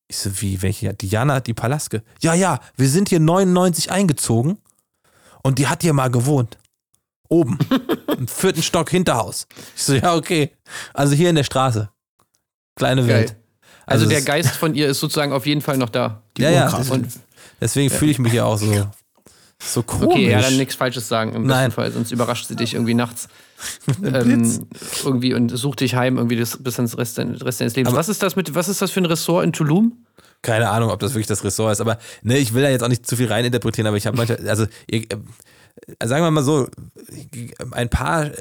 Ich 0.10 0.18
so, 0.18 0.42
wie, 0.42 0.62
welche? 0.62 0.94
Diana 0.94 1.36
hat 1.36 1.48
die 1.48 1.54
Palaske. 1.54 2.04
Ja, 2.22 2.34
ja, 2.34 2.60
wir 2.76 2.90
sind 2.90 3.08
hier 3.08 3.22
99 3.22 3.92
eingezogen 3.92 4.58
und 5.42 5.58
die 5.58 5.68
hat 5.68 5.84
hier 5.84 5.94
mal 5.94 6.12
gewohnt. 6.12 6.58
Oben. 7.30 7.58
Im 8.18 8.28
vierten 8.28 8.62
Stock 8.62 8.90
Hinterhaus. 8.90 9.48
Ich 9.76 9.84
so, 9.84 9.94
ja, 9.94 10.16
okay. 10.16 10.52
Also 10.94 11.14
hier 11.14 11.30
in 11.30 11.36
der 11.36 11.44
Straße. 11.44 11.90
Kleine 12.76 13.02
Geil. 13.02 13.10
Welt. 13.10 13.36
Also, 13.86 14.06
also 14.06 14.10
der 14.10 14.22
Geist 14.22 14.56
von 14.56 14.76
ihr 14.76 14.88
ist 14.88 15.00
sozusagen 15.00 15.32
auf 15.32 15.46
jeden 15.46 15.62
Fall 15.62 15.78
noch 15.78 15.90
da. 15.90 16.22
ja, 16.38 16.50
ja. 16.50 16.78
Und 16.90 17.08
deswegen 17.62 17.90
fühle 17.90 18.12
ich 18.12 18.20
mich 18.20 18.34
ja 18.34 18.44
auch 18.44 18.58
so, 18.58 18.90
so 19.64 19.82
komisch. 19.82 20.08
Okay, 20.08 20.30
ja, 20.30 20.42
dann 20.42 20.58
nichts 20.58 20.76
Falsches 20.76 21.08
sagen 21.08 21.34
im 21.34 21.48
Nein. 21.48 21.70
besten 21.70 21.72
Fall, 21.72 21.92
sonst 21.92 22.12
überrascht 22.12 22.48
sie 22.48 22.56
dich 22.56 22.74
irgendwie 22.74 22.94
nachts. 22.94 23.30
ähm, 24.04 24.68
irgendwie 25.04 25.34
und 25.34 25.50
sucht 25.50 25.80
dich 25.80 25.96
heim 25.96 26.18
irgendwie 26.18 26.36
das, 26.36 26.62
bis 26.62 26.78
ins 26.78 26.98
Rest, 26.98 27.18
Rest 27.18 27.62
deines 27.62 27.76
Lebens. 27.76 27.90
Aber 27.90 27.98
was 27.98 28.10
ist 28.10 28.22
das 28.22 28.36
mit, 28.36 28.54
was 28.54 28.68
ist 28.68 28.82
das 28.82 28.92
für 28.92 29.00
ein 29.00 29.06
Ressort 29.06 29.44
in 29.46 29.54
Tulum? 29.54 30.06
Keine 30.44 30.70
Ahnung, 30.70 30.92
ob 30.92 31.00
das 31.00 31.14
wirklich 31.14 31.26
das 31.26 31.44
Ressort 31.44 31.72
ist, 31.72 31.82
aber 31.82 31.98
ne, 32.22 32.38
ich 32.38 32.54
will 32.54 32.62
da 32.62 32.70
jetzt 32.70 32.84
auch 32.84 32.88
nicht 32.90 33.08
zu 33.08 33.16
viel 33.16 33.28
reininterpretieren, 33.28 33.88
aber 33.88 33.98
ich 33.98 34.06
habe 34.06 34.16
manchmal, 34.16 34.48
also 34.48 34.68
ihr, 34.86 35.06
sagen 36.04 36.24
wir 36.24 36.32
mal 36.32 36.44
so, 36.44 36.68
ein 37.72 37.90
paar, 37.90 38.32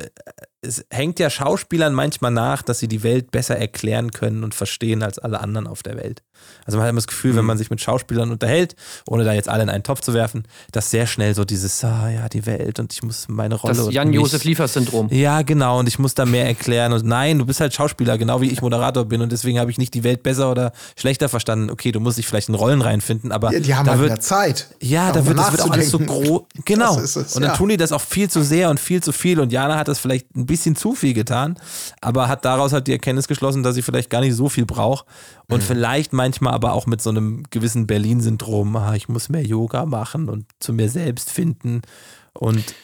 es 0.61 0.85
hängt 0.91 1.19
ja 1.19 1.31
Schauspielern 1.31 1.95
manchmal 1.95 2.31
nach, 2.31 2.63
dass 2.63 2.79
sie 2.79 2.89
die 2.89 3.03
Welt 3.03 3.31
besser 3.31 3.57
erklären 3.57 4.11
können 4.11 4.45
und 4.45 4.55
verstehen 4.55 5.03
als 5.03 5.19
alle 5.19 5.41
anderen 5.41 5.67
auf 5.67 5.83
der 5.83 5.97
Welt. 5.97 6.23
Also 6.67 6.79
man 6.79 6.85
hat 6.85 6.91
immer 6.91 6.99
das 6.99 7.07
Gefühl, 7.07 7.33
mhm. 7.33 7.37
wenn 7.39 7.45
man 7.45 7.59
sich 7.59 7.71
mit 7.71 7.81
Schauspielern 7.81 8.31
unterhält, 8.31 8.75
ohne 9.07 9.25
da 9.25 9.33
jetzt 9.33 9.49
alle 9.49 9.63
in 9.63 9.71
einen 9.71 9.85
Topf 9.85 10.01
zu 10.01 10.15
werfen, 10.15 10.47
dass 10.73 10.91
sehr 10.91 11.07
schnell 11.07 11.35
so 11.35 11.45
dieses, 11.45 11.83
ah 11.85 12.09
ja, 12.09 12.29
die 12.29 12.45
Welt 12.45 12.81
und 12.81 12.93
ich 12.93 13.03
muss 13.03 13.29
meine 13.29 13.55
Rolle. 13.55 13.75
Das 13.75 13.93
Jan-Josef-Liefer-Syndrom. 13.93 15.09
Ja, 15.13 15.43
genau, 15.43 15.79
und 15.79 15.89
ich 15.89 15.99
muss 15.99 16.15
da 16.15 16.25
mehr 16.25 16.47
erklären. 16.47 16.93
Und 16.93 17.05
nein, 17.05 17.39
du 17.39 17.47
bist 17.47 17.61
halt 17.61 17.73
Schauspieler, 17.73 18.19
genau 18.19 18.41
wie 18.41 18.51
ich 18.51 18.63
Moderator 18.63 19.05
bin 19.05 19.21
und 19.21 19.31
deswegen 19.31 19.59
habe 19.61 19.71
ich 19.71 19.79
nicht 19.79 19.95
die 19.95 20.03
Welt 20.03 20.23
besser 20.23 20.51
oder 20.51 20.73
schlechter 20.97 21.29
verstanden. 21.29 21.71
Okay, 21.71 21.93
du 21.93 22.01
musst 22.01 22.19
dich 22.19 22.27
vielleicht 22.27 22.49
in 22.49 22.55
Rollen 22.55 22.83
reinfinden, 22.83 23.31
aber. 23.31 23.53
Ja, 23.53 23.61
die 23.61 23.75
haben 23.75 23.87
da 23.87 23.93
halt 23.93 24.01
wird, 24.01 24.11
mehr 24.11 24.21
Zeit. 24.21 24.69
Ja, 24.81 25.13
da 25.13 25.25
wird, 25.25 25.39
das 25.39 25.53
wird 25.53 25.63
auch 25.63 25.71
alles 25.71 25.91
so 25.91 25.99
groß. 25.99 26.43
Genau. 26.65 26.99
Es, 26.99 27.17
und 27.17 27.35
dann 27.37 27.51
ja. 27.53 27.57
tun 27.57 27.69
die 27.69 27.77
das 27.77 27.93
auch 27.93 28.01
viel 28.01 28.29
zu 28.29 28.43
sehr 28.43 28.71
und 28.71 28.81
viel 28.81 29.03
zu 29.03 29.13
viel. 29.13 29.39
Und 29.39 29.53
Jana 29.53 29.77
hat 29.77 29.89
das 29.89 29.99
vielleicht 29.99 30.35
ein 30.35 30.47
bisschen 30.47 30.75
zu 30.75 30.95
viel 30.95 31.15
getan, 31.15 31.57
aber 32.01 32.29
hat 32.29 32.45
daraus 32.45 32.73
halt 32.73 32.87
die 32.87 32.93
Erkenntnis 32.93 33.29
geschlossen, 33.29 33.63
dass 33.63 33.75
sie 33.75 33.83
vielleicht 33.83 34.11
gar 34.11 34.21
nicht 34.21 34.35
so 34.35 34.49
viel 34.49 34.67
braucht. 34.67 35.07
Und 35.49 35.59
mhm. 35.59 35.67
vielleicht 35.67 36.13
manchmal 36.27 36.55
aber 36.55 36.73
auch 36.73 36.87
mit 36.87 37.01
so 37.01 37.11
einem 37.11 37.45
gewissen 37.51 37.87
Berlin-Syndrom, 37.87 38.75
ah, 38.77 38.95
ich 38.95 39.09
muss 39.09 39.29
mehr 39.29 39.45
Yoga 39.45 39.87
machen 39.87 40.29
und 40.29 40.47
zu 40.59 40.73
mir 40.73 40.89
selbst 40.89 41.31
finden. 41.31 41.83
Und 42.33 42.75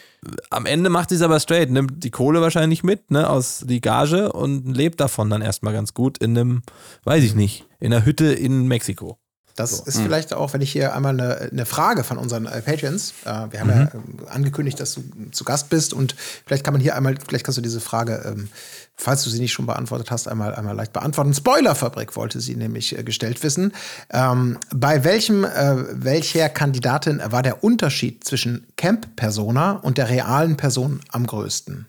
am 0.49 0.65
Ende 0.65 0.89
macht 0.89 1.09
sie 1.09 1.15
es 1.15 1.21
aber 1.21 1.41
straight, 1.41 1.69
nimmt 1.69 2.03
die 2.03 2.11
Kohle 2.11 2.39
wahrscheinlich 2.39 2.83
mit, 2.83 3.11
ne, 3.11 3.29
aus 3.29 3.65
die 3.67 3.81
Gage 3.81 4.31
und 4.31 4.73
lebt 4.73 5.01
davon 5.01 5.29
dann 5.29 5.41
erstmal 5.41 5.73
ganz 5.73 5.93
gut 5.93 6.17
in 6.19 6.37
einem, 6.37 6.61
weiß 7.03 7.23
ich 7.23 7.35
nicht, 7.35 7.65
in 7.81 7.93
einer 7.93 8.05
Hütte 8.05 8.31
in 8.31 8.67
Mexiko. 8.67 9.17
Das 9.55 9.77
so. 9.77 9.83
ist 9.83 9.99
mhm. 9.99 10.03
vielleicht 10.03 10.33
auch, 10.33 10.53
wenn 10.53 10.61
ich 10.61 10.71
hier 10.71 10.95
einmal 10.95 11.19
eine, 11.19 11.49
eine 11.51 11.65
Frage 11.65 12.03
von 12.03 12.17
unseren 12.17 12.45
äh, 12.45 12.61
Patrons, 12.61 13.13
äh, 13.25 13.51
wir 13.51 13.59
haben 13.59 13.67
mhm. 13.67 13.71
ja 13.71 13.83
äh, 13.83 14.29
angekündigt, 14.29 14.79
dass 14.79 14.95
du 14.95 15.03
zu 15.31 15.43
Gast 15.43 15.69
bist 15.69 15.93
und 15.93 16.15
vielleicht 16.45 16.63
kann 16.63 16.73
man 16.73 16.81
hier 16.81 16.95
einmal, 16.95 17.15
vielleicht 17.27 17.45
kannst 17.45 17.57
du 17.57 17.61
diese 17.61 17.81
Frage, 17.81 18.23
ähm, 18.25 18.47
falls 18.95 19.23
du 19.23 19.29
sie 19.29 19.39
nicht 19.39 19.53
schon 19.53 19.65
beantwortet 19.65 20.11
hast, 20.11 20.27
einmal, 20.27 20.55
einmal 20.55 20.75
leicht 20.75 20.93
beantworten. 20.93 21.33
Spoilerfabrik 21.33 22.15
wollte 22.15 22.39
sie 22.39 22.55
nämlich 22.55 22.97
äh, 22.97 23.03
gestellt 23.03 23.41
wissen. 23.43 23.73
Ähm, 24.09 24.59
bei 24.73 25.03
welchem, 25.03 25.43
äh, 25.43 26.03
welcher 26.03 26.49
Kandidatin 26.49 27.21
war 27.25 27.43
der 27.43 27.63
Unterschied 27.63 28.23
zwischen 28.23 28.67
Camp-Persona 28.77 29.73
und 29.73 29.97
der 29.97 30.09
realen 30.09 30.57
Person 30.57 31.01
am 31.09 31.25
größten? 31.25 31.87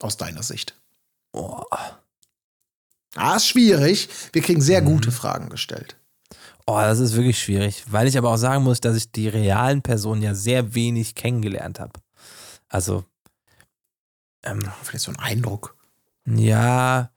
Aus 0.00 0.16
deiner 0.16 0.42
Sicht. 0.42 0.74
Boah. 1.30 1.66
Ah, 3.14 3.36
ist 3.36 3.46
schwierig. 3.46 4.08
Wir 4.32 4.42
kriegen 4.42 4.60
sehr 4.60 4.80
mhm. 4.82 4.86
gute 4.86 5.12
Fragen 5.12 5.48
gestellt. 5.48 5.96
Oh, 6.66 6.78
das 6.78 7.00
ist 7.00 7.14
wirklich 7.14 7.40
schwierig, 7.40 7.84
weil 7.90 8.06
ich 8.06 8.16
aber 8.16 8.30
auch 8.30 8.36
sagen 8.36 8.64
muss, 8.64 8.80
dass 8.80 8.96
ich 8.96 9.10
die 9.10 9.28
realen 9.28 9.82
Personen 9.82 10.22
ja 10.22 10.34
sehr 10.34 10.74
wenig 10.74 11.14
kennengelernt 11.14 11.80
habe. 11.80 12.00
Also, 12.68 13.04
ähm, 14.44 14.60
vielleicht 14.82 15.04
so 15.04 15.10
ein 15.10 15.18
Eindruck. 15.18 15.76
Ja, 16.26 17.10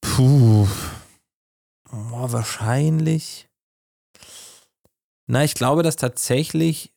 puh, 0.00 0.66
oh, 1.90 2.32
wahrscheinlich. 2.32 3.48
Na, 5.26 5.44
ich 5.44 5.54
glaube, 5.54 5.82
dass 5.82 5.96
tatsächlich. 5.96 6.92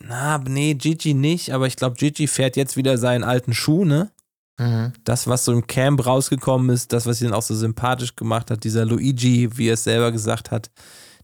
Na, 0.00 0.38
nee, 0.38 0.74
Gigi 0.74 1.14
nicht, 1.14 1.52
aber 1.52 1.66
ich 1.66 1.76
glaube, 1.76 1.96
Gigi 1.96 2.26
fährt 2.26 2.56
jetzt 2.56 2.76
wieder 2.76 2.98
seinen 2.98 3.24
alten 3.24 3.54
Schuh, 3.54 3.84
ne? 3.84 4.12
Mhm. 4.58 4.92
Das, 5.04 5.26
was 5.26 5.44
so 5.44 5.52
im 5.52 5.66
Camp 5.66 6.04
rausgekommen 6.04 6.70
ist, 6.70 6.92
das, 6.92 7.06
was 7.06 7.22
ihn 7.22 7.32
auch 7.32 7.42
so 7.42 7.54
sympathisch 7.54 8.14
gemacht 8.16 8.50
hat, 8.50 8.64
dieser 8.64 8.84
Luigi, 8.84 9.56
wie 9.56 9.68
er 9.68 9.74
es 9.74 9.84
selber 9.84 10.12
gesagt 10.12 10.50
hat, 10.50 10.70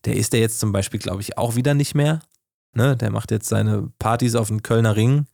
der 0.04 0.16
ist 0.16 0.32
der 0.32 0.40
jetzt 0.40 0.60
zum 0.60 0.72
Beispiel, 0.72 1.00
glaube 1.00 1.22
ich, 1.22 1.36
auch 1.38 1.56
wieder 1.56 1.74
nicht 1.74 1.94
mehr. 1.94 2.20
Ne? 2.74 2.96
Der 2.96 3.10
macht 3.10 3.30
jetzt 3.30 3.48
seine 3.48 3.90
Partys 3.98 4.34
auf 4.34 4.48
dem 4.48 4.62
Kölner 4.62 4.96
Ring 4.96 5.26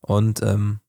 und 0.00 0.42
ähm, 0.42 0.80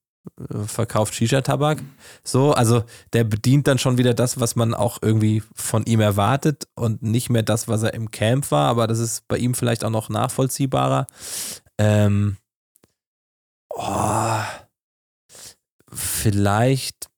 verkauft 0.65 1.13
Shisha-Tabak. 1.15 1.81
So, 2.23 2.53
also 2.53 2.83
der 3.13 3.23
bedient 3.23 3.67
dann 3.67 3.79
schon 3.79 3.97
wieder 3.97 4.13
das, 4.13 4.39
was 4.39 4.55
man 4.55 4.73
auch 4.73 4.99
irgendwie 5.01 5.43
von 5.55 5.85
ihm 5.85 5.99
erwartet 5.99 6.67
und 6.75 7.01
nicht 7.01 7.29
mehr 7.29 7.43
das, 7.43 7.67
was 7.67 7.83
er 7.83 7.93
im 7.93 8.11
Camp 8.11 8.51
war, 8.51 8.67
aber 8.69 8.87
das 8.87 8.99
ist 8.99 9.27
bei 9.27 9.37
ihm 9.37 9.53
vielleicht 9.53 9.83
auch 9.83 9.89
noch 9.89 10.09
nachvollziehbarer. 10.09 11.07
Ähm, 11.77 12.37
oh, 13.73 14.39
vielleicht, 15.91 17.09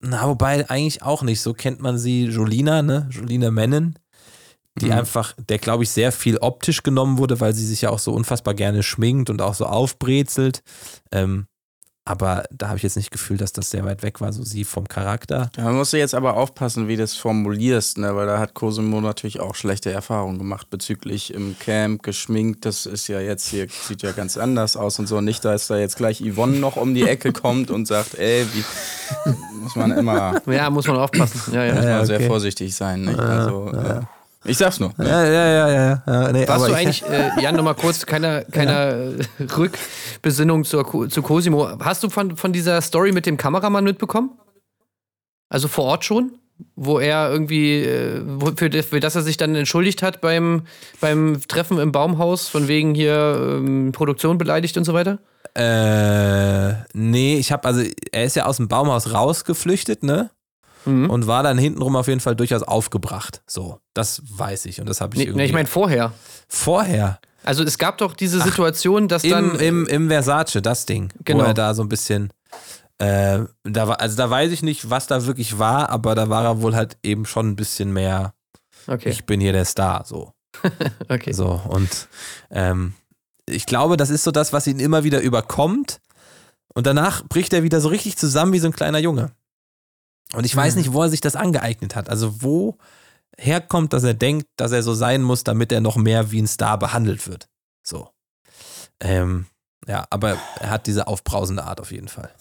na, 0.00 0.28
wobei 0.28 0.68
eigentlich 0.68 1.02
auch 1.02 1.22
nicht. 1.22 1.40
So 1.40 1.54
kennt 1.54 1.80
man 1.80 1.98
sie, 1.98 2.26
Jolina, 2.26 2.82
ne? 2.82 3.08
Jolina 3.10 3.50
Mennen, 3.50 3.98
die 4.78 4.86
Mhm. 4.86 4.92
einfach, 4.92 5.32
der 5.48 5.58
glaube 5.58 5.84
ich 5.84 5.90
sehr 5.90 6.12
viel 6.12 6.36
optisch 6.38 6.82
genommen 6.82 7.18
wurde, 7.18 7.40
weil 7.40 7.54
sie 7.54 7.66
sich 7.66 7.82
ja 7.82 7.90
auch 7.90 7.98
so 7.98 8.12
unfassbar 8.12 8.54
gerne 8.54 8.82
schminkt 8.82 9.30
und 9.30 9.40
auch 9.40 9.54
so 9.54 9.66
aufbrezelt. 9.66 10.62
Ähm, 11.12 11.46
aber 12.06 12.44
da 12.52 12.68
habe 12.68 12.76
ich 12.76 12.84
jetzt 12.84 12.96
nicht 12.96 13.10
gefühlt, 13.10 13.40
dass 13.40 13.52
das 13.52 13.70
sehr 13.70 13.84
weit 13.84 14.04
weg 14.04 14.20
war, 14.20 14.32
so 14.32 14.44
sie 14.44 14.62
vom 14.62 14.86
Charakter. 14.86 15.50
Da 15.54 15.72
musst 15.72 15.92
du 15.92 15.98
jetzt 15.98 16.14
aber 16.14 16.36
aufpassen, 16.36 16.86
wie 16.86 16.94
du 16.94 17.02
das 17.02 17.16
formulierst, 17.16 17.98
ne? 17.98 18.14
weil 18.14 18.26
da 18.26 18.38
hat 18.38 18.54
Cosimo 18.54 19.00
natürlich 19.00 19.40
auch 19.40 19.56
schlechte 19.56 19.90
Erfahrungen 19.90 20.38
gemacht 20.38 20.70
bezüglich 20.70 21.34
im 21.34 21.56
Camp 21.58 22.04
geschminkt. 22.04 22.64
Das 22.64 22.86
ist 22.86 23.08
ja 23.08 23.18
jetzt 23.18 23.48
hier, 23.48 23.66
sieht 23.68 24.02
ja 24.02 24.12
ganz 24.12 24.36
anders 24.36 24.76
aus 24.76 25.00
und 25.00 25.08
so. 25.08 25.20
Nicht, 25.20 25.44
dass 25.44 25.66
da 25.66 25.78
jetzt 25.78 25.96
gleich 25.96 26.22
Yvonne 26.22 26.58
noch 26.58 26.76
um 26.76 26.94
die 26.94 27.02
Ecke 27.02 27.32
kommt 27.32 27.72
und 27.72 27.86
sagt, 27.86 28.14
ey, 28.14 28.46
wie 28.52 29.32
muss 29.60 29.74
man 29.74 29.90
immer 29.90 30.40
Ja, 30.46 30.70
muss 30.70 30.86
man 30.86 30.98
aufpassen. 30.98 31.52
Ja, 31.52 31.64
ja. 31.64 31.74
muss 31.74 31.82
man 31.82 31.92
Ja, 31.92 32.04
sehr 32.06 32.16
okay. 32.18 32.28
vorsichtig 32.28 32.76
sein. 32.76 33.02
Nicht? 33.02 33.18
Also, 33.18 33.72
äh, 33.72 34.02
ich 34.46 34.58
sag's 34.58 34.80
nur. 34.80 34.92
Ja, 34.98 35.24
ja, 35.24 35.46
ja, 35.46 35.68
ja. 35.70 36.02
ja 36.06 36.32
nee, 36.32 36.46
Warst 36.48 36.50
aber 36.64 36.66
du 36.68 36.72
ich- 36.72 36.78
eigentlich, 36.78 37.02
äh, 37.10 37.30
Jan, 37.42 37.56
nochmal 37.56 37.74
kurz, 37.74 38.06
keiner, 38.06 38.42
keiner 38.44 38.90
äh, 38.94 39.16
Rückbesinnung 39.56 40.64
zur, 40.64 41.08
zu 41.10 41.22
Cosimo. 41.22 41.68
Hast 41.80 42.02
du 42.02 42.10
von, 42.10 42.36
von 42.36 42.52
dieser 42.52 42.80
Story 42.80 43.12
mit 43.12 43.26
dem 43.26 43.36
Kameramann 43.36 43.84
mitbekommen? 43.84 44.30
Also 45.48 45.68
vor 45.68 45.84
Ort 45.84 46.04
schon? 46.04 46.32
Wo 46.74 46.98
er 46.98 47.30
irgendwie, 47.30 47.82
äh, 47.84 48.22
wo- 48.24 48.52
für, 48.56 48.70
das- 48.70 48.86
für 48.86 49.00
das 49.00 49.14
er 49.14 49.22
sich 49.22 49.36
dann 49.36 49.54
entschuldigt 49.54 50.02
hat 50.02 50.20
beim, 50.20 50.62
beim 51.00 51.40
Treffen 51.48 51.78
im 51.78 51.92
Baumhaus, 51.92 52.48
von 52.48 52.66
wegen 52.68 52.94
hier 52.94 53.58
ähm, 53.58 53.92
Produktion 53.92 54.38
beleidigt 54.38 54.76
und 54.78 54.84
so 54.84 54.94
weiter? 54.94 55.18
Äh, 55.54 56.74
nee, 56.94 57.36
ich 57.38 57.52
habe 57.52 57.66
also, 57.68 57.82
er 58.12 58.24
ist 58.24 58.36
ja 58.36 58.46
aus 58.46 58.56
dem 58.58 58.68
Baumhaus 58.68 59.12
rausgeflüchtet, 59.12 60.02
ne? 60.02 60.30
Mhm. 60.86 61.10
Und 61.10 61.26
war 61.26 61.42
dann 61.42 61.58
hintenrum 61.58 61.96
auf 61.96 62.06
jeden 62.08 62.20
Fall 62.20 62.36
durchaus 62.36 62.62
aufgebracht. 62.62 63.42
So, 63.46 63.80
das 63.94 64.22
weiß 64.24 64.66
ich 64.66 64.80
und 64.80 64.88
das 64.88 65.00
habe 65.00 65.14
ich 65.14 65.18
Nee, 65.18 65.24
irgendwie. 65.26 65.38
nee, 65.42 65.46
ich 65.46 65.52
meine 65.52 65.68
vorher. 65.68 66.12
vorher 66.48 67.20
Also 67.44 67.62
es 67.64 67.76
gab 67.78 67.98
doch 67.98 68.14
diese 68.14 68.40
Situation, 68.40 69.08
dass 69.08 69.22
dann. 69.22 69.56
im, 69.56 69.60
im, 69.60 69.86
im 69.86 70.08
Versace, 70.08 70.60
das 70.62 70.86
Ding, 70.86 71.12
Genau. 71.24 71.40
wo 71.40 71.46
er 71.46 71.54
da 71.54 71.74
so 71.74 71.82
ein 71.82 71.88
bisschen. 71.88 72.30
Äh, 72.98 73.40
da 73.64 73.88
war, 73.88 74.00
also 74.00 74.16
da 74.16 74.30
weiß 74.30 74.50
ich 74.52 74.62
nicht, 74.62 74.88
was 74.88 75.06
da 75.06 75.26
wirklich 75.26 75.58
war, 75.58 75.90
aber 75.90 76.14
da 76.14 76.30
war 76.30 76.44
er 76.44 76.62
wohl 76.62 76.74
halt 76.74 76.96
eben 77.02 77.26
schon 77.26 77.48
ein 77.50 77.56
bisschen 77.56 77.92
mehr. 77.92 78.32
okay, 78.86 79.10
Ich 79.10 79.26
bin 79.26 79.40
hier 79.40 79.52
der 79.52 79.64
Star, 79.66 80.04
so. 80.06 80.32
okay. 81.10 81.32
So, 81.32 81.60
und 81.68 82.08
ähm, 82.50 82.94
ich 83.44 83.66
glaube, 83.66 83.96
das 83.98 84.08
ist 84.10 84.24
so 84.24 84.30
das, 84.30 84.52
was 84.54 84.66
ihn 84.66 84.80
immer 84.80 85.04
wieder 85.04 85.20
überkommt. 85.20 86.00
Und 86.74 86.86
danach 86.86 87.22
bricht 87.24 87.52
er 87.52 87.62
wieder 87.62 87.80
so 87.80 87.88
richtig 87.88 88.16
zusammen 88.16 88.52
wie 88.52 88.58
so 88.60 88.66
ein 88.68 88.72
kleiner 88.72 88.98
Junge. 88.98 89.30
Und 90.34 90.44
ich 90.44 90.54
weiß 90.54 90.76
nicht, 90.76 90.92
wo 90.92 91.02
er 91.02 91.08
sich 91.08 91.20
das 91.20 91.36
angeeignet 91.36 91.94
hat. 91.94 92.08
Also, 92.08 92.42
wo 92.42 92.78
herkommt, 93.38 93.92
dass 93.92 94.04
er 94.04 94.14
denkt, 94.14 94.48
dass 94.56 94.72
er 94.72 94.82
so 94.82 94.94
sein 94.94 95.22
muss, 95.22 95.44
damit 95.44 95.72
er 95.72 95.80
noch 95.80 95.96
mehr 95.96 96.30
wie 96.30 96.40
ein 96.40 96.46
Star 96.46 96.78
behandelt 96.78 97.26
wird. 97.28 97.48
So. 97.82 98.10
Ähm, 99.00 99.46
ja, 99.86 100.06
aber 100.10 100.38
er 100.58 100.70
hat 100.70 100.86
diese 100.86 101.06
aufbrausende 101.06 101.64
Art 101.64 101.80
auf 101.80 101.92
jeden 101.92 102.08
Fall. 102.08 102.34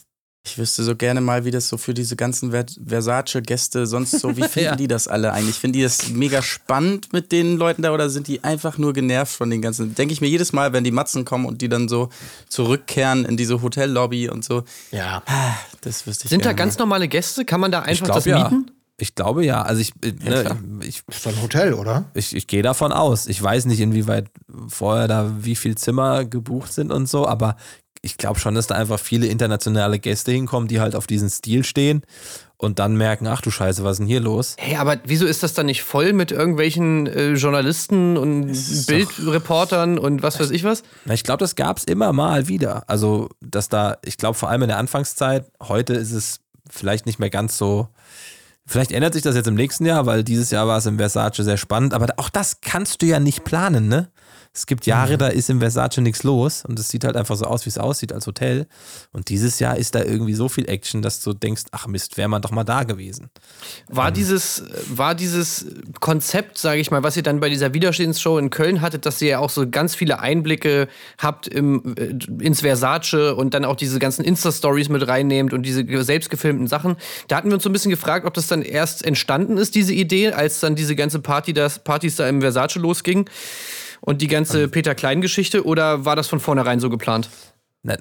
Ich 0.46 0.58
wüsste 0.60 0.84
so 0.84 0.96
gerne 0.96 1.22
mal, 1.22 1.44
wie 1.44 1.50
das 1.52 1.68
so 1.68 1.78
für 1.78 1.94
diese 1.96 2.16
ganzen 2.16 2.52
Ver- 2.52 2.66
Versace-Gäste 2.88 3.88
sonst 3.88 4.12
so, 4.20 4.38
wie 4.38 4.44
finden 4.48 4.70
Ja. 4.70 4.76
die 4.76 4.88
das 4.88 5.08
alle 5.08 5.34
eigentlich? 5.34 5.56
Finden 5.56 5.74
die 5.78 5.82
das 5.84 6.10
mega 6.10 6.42
spannend 6.44 7.12
mit 7.14 7.32
den 7.32 7.58
Leuten 7.58 7.82
da 7.82 7.92
oder 7.94 8.10
sind 8.10 8.28
die 8.28 8.44
einfach 8.44 8.78
nur 8.78 8.94
genervt 8.94 9.36
von 9.36 9.50
den 9.50 9.62
ganzen? 9.62 9.96
Denke 9.96 10.14
ich 10.14 10.22
mir 10.22 10.28
jedes 10.28 10.54
Mal, 10.54 10.72
wenn 10.74 10.84
die 10.84 10.92
Matzen 10.92 11.26
kommen 11.26 11.46
und 11.46 11.62
die 11.62 11.70
dann 11.70 11.88
so 11.90 12.10
zurückkehren 12.50 13.26
in 13.26 13.38
diese 13.38 13.62
Hotellobby 13.62 14.30
und 14.30 14.44
so. 14.46 14.64
Ja. 14.92 15.24
Das 15.82 16.06
wüsste 16.08 16.26
ich 16.26 16.30
Sind 16.30 16.46
da 16.46 16.54
ganz 16.54 16.76
mal. 16.78 16.84
normale 16.86 17.08
Gäste? 17.08 17.44
Kann 17.46 17.60
man 17.60 17.72
da 17.72 17.82
einfach 17.82 18.06
glaub, 18.06 18.18
das 18.18 18.26
ja. 18.26 18.44
mieten? 18.50 18.72
Ich 18.98 19.14
glaube 19.16 19.44
ja. 19.46 19.62
Also 19.62 19.82
ich, 19.82 19.92
äh, 20.04 20.12
ne, 20.24 20.58
ich, 20.82 21.04
Ist 21.08 21.26
doch 21.26 21.32
ein 21.36 21.42
Hotel, 21.42 21.74
oder? 21.74 22.06
ich, 22.14 22.36
ich 22.36 22.48
gehe 22.48 22.62
davon 22.62 22.92
aus. 22.94 23.28
Ich 23.28 23.42
weiß 23.42 23.66
nicht, 23.66 23.80
inwieweit 23.82 24.28
vorher 24.70 25.08
da 25.10 25.34
wie 25.40 25.56
viel 25.56 25.76
Zimmer 25.76 26.24
gebucht 26.24 26.72
sind 26.72 26.92
und 26.94 27.08
so, 27.10 27.28
aber 27.28 27.58
ich 28.06 28.18
glaube 28.18 28.40
schon, 28.40 28.54
dass 28.54 28.68
da 28.68 28.76
einfach 28.76 29.00
viele 29.00 29.26
internationale 29.26 29.98
Gäste 29.98 30.32
hinkommen, 30.32 30.68
die 30.68 30.80
halt 30.80 30.96
auf 30.96 31.08
diesen 31.08 31.30
Stil 31.30 31.64
stehen 31.64 32.04
und 32.58 32.78
dann 32.78 32.96
merken, 32.96 33.26
ach 33.26 33.42
du 33.42 33.50
Scheiße, 33.50 33.84
was 33.84 33.94
ist 33.94 33.98
denn 33.98 34.08
hier 34.08 34.20
los? 34.20 34.56
Hey, 34.60 34.78
aber 34.78 34.98
wieso 35.06 35.26
ist 35.26 35.42
das 35.42 35.56
dann 35.56 35.66
nicht 35.66 35.82
voll 35.82 36.14
mit 36.14 36.32
irgendwelchen 36.32 37.08
äh, 37.08 37.34
Journalisten 37.34 38.16
und 38.16 38.54
Bildreportern 38.86 39.98
und 39.98 40.22
was 40.22 40.40
weiß 40.40 40.52
ich 40.52 40.64
was? 40.64 40.84
Na, 41.06 41.16
ich 41.16 41.24
glaube, 41.24 41.40
das 41.40 41.56
gab 41.56 41.78
es 41.78 41.84
immer 41.84 42.14
mal 42.14 42.48
wieder. 42.48 42.84
Also, 42.88 43.30
dass 43.42 43.70
da, 43.70 43.98
ich 44.06 44.18
glaube 44.18 44.36
vor 44.36 44.50
allem 44.50 44.62
in 44.62 44.68
der 44.70 44.78
Anfangszeit, 44.78 45.52
heute 45.64 45.94
ist 45.96 46.12
es 46.12 46.42
vielleicht 46.70 47.08
nicht 47.08 47.18
mehr 47.18 47.32
ganz 47.32 47.58
so. 47.58 47.90
Vielleicht 48.68 48.92
ändert 48.92 49.14
sich 49.14 49.24
das 49.24 49.36
jetzt 49.36 49.48
im 49.48 49.56
nächsten 49.56 49.86
Jahr, 49.86 50.06
weil 50.06 50.24
dieses 50.24 50.52
Jahr 50.52 50.68
war 50.68 50.78
es 50.78 50.86
im 50.86 50.98
Versace 50.98 51.38
sehr 51.38 51.58
spannend, 51.58 51.94
aber 51.94 52.08
auch 52.18 52.30
das 52.30 52.62
kannst 52.62 53.02
du 53.02 53.08
ja 53.08 53.20
nicht 53.20 53.44
planen, 53.44 53.88
ne? 53.88 54.10
Es 54.56 54.68
gibt 54.68 54.86
Jahre, 54.86 55.18
da 55.18 55.28
ist 55.28 55.50
im 55.50 55.60
Versace 55.60 55.98
nichts 55.98 56.24
los 56.24 56.64
und 56.66 56.80
es 56.80 56.88
sieht 56.88 57.04
halt 57.04 57.18
einfach 57.18 57.36
so 57.36 57.44
aus, 57.44 57.66
wie 57.66 57.70
es 57.70 57.78
aussieht 57.78 58.14
als 58.14 58.26
Hotel. 58.26 58.68
Und 59.12 59.28
dieses 59.28 59.60
Jahr 59.60 59.76
ist 59.76 59.96
da 59.96 60.02
irgendwie 60.02 60.34
so 60.34 60.48
viel 60.48 60.70
Action, 60.70 61.02
dass 61.02 61.20
du 61.20 61.34
denkst, 61.34 61.64
ach 61.72 61.88
Mist, 61.88 62.16
wäre 62.16 62.30
man 62.30 62.42
doch 62.42 62.52
mal 62.52 62.64
da 62.64 62.84
gewesen. 62.84 63.30
War 63.90 64.14
dieses, 64.14 64.64
war 64.88 65.14
dieses 65.14 65.66
Konzept, 66.00 66.58
sage 66.58 66.80
ich 66.80 66.90
mal, 66.90 67.04
was 67.04 67.18
ihr 67.18 67.24
dann 67.24 67.42
bei 67.42 67.50
dieser 67.50 67.74
Widerstehensshow 67.74 68.38
in 68.38 68.50
Köln 68.50 68.80
hattet, 68.80 69.06
dass 69.06 69.22
ihr 69.22 69.28
ja 69.28 69.40
auch 69.40 69.50
so 69.50 69.70
ganz 69.70 69.94
viele 69.94 70.20
Einblicke 70.20 70.88
habt 71.18 71.50
im, 71.50 71.94
äh, 71.98 72.18
ins 72.42 72.62
Versace 72.62 73.36
und 73.36 73.54
dann 73.54 73.66
auch 73.66 73.76
diese 73.76 74.00
ganzen 74.00 74.24
Insta-Stories 74.24 74.88
mit 74.88 75.06
reinnehmt 75.06 75.52
und 75.52 75.64
diese 75.64 75.86
selbst 76.06 76.30
gefilmten 76.30 76.68
Sachen. 76.68 76.96
Da 77.28 77.36
hatten 77.36 77.50
wir 77.50 77.56
uns 77.56 77.64
so 77.64 77.70
ein 77.70 77.74
bisschen 77.74 77.92
gefragt, 77.92 78.26
ob 78.26 78.34
das 78.34 78.48
dann 78.48 78.62
erst 78.62 79.04
entstanden 79.04 79.58
ist, 79.58 79.76
diese 79.76 79.94
Idee, 79.94 80.32
als 80.32 80.62
dann 80.62 80.76
diese 80.76 80.96
ganze 80.96 81.20
Party, 81.20 81.52
das, 81.52 81.80
Partys 81.80 82.16
da 82.16 82.30
im 82.30 82.40
Versace 82.40 82.76
losging 82.76 83.30
und 84.06 84.22
die 84.22 84.28
ganze 84.28 84.68
Peter 84.68 84.96
Klein-Geschichte 84.96 85.66
oder 85.66 86.06
war 86.06 86.16
das 86.16 86.28
von 86.28 86.40
vornherein 86.40 86.80
so 86.80 86.90
geplant? 86.90 87.30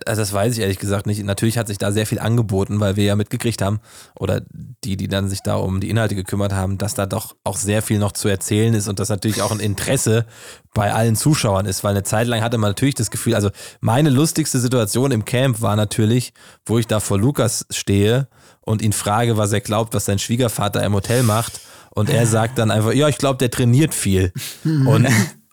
Also 0.07 0.23
das 0.23 0.33
weiß 0.33 0.55
ich 0.55 0.61
ehrlich 0.61 0.79
gesagt 0.79 1.07
nicht. 1.07 1.23
Natürlich 1.25 1.59
hat 1.59 1.67
sich 1.67 1.77
da 1.77 1.93
sehr 1.93 2.07
viel 2.07 2.19
angeboten, 2.19 2.81
weil 2.81 2.97
wir 2.97 3.05
ja 3.05 3.17
mitgekriegt 3.17 3.61
haben, 3.61 3.81
oder 4.19 4.41
die, 4.83 4.97
die 4.97 5.09
dann 5.09 5.29
sich 5.29 5.41
da 5.41 5.57
um 5.57 5.81
die 5.81 5.91
Inhalte 5.91 6.15
gekümmert 6.15 6.55
haben, 6.55 6.79
dass 6.79 6.95
da 6.95 7.05
doch 7.05 7.37
auch 7.45 7.59
sehr 7.59 7.83
viel 7.83 7.99
noch 7.99 8.13
zu 8.13 8.29
erzählen 8.29 8.73
ist 8.73 8.89
und 8.89 8.99
das 8.99 9.11
natürlich 9.11 9.43
auch 9.43 9.51
ein 9.51 9.61
Interesse 9.61 10.25
bei 10.73 10.93
allen 10.95 11.17
Zuschauern 11.17 11.67
ist, 11.67 11.85
weil 11.85 11.91
eine 11.91 12.03
Zeit 12.03 12.27
lang 12.29 12.41
hatte 12.41 12.57
man 12.57 12.71
natürlich 12.71 12.95
das 12.95 13.11
Gefühl, 13.11 13.35
also 13.35 13.51
meine 13.81 14.09
lustigste 14.09 14.59
Situation 14.59 15.11
im 15.11 15.27
Camp 15.27 15.61
war 15.61 15.77
natürlich, 15.77 16.33
wo 16.65 16.79
ich 16.79 16.87
da 16.87 16.99
vor 16.99 17.19
Lukas 17.19 17.67
stehe 17.69 18.29
und 18.63 18.81
ihn 18.81 18.95
frage, 18.95 19.37
was 19.37 19.53
er 19.53 19.61
glaubt, 19.61 19.93
was 19.93 20.07
sein 20.07 20.19
Schwiegervater 20.19 20.83
im 20.83 20.95
Hotel 20.95 21.23
macht 21.25 21.61
und 21.91 22.09
er 22.09 22.27
sagt 22.27 22.59
dann 22.59 22.71
einfach, 22.71 22.93
ja, 22.93 23.09
ich 23.09 23.19
glaube, 23.19 23.39
der 23.39 23.51
trainiert 23.51 23.95
viel. 23.95 24.33
Und 24.65 25.07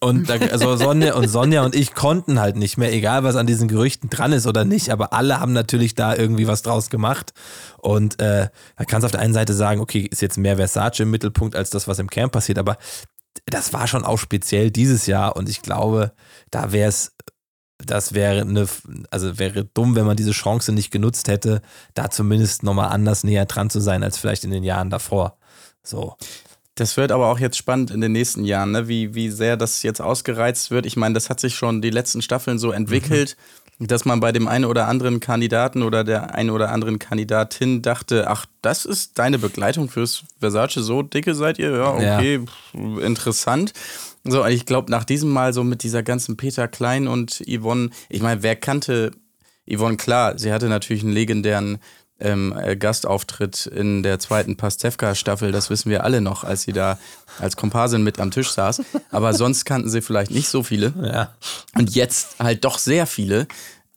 und 0.04 0.30
da, 0.30 0.34
also 0.36 0.76
Sonja 0.78 1.14
und 1.14 1.28
Sonja 1.28 1.64
und 1.64 1.76
ich 1.76 1.94
konnten 1.94 2.40
halt 2.40 2.56
nicht 2.56 2.78
mehr, 2.78 2.92
egal 2.92 3.24
was 3.24 3.36
an 3.36 3.46
diesen 3.46 3.68
Gerüchten 3.68 4.10
dran 4.10 4.34
ist 4.34 4.48
oder 4.48 4.66
nicht, 4.66 4.90
aber 4.90 5.14
alle 5.14 5.40
haben 5.40 5.54
natürlich 5.54 5.94
da 5.94 6.16
irgendwie 6.16 6.48
was 6.48 6.64
draus 6.64 6.90
gemacht. 6.90 7.34
Und 7.78 8.20
äh, 8.20 8.50
da 8.78 8.84
kannst 8.86 9.04
du 9.04 9.06
auf 9.06 9.12
der 9.12 9.22
einen 9.22 9.36
Seite 9.36 9.54
sagen, 9.54 9.80
okay, 9.80 10.08
ist 10.10 10.24
jetzt 10.24 10.40
mehr 10.40 10.58
Versace 10.58 11.02
im 11.02 11.12
Mittelpunkt 11.12 11.56
als 11.56 11.70
das, 11.70 11.88
was 11.88 12.00
im 12.00 12.10
Camp 12.10 12.32
passiert, 12.32 12.58
aber 12.58 12.78
das 13.46 13.74
war 13.74 13.88
schon 13.88 14.04
auch 14.04 14.18
speziell 14.18 14.72
dieses 14.72 15.06
Jahr 15.06 15.36
und 15.36 15.48
ich 15.48 15.62
glaube, 15.62 16.14
da 16.50 16.72
wäre 16.72 16.90
es, 16.90 17.16
das 17.78 18.14
wäre 18.14 18.42
eine, 18.42 18.68
also 19.12 19.38
wäre 19.38 19.66
dumm, 19.66 19.96
wenn 19.96 20.06
man 20.06 20.18
diese 20.18 20.32
Chance 20.32 20.72
nicht 20.72 20.92
genutzt 20.92 21.28
hätte, 21.28 21.62
da 21.94 22.10
zumindest 22.10 22.64
nochmal 22.64 22.90
anders 22.90 23.24
näher 23.24 23.46
dran 23.46 23.70
zu 23.70 23.80
sein 23.80 24.04
als 24.04 24.18
vielleicht 24.18 24.44
in 24.44 24.52
den 24.52 24.64
Jahren 24.64 24.90
davor. 24.90 25.38
So. 25.84 26.16
Das 26.82 26.98
wird 26.98 27.12
aber 27.12 27.28
auch 27.28 27.38
jetzt 27.38 27.58
spannend 27.58 27.92
in 27.92 28.02
den 28.02 28.12
nächsten 28.12 28.44
Jahren, 28.44 28.72
ne? 28.72 28.88
wie, 28.88 29.14
wie 29.14 29.30
sehr 29.30 29.56
das 29.56 29.84
jetzt 29.84 30.02
ausgereizt 30.02 30.72
wird. 30.72 30.88
Ich 30.88 30.98
meine, 30.98 31.14
das 31.14 31.30
hat 31.30 31.40
sich 31.40 31.54
schon 31.54 31.80
die 31.80 31.92
letzten 31.92 32.24
Staffeln 32.24 32.58
so 32.58 32.72
entwickelt, 32.72 33.38
dass 33.78 34.04
man 34.04 34.20
bei 34.20 34.32
dem 34.32 34.48
einen 34.48 34.66
oder 34.66 34.88
anderen 34.88 35.20
Kandidaten 35.20 35.84
oder 35.84 36.04
der 36.04 36.34
einen 36.34 36.50
oder 36.50 36.72
anderen 36.72 36.98
Kandidatin 36.98 37.84
dachte, 37.84 38.28
ach, 38.28 38.48
das 38.64 38.86
ist 38.86 39.20
deine 39.20 39.38
Begleitung 39.38 39.90
fürs 39.90 40.24
Versace, 40.40 40.74
so 40.78 41.04
dicke 41.04 41.36
seid 41.36 41.60
ihr? 41.60 41.70
Ja, 41.70 41.94
okay, 41.94 42.40
pff, 42.40 43.04
interessant. 43.04 43.74
So, 44.24 44.44
ich 44.48 44.66
glaube, 44.66 44.90
nach 44.90 45.04
diesem 45.04 45.30
Mal 45.30 45.54
so 45.54 45.64
mit 45.64 45.84
dieser 45.84 46.02
ganzen 46.02 46.36
Peter 46.36 46.68
Klein 46.68 47.08
und 47.08 47.44
Yvonne, 47.48 47.92
ich 48.10 48.24
meine, 48.24 48.42
wer 48.42 48.56
kannte 48.56 49.12
Yvonne 49.72 49.98
klar, 49.98 50.40
sie 50.40 50.52
hatte 50.52 50.68
natürlich 50.68 51.04
einen 51.04 51.14
legendären 51.14 51.78
ähm, 52.22 52.56
äh, 52.58 52.76
Gastauftritt 52.76 53.66
in 53.66 54.04
der 54.04 54.20
zweiten 54.20 54.56
Pastewka-Staffel, 54.58 55.52
das 55.52 55.70
wissen 55.70 55.90
wir 55.90 56.04
alle 56.04 56.22
noch, 56.22 56.44
als 56.44 56.64
sie 56.64 56.74
da 56.74 56.98
als 57.40 57.56
Komparsin 57.56 58.04
mit 58.04 58.20
am 58.20 58.32
Tisch 58.32 58.52
saß. 58.52 58.82
Aber 59.12 59.34
sonst 59.34 59.66
kannten 59.66 59.90
sie 59.90 60.02
vielleicht 60.02 60.32
nicht 60.32 60.50
so 60.50 60.64
viele. 60.64 60.94
Ja. 61.02 61.34
Und 61.78 61.96
jetzt 61.96 62.40
halt 62.40 62.64
doch 62.66 62.78
sehr 62.78 63.06
viele. 63.06 63.48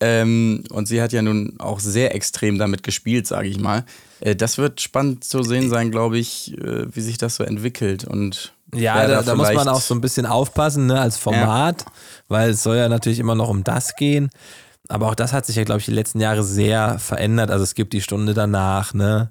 Ähm, 0.00 0.64
und 0.70 0.88
sie 0.88 1.00
hat 1.00 1.12
ja 1.12 1.22
nun 1.22 1.54
auch 1.58 1.80
sehr 1.80 2.14
extrem 2.14 2.58
damit 2.58 2.82
gespielt, 2.82 3.26
sage 3.26 3.48
ich 3.48 3.60
mal. 3.60 3.84
Äh, 4.20 4.34
das 4.36 4.58
wird 4.58 4.80
spannend 4.80 5.24
zu 5.24 5.42
sehen 5.42 5.70
sein, 5.70 5.90
glaube 5.90 6.18
ich, 6.18 6.58
äh, 6.58 6.94
wie 6.94 7.00
sich 7.00 7.16
das 7.16 7.36
so 7.36 7.44
entwickelt. 7.44 8.04
Und 8.04 8.52
Ja, 8.74 9.06
da, 9.06 9.22
da 9.22 9.34
muss 9.34 9.52
man 9.52 9.68
auch 9.68 9.80
so 9.80 9.94
ein 9.94 10.00
bisschen 10.00 10.26
aufpassen, 10.26 10.86
ne, 10.86 11.00
als 11.00 11.16
Format, 11.16 11.84
weil 12.28 12.50
es 12.50 12.62
soll 12.62 12.76
ja 12.76 12.88
natürlich 12.88 13.20
immer 13.20 13.36
noch 13.36 13.48
um 13.48 13.62
das 13.62 13.94
gehen. 13.94 14.30
Aber 14.88 15.08
auch 15.08 15.14
das 15.14 15.32
hat 15.32 15.46
sich 15.46 15.56
ja, 15.56 15.64
glaube 15.64 15.80
ich, 15.80 15.86
die 15.86 15.92
letzten 15.92 16.20
Jahre 16.20 16.42
sehr 16.44 16.98
verändert. 16.98 17.50
Also 17.50 17.62
es 17.64 17.74
gibt 17.74 17.94
die 17.94 18.02
Stunde 18.02 18.34
danach, 18.34 18.92
ne? 18.92 19.30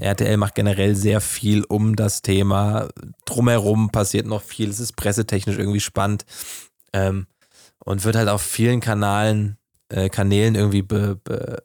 RTL 0.00 0.36
macht 0.38 0.54
generell 0.54 0.96
sehr 0.96 1.20
viel 1.20 1.62
um 1.64 1.94
das 1.94 2.22
Thema. 2.22 2.88
Drumherum 3.26 3.90
passiert 3.90 4.26
noch 4.26 4.42
viel. 4.42 4.70
Es 4.70 4.80
ist 4.80 4.96
pressetechnisch 4.96 5.58
irgendwie 5.58 5.80
spannend. 5.80 6.24
Ähm, 6.94 7.26
und 7.84 8.04
wird 8.04 8.16
halt 8.16 8.28
auf 8.30 8.40
vielen 8.40 8.80
Kanalen, 8.80 9.58
äh, 9.90 10.08
Kanälen 10.08 10.54
irgendwie 10.54 10.82
be, 10.82 11.20
be, 11.22 11.62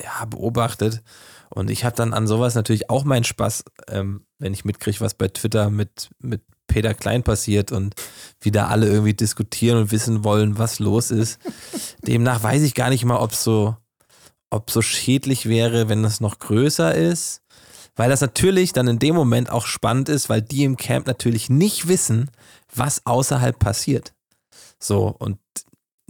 ja, 0.00 0.24
beobachtet. 0.24 1.02
Und 1.50 1.70
ich 1.70 1.84
habe 1.84 1.96
dann 1.96 2.14
an 2.14 2.26
sowas 2.26 2.54
natürlich 2.54 2.88
auch 2.88 3.04
meinen 3.04 3.24
Spaß, 3.24 3.64
ähm, 3.88 4.26
wenn 4.38 4.52
ich 4.52 4.64
mitkriege, 4.64 5.00
was 5.00 5.14
bei 5.14 5.28
Twitter 5.28 5.70
mit, 5.70 6.10
mit 6.20 6.42
Peter 6.66 6.94
Klein 6.94 7.22
passiert 7.22 7.72
und 7.72 7.94
wie 8.40 8.50
da 8.50 8.68
alle 8.68 8.88
irgendwie 8.88 9.14
diskutieren 9.14 9.78
und 9.78 9.92
wissen 9.92 10.24
wollen, 10.24 10.58
was 10.58 10.78
los 10.78 11.10
ist. 11.10 11.38
Demnach 12.06 12.42
weiß 12.42 12.62
ich 12.62 12.74
gar 12.74 12.90
nicht 12.90 13.04
mal, 13.04 13.18
ob 13.18 13.34
so, 13.34 13.76
ob 14.50 14.70
so 14.70 14.82
schädlich 14.82 15.46
wäre, 15.48 15.88
wenn 15.88 16.02
das 16.02 16.20
noch 16.20 16.38
größer 16.38 16.94
ist. 16.94 17.42
Weil 17.96 18.10
das 18.10 18.20
natürlich 18.20 18.72
dann 18.72 18.88
in 18.88 18.98
dem 18.98 19.14
Moment 19.14 19.50
auch 19.50 19.66
spannend 19.66 20.08
ist, 20.08 20.28
weil 20.28 20.42
die 20.42 20.64
im 20.64 20.76
Camp 20.76 21.06
natürlich 21.06 21.48
nicht 21.48 21.86
wissen, 21.86 22.30
was 22.74 23.06
außerhalb 23.06 23.56
passiert. 23.56 24.14
So, 24.80 25.14
und 25.18 25.38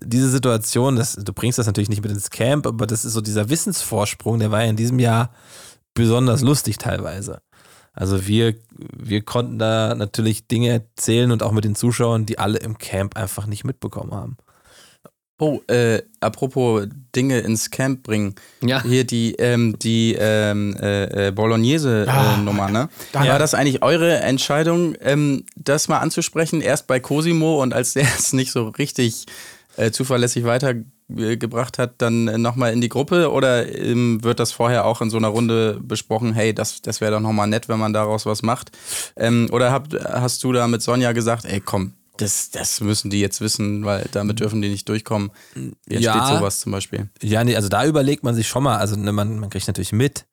diese 0.03 0.31
Situation, 0.31 0.97
das, 0.97 1.15
du 1.15 1.33
bringst 1.33 1.59
das 1.59 1.67
natürlich 1.67 1.89
nicht 1.89 2.03
mit 2.03 2.11
ins 2.11 2.31
Camp, 2.31 2.67
aber 2.67 2.87
das 2.87 3.05
ist 3.05 3.13
so 3.13 3.21
dieser 3.21 3.49
Wissensvorsprung, 3.49 4.39
der 4.39 4.51
war 4.51 4.63
ja 4.63 4.71
in 4.71 4.77
diesem 4.77 4.99
Jahr 4.99 5.31
besonders 5.95 6.41
lustig 6.41 6.79
teilweise. 6.79 7.41
Also 7.95 8.27
wir, 8.27 8.55
wir 8.77 9.23
konnten 9.23 9.59
da 9.59 9.95
natürlich 9.95 10.49
Dinge 10.49 10.71
erzählen 10.71 11.31
und 11.31 11.43
auch 11.43 11.53
mit 11.53 11.65
den 11.65 11.77
Zuschauern, 11.77 12.27
die 12.27 12.39
alle 12.39 12.59
im 12.59 12.79
Camp 12.79 13.17
einfach 13.17 13.47
nicht 13.47 13.65
mitbekommen 13.65 14.13
haben. 14.13 14.37
Oh, 15.39 15.61
äh, 15.67 16.01
apropos 16.21 16.87
Dinge 17.15 17.41
ins 17.41 17.71
Camp 17.71 18.05
bringen. 18.05 18.37
Ja. 18.63 18.83
Hier 18.85 19.05
die, 19.05 19.35
ähm, 19.35 19.77
die 19.81 20.17
ähm, 20.19 20.77
äh, 20.81 21.05
äh, 21.05 21.29
Ah, 21.29 21.31
Bolognese-Nummer, 21.33 22.71
ne? 22.71 22.89
danke. 23.13 23.31
War 23.31 23.39
das 23.41 23.53
eigentlich 23.55 23.83
eure 23.83 24.19
Entscheidung, 24.19 24.95
ähm, 25.01 25.45
das 25.57 25.89
mal 25.89 25.99
anzusprechen? 25.99 26.61
Erst 26.61 26.87
bei 26.87 27.01
Cosimo 27.01 27.61
und 27.63 27.75
als 27.75 27.95
der 27.95 28.05
es 28.05 28.33
nicht 28.33 28.53
so 28.53 28.69
richtig 28.69 29.27
äh, 29.77 29.91
zuverlässig 29.91 30.45
weitergebracht 31.09 31.79
hat, 31.79 31.95
dann 31.99 32.25
nochmal 32.41 32.73
in 32.73 32.81
die 32.81 32.89
Gruppe? 32.89 33.31
Oder 33.31 33.73
ähm, 33.75 34.23
wird 34.25 34.41
das 34.41 34.53
vorher 34.53 34.85
auch 34.87 35.01
in 35.01 35.11
so 35.11 35.17
einer 35.17 35.29
Runde 35.29 35.79
besprochen, 35.83 36.33
hey, 36.33 36.55
das, 36.55 36.83
das 36.83 37.01
wäre 37.01 37.13
doch 37.13 37.21
nochmal 37.21 37.47
nett, 37.47 37.69
wenn 37.69 37.79
man 37.79 37.93
daraus 37.93 38.27
was 38.27 38.43
macht? 38.43 38.71
Ähm, 39.17 39.49
oder 39.53 39.71
habt, 39.73 39.95
hast 39.95 40.43
du 40.45 40.53
da 40.53 40.67
mit 40.67 40.83
Sonja 40.83 41.13
gesagt, 41.13 41.45
ey, 41.45 41.61
komm, 41.61 41.95
das, 42.17 42.51
das 42.51 42.81
müssen 42.81 43.11
die 43.11 43.21
jetzt 43.21 43.41
wissen, 43.41 43.85
weil 43.85 44.07
damit 44.13 44.41
dürfen 44.41 44.63
die 44.63 44.69
nicht 44.69 44.89
durchkommen. 44.89 45.31
Entsteht 45.55 46.01
Ja. 46.01 46.37
sowas 46.37 46.61
zum 46.61 46.73
Beispiel? 46.73 47.09
Ja, 47.21 47.43
nee, 47.43 47.57
also 47.57 47.69
da 47.69 47.85
überlegt 47.85 48.23
man 48.23 48.35
sich 48.35 48.47
schon 48.49 48.63
mal, 48.63 48.79
also 48.79 48.97
ne, 48.97 49.13
man, 49.13 49.41
man 49.41 49.51
kriegt 49.51 49.67
natürlich 49.67 49.93
mit, 49.93 50.27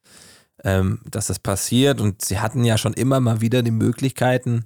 ähm, 0.64 1.00
dass 1.10 1.28
das 1.28 1.40
passiert 1.40 2.00
und 2.00 2.24
sie 2.24 2.40
hatten 2.40 2.64
ja 2.64 2.78
schon 2.78 2.94
immer 2.94 3.20
mal 3.20 3.42
wieder 3.42 3.64
die 3.64 3.72
Möglichkeiten, 3.72 4.66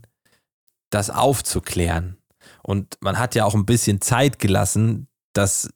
das 0.90 1.10
aufzuklären. 1.10 2.18
Und 2.62 2.98
man 3.00 3.18
hat 3.18 3.34
ja 3.34 3.46
auch 3.46 3.56
ein 3.56 3.66
bisschen 3.66 4.02
Zeit 4.02 4.38
gelassen, 4.40 5.08
dass 5.38 5.70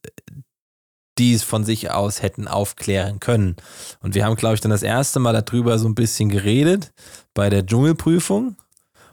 die 1.20 1.34
es 1.34 1.44
von 1.44 1.64
sich 1.64 1.92
aus 1.92 2.22
hätten 2.22 2.48
aufklären 2.48 3.20
können. 3.20 3.58
Und 4.02 4.16
wir 4.16 4.26
haben, 4.26 4.36
glaube 4.36 4.56
ich, 4.56 4.62
dann 4.62 4.72
das 4.72 4.84
erste 4.84 5.20
Mal 5.20 5.34
darüber 5.34 5.78
so 5.78 5.88
ein 5.88 5.96
bisschen 5.96 6.30
geredet 6.30 6.92
bei 7.34 7.50
der 7.50 7.66
Dschungelprüfung. 7.66 8.56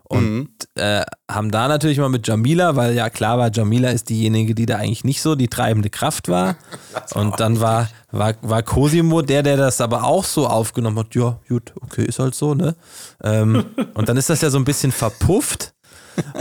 Und 0.08 0.50
äh, 0.76 1.04
haben 1.28 1.50
da 1.50 1.66
natürlich 1.66 1.98
mal 1.98 2.08
mit 2.08 2.28
Jamila, 2.28 2.76
weil 2.76 2.94
ja 2.94 3.10
klar 3.10 3.38
war, 3.38 3.50
Jamila 3.52 3.90
ist 3.90 4.08
diejenige, 4.08 4.54
die 4.54 4.64
da 4.64 4.76
eigentlich 4.76 5.02
nicht 5.02 5.20
so 5.20 5.34
die 5.34 5.48
treibende 5.48 5.90
Kraft 5.90 6.28
war. 6.28 6.56
Und 7.14 7.40
dann 7.40 7.60
war, 7.60 7.88
war, 8.12 8.34
war 8.40 8.62
Cosimo 8.62 9.22
der, 9.22 9.42
der 9.42 9.56
das 9.56 9.80
aber 9.80 10.04
auch 10.04 10.24
so 10.24 10.46
aufgenommen 10.46 10.98
hat. 11.00 11.14
Ja, 11.16 11.40
gut, 11.48 11.72
okay, 11.80 12.04
ist 12.04 12.20
halt 12.20 12.36
so, 12.36 12.54
ne? 12.54 12.76
Ähm, 13.24 13.64
und 13.94 14.08
dann 14.08 14.16
ist 14.16 14.30
das 14.30 14.42
ja 14.42 14.50
so 14.50 14.58
ein 14.58 14.64
bisschen 14.64 14.92
verpufft. 14.92 15.74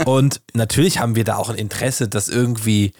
Und 0.04 0.40
natürlich 0.54 1.00
haben 1.00 1.16
wir 1.16 1.24
da 1.24 1.36
auch 1.36 1.50
ein 1.50 1.56
Interesse, 1.56 2.08
das 2.08 2.28
irgendwie 2.28 2.92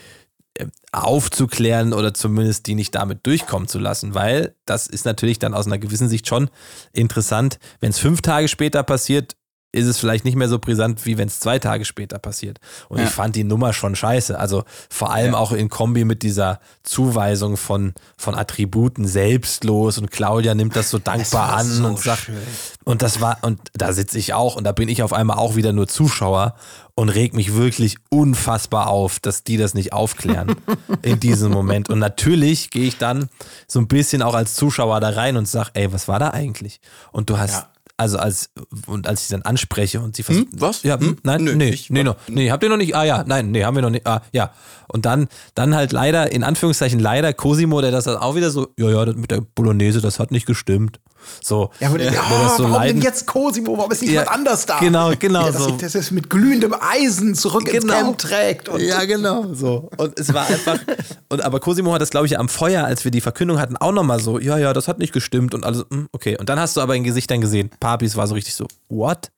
aufzuklären 0.92 1.92
oder 1.92 2.14
zumindest 2.14 2.66
die 2.66 2.74
nicht 2.74 2.94
damit 2.94 3.26
durchkommen 3.26 3.68
zu 3.68 3.78
lassen, 3.78 4.14
weil 4.14 4.54
das 4.64 4.86
ist 4.86 5.04
natürlich 5.04 5.38
dann 5.38 5.54
aus 5.54 5.66
einer 5.66 5.78
gewissen 5.78 6.08
Sicht 6.08 6.26
schon 6.26 6.50
interessant. 6.92 7.58
Wenn 7.80 7.90
es 7.90 7.98
fünf 7.98 8.22
Tage 8.22 8.48
später 8.48 8.82
passiert, 8.82 9.36
ist 9.76 9.86
es 9.86 9.98
vielleicht 9.98 10.24
nicht 10.24 10.36
mehr 10.36 10.48
so 10.48 10.58
brisant, 10.58 11.04
wie 11.04 11.18
wenn 11.18 11.28
es 11.28 11.38
zwei 11.38 11.58
Tage 11.58 11.84
später 11.84 12.18
passiert. 12.18 12.58
Und 12.88 13.00
ich 13.00 13.10
fand 13.10 13.36
die 13.36 13.44
Nummer 13.44 13.74
schon 13.74 13.94
scheiße. 13.94 14.38
Also 14.38 14.64
vor 14.88 15.12
allem 15.12 15.34
auch 15.34 15.52
in 15.52 15.68
Kombi 15.68 16.04
mit 16.04 16.22
dieser 16.22 16.60
Zuweisung 16.82 17.58
von, 17.58 17.92
von 18.16 18.34
Attributen 18.34 19.06
selbstlos 19.06 19.98
und 19.98 20.10
Claudia 20.10 20.54
nimmt 20.54 20.76
das 20.76 20.88
so 20.88 20.98
dankbar 20.98 21.50
war 21.50 21.58
an 21.58 21.66
so 21.66 21.86
und 21.86 21.98
sagt, 21.98 22.22
schön. 22.22 22.36
und 22.84 23.02
das 23.02 23.20
war, 23.20 23.38
und 23.42 23.60
da 23.74 23.92
sitze 23.92 24.18
ich 24.18 24.32
auch 24.32 24.56
und 24.56 24.64
da 24.64 24.72
bin 24.72 24.88
ich 24.88 25.02
auf 25.02 25.12
einmal 25.12 25.36
auch 25.36 25.56
wieder 25.56 25.72
nur 25.74 25.88
Zuschauer 25.88 26.54
und 26.98 27.10
reg 27.10 27.34
mich 27.34 27.54
wirklich 27.54 27.96
unfassbar 28.08 28.88
auf, 28.88 29.20
dass 29.20 29.44
die 29.44 29.58
das 29.58 29.74
nicht 29.74 29.92
aufklären 29.92 30.56
in 31.02 31.20
diesem 31.20 31.52
Moment. 31.52 31.88
Und 31.90 31.98
natürlich 31.98 32.70
gehe 32.70 32.86
ich 32.88 32.96
dann 32.98 33.28
so 33.68 33.78
ein 33.78 33.86
bisschen 33.86 34.22
auch 34.22 34.34
als 34.34 34.54
Zuschauer 34.56 34.98
da 35.00 35.10
rein 35.10 35.36
und 35.36 35.46
sag, 35.46 35.70
ey, 35.74 35.92
was 35.92 36.08
war 36.08 36.18
da 36.18 36.30
eigentlich? 36.30 36.80
Und 37.12 37.28
du 37.30 37.36
hast, 37.38 37.66
also 37.98 38.18
als, 38.18 38.48
und 38.86 39.06
als 39.08 39.22
ich 39.22 39.28
dann 39.28 39.42
anspreche 39.42 40.00
und 40.00 40.16
sie 40.16 40.22
versucht, 40.22 40.48
was? 40.52 40.82
Ja, 40.84 40.98
Hm? 40.98 41.18
nein, 41.22 41.44
Nö, 41.44 41.54
nee, 41.54 41.68
ich 41.68 41.90
nee, 41.90 42.02
no, 42.02 42.14
nee, 42.28 42.50
habt 42.50 42.62
ihr 42.62 42.68
noch 42.70 42.76
nicht? 42.78 42.94
Ah 42.96 43.04
ja, 43.04 43.24
nein, 43.26 43.50
nee, 43.50 43.64
haben 43.64 43.74
wir 43.74 43.82
noch 43.82 43.90
nicht. 43.90 44.06
Ah, 44.06 44.22
ja. 44.32 44.52
Und 44.88 45.04
dann, 45.06 45.28
dann 45.54 45.74
halt 45.74 45.92
leider, 45.92 46.32
in 46.32 46.44
Anführungszeichen 46.44 46.98
leider, 47.00 47.32
Cosimo, 47.34 47.80
der 47.82 47.90
das 47.90 48.04
dann 48.04 48.16
auch 48.16 48.34
wieder 48.36 48.50
so, 48.50 48.68
ja, 48.78 48.88
ja, 48.88 49.04
das 49.04 49.16
mit 49.16 49.30
der 49.30 49.42
Bolognese, 49.42 50.00
das 50.00 50.18
hat 50.18 50.30
nicht 50.30 50.46
gestimmt. 50.46 50.98
So. 51.42 51.70
Ja, 51.80 51.88
aber, 51.88 51.98
der 51.98 52.12
ja, 52.12 52.20
das 52.42 52.56
so 52.56 52.64
warum 52.64 52.72
leiden- 52.74 52.96
denn 53.00 53.02
jetzt 53.02 53.26
Cosimo? 53.26 53.76
Warum 53.78 53.90
ist 53.92 54.02
nicht 54.02 54.10
Ja, 54.12 54.20
jemand 54.22 54.36
anders 54.38 54.66
da? 54.66 54.78
genau, 54.78 55.12
genau 55.18 55.46
Ja, 55.46 55.52
das, 55.52 55.62
so. 55.62 55.70
das 55.72 55.94
ist 55.94 56.10
mit 56.10 56.28
glühendem 56.30 56.74
Eisen 56.78 57.34
zurück 57.34 57.68
ins 57.68 57.82
Genau. 57.84 57.94
Camp 57.94 58.18
trägt. 58.18 58.68
Und 58.68 58.80
Ja, 58.80 59.04
genau. 59.04 59.52
So. 59.54 59.88
Und 59.96 60.18
es 60.18 60.32
war 60.34 60.46
einfach. 60.46 60.78
Und 61.28 61.42
aber 61.42 61.60
Cosimo 61.60 61.92
hat 61.92 62.00
das, 62.00 62.10
glaube 62.10 62.26
ich, 62.26 62.38
am 62.38 62.48
Feuer, 62.48 62.84
als 62.84 63.04
wir 63.04 63.10
die 63.10 63.20
Verkündung 63.20 63.58
hatten, 63.58 63.76
auch 63.76 63.92
nochmal 63.92 64.20
so, 64.20 64.38
ja, 64.38 64.58
ja, 64.58 64.72
das 64.72 64.86
hat 64.88 64.98
nicht 64.98 65.12
gestimmt 65.12 65.54
und 65.54 65.64
alles, 65.64 65.84
hm, 65.90 66.08
okay. 66.12 66.36
Und 66.38 66.48
dann 66.48 66.60
hast 66.60 66.76
du 66.76 66.80
aber 66.80 66.94
in 66.94 67.02
Gesichtern 67.02 67.40
gesehen, 67.40 67.70
Papis 67.80 68.16
war 68.16 68.26
so 68.28 68.34
richtig 68.34 68.54
so, 68.54 68.66
what? 68.88 69.30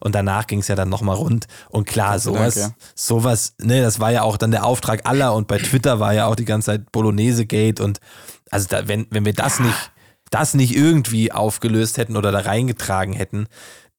Und 0.00 0.14
danach 0.14 0.46
ging 0.46 0.60
es 0.60 0.68
ja 0.68 0.74
dann 0.74 0.88
nochmal 0.88 1.16
rund. 1.16 1.46
Und 1.68 1.86
klar, 1.86 2.18
sowas, 2.18 2.54
Dank, 2.54 2.74
ja. 2.78 2.84
sowas, 2.94 3.54
ne, 3.60 3.82
das 3.82 4.00
war 4.00 4.10
ja 4.12 4.22
auch 4.22 4.36
dann 4.38 4.50
der 4.50 4.64
Auftrag 4.64 5.02
aller 5.06 5.34
und 5.34 5.46
bei 5.46 5.58
Twitter 5.58 6.00
war 6.00 6.14
ja 6.14 6.26
auch 6.26 6.36
die 6.36 6.44
ganze 6.46 6.66
Zeit 6.66 6.90
Bolognese-Gate 6.92 7.80
und 7.80 8.00
also 8.50 8.66
da, 8.70 8.88
wenn, 8.88 9.06
wenn 9.10 9.24
wir 9.24 9.32
das 9.34 9.60
nicht, 9.60 9.74
das 10.30 10.54
nicht 10.54 10.76
irgendwie 10.76 11.32
aufgelöst 11.32 11.98
hätten 11.98 12.16
oder 12.16 12.32
da 12.32 12.40
reingetragen 12.40 13.14
hätten, 13.14 13.46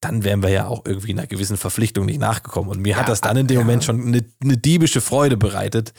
dann 0.02 0.24
wären 0.24 0.44
wir 0.44 0.50
ja 0.50 0.68
auch 0.68 0.86
irgendwie 0.86 1.12
einer 1.12 1.28
gewissen 1.28 1.58
Verpflichtung 1.58 2.06
nicht 2.06 2.20
nachgekommen. 2.20 2.70
Und 2.70 2.82
mir 2.82 2.98
hat 2.98 3.10
das 3.10 3.22
dann 3.22 3.38
in 3.38 3.48
dem 3.48 3.58
Moment 3.58 3.84
schon 3.84 4.06
eine, 4.08 4.24
eine 4.44 4.58
diebische 4.58 5.02
Freude 5.02 5.38
bereitet, 5.38 5.94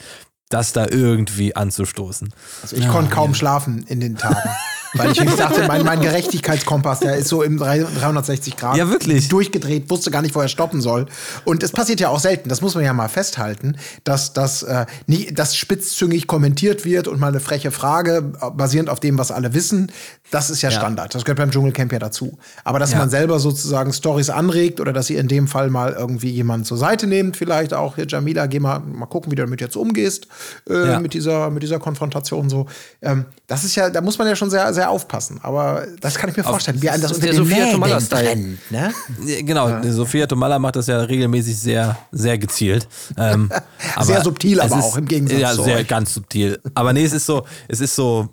das 0.49 0.73
da 0.73 0.87
irgendwie 0.89 1.55
anzustoßen. 1.55 2.33
Also 2.61 2.75
ich 2.75 2.87
konnte 2.87 3.11
kaum 3.11 3.35
schlafen 3.35 3.83
in 3.87 3.99
den 3.99 4.15
Tagen. 4.15 4.49
Weil 4.93 5.11
ich 5.11 5.19
wirklich 5.19 5.35
dachte, 5.37 5.67
mein, 5.67 5.83
mein 5.85 6.01
Gerechtigkeitskompass, 6.01 7.01
der 7.01 7.15
ist 7.17 7.27
so 7.27 7.43
im 7.43 7.57
360 7.57 8.57
Grad 8.57 8.75
Ja, 8.77 8.89
wirklich. 8.89 9.27
durchgedreht, 9.29 9.89
wusste 9.89 10.09
gar 10.11 10.21
nicht, 10.21 10.33
wo 10.33 10.41
er 10.41 10.47
stoppen 10.47 10.81
soll. 10.81 11.05
Und 11.45 11.61
es 11.63 11.71
passiert 11.71 11.99
ja 11.99 12.09
auch 12.09 12.19
selten, 12.19 12.49
das 12.49 12.61
muss 12.61 12.73
man 12.75 12.83
ja 12.83 12.93
mal 12.93 13.07
festhalten, 13.07 13.77
dass 14.03 14.33
das 14.33 14.63
äh, 14.63 14.85
nie, 15.07 15.31
dass 15.31 15.55
spitzzüngig 15.55 16.27
kommentiert 16.27 16.85
wird 16.85 17.07
und 17.07 17.19
mal 17.19 17.27
eine 17.27 17.39
freche 17.39 17.71
Frage 17.71 18.33
äh, 18.41 18.49
basierend 18.51 18.89
auf 18.89 18.99
dem, 18.99 19.17
was 19.17 19.31
alle 19.31 19.53
wissen, 19.53 19.91
das 20.31 20.49
ist 20.49 20.61
ja, 20.61 20.69
Standard. 20.71 21.13
Das 21.15 21.23
gehört 21.25 21.39
beim 21.39 21.49
Dschungelcamp 21.51 21.91
ja 21.91 21.99
dazu. 21.99 22.37
Aber 22.63 22.77
dass 22.79 22.91
Ja. 22.91 22.99
man 22.99 23.09
selber 23.09 23.39
sozusagen 23.39 23.93
Stories 23.93 24.29
anregt 24.29 24.79
oder 24.79 24.93
dass 24.93 25.09
ihr 25.09 25.19
in 25.19 25.27
dem 25.27 25.47
Fall 25.47 25.69
mal 25.69 25.93
irgendwie 25.93 26.29
jemanden 26.29 26.65
zur 26.65 26.77
Seite 26.77 27.07
nehmt, 27.07 27.35
vielleicht 27.37 27.73
auch 27.73 27.95
hier 27.95 28.05
Jamila, 28.07 28.45
geh 28.47 28.59
mal, 28.59 28.79
mal 28.79 29.05
gucken, 29.07 29.31
wie 29.31 29.35
du 29.35 29.43
damit 29.43 29.59
jetzt 29.61 29.75
umgehst, 29.75 30.27
äh, 30.69 30.87
Ja. 30.89 30.99
mit 30.99 31.13
dieser, 31.13 31.49
mit 31.49 31.63
dieser 31.63 31.79
Konfrontation 31.79 32.49
so. 32.49 32.67
Ähm, 33.01 33.25
das 33.47 33.63
ist 33.63 33.75
ja, 33.75 33.89
da 33.89 34.01
muss 34.01 34.17
man 34.19 34.27
ja 34.27 34.35
schon 34.35 34.49
sehr, 34.51 34.71
sehr 34.73 34.78
aufpassen. 34.87 35.39
Aber 35.43 35.85
das 35.99 36.15
kann 36.15 36.29
ich 36.29 36.37
mir 36.37 36.43
vorstellen, 36.43 36.81
wie 36.81 36.89
ein 36.89 37.01
das 37.01 37.11
unter 37.11 37.25
der 37.27 37.33
den 37.33 37.37
Sophia 37.43 37.71
Tomalla-Style. 37.71 38.23
brennt, 38.23 38.71
ne? 38.71 38.93
Ja, 39.25 39.41
Genau, 39.41 39.79
die 39.81 39.91
Sophia 39.91 40.25
Tomalla 40.27 40.59
macht 40.59 40.75
das 40.77 40.87
ja 40.87 40.99
regelmäßig 41.01 41.57
sehr, 41.57 41.97
sehr 42.11 42.37
gezielt. 42.37 42.87
Ähm, 43.17 43.49
Sehr 44.01 44.23
subtil, 44.23 44.61
aber 44.61 44.77
ist- 44.77 44.83
auch 44.85 44.97
im 44.97 45.05
Gegensatz 45.05 45.39
Ja, 45.39 45.53
sehr 45.55 45.77
euch. 45.77 45.87
ganz 45.87 46.13
subtil. 46.13 46.61
Aber 46.75 46.93
nee, 46.93 47.03
es 47.03 47.11
ist 47.13 47.25
so, 47.25 47.45
es 47.67 47.79
ist 47.81 47.95
so, 47.95 48.29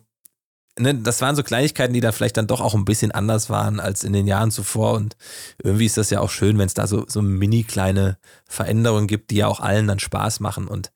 ne, 0.78 0.94
das 0.94 1.20
waren 1.22 1.34
so 1.34 1.42
Kleinigkeiten, 1.42 1.94
die 1.94 2.00
da 2.00 2.12
vielleicht 2.12 2.36
dann 2.36 2.46
doch 2.46 2.60
auch 2.60 2.74
ein 2.74 2.84
bisschen 2.84 3.10
anders 3.12 3.48
waren 3.50 3.80
als 3.80 4.04
in 4.04 4.12
den 4.12 4.26
Jahren 4.26 4.50
zuvor. 4.50 4.92
Und 4.92 5.16
irgendwie 5.62 5.86
ist 5.86 5.96
das 5.96 6.10
ja 6.10 6.20
auch 6.20 6.30
schön, 6.30 6.58
wenn 6.58 6.66
es 6.66 6.74
da 6.74 6.86
so, 6.86 7.04
so 7.08 7.22
mini 7.22 7.64
kleine 7.64 8.18
Veränderungen 8.46 9.06
gibt, 9.06 9.30
die 9.30 9.36
ja 9.36 9.46
auch 9.48 9.60
allen 9.60 9.86
dann 9.88 9.98
Spaß 9.98 10.40
machen. 10.40 10.68
Und 10.68 10.92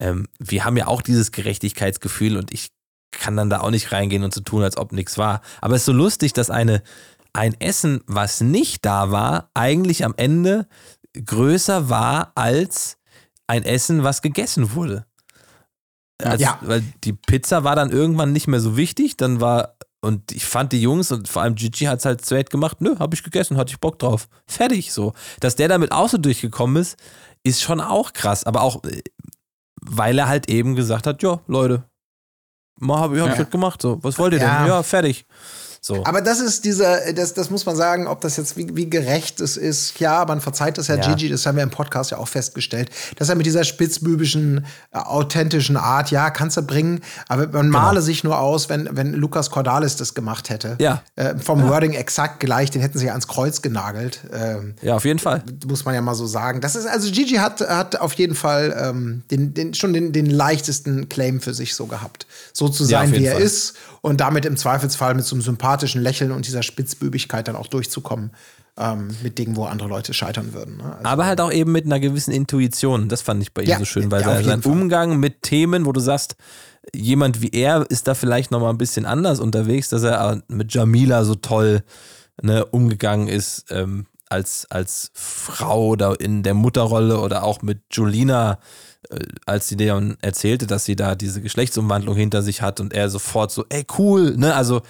ähm, 0.00 0.26
wir 0.38 0.64
haben 0.64 0.76
ja 0.76 0.86
auch 0.86 1.02
dieses 1.02 1.30
Gerechtigkeitsgefühl 1.32 2.36
und 2.36 2.52
ich 2.52 2.70
kann 3.10 3.36
dann 3.36 3.50
da 3.50 3.60
auch 3.60 3.70
nicht 3.70 3.92
reingehen 3.92 4.24
und 4.24 4.34
so 4.34 4.40
tun, 4.40 4.62
als 4.62 4.76
ob 4.76 4.92
nichts 4.92 5.18
war. 5.18 5.40
Aber 5.60 5.74
es 5.74 5.82
ist 5.82 5.86
so 5.86 5.92
lustig, 5.92 6.32
dass 6.32 6.50
eine, 6.50 6.82
ein 7.32 7.58
Essen, 7.60 8.02
was 8.06 8.40
nicht 8.40 8.84
da 8.84 9.10
war, 9.10 9.50
eigentlich 9.54 10.04
am 10.04 10.14
Ende 10.16 10.66
größer 11.14 11.88
war 11.88 12.32
als 12.34 12.98
ein 13.46 13.64
Essen, 13.64 14.04
was 14.04 14.22
gegessen 14.22 14.72
wurde. 14.74 15.06
Also, 16.22 16.44
Ja. 16.44 16.58
Weil 16.62 16.82
die 17.04 17.12
Pizza 17.12 17.64
war 17.64 17.76
dann 17.76 17.90
irgendwann 17.90 18.32
nicht 18.32 18.46
mehr 18.46 18.60
so 18.60 18.76
wichtig. 18.76 19.16
Dann 19.16 19.40
war, 19.40 19.76
und 20.00 20.32
ich 20.32 20.44
fand 20.44 20.72
die 20.72 20.82
Jungs 20.82 21.10
und 21.12 21.28
vor 21.28 21.42
allem 21.42 21.54
Gigi 21.54 21.84
hat 21.84 22.00
es 22.00 22.04
halt 22.04 22.24
straight 22.24 22.50
gemacht. 22.50 22.80
Nö, 22.80 22.96
hab 22.98 23.14
ich 23.14 23.22
gegessen, 23.22 23.56
hatte 23.56 23.70
ich 23.72 23.80
Bock 23.80 23.98
drauf. 23.98 24.28
Fertig 24.46 24.92
so. 24.92 25.14
Dass 25.40 25.56
der 25.56 25.68
damit 25.68 25.92
auch 25.92 26.08
so 26.08 26.18
durchgekommen 26.18 26.82
ist, 26.82 26.96
ist 27.42 27.62
schon 27.62 27.80
auch 27.80 28.12
krass. 28.12 28.44
Aber 28.44 28.62
auch, 28.62 28.84
äh, 28.84 29.02
weil 29.80 30.18
er 30.18 30.28
halt 30.28 30.50
eben 30.50 30.74
gesagt 30.74 31.06
hat: 31.06 31.22
Ja, 31.22 31.40
Leute, 31.46 31.84
mal 32.78 32.96
hab, 33.00 33.10
hab 33.10 33.12
ich 33.12 33.18
Ja. 33.18 33.34
das 33.34 33.50
gemacht. 33.50 33.80
So, 33.82 33.98
was 34.02 34.18
wollt 34.18 34.32
ihr 34.32 34.38
denn? 34.40 34.48
Ja, 34.48 34.82
fertig. 34.82 35.26
So. 35.88 36.04
Aber 36.04 36.20
das 36.20 36.38
ist 36.38 36.66
dieser, 36.66 37.14
das, 37.14 37.32
das 37.32 37.48
muss 37.48 37.64
man 37.64 37.74
sagen, 37.74 38.06
ob 38.08 38.20
das 38.20 38.36
jetzt 38.36 38.58
wie, 38.58 38.76
wie 38.76 38.90
gerecht 38.90 39.40
es 39.40 39.56
ist. 39.56 39.98
Ja, 40.00 40.22
man 40.28 40.42
verzeiht 40.42 40.76
das 40.76 40.88
ja, 40.88 40.96
Ja. 40.96 41.14
Gigi, 41.14 41.30
das 41.30 41.46
haben 41.46 41.56
wir 41.56 41.62
im 41.62 41.70
Podcast 41.70 42.10
ja 42.10 42.18
auch 42.18 42.28
festgestellt, 42.28 42.90
dass 43.16 43.30
er 43.30 43.36
mit 43.36 43.46
dieser 43.46 43.64
spitzbübischen, 43.64 44.66
äh, 44.92 44.98
authentischen 44.98 45.78
Art, 45.78 46.10
ja, 46.10 46.28
kannst 46.28 46.58
du 46.58 46.62
bringen, 46.62 47.00
aber 47.26 47.46
man 47.46 47.70
male 47.70 48.02
sich 48.02 48.22
nur 48.22 48.38
aus, 48.38 48.68
wenn, 48.68 48.86
wenn 48.92 49.14
Lukas 49.14 49.48
Cordalis 49.50 49.96
das 49.96 50.12
gemacht 50.12 50.50
hätte. 50.50 50.76
Ja. 50.78 51.02
Äh, 51.16 51.38
vom 51.38 51.66
Wording 51.66 51.94
exakt 51.94 52.40
gleich, 52.40 52.70
den 52.70 52.82
hätten 52.82 52.98
sie 52.98 53.06
ja 53.06 53.12
ans 53.12 53.26
Kreuz 53.26 53.62
genagelt. 53.62 54.20
Ähm, 54.30 54.74
ja, 54.82 54.96
auf 54.96 55.06
jeden 55.06 55.18
Fall. 55.18 55.42
muss 55.66 55.86
man 55.86 55.94
ja 55.94 56.02
mal 56.02 56.14
so 56.14 56.26
sagen. 56.26 56.60
Das 56.60 56.76
ist, 56.76 56.86
also 56.86 57.10
Gigi 57.10 57.36
hat, 57.36 57.62
hat 57.62 57.98
auf 57.98 58.12
jeden 58.12 58.34
Fall 58.34 58.76
ähm, 58.78 59.22
den, 59.30 59.54
den, 59.54 59.72
schon 59.72 59.94
den, 59.94 60.12
den 60.12 60.26
leichtesten 60.26 61.08
Claim 61.08 61.40
für 61.40 61.54
sich 61.54 61.74
so 61.74 61.86
gehabt. 61.86 62.26
So 62.52 62.68
zu 62.68 62.82
Ja, 62.84 63.00
sein, 63.00 63.12
wie 63.12 63.14
jeden 63.14 63.24
er 63.28 63.32
Fall. 63.36 63.42
ist 63.42 63.72
und 64.08 64.20
damit 64.20 64.44
im 64.44 64.56
Zweifelsfall 64.56 65.14
mit 65.14 65.24
so 65.24 65.34
einem 65.34 65.42
sympathischen 65.42 66.02
Lächeln 66.02 66.32
und 66.32 66.46
dieser 66.46 66.62
Spitzbübigkeit 66.62 67.46
dann 67.48 67.56
auch 67.56 67.66
durchzukommen. 67.66 68.32
Ähm, 68.80 69.08
mit 69.24 69.38
Dingen, 69.38 69.56
wo 69.56 69.64
andere 69.64 69.88
Leute 69.88 70.14
scheitern 70.14 70.52
würden. 70.52 70.76
Ne? 70.76 70.84
Also, 70.84 71.04
Aber 71.04 71.26
halt 71.26 71.40
auch 71.40 71.50
eben 71.50 71.72
mit 71.72 71.84
einer 71.84 71.98
gewissen 71.98 72.30
Intuition. 72.30 73.08
Das 73.08 73.22
fand 73.22 73.42
ich 73.42 73.52
bei 73.52 73.62
ihm 73.62 73.68
Ja, 73.70 73.78
so 73.80 73.84
schön, 73.84 74.08
weil 74.12 74.20
ja, 74.20 74.40
sein, 74.40 74.62
Fall. 74.62 74.72
Umgang 74.72 75.18
mit 75.18 75.42
Themen, 75.42 75.84
wo 75.84 75.90
du 75.90 75.98
sagst, 75.98 76.36
jemand 76.94 77.42
wie 77.42 77.50
er 77.50 77.90
ist 77.90 78.06
da 78.06 78.14
vielleicht 78.14 78.52
noch 78.52 78.60
mal 78.60 78.70
ein 78.70 78.78
bisschen 78.78 79.04
anders 79.04 79.40
unterwegs, 79.40 79.88
dass 79.88 80.04
er 80.04 80.42
mit 80.46 80.72
Jamila 80.72 81.24
so 81.24 81.34
toll 81.34 81.82
ne, 82.40 82.64
umgegangen 82.66 83.26
ist 83.26 83.66
ähm, 83.70 84.06
als, 84.28 84.66
als 84.70 85.10
Frau 85.14 85.88
oder 85.88 86.20
in 86.20 86.42
der 86.42 86.54
Mutterrolle 86.54 87.18
oder 87.20 87.42
auch 87.42 87.62
mit 87.62 87.80
Julina, 87.90 88.58
als 89.46 89.68
sie 89.68 89.76
dann 89.76 90.16
erzählte, 90.20 90.66
dass 90.66 90.84
sie 90.84 90.96
da 90.96 91.14
diese 91.14 91.40
Geschlechtsumwandlung 91.40 92.16
hinter 92.16 92.42
sich 92.42 92.62
hat 92.62 92.80
und 92.80 92.92
er 92.92 93.08
sofort 93.08 93.50
so, 93.50 93.64
ey 93.68 93.86
cool, 93.98 94.36
ne, 94.36 94.54
also 94.54 94.82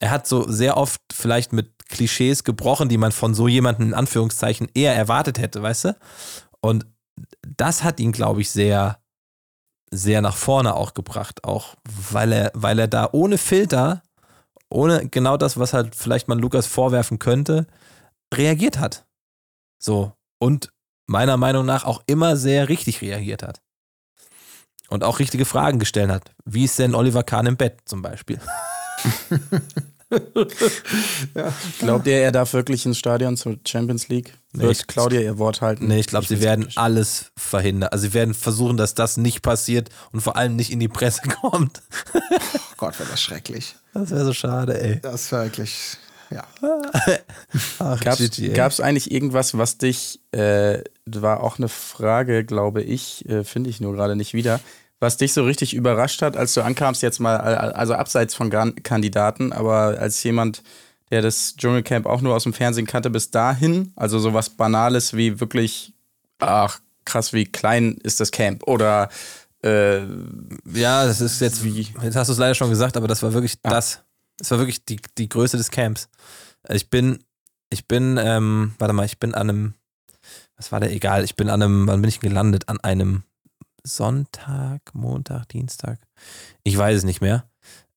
er 0.00 0.10
hat 0.10 0.26
so 0.26 0.50
sehr 0.50 0.76
oft 0.76 1.00
vielleicht 1.12 1.52
mit 1.52 1.88
Klischees 1.88 2.44
gebrochen, 2.44 2.88
die 2.88 2.98
man 2.98 3.12
von 3.12 3.34
so 3.34 3.48
jemandem 3.48 3.88
in 3.88 3.94
Anführungszeichen 3.94 4.68
eher 4.74 4.94
erwartet 4.94 5.38
hätte, 5.38 5.62
weißt 5.62 5.84
du? 5.86 5.96
Und 6.60 6.86
das 7.56 7.84
hat 7.84 8.00
ihn, 8.00 8.12
glaube 8.12 8.40
ich, 8.40 8.50
sehr, 8.50 8.98
sehr 9.90 10.20
nach 10.20 10.36
vorne 10.36 10.74
auch 10.74 10.94
gebracht, 10.94 11.44
auch 11.44 11.76
weil 12.10 12.32
er, 12.32 12.50
weil 12.54 12.78
er 12.78 12.88
da 12.88 13.08
ohne 13.12 13.38
Filter, 13.38 14.02
ohne 14.68 15.08
genau 15.08 15.36
das, 15.36 15.58
was 15.58 15.72
halt 15.72 15.94
vielleicht 15.94 16.26
man 16.28 16.38
Lukas 16.38 16.66
vorwerfen 16.66 17.18
könnte, 17.18 17.66
reagiert 18.32 18.78
hat. 18.78 19.06
So. 19.78 20.12
Und 20.38 20.73
meiner 21.06 21.36
Meinung 21.36 21.66
nach 21.66 21.84
auch 21.84 22.02
immer 22.06 22.36
sehr 22.36 22.68
richtig 22.68 23.00
reagiert 23.02 23.42
hat. 23.42 23.60
Und 24.88 25.02
auch 25.02 25.18
richtige 25.18 25.44
Fragen 25.44 25.78
gestellt 25.78 26.10
hat. 26.10 26.30
Wie 26.44 26.64
ist 26.64 26.78
denn 26.78 26.94
Oliver 26.94 27.22
Kahn 27.24 27.46
im 27.46 27.56
Bett 27.56 27.78
zum 27.86 28.02
Beispiel? 28.02 28.38
Glaubt 31.80 32.06
ihr, 32.06 32.16
er 32.18 32.32
darf 32.32 32.52
wirklich 32.52 32.84
ins 32.86 32.98
Stadion 32.98 33.36
zur 33.36 33.58
Champions 33.66 34.08
League? 34.08 34.34
Nee, 34.52 34.64
Wird 34.64 34.72
ich- 34.72 34.86
Claudia 34.86 35.20
ihr 35.20 35.38
Wort 35.38 35.60
halten? 35.60 35.86
Nee, 35.88 36.00
ich 36.00 36.06
glaube, 36.06 36.26
sie 36.26 36.40
werden 36.40 36.62
kritisch. 36.62 36.78
alles 36.78 37.32
verhindern. 37.36 37.88
Also 37.90 38.02
sie 38.06 38.14
werden 38.14 38.34
versuchen, 38.34 38.76
dass 38.76 38.94
das 38.94 39.16
nicht 39.16 39.42
passiert 39.42 39.88
und 40.12 40.20
vor 40.20 40.36
allem 40.36 40.56
nicht 40.56 40.70
in 40.70 40.80
die 40.80 40.88
Presse 40.88 41.22
kommt. 41.40 41.82
oh 42.14 42.20
Gott, 42.76 42.98
wäre 42.98 43.08
das 43.10 43.20
schrecklich. 43.22 43.76
Das 43.92 44.10
wäre 44.10 44.24
so 44.24 44.32
schade, 44.32 44.80
ey. 44.80 45.00
Das 45.00 45.30
wäre 45.32 45.44
wirklich, 45.44 45.96
ja. 46.30 46.44
Ey. 47.80 48.48
gab's 48.52 48.80
eigentlich 48.80 49.10
irgendwas, 49.10 49.56
was 49.56 49.78
dich, 49.78 50.20
äh, 50.32 50.82
war 51.06 51.42
auch 51.42 51.58
eine 51.58 51.68
Frage, 51.68 52.44
glaube 52.44 52.82
ich, 52.82 53.28
äh, 53.28 53.44
finde 53.44 53.70
ich 53.70 53.80
nur 53.80 53.92
gerade 53.92 54.16
nicht 54.16 54.34
wieder, 54.34 54.60
was 55.00 55.16
dich 55.16 55.32
so 55.32 55.44
richtig 55.44 55.74
überrascht 55.74 56.22
hat, 56.22 56.36
als 56.36 56.54
du 56.54 56.62
ankamst, 56.62 57.02
jetzt 57.02 57.20
mal, 57.20 57.36
al- 57.36 57.72
also 57.72 57.94
abseits 57.94 58.34
von 58.34 58.50
Kandidaten, 58.50 59.52
aber 59.52 59.98
als 59.98 60.22
jemand, 60.22 60.62
der 61.10 61.20
das 61.20 61.56
Dschungelcamp 61.56 62.06
auch 62.06 62.20
nur 62.22 62.34
aus 62.34 62.44
dem 62.44 62.54
Fernsehen 62.54 62.86
kannte 62.86 63.10
bis 63.10 63.30
dahin, 63.30 63.92
also 63.96 64.18
sowas 64.18 64.50
Banales 64.50 65.14
wie 65.14 65.40
wirklich, 65.40 65.92
ach 66.38 66.80
krass, 67.04 67.32
wie 67.34 67.44
klein 67.44 67.98
ist 68.02 68.20
das 68.20 68.30
Camp 68.30 68.66
oder 68.66 69.10
äh, 69.62 70.00
Ja, 70.72 71.04
das 71.06 71.20
ist 71.20 71.40
jetzt 71.40 71.62
Wie? 71.64 71.88
Jetzt 72.02 72.16
hast 72.16 72.28
du 72.28 72.32
es 72.32 72.38
leider 72.38 72.54
schon 72.54 72.70
gesagt, 72.70 72.96
aber 72.96 73.08
das 73.08 73.22
war 73.22 73.32
wirklich 73.34 73.56
Ah. 73.62 73.70
das. 73.70 74.00
Das 74.38 74.50
war 74.50 74.58
wirklich 74.58 74.84
die, 74.84 74.96
die 75.18 75.28
Größe 75.28 75.56
des 75.56 75.70
Camps. 75.70 76.08
Ich 76.68 76.90
bin, 76.90 77.22
ich 77.70 77.86
bin, 77.86 78.18
ähm, 78.20 78.74
warte 78.78 78.92
mal, 78.94 79.04
ich 79.06 79.18
bin 79.20 79.34
an 79.34 79.48
einem, 79.50 79.74
was 80.64 80.72
war 80.72 80.80
der? 80.80 80.92
Egal, 80.92 81.24
ich 81.24 81.36
bin 81.36 81.50
an 81.50 81.60
einem, 81.62 81.86
wann 81.86 82.00
bin 82.00 82.08
ich 82.08 82.20
gelandet? 82.20 82.70
An 82.70 82.80
einem 82.80 83.24
Sonntag, 83.82 84.80
Montag, 84.94 85.46
Dienstag. 85.50 85.98
Ich 86.62 86.76
weiß 86.76 86.96
es 86.98 87.04
nicht 87.04 87.20
mehr. 87.20 87.44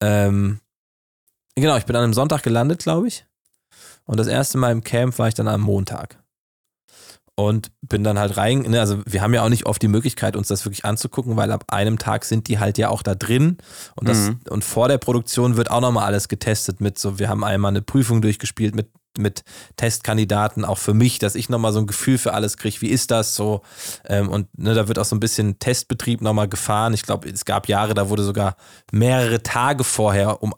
Ähm, 0.01 0.59
genau, 1.55 1.77
ich 1.77 1.85
bin 1.85 1.95
an 1.95 2.03
einem 2.03 2.13
Sonntag 2.13 2.43
gelandet, 2.43 2.79
glaube 2.79 3.07
ich. 3.07 3.25
Und 4.03 4.17
das 4.19 4.27
erste 4.27 4.57
Mal 4.57 4.73
im 4.73 4.83
Camp 4.83 5.17
war 5.17 5.29
ich 5.29 5.33
dann 5.33 5.47
am 5.47 5.61
Montag. 5.61 6.21
Und 7.35 7.71
bin 7.81 8.03
dann 8.03 8.19
halt 8.19 8.35
rein, 8.35 8.63
ne, 8.63 8.79
also 8.81 9.01
wir 9.05 9.21
haben 9.21 9.33
ja 9.33 9.43
auch 9.43 9.49
nicht 9.49 9.65
oft 9.67 9.81
die 9.81 9.87
Möglichkeit, 9.87 10.35
uns 10.35 10.47
das 10.49 10.65
wirklich 10.65 10.83
anzugucken, 10.83 11.37
weil 11.37 11.51
ab 11.51 11.65
einem 11.71 11.99
Tag 11.99 12.25
sind 12.25 12.47
die 12.49 12.57
halt 12.59 12.77
ja 12.79 12.89
auch 12.89 13.03
da 13.03 13.15
drin. 13.15 13.57
Und, 13.95 14.09
das, 14.09 14.17
Mhm. 14.17 14.39
und 14.49 14.65
vor 14.65 14.89
der 14.89 14.97
Produktion 14.97 15.55
wird 15.55 15.69
auch 15.71 15.79
nochmal 15.79 16.05
alles 16.05 16.27
getestet 16.27 16.81
mit 16.81 16.97
so, 16.99 17.17
wir 17.19 17.29
haben 17.29 17.43
einmal 17.45 17.69
eine 17.69 17.83
Prüfung 17.83 18.21
durchgespielt 18.21 18.75
mit, 18.75 18.89
mit 19.17 19.43
Testkandidaten, 19.77 20.65
auch 20.65 20.77
für 20.77 20.93
mich, 20.93 21.19
dass 21.19 21.35
ich 21.35 21.49
nochmal 21.49 21.73
so 21.73 21.79
ein 21.79 21.87
Gefühl 21.87 22.17
für 22.17 22.33
alles 22.33 22.57
kriege, 22.57 22.81
wie 22.81 22.89
ist 22.89 23.11
das 23.11 23.35
so? 23.35 23.61
Ähm, 24.05 24.29
und 24.29 24.47
ne, 24.57 24.73
da 24.73 24.87
wird 24.87 24.99
auch 24.99 25.05
so 25.05 25.15
ein 25.15 25.19
bisschen 25.19 25.59
Testbetrieb 25.59 26.21
nochmal 26.21 26.47
gefahren. 26.47 26.93
Ich 26.93 27.03
glaube, 27.03 27.29
es 27.29 27.45
gab 27.45 27.67
Jahre, 27.67 27.93
da 27.93 28.09
wurde 28.09 28.23
sogar 28.23 28.55
mehrere 28.91 29.41
Tage 29.43 29.83
vorher, 29.83 30.43
um 30.43 30.53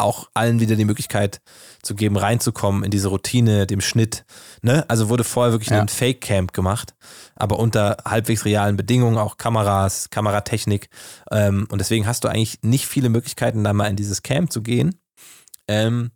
auch 0.00 0.28
allen 0.32 0.60
wieder 0.60 0.76
die 0.76 0.84
Möglichkeit 0.84 1.40
zu 1.82 1.96
geben, 1.96 2.16
reinzukommen 2.16 2.84
in 2.84 2.90
diese 2.92 3.08
Routine, 3.08 3.66
dem 3.66 3.80
Schnitt. 3.80 4.24
Ne? 4.62 4.84
Also 4.88 5.08
wurde 5.08 5.24
vorher 5.24 5.52
wirklich 5.52 5.70
Ja. 5.70 5.80
ein 5.80 5.88
Fake-Camp 5.88 6.52
gemacht, 6.52 6.94
aber 7.34 7.58
unter 7.58 7.96
halbwegs 8.04 8.44
realen 8.44 8.76
Bedingungen, 8.76 9.18
auch 9.18 9.38
Kameras, 9.38 10.08
Kameratechnik. 10.10 10.88
Ähm, 11.32 11.66
und 11.72 11.78
deswegen 11.80 12.06
hast 12.06 12.22
du 12.22 12.28
eigentlich 12.28 12.60
nicht 12.62 12.86
viele 12.86 13.08
Möglichkeiten, 13.08 13.64
da 13.64 13.72
mal 13.72 13.88
in 13.88 13.96
dieses 13.96 14.22
Camp 14.22 14.52
zu 14.52 14.62
gehen. 14.62 15.00
Ähm, 15.66 16.12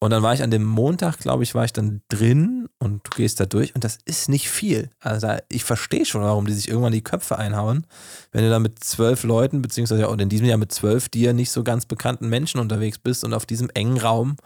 und 0.00 0.10
dann 0.10 0.22
war 0.22 0.32
ich 0.32 0.42
an 0.42 0.52
dem 0.52 0.64
Montag, 0.64 1.18
glaube 1.18 1.42
ich, 1.42 1.56
war 1.56 1.64
ich 1.64 1.72
dann 1.72 2.02
drin 2.08 2.68
und 2.78 3.04
du 3.04 3.16
gehst 3.16 3.40
da 3.40 3.46
durch 3.46 3.74
und 3.74 3.82
das 3.82 3.98
ist 4.04 4.28
nicht 4.28 4.48
viel. 4.48 4.90
Also 5.00 5.26
da, 5.26 5.38
ich 5.48 5.64
verstehe 5.64 6.04
schon, 6.04 6.22
warum 6.22 6.46
die 6.46 6.52
sich 6.52 6.68
irgendwann 6.68 6.92
die 6.92 7.02
Köpfe 7.02 7.36
einhauen, 7.36 7.84
wenn 8.30 8.44
du 8.44 8.50
da 8.50 8.60
mit 8.60 8.82
zwölf 8.84 9.24
Leuten, 9.24 9.60
beziehungsweise 9.60 10.08
auch 10.08 10.16
in 10.16 10.28
diesem 10.28 10.46
Jahr 10.46 10.58
mit 10.58 10.70
zwölf 10.70 11.08
dir 11.08 11.32
nicht 11.32 11.50
so 11.50 11.64
ganz 11.64 11.84
bekannten 11.86 12.28
Menschen 12.28 12.60
unterwegs 12.60 12.98
bist 12.98 13.24
und 13.24 13.34
auf 13.34 13.44
diesem 13.44 13.70
engen 13.70 13.98
Raum 13.98 14.36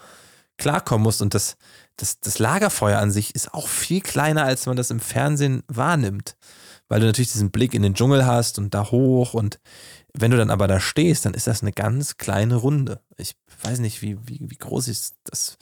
klarkommen 0.57 1.03
musst. 1.03 1.21
Und 1.21 1.35
das, 1.35 1.57
das, 1.97 2.21
das 2.21 2.39
Lagerfeuer 2.39 2.99
an 2.99 3.11
sich 3.11 3.35
ist 3.35 3.53
auch 3.53 3.69
viel 3.69 4.01
kleiner, 4.01 4.45
als 4.45 4.65
man 4.65 4.77
das 4.77 4.91
im 4.91 5.01
Fernsehen 5.01 5.65
wahrnimmt. 5.69 6.37
Weil 6.89 7.01
du 7.01 7.07
natürlich 7.07 7.33
diesen 7.33 7.51
Blick 7.51 7.75
in 7.75 7.83
den 7.83 7.95
Dschungel 7.95 8.25
hast 8.25 8.59
und 8.59 8.73
da 8.73 8.91
hoch 8.91 9.35
und 9.35 9.59
wenn 10.15 10.31
du 10.31 10.37
dann 10.37 10.51
aber 10.51 10.69
da 10.69 10.79
stehst, 10.79 11.25
dann 11.25 11.35
ist 11.35 11.47
das 11.47 11.63
eine 11.63 11.73
ganz 11.73 12.19
kleine 12.19 12.57
Runde. 12.57 13.01
Ich 13.17 13.35
weiß 13.63 13.79
nicht, 13.79 14.03
wie, 14.03 14.19
wie, 14.27 14.41
wie 14.43 14.57
groß 14.57 14.89
ist 14.89 15.17
das? 15.25 15.57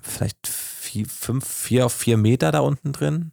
Vielleicht 0.00 0.46
vier, 0.46 1.06
fünf, 1.06 1.46
vier 1.46 1.86
auf 1.86 1.92
vier 1.92 2.16
Meter 2.16 2.52
da 2.52 2.60
unten 2.60 2.92
drin. 2.92 3.32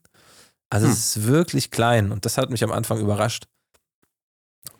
Also 0.69 0.87
es 0.87 1.15
ist 1.15 1.27
wirklich 1.27 1.69
klein 1.69 2.11
und 2.11 2.25
das 2.25 2.37
hat 2.37 2.49
mich 2.49 2.63
am 2.63 2.71
Anfang 2.71 2.99
überrascht. 2.99 3.45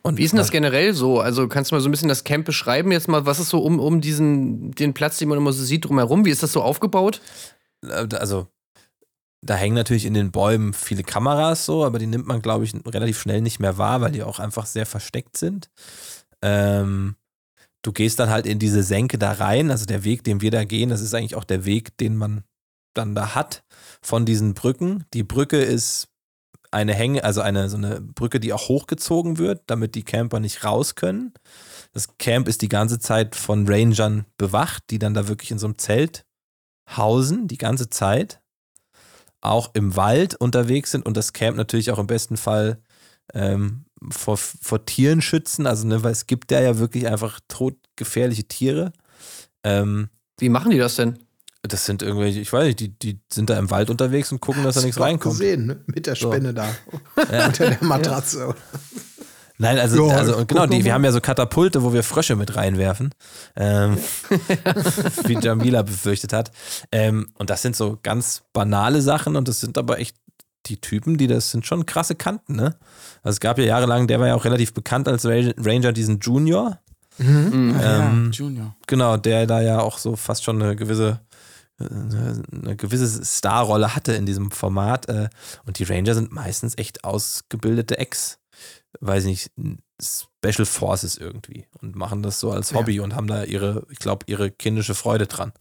Und 0.02 0.18
Wie 0.18 0.24
ist 0.24 0.32
denn 0.32 0.40
das 0.40 0.52
generell 0.52 0.94
so? 0.94 1.20
Also 1.20 1.48
kannst 1.48 1.72
du 1.72 1.76
mal 1.76 1.82
so 1.82 1.88
ein 1.88 1.92
bisschen 1.92 2.10
das 2.10 2.24
Camp 2.24 2.46
beschreiben 2.46 2.92
jetzt 2.92 3.08
mal, 3.08 3.26
was 3.26 3.40
ist 3.40 3.50
so 3.50 3.60
um, 3.60 3.80
um 3.80 4.02
diesen, 4.02 4.72
den 4.72 4.94
Platz, 4.94 5.18
den 5.18 5.30
man 5.30 5.38
immer 5.38 5.54
so 5.54 5.64
sieht, 5.64 5.86
drumherum? 5.86 6.26
Wie 6.26 6.30
ist 6.30 6.44
das 6.44 6.52
so 6.52 6.62
aufgebaut? 6.62 7.22
Äh, 7.86 8.08
also 8.16 8.48
da 9.42 9.56
hängen 9.56 9.76
natürlich 9.76 10.06
in 10.06 10.14
den 10.14 10.32
Bäumen 10.32 10.74
viele 10.74 11.04
Kameras 11.04 11.66
so, 11.66 11.86
aber 11.86 12.00
die 12.00 12.08
nimmt 12.08 12.28
man, 12.28 12.42
glaube 12.42 12.64
ich, 12.64 12.74
relativ 12.86 13.20
schnell 13.20 13.42
nicht 13.42 13.60
mehr 13.60 13.78
wahr, 13.78 14.02
weil 14.02 14.12
die 14.12 14.24
auch 14.24 14.40
einfach 14.40 14.66
sehr 14.66 14.86
versteckt 14.86 15.38
sind. 15.38 15.70
Ähm, 16.42 17.16
du 17.84 17.92
gehst 17.92 18.20
dann 18.20 18.30
halt 18.30 18.48
in 18.48 18.58
diese 18.58 18.82
Senke 18.82 19.20
da 19.20 19.34
rein. 19.34 19.70
Also 19.70 19.86
der 19.86 20.04
Weg, 20.04 20.24
den 20.24 20.42
wir 20.42 20.50
da 20.50 20.64
gehen, 20.64 20.90
das 20.90 21.02
ist 21.02 21.14
eigentlich 21.14 21.36
auch 21.36 21.44
der 21.44 21.66
Weg, 21.66 21.96
den 21.98 22.16
man 22.16 22.44
dann 22.96 23.14
da 23.14 23.36
hat 23.36 23.64
von 24.02 24.26
diesen 24.26 24.54
Brücken. 24.54 25.06
Die 25.14 25.24
Brücke 25.24 25.62
ist 25.62 26.08
eine 26.72 26.94
Hänge, 26.94 27.24
also 27.24 27.42
eine 27.42 27.70
so 27.70 27.78
eine 27.78 28.02
Brücke, 28.02 28.40
die 28.40 28.54
auch 28.54 28.68
hochgezogen 28.68 29.38
wird, 29.38 29.62
damit 29.68 29.96
die 29.96 30.04
Camper 30.04 30.40
nicht 30.40 30.64
raus 30.64 30.96
können. 30.96 31.34
Das 31.92 32.18
Camp 32.18 32.48
ist 32.48 32.62
die 32.62 32.70
ganze 32.70 32.98
Zeit 32.98 33.36
von 33.36 33.68
Rangern 33.68 34.26
bewacht, 34.38 34.84
die 34.90 34.98
dann 34.98 35.14
da 35.14 35.28
wirklich 35.28 35.52
in 35.52 35.60
so 35.60 35.68
einem 35.68 35.78
Zelt 35.78 36.26
hausen, 36.90 37.48
die 37.48 37.58
ganze 37.58 37.90
Zeit. 37.90 38.42
Auch 39.42 39.72
im 39.74 39.96
Wald 39.96 40.36
unterwegs 40.36 40.92
sind 40.92 41.06
und 41.06 41.18
das 41.18 41.34
Camp 41.34 41.58
natürlich 41.58 41.92
auch 41.92 42.00
im 42.00 42.08
besten 42.08 42.38
Fall 42.38 42.82
ähm, 43.34 43.86
vor, 44.12 44.38
vor 44.38 44.86
Tieren 44.86 45.22
schützen. 45.22 45.68
Also, 45.68 45.88
ne, 45.88 46.04
weil 46.04 46.12
es 46.12 46.28
gibt 46.28 46.52
da 46.52 46.62
ja 46.62 46.80
wirklich 46.80 47.08
einfach 47.08 47.40
todgefährliche 47.48 48.46
Tiere. 48.46 48.94
Ähm, 49.64 50.10
Wie 50.40 50.50
machen 50.50 50.72
die 50.72 50.78
das 50.78 50.96
denn? 50.96 51.20
das 51.66 51.86
sind 51.86 52.02
irgendwelche, 52.02 52.42
ich 52.42 52.52
weiß 52.52 52.66
nicht, 52.66 52.80
die, 52.80 52.90
die 52.90 53.20
sind 53.32 53.50
da 53.50 53.58
im 53.58 53.72
Wald 53.72 53.90
unterwegs 53.90 54.32
und 54.32 54.42
gucken, 54.42 54.64
dass 54.64 54.76
da 54.76 54.82
nichts 54.82 55.00
reinkommt. 55.00 55.40
gesehen, 55.40 55.66
ne? 55.66 55.80
mit 55.86 56.08
der 56.08 56.16
Spinne 56.16 56.54
da 56.54 56.68
unter 57.16 57.70
der 57.70 57.78
Matratze. 57.82 58.54
Nein, 59.58 59.80
also, 59.80 60.10
Ja, 60.10 60.18
also 60.18 60.34
guck 60.38 60.48
genau, 60.50 60.66
die, 60.66 60.84
wir 60.84 60.94
haben 60.94 61.06
ja 61.06 61.12
so 61.12 61.22
Katapulte, 61.22 61.84
wo 61.84 61.94
wir 61.94 62.04
Frösche 62.04 62.36
mit 62.36 62.56
reinwerfen, 62.58 63.14
ähm, 63.56 63.98
wie 65.26 65.38
Jamila 65.40 65.84
befürchtet 65.84 66.34
hat. 66.34 66.52
Ähm, 66.92 67.30
und 67.36 67.50
das 67.50 67.62
sind 67.62 67.76
so 67.76 67.98
ganz 68.04 68.44
banale 68.52 69.02
Sachen 69.02 69.38
und 69.38 69.48
das 69.48 69.62
sind 69.62 69.78
aber 69.78 70.00
echt 70.00 70.18
die 70.68 70.78
Typen, 70.82 71.18
die 71.18 71.28
das 71.28 71.52
sind 71.52 71.66
schon 71.66 71.86
krasse 71.86 72.16
Kanten, 72.16 72.56
ne? 72.56 72.76
Also 73.24 73.36
es 73.36 73.40
gab 73.40 73.58
ja 73.58 73.66
jahrelang, 73.66 74.08
der 74.08 74.20
war 74.20 74.28
ja 74.28 74.36
auch 74.36 74.46
relativ 74.46 74.74
bekannt 74.74 75.08
als 75.08 75.26
Ra- 75.26 75.54
Ranger, 75.58 75.92
diesen 75.94 76.20
Junior. 76.20 76.80
Ah, 77.20 77.24
ja, 77.24 78.08
Ähm, 78.10 78.32
Junior. 78.32 78.76
Genau, 78.88 79.18
der 79.18 79.46
da 79.46 79.62
ja 79.62 79.80
auch 79.80 79.98
so 79.98 80.16
fast 80.16 80.44
schon 80.44 80.62
eine 80.62 80.76
gewisse 80.76 81.20
eine 81.80 82.76
gewisse 82.78 83.26
Starrolle 83.26 83.96
hatte 83.96 84.14
in 84.14 84.26
diesem 84.26 84.52
Format. 84.52 85.10
äh, 85.10 85.28
Und 85.66 85.80
die 85.80 85.84
Ranger 85.84 86.14
sind 86.14 86.32
meistens 86.32 86.78
echt 86.78 87.04
ausgebildete 87.04 87.98
Ex, 87.98 88.40
weiß 89.02 89.26
nicht, 89.26 89.52
Special 90.02 90.66
Forces 90.66 91.18
irgendwie 91.18 91.66
und 91.82 91.96
machen 91.96 92.22
das 92.24 92.40
so 92.40 92.52
als 92.52 92.74
Hobby 92.74 93.00
und 93.00 93.16
haben 93.16 93.28
da 93.28 93.44
ihre, 93.44 93.86
ich 93.90 94.00
glaube, 94.00 94.26
ihre 94.28 94.52
kindische 94.52 94.96
Freude 94.96 95.28
dran. 95.28 95.52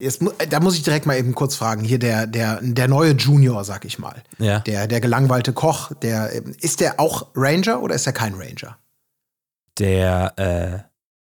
Jetzt, 0.00 0.22
da 0.48 0.60
muss 0.60 0.76
ich 0.76 0.82
direkt 0.82 1.04
mal 1.06 1.16
eben 1.18 1.34
kurz 1.34 1.54
fragen. 1.56 1.84
Hier 1.84 1.98
der, 1.98 2.26
der, 2.26 2.58
der 2.62 2.88
neue 2.88 3.12
Junior, 3.12 3.64
sag 3.64 3.84
ich 3.84 3.98
mal. 3.98 4.22
Ja. 4.38 4.60
Der, 4.60 4.86
der 4.86 5.00
gelangweilte 5.00 5.52
Koch, 5.52 5.92
der, 6.02 6.34
ähm, 6.34 6.54
ist 6.60 6.80
der 6.80 6.98
auch 6.98 7.28
Ranger 7.34 7.82
oder 7.82 7.94
ist 7.94 8.06
er 8.06 8.12
kein 8.14 8.34
Ranger? 8.34 8.78
Der, 9.78 10.32
äh, 10.38 10.78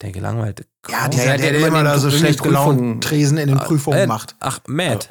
der 0.03 0.13
gelangweilte 0.13 0.65
Ja, 0.89 1.05
Koch. 1.09 1.15
ja, 1.17 1.25
der, 1.25 1.25
der 1.39 1.51
der 1.53 1.57
immer 1.59 1.67
immer 1.69 1.85
da 1.85 1.99
so 1.99 2.09
in 2.09 2.13
den 2.15 2.21
schlecht 2.21 2.43
gelaunt 2.43 2.79
Prüfungen- 2.79 3.01
Tresen 3.01 3.39
in 3.39 3.49
den 3.49 3.59
Prüfungen 3.59 3.99
äh, 3.99 4.07
macht. 4.07 4.37
Ach, 4.41 4.61
Matt. 4.67 5.09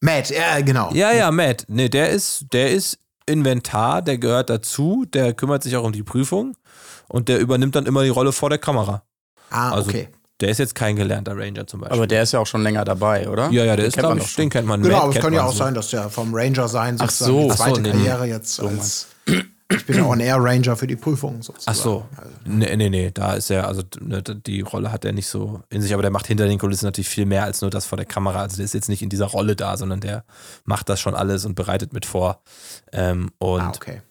Matt, 0.00 0.30
ja, 0.30 0.60
genau. 0.60 0.90
Ja, 0.92 1.12
ja, 1.12 1.30
Matt. 1.30 1.64
Nee, 1.68 1.88
der 1.88 2.10
ist, 2.10 2.46
der 2.52 2.70
ist 2.70 2.98
Inventar, 3.26 4.02
der 4.02 4.18
gehört 4.18 4.50
dazu, 4.50 5.04
der 5.08 5.32
kümmert 5.32 5.62
sich 5.62 5.74
auch 5.76 5.84
um 5.84 5.92
die 5.92 6.02
Prüfung 6.02 6.56
und 7.08 7.28
der 7.28 7.38
übernimmt 7.40 7.74
dann 7.74 7.86
immer 7.86 8.02
die 8.02 8.08
Rolle 8.10 8.32
vor 8.32 8.50
der 8.50 8.58
Kamera. 8.58 9.02
Ah, 9.50 9.70
Also, 9.70 9.90
okay. 9.90 10.08
Der 10.40 10.50
ist 10.50 10.58
jetzt 10.58 10.74
kein 10.74 10.96
gelernter 10.96 11.36
Ranger 11.36 11.66
zum 11.66 11.80
Beispiel. 11.80 11.96
Aber 11.96 12.06
der 12.06 12.22
ist 12.22 12.32
ja 12.32 12.40
auch 12.40 12.46
schon 12.46 12.62
länger 12.62 12.84
dabei, 12.84 13.28
oder? 13.28 13.50
ja, 13.50 13.64
ja, 13.64 13.76
der 13.76 13.76
Den 13.76 13.86
ist, 13.86 13.96
glaube 13.96 14.16
man 14.16 14.24
ich, 14.24 14.34
den 14.36 14.50
kennt 14.50 14.66
man. 14.68 14.82
Genau, 14.82 14.94
Matt 14.96 15.04
aber 15.04 15.16
es 15.16 15.20
kann 15.22 15.32
ja 15.32 15.44
auch 15.44 15.52
so. 15.52 15.58
sein, 15.58 15.74
dass 15.74 15.88
der 15.90 16.10
vom 16.10 16.34
Ranger 16.34 16.68
sein 16.68 16.96
Ach 17.00 17.10
sozusagen 17.10 17.32
so. 17.32 17.44
die 17.44 17.50
Ach 17.52 17.56
so, 17.56 17.62
zweite 17.64 17.80
nee, 17.80 17.88
nee. 17.92 18.04
Karriere 18.04 18.26
jetzt 18.26 18.60
als 18.60 19.06
ich 19.68 19.84
bin 19.84 20.00
auch 20.00 20.12
ein 20.12 20.20
Air 20.20 20.36
Ranger 20.38 20.76
für 20.76 20.86
die 20.86 20.94
Prüfung 20.94 21.42
sozusagen. 21.42 21.76
Ach 21.76 21.82
so. 21.82 22.06
Nee, 22.44 22.76
nee, 22.76 22.88
nee, 22.88 23.10
da 23.12 23.32
ist 23.34 23.50
er, 23.50 23.66
also 23.66 23.82
ne, 24.00 24.22
die 24.22 24.60
Rolle 24.60 24.92
hat 24.92 25.04
er 25.04 25.12
nicht 25.12 25.26
so 25.26 25.60
in 25.70 25.82
sich, 25.82 25.92
aber 25.92 26.02
der 26.02 26.12
macht 26.12 26.28
hinter 26.28 26.46
den 26.46 26.58
Kulissen 26.60 26.84
natürlich 26.84 27.08
viel 27.08 27.26
mehr 27.26 27.42
als 27.42 27.62
nur 27.62 27.70
das 27.70 27.84
vor 27.84 27.96
der 27.96 28.06
Kamera. 28.06 28.42
Also 28.42 28.56
der 28.56 28.64
ist 28.64 28.74
jetzt 28.74 28.88
nicht 28.88 29.02
in 29.02 29.08
dieser 29.08 29.26
Rolle 29.26 29.56
da, 29.56 29.76
sondern 29.76 29.98
der 30.00 30.24
macht 30.64 30.88
das 30.88 31.00
schon 31.00 31.16
alles 31.16 31.44
und 31.44 31.56
bereitet 31.56 31.92
mit 31.92 32.06
vor. 32.06 32.42
Ähm, 32.92 33.30
und 33.38 33.60
Ah, 33.60 33.72
okay. 33.74 34.02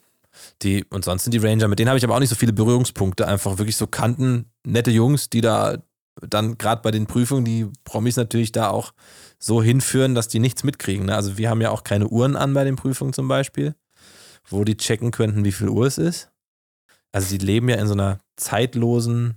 die, 0.62 0.84
und 0.90 1.06
sonst 1.06 1.24
sind 1.24 1.34
die 1.34 1.38
Ranger, 1.38 1.70
mit 1.70 1.80
denen 1.80 1.88
habe 1.88 1.98
ich 1.98 2.04
aber 2.04 2.16
auch 2.16 2.20
nicht 2.20 2.30
so 2.30 2.36
viele 2.36 2.52
Berührungspunkte. 2.52 3.26
Einfach 3.26 3.58
wirklich 3.58 3.78
so 3.78 3.88
Kanten, 3.88 4.52
nette 4.66 4.92
Jungs, 4.92 5.30
die 5.30 5.40
da 5.40 5.78
dann 6.22 6.58
gerade 6.58 6.82
bei 6.82 6.92
den 6.92 7.08
Prüfungen 7.08 7.46
die 7.46 7.68
Promis 7.84 8.16
natürlich 8.16 8.52
da 8.52 8.70
auch 8.70 8.94
so 9.40 9.62
hinführen, 9.62 10.16
dass 10.16 10.28
die 10.28 10.40
nichts 10.40 10.64
mitkriegen. 10.64 11.08
Ne? 11.08 11.16
Also 11.16 11.38
wir 11.38 11.50
haben 11.50 11.62
ja 11.62 11.72
auch 11.72 11.84
keine 11.84 12.08
Uhren 12.08 12.36
an 12.36 12.54
bei 12.54 12.64
den 12.64 12.76
Prüfungen 12.76 13.14
zum 13.14 13.28
Beispiel, 13.28 13.76
wo 14.50 14.64
die 14.64 14.78
checken 14.78 15.12
könnten, 15.12 15.44
wie 15.44 15.52
viel 15.52 15.70
Uhr 15.70 15.86
es 15.86 15.98
ist. 15.98 16.30
Also 17.12 17.38
die 17.38 17.46
leben 17.46 17.70
ja 17.70 17.76
in 17.76 17.88
so 17.88 17.94
einer 17.94 18.20
zeitlosen 18.36 19.36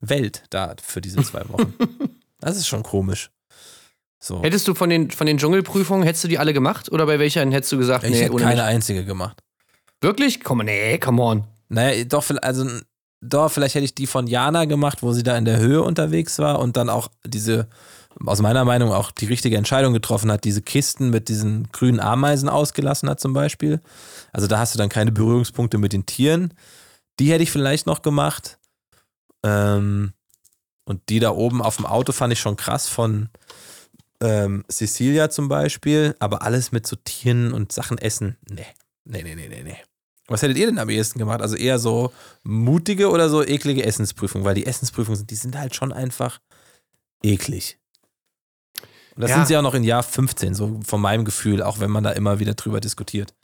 Welt 0.00 0.44
da 0.50 0.74
für 0.82 1.00
diese 1.00 1.22
zwei 1.22 1.42
Wochen. 1.48 1.74
das 2.40 2.56
ist 2.56 2.66
schon 2.66 2.82
komisch. 2.82 3.30
So. 4.18 4.42
Hättest 4.42 4.66
du 4.66 4.74
von 4.74 4.90
den, 4.90 5.10
von 5.10 5.26
den 5.26 5.38
Dschungelprüfungen, 5.38 6.04
hättest 6.04 6.24
du 6.24 6.28
die 6.28 6.38
alle 6.38 6.52
gemacht? 6.52 6.90
Oder 6.90 7.06
bei 7.06 7.18
welcher 7.18 7.48
hättest 7.48 7.72
du 7.72 7.78
gesagt, 7.78 8.04
ich 8.04 8.10
nee, 8.10 8.22
hätte 8.22 8.36
keine 8.36 8.62
mich? 8.62 8.62
einzige 8.62 9.04
gemacht. 9.04 9.42
Wirklich? 10.00 10.42
Komm, 10.42 10.58
nee, 10.58 10.98
come 10.98 11.22
on. 11.22 11.44
Naja, 11.68 12.04
doch, 12.04 12.24
also, 12.42 12.66
doch, 13.20 13.50
vielleicht 13.50 13.74
hätte 13.74 13.84
ich 13.84 13.94
die 13.94 14.06
von 14.06 14.26
Jana 14.26 14.66
gemacht, 14.66 15.02
wo 15.02 15.12
sie 15.12 15.22
da 15.22 15.36
in 15.36 15.44
der 15.44 15.58
Höhe 15.58 15.82
unterwegs 15.82 16.38
war 16.38 16.58
und 16.58 16.76
dann 16.76 16.88
auch 16.88 17.08
diese, 17.24 17.68
aus 18.24 18.40
meiner 18.40 18.64
Meinung, 18.64 18.92
auch 18.92 19.10
die 19.10 19.26
richtige 19.26 19.56
Entscheidung 19.56 19.92
getroffen 19.92 20.30
hat, 20.30 20.44
diese 20.44 20.62
Kisten 20.62 21.10
mit 21.10 21.28
diesen 21.28 21.68
grünen 21.72 22.00
Ameisen 22.00 22.48
ausgelassen 22.48 23.08
hat, 23.08 23.20
zum 23.20 23.32
Beispiel. 23.32 23.80
Also 24.32 24.46
da 24.46 24.58
hast 24.58 24.74
du 24.74 24.78
dann 24.78 24.88
keine 24.88 25.12
Berührungspunkte 25.12 25.78
mit 25.78 25.92
den 25.92 26.06
Tieren. 26.06 26.52
Die 27.18 27.32
hätte 27.32 27.42
ich 27.42 27.50
vielleicht 27.50 27.86
noch 27.86 28.02
gemacht. 28.02 28.58
Ähm, 29.42 30.12
und 30.84 31.08
die 31.08 31.18
da 31.18 31.30
oben 31.30 31.62
auf 31.62 31.76
dem 31.76 31.86
Auto 31.86 32.12
fand 32.12 32.32
ich 32.32 32.40
schon 32.40 32.56
krass 32.56 32.86
von 32.86 33.28
ähm, 34.20 34.64
Cecilia 34.70 35.30
zum 35.30 35.48
Beispiel, 35.48 36.14
aber 36.20 36.42
alles 36.42 36.72
mit 36.72 36.86
so 36.86 36.96
Tieren 36.96 37.52
und 37.52 37.72
Sachen 37.72 37.98
essen. 37.98 38.36
Nee, 38.48 38.66
nee, 39.04 39.22
nee, 39.22 39.34
nee, 39.34 39.48
nee, 39.48 39.62
nee. 39.62 39.76
Was 40.28 40.42
hättet 40.42 40.56
ihr 40.58 40.66
denn 40.66 40.78
am 40.78 40.88
ehesten 40.88 41.18
gemacht? 41.18 41.40
Also 41.40 41.56
eher 41.56 41.78
so 41.78 42.12
mutige 42.42 43.10
oder 43.10 43.28
so 43.28 43.44
eklige 43.44 43.84
Essensprüfungen? 43.84 44.44
Weil 44.44 44.54
die 44.54 44.66
Essensprüfungen 44.66 45.16
sind, 45.16 45.30
die 45.30 45.36
sind 45.36 45.56
halt 45.58 45.74
schon 45.76 45.92
einfach 45.92 46.40
eklig. 47.22 47.78
Und 49.14 49.22
das 49.22 49.30
Ja. 49.30 49.36
sind 49.36 49.46
sie 49.46 49.56
auch 49.56 49.62
noch 49.62 49.74
in 49.74 49.84
Jahr 49.84 50.02
15, 50.02 50.54
so 50.54 50.80
von 50.84 51.00
meinem 51.00 51.24
Gefühl, 51.24 51.62
auch 51.62 51.80
wenn 51.80 51.90
man 51.90 52.04
da 52.04 52.10
immer 52.10 52.38
wieder 52.38 52.54
drüber 52.54 52.80
diskutiert. 52.80 53.34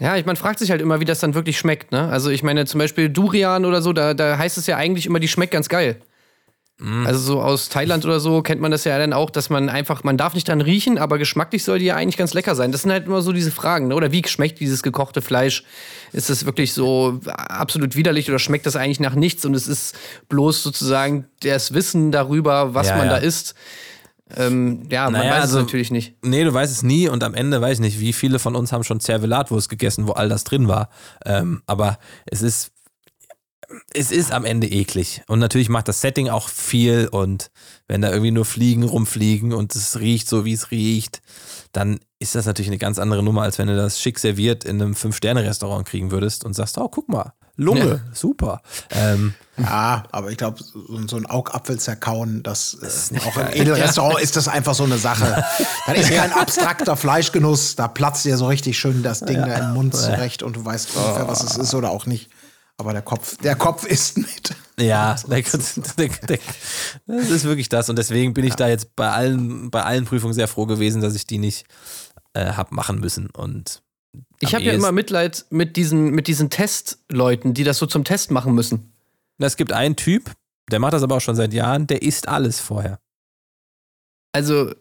Ja, 0.00 0.16
ich, 0.16 0.24
man 0.24 0.36
fragt 0.36 0.60
sich 0.60 0.70
halt 0.70 0.80
immer, 0.80 1.00
wie 1.00 1.04
das 1.04 1.18
dann 1.18 1.34
wirklich 1.34 1.58
schmeckt, 1.58 1.90
ne? 1.90 2.08
Also 2.08 2.30
ich 2.30 2.44
meine, 2.44 2.64
zum 2.66 2.78
Beispiel 2.78 3.08
Durian 3.10 3.64
oder 3.64 3.82
so, 3.82 3.92
da, 3.92 4.14
da 4.14 4.38
heißt 4.38 4.56
es 4.56 4.66
ja 4.68 4.76
eigentlich 4.76 5.06
immer, 5.06 5.18
die 5.18 5.26
schmeckt 5.28 5.52
ganz 5.52 5.68
geil. 5.68 6.00
Also 6.80 7.18
so 7.18 7.42
aus 7.42 7.68
Thailand 7.70 8.04
oder 8.04 8.20
so 8.20 8.40
kennt 8.40 8.60
man 8.60 8.70
das 8.70 8.84
ja 8.84 8.96
dann 8.98 9.12
auch, 9.12 9.30
dass 9.30 9.50
man 9.50 9.68
einfach, 9.68 10.04
man 10.04 10.16
darf 10.16 10.34
nicht 10.34 10.46
dran 10.46 10.60
riechen, 10.60 10.96
aber 10.96 11.18
geschmacklich 11.18 11.64
soll 11.64 11.80
die 11.80 11.86
ja 11.86 11.96
eigentlich 11.96 12.16
ganz 12.16 12.34
lecker 12.34 12.54
sein. 12.54 12.70
Das 12.70 12.82
sind 12.82 12.92
halt 12.92 13.06
immer 13.06 13.20
so 13.20 13.32
diese 13.32 13.50
Fragen, 13.50 13.88
ne? 13.88 13.96
Oder 13.96 14.12
wie 14.12 14.22
schmeckt 14.28 14.60
dieses 14.60 14.84
gekochte 14.84 15.20
Fleisch? 15.20 15.64
Ist 16.12 16.30
es 16.30 16.44
wirklich 16.46 16.72
so 16.72 17.18
absolut 17.26 17.96
widerlich 17.96 18.28
oder 18.28 18.38
schmeckt 18.38 18.64
das 18.64 18.76
eigentlich 18.76 19.00
nach 19.00 19.16
nichts 19.16 19.44
und 19.44 19.54
es 19.54 19.66
ist 19.66 19.96
bloß 20.28 20.62
sozusagen 20.62 21.26
das 21.42 21.74
Wissen 21.74 22.12
darüber, 22.12 22.74
was 22.74 22.88
Ja, 22.90 22.96
man 22.96 23.06
ja. 23.06 23.12
da 23.14 23.18
isst? 23.18 23.56
Ähm, 24.36 24.82
ja, 24.90 25.04
man 25.04 25.14
Naja, 25.14 25.32
weiß 25.32 25.40
also- 25.42 25.58
es 25.58 25.64
natürlich 25.64 25.90
nicht. 25.90 26.14
Nee, 26.22 26.44
du 26.44 26.52
weißt 26.52 26.70
es 26.70 26.82
nie 26.82 27.08
und 27.08 27.24
am 27.24 27.34
Ende 27.34 27.60
weiß 27.60 27.78
ich 27.78 27.80
nicht, 27.80 27.98
wie 27.98 28.12
viele 28.12 28.38
von 28.38 28.54
uns 28.54 28.72
haben 28.72 28.84
schon 28.84 29.00
Zervelatwurst 29.00 29.68
gegessen, 29.68 30.06
wo 30.06 30.12
all 30.12 30.28
das 30.28 30.44
drin 30.44 30.68
war. 30.68 30.90
Ähm, 31.24 31.62
aber 31.66 31.98
es 32.26 32.42
ist, 32.42 32.70
es 33.92 34.10
ist 34.10 34.32
am 34.32 34.44
Ende 34.44 34.66
eklig. 34.66 35.22
Und 35.26 35.38
natürlich 35.38 35.68
macht 35.68 35.88
das 35.88 36.00
Setting 36.00 36.28
auch 36.28 36.48
viel 36.48 37.08
und 37.08 37.50
wenn 37.86 38.00
da 38.00 38.10
irgendwie 38.10 38.30
nur 38.30 38.44
Fliegen 38.44 38.82
rumfliegen 38.82 39.52
und 39.52 39.74
es 39.74 39.98
riecht 39.98 40.28
so, 40.28 40.44
wie 40.44 40.52
es 40.52 40.70
riecht, 40.70 41.20
dann 41.72 42.00
ist 42.18 42.34
das 42.34 42.46
natürlich 42.46 42.68
eine 42.70 42.78
ganz 42.78 42.98
andere 42.98 43.22
Nummer, 43.22 43.42
als 43.42 43.58
wenn 43.58 43.68
du 43.68 43.76
das 43.76 44.00
schick 44.00 44.18
serviert 44.18 44.64
in 44.64 44.80
einem 44.80 44.94
Fünf-Sterne-Restaurant 44.94 45.86
kriegen 45.86 46.10
würdest 46.10 46.44
und 46.44 46.54
sagst, 46.54 46.78
oh, 46.78 46.88
guck 46.88 47.08
mal, 47.08 47.32
Lunge, 47.60 48.00
super. 48.12 48.62
Ähm, 48.90 49.34
Ja, 49.56 50.04
aber 50.12 50.30
ich 50.30 50.38
glaube, 50.38 50.62
so, 50.62 51.16
ein 51.16 51.26
Augapfel 51.26 51.80
zerkauen, 51.80 52.44
das, 52.44 52.72
ist 52.72 53.12
auch 53.26 53.36
im 53.36 53.48
Edelrestaurant 53.52 54.20
ist 54.20 54.36
das 54.36 54.46
einfach 54.46 54.74
so 54.74 54.84
eine 54.84 54.96
Sache. 54.96 55.44
Das 55.86 55.98
ist 55.98 56.10
kein 56.10 56.32
abstrakter 56.32 56.96
Fleischgenuss, 56.96 57.74
da 57.74 57.88
platzt 57.88 58.24
dir 58.24 58.36
so 58.36 58.46
richtig 58.46 58.78
schön 58.78 59.02
das 59.02 59.20
Ding 59.20 59.38
da 59.38 59.54
im 59.54 59.74
Mund 59.74 59.96
zurecht 59.96 60.44
und 60.44 60.54
du 60.54 60.64
weißt 60.64 60.94
ungefähr, 60.96 61.26
was 61.26 61.42
es 61.42 61.56
ist 61.56 61.74
oder 61.74 61.90
auch 61.90 62.06
nicht. 62.06 62.30
Aber 62.78 62.92
der 62.92 63.02
Kopf, 63.02 63.36
der 63.38 63.56
Kopf 63.56 63.84
isst 63.86 64.16
mit. 64.16 64.54
Ja, 64.78 65.16
der, 65.26 65.42
der, 65.42 66.08
der, 66.08 66.38
das 67.06 67.30
ist 67.30 67.44
wirklich 67.44 67.68
das. 67.68 67.90
Und 67.90 67.96
deswegen 67.96 68.32
bin 68.32 68.44
ich 68.44 68.54
da 68.54 68.68
jetzt 68.68 68.94
bei 68.94 69.10
allen, 69.10 69.70
bei 69.70 69.82
allen 69.82 70.04
Prüfungen 70.04 70.34
sehr 70.34 70.48
froh 70.48 70.66
gewesen, 70.66 71.02
dass 71.02 71.16
ich 71.16 71.26
die 71.26 71.38
nicht 71.38 71.66
äh, 72.34 72.52
hab 72.52 72.70
machen 72.70 73.00
müssen. 73.00 73.28
Und 73.30 73.82
Ich 74.38 74.54
habe 74.54 74.64
ja 74.64 74.72
immer 74.72 74.92
Mitleid 74.92 75.46
mit 75.50 75.76
diesen, 75.76 76.10
mit 76.10 76.28
diesen 76.28 76.48
Testleuten, 76.48 77.54
die 77.54 77.64
das 77.64 77.78
so 77.78 77.86
zum 77.86 78.04
Test 78.04 78.30
machen 78.30 78.54
müssen. 78.54 78.92
Es 79.38 79.56
gibt 79.56 79.72
einen 79.72 79.96
Typ, 79.96 80.32
der 80.70 80.78
macht 80.78 80.92
das 80.92 81.02
aber 81.02 81.16
auch 81.16 81.20
schon 81.20 81.36
seit 81.36 81.52
Jahren, 81.52 81.88
der 81.88 82.02
isst 82.02 82.28
alles 82.28 82.60
vorher. 82.60 83.00
Also, 84.32 84.72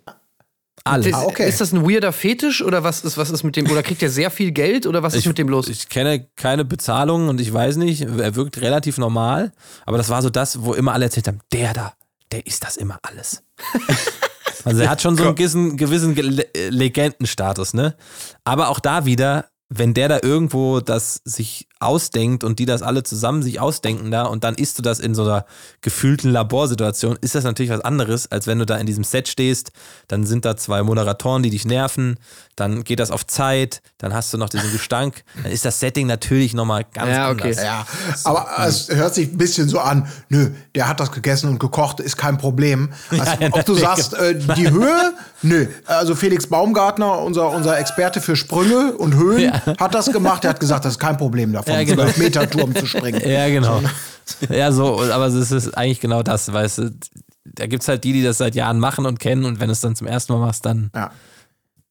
alles. 0.91 1.13
Ah, 1.13 1.23
okay. 1.23 1.47
Ist 1.47 1.61
das 1.61 1.71
ein 1.73 1.89
weirder 1.89 2.11
Fetisch 2.11 2.61
oder 2.63 2.83
was 2.83 3.03
ist, 3.03 3.17
was 3.17 3.29
ist 3.29 3.43
mit 3.43 3.55
dem, 3.55 3.69
oder 3.69 3.83
kriegt 3.83 4.01
er 4.03 4.09
sehr 4.09 4.31
viel 4.31 4.51
Geld 4.51 4.85
oder 4.87 5.03
was 5.03 5.13
ist 5.13 5.25
mit 5.25 5.37
dem 5.37 5.49
los? 5.49 5.67
Ich 5.67 5.89
kenne 5.89 6.27
keine 6.35 6.65
Bezahlung 6.65 7.29
und 7.29 7.39
ich 7.41 7.53
weiß 7.53 7.77
nicht, 7.77 8.01
er 8.01 8.35
wirkt 8.35 8.59
relativ 8.61 8.97
normal, 8.97 9.51
aber 9.85 9.97
das 9.97 10.09
war 10.09 10.21
so 10.21 10.29
das, 10.29 10.63
wo 10.63 10.73
immer 10.73 10.93
alle 10.93 11.05
erzählt 11.05 11.27
haben, 11.27 11.39
der 11.51 11.73
da, 11.73 11.93
der 12.31 12.45
ist 12.45 12.63
das 12.63 12.77
immer 12.77 12.99
alles. 13.03 13.43
also 14.63 14.81
er 14.81 14.89
hat 14.89 15.01
schon 15.01 15.15
so 15.17 15.23
einen 15.23 15.35
gewissen, 15.35 15.77
gewissen 15.77 16.15
Ge- 16.15 16.45
Legendenstatus, 16.69 17.73
ne? 17.73 17.95
Aber 18.43 18.69
auch 18.69 18.79
da 18.79 19.05
wieder, 19.05 19.45
wenn 19.69 19.93
der 19.93 20.07
da 20.09 20.19
irgendwo 20.21 20.79
das 20.79 21.21
sich 21.25 21.67
ausdenkt 21.79 22.43
und 22.43 22.59
die 22.59 22.65
das 22.65 22.81
alle 22.81 23.03
zusammen 23.03 23.43
sich 23.43 23.59
ausdenken 23.59 24.11
da 24.11 24.23
und 24.23 24.43
dann 24.43 24.55
isst 24.55 24.77
du 24.77 24.81
das 24.81 24.99
in 24.99 25.13
so 25.15 25.23
einer 25.23 25.45
gefühlten 25.81 26.31
Laborsituation, 26.31 27.17
ist 27.21 27.35
das 27.35 27.43
natürlich 27.43 27.71
was 27.71 27.81
anderes, 27.81 28.31
als 28.31 28.47
wenn 28.47 28.59
du 28.59 28.65
da 28.65 28.77
in 28.77 28.85
diesem 28.85 29.03
Set 29.03 29.27
stehst, 29.27 29.71
dann 30.07 30.25
sind 30.25 30.45
da 30.45 30.57
zwei 30.57 30.83
Moderatoren, 30.83 31.43
die 31.43 31.49
dich 31.49 31.65
nerven, 31.65 32.17
dann 32.55 32.83
geht 32.83 32.99
das 32.99 33.11
auf 33.11 33.27
Zeit, 33.27 33.81
dann 33.99 34.13
hast 34.13 34.33
du 34.33 34.37
noch 34.37 34.49
diesen 34.49 34.71
Gestank, 34.71 35.23
dann 35.43 35.51
ist 35.51 35.65
das 35.65 35.79
Setting 35.79 36.07
natürlich 36.07 36.53
nochmal 36.53 36.85
ganz 36.93 37.11
Ja, 37.11 37.29
okay. 37.29 37.49
anders. 37.49 37.63
Ja, 37.63 37.85
aber 38.23 38.47
es 38.67 38.89
hört 38.89 39.13
sich 39.13 39.31
ein 39.31 39.37
bisschen 39.37 39.69
so 39.69 39.79
an, 39.79 40.07
nö, 40.29 40.49
der 40.75 40.87
hat 40.87 40.99
das 40.99 41.11
gegessen 41.11 41.49
und 41.49 41.59
gekocht, 41.59 41.99
ist 41.99 42.17
kein 42.17 42.37
Problem. 42.37 42.89
Also, 43.17 43.31
ja, 43.39 43.49
ob 43.51 43.65
du 43.65 43.73
sagst, 43.75 44.13
äh, 44.13 44.35
die 44.55 44.69
Höhe, 44.69 45.13
nö. 45.41 45.67
Also 45.85 46.15
Felix 46.15 46.47
Baumgartner, 46.47 47.19
unser, 47.19 47.49
unser 47.49 47.77
Experte 47.79 48.21
für 48.21 48.35
Sprünge 48.35 48.93
und 48.93 49.15
Höhen, 49.15 49.51
hat 49.79 49.95
das 49.95 50.11
gemacht. 50.11 50.43
Der 50.43 50.51
hat 50.51 50.59
gesagt, 50.59 50.85
das 50.85 50.93
ist 50.93 50.99
kein 50.99 51.17
Problem 51.17 51.51
Ja, 51.73 51.83
genau. 51.83 52.03
12 52.03 52.17
Meter 52.17 52.49
Turm 52.49 52.75
zu 52.75 52.85
springen. 52.85 53.21
Ja, 53.27 53.47
genau. 53.49 53.81
Ja, 54.49 54.71
so, 54.71 55.01
aber 55.01 55.27
es 55.27 55.51
ist 55.51 55.77
eigentlich 55.77 55.99
genau 55.99 56.23
das, 56.23 56.51
weißt 56.51 56.77
du. 56.79 56.91
Da 57.45 57.65
gibt 57.65 57.81
es 57.83 57.87
halt 57.87 58.03
die, 58.03 58.13
die 58.13 58.23
das 58.23 58.37
seit 58.39 58.55
Jahren 58.55 58.79
machen 58.79 59.05
und 59.05 59.19
kennen 59.19 59.45
und 59.45 59.59
wenn 59.59 59.67
du 59.67 59.71
es 59.71 59.81
dann 59.81 59.95
zum 59.95 60.07
ersten 60.07 60.33
Mal 60.33 60.39
machst, 60.39 60.65
dann 60.65 60.91
Ja. 60.93 61.11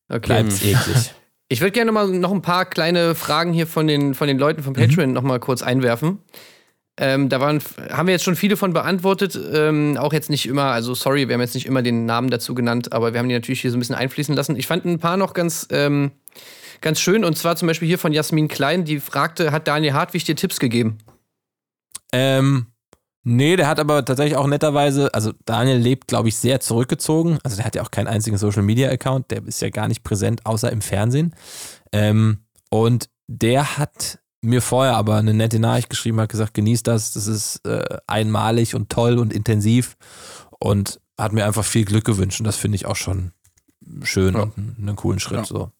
Okay. 0.09 0.21
bleibt 0.27 0.53
es 0.53 0.63
eklig. 0.63 1.15
Ich 1.49 1.61
würde 1.61 1.71
gerne 1.71 1.93
mal 1.93 2.09
noch 2.09 2.33
ein 2.33 2.43
paar 2.43 2.65
kleine 2.65 3.15
Fragen 3.15 3.53
hier 3.53 3.69
von 3.69 3.87
den, 3.87 4.15
von 4.15 4.27
den 4.27 4.37
Leuten 4.37 4.65
von 4.65 4.73
Patreon 4.73 5.13
noch 5.13 5.23
mal 5.23 5.39
kurz 5.39 5.63
einwerfen. 5.63 6.19
Ähm, 6.99 7.29
da 7.29 7.41
waren, 7.41 7.61
haben 7.91 8.07
wir 8.09 8.13
jetzt 8.15 8.25
schon 8.25 8.35
viele 8.35 8.57
von 8.57 8.73
beantwortet. 8.73 9.39
Ähm, 9.53 9.97
auch 9.97 10.13
jetzt 10.13 10.29
nicht 10.29 10.47
immer, 10.47 10.65
also 10.73 10.95
sorry, 10.95 11.29
wir 11.29 11.35
haben 11.35 11.41
jetzt 11.41 11.55
nicht 11.55 11.67
immer 11.67 11.83
den 11.83 12.05
Namen 12.05 12.31
dazu 12.31 12.53
genannt, 12.57 12.93
aber 12.93 13.13
wir 13.13 13.21
haben 13.21 13.29
die 13.29 13.35
natürlich 13.37 13.61
hier 13.61 13.71
so 13.71 13.77
ein 13.77 13.79
bisschen 13.79 13.95
einfließen 13.95 14.35
lassen. 14.35 14.57
Ich 14.57 14.67
fand 14.67 14.87
ein 14.87 14.99
paar 14.99 15.17
noch 15.17 15.35
ganz, 15.35 15.69
ähm, 15.71 16.11
ganz 16.81 17.01
schön 17.01 17.25
und 17.25 17.37
zwar 17.37 17.57
zum 17.57 17.69
Beispiel 17.69 17.89
hier 17.89 17.99
von 17.99 18.13
Jasmin 18.13 18.49
Klein, 18.49 18.85
die 18.85 19.01
fragte, 19.01 19.53
hat 19.53 19.69
Daniel 19.69 19.95
Hartwig 19.95 20.25
dir 20.25 20.37
Tipps 20.37 20.59
gegeben? 20.59 20.99
Ähm, 22.13 22.67
nee, 23.25 23.57
der 23.57 23.69
hat 23.69 23.81
aber 23.81 24.05
tatsächlich 24.05 24.37
auch 24.37 24.47
netterweise, 24.47 25.13
also 25.15 25.33
Daniel 25.45 25.79
lebt, 25.79 26.09
glaube 26.09 26.29
ich, 26.29 26.37
sehr 26.37 26.61
zurückgezogen. 26.61 27.39
Also 27.43 27.57
der 27.57 27.67
hat 27.67 27.75
ja 27.75 27.83
auch 27.83 27.91
keinen 27.91 28.07
einzigen 28.07 28.39
Social 28.39 28.63
Media 28.63 28.91
Account, 28.91 29.31
der 29.31 29.45
ist 29.45 29.61
ja 29.61 29.71
gar 29.71 29.89
nicht 29.89 30.03
präsent, 30.03 30.45
außer 30.45 30.71
im 30.71 30.81
Fernsehen. 30.81 31.35
Ähm, 31.93 32.39
und 32.71 33.09
der 33.29 33.77
hat 33.79 34.21
mir 34.43 34.63
vorher 34.63 34.97
aber 34.97 35.17
eine 35.17 35.35
nette 35.35 35.59
Nachricht 35.59 35.91
geschrieben, 35.91 36.21
hat 36.21 36.31
gesagt, 36.31 36.55
genieß 36.55 36.83
das, 36.83 37.13
das 37.13 37.27
ist 37.27 37.67
äh, 37.67 37.99
einmalig 38.07 38.75
und 38.75 38.91
toll 38.91 39.19
und 39.19 39.33
intensiv 39.33 39.97
und 40.59 41.01
hat 41.19 41.33
mir 41.33 41.47
einfach 41.47 41.65
viel 41.65 41.85
Glück 41.85 42.05
gewünscht 42.05 42.41
und 42.41 42.45
das 42.45 42.57
finde 42.57 42.77
ich 42.77 42.87
auch 42.87 42.97
schon 42.97 43.33
schön 44.03 44.37
und 44.37 44.57
einen, 44.57 44.77
einen 44.79 44.97
coolen 44.97 45.21
Schritt 45.21 45.47
so. 45.47 45.73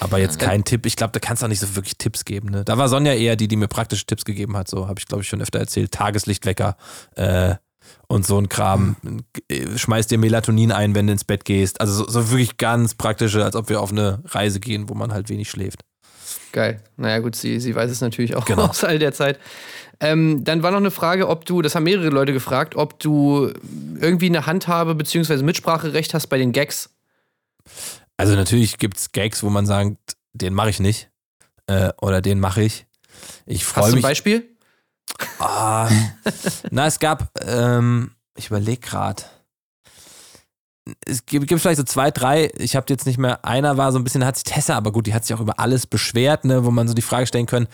Aber 0.00 0.18
jetzt 0.18 0.38
kein 0.38 0.64
Tipp. 0.64 0.86
Ich 0.86 0.96
glaube, 0.96 1.12
da 1.12 1.20
kannst 1.20 1.42
du 1.42 1.46
auch 1.46 1.50
nicht 1.50 1.60
so 1.60 1.74
wirklich 1.76 1.98
Tipps 1.98 2.24
geben. 2.24 2.48
Ne? 2.50 2.64
Da 2.64 2.78
war 2.78 2.88
Sonja 2.88 3.14
eher 3.14 3.36
die, 3.36 3.48
die 3.48 3.56
mir 3.56 3.68
praktische 3.68 4.06
Tipps 4.06 4.24
gegeben 4.24 4.56
hat. 4.56 4.68
So 4.68 4.86
habe 4.88 4.98
ich, 5.00 5.06
glaube 5.06 5.22
ich, 5.22 5.28
schon 5.28 5.40
öfter 5.42 5.58
erzählt. 5.58 5.92
Tageslichtwecker 5.92 6.76
äh, 7.16 7.54
und 8.06 8.26
so 8.26 8.38
ein 8.38 8.48
Kram. 8.48 8.96
Äh, 9.50 9.76
Schmeiß 9.76 10.06
dir 10.06 10.18
Melatonin 10.18 10.72
ein, 10.72 10.94
wenn 10.94 11.06
du 11.06 11.12
ins 11.12 11.24
Bett 11.24 11.44
gehst. 11.44 11.80
Also 11.80 12.04
so, 12.04 12.08
so 12.08 12.30
wirklich 12.30 12.56
ganz 12.58 12.94
praktische, 12.94 13.44
als 13.44 13.56
ob 13.56 13.68
wir 13.68 13.80
auf 13.80 13.90
eine 13.90 14.22
Reise 14.26 14.60
gehen, 14.60 14.88
wo 14.88 14.94
man 14.94 15.12
halt 15.12 15.28
wenig 15.28 15.50
schläft. 15.50 15.84
Geil. 16.52 16.82
Naja, 16.96 17.18
gut, 17.18 17.36
sie, 17.36 17.60
sie 17.60 17.74
weiß 17.74 17.90
es 17.90 18.00
natürlich 18.00 18.36
auch 18.36 18.44
Genau. 18.44 18.66
aus 18.66 18.84
all 18.84 18.98
der 18.98 19.12
Zeit. 19.12 19.38
Ähm, 20.00 20.44
dann 20.44 20.62
war 20.62 20.70
noch 20.70 20.78
eine 20.78 20.90
Frage, 20.92 21.28
ob 21.28 21.44
du, 21.44 21.60
das 21.60 21.74
haben 21.74 21.82
mehrere 21.84 22.08
Leute 22.10 22.32
gefragt, 22.32 22.76
ob 22.76 23.00
du 23.00 23.52
irgendwie 24.00 24.26
eine 24.26 24.46
Handhabe 24.46 24.94
bzw. 24.94 25.42
Mitspracherecht 25.42 26.14
hast 26.14 26.28
bei 26.28 26.38
den 26.38 26.52
Gags. 26.52 26.90
Also 28.18 28.34
natürlich 28.34 28.78
gibt 28.78 28.98
es 28.98 29.12
Gags, 29.12 29.42
wo 29.42 29.48
man 29.48 29.64
sagt, 29.64 30.16
den 30.32 30.52
mache 30.52 30.70
ich 30.70 30.80
nicht. 30.80 31.10
Äh, 31.66 31.92
oder 32.00 32.20
den 32.20 32.40
mache 32.40 32.62
ich. 32.62 32.86
Ich 33.46 33.62
Hast 33.62 33.70
freue 33.70 33.82
du 33.84 33.88
ein 33.88 33.94
mich. 33.94 34.02
Beispiel? 34.02 34.56
Ah, 35.38 35.88
na, 36.70 36.86
es 36.86 36.98
gab, 36.98 37.30
ähm, 37.46 38.12
ich 38.36 38.48
überlege 38.48 38.80
gerade. 38.80 39.22
Es 41.06 41.26
gibt, 41.26 41.46
gibt 41.46 41.60
vielleicht 41.60 41.76
so 41.76 41.84
zwei, 41.84 42.10
drei, 42.10 42.50
ich 42.56 42.74
habe 42.74 42.86
jetzt 42.88 43.06
nicht 43.06 43.18
mehr, 43.18 43.44
einer 43.44 43.76
war 43.76 43.92
so 43.92 43.98
ein 43.98 44.04
bisschen, 44.04 44.24
hat 44.24 44.36
sich 44.36 44.44
Tessa, 44.44 44.74
aber 44.74 44.90
gut, 44.90 45.06
die 45.06 45.12
hat 45.14 45.24
sich 45.24 45.36
auch 45.36 45.40
über 45.40 45.60
alles 45.60 45.86
beschwert, 45.86 46.44
ne, 46.44 46.64
wo 46.64 46.70
man 46.70 46.88
so 46.88 46.94
die 46.94 47.02
Frage 47.02 47.26
stellen 47.26 47.46
können, 47.46 47.68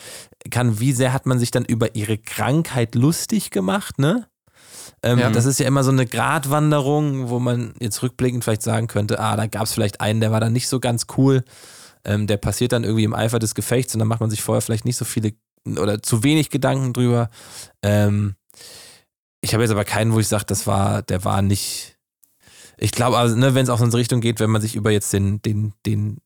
kann, 0.50 0.80
wie 0.80 0.92
sehr 0.92 1.12
hat 1.12 1.24
man 1.24 1.38
sich 1.38 1.52
dann 1.52 1.64
über 1.64 1.94
ihre 1.94 2.18
Krankheit 2.18 2.96
lustig 2.96 3.50
gemacht, 3.50 3.98
ne? 3.98 4.26
Ähm, 5.04 5.18
Ja. 5.18 5.30
Das 5.30 5.44
ist 5.44 5.60
ja 5.60 5.66
immer 5.66 5.84
so 5.84 5.90
eine 5.90 6.06
Gratwanderung, 6.06 7.28
wo 7.28 7.38
man 7.38 7.74
jetzt 7.78 8.02
rückblickend 8.02 8.42
vielleicht 8.42 8.62
sagen 8.62 8.86
könnte, 8.86 9.20
ah, 9.20 9.36
da 9.36 9.46
gab 9.46 9.64
es 9.64 9.72
vielleicht 9.72 10.00
einen, 10.00 10.20
der 10.20 10.32
war 10.32 10.40
dann 10.40 10.54
nicht 10.54 10.66
so 10.68 10.80
ganz 10.80 11.06
cool. 11.16 11.44
Ähm, 12.06 12.26
der 12.26 12.38
passiert 12.38 12.72
dann 12.72 12.84
irgendwie 12.84 13.04
im 13.04 13.14
Eifer 13.14 13.38
des 13.38 13.54
Gefechts 13.54 13.94
und 13.94 13.98
dann 13.98 14.08
macht 14.08 14.20
man 14.20 14.30
sich 14.30 14.42
vorher 14.42 14.62
vielleicht 14.62 14.84
nicht 14.84 14.96
so 14.96 15.04
viele 15.04 15.34
oder 15.78 16.02
zu 16.02 16.22
wenig 16.22 16.50
Gedanken 16.50 16.92
drüber. 16.92 17.30
Ähm, 17.82 18.34
ich 19.40 19.52
habe 19.52 19.62
jetzt 19.62 19.72
aber 19.72 19.84
keinen, 19.84 20.12
wo 20.14 20.20
ich 20.20 20.28
sage, 20.28 20.44
das 20.46 20.66
war, 20.66 21.02
der 21.02 21.24
war 21.24 21.42
nicht. 21.42 21.96
Ich 22.78 22.92
glaube, 22.92 23.18
also, 23.18 23.36
ne, 23.36 23.54
wenn 23.54 23.64
es 23.64 23.70
auch 23.70 23.78
so 23.78 23.84
in 23.84 23.92
Richtung 23.92 24.20
geht, 24.20 24.40
wenn 24.40 24.50
man 24.50 24.62
sich 24.62 24.74
über 24.74 24.90
jetzt 24.90 25.12
den, 25.12 25.40
den, 25.42 25.74
den, 25.86 26.18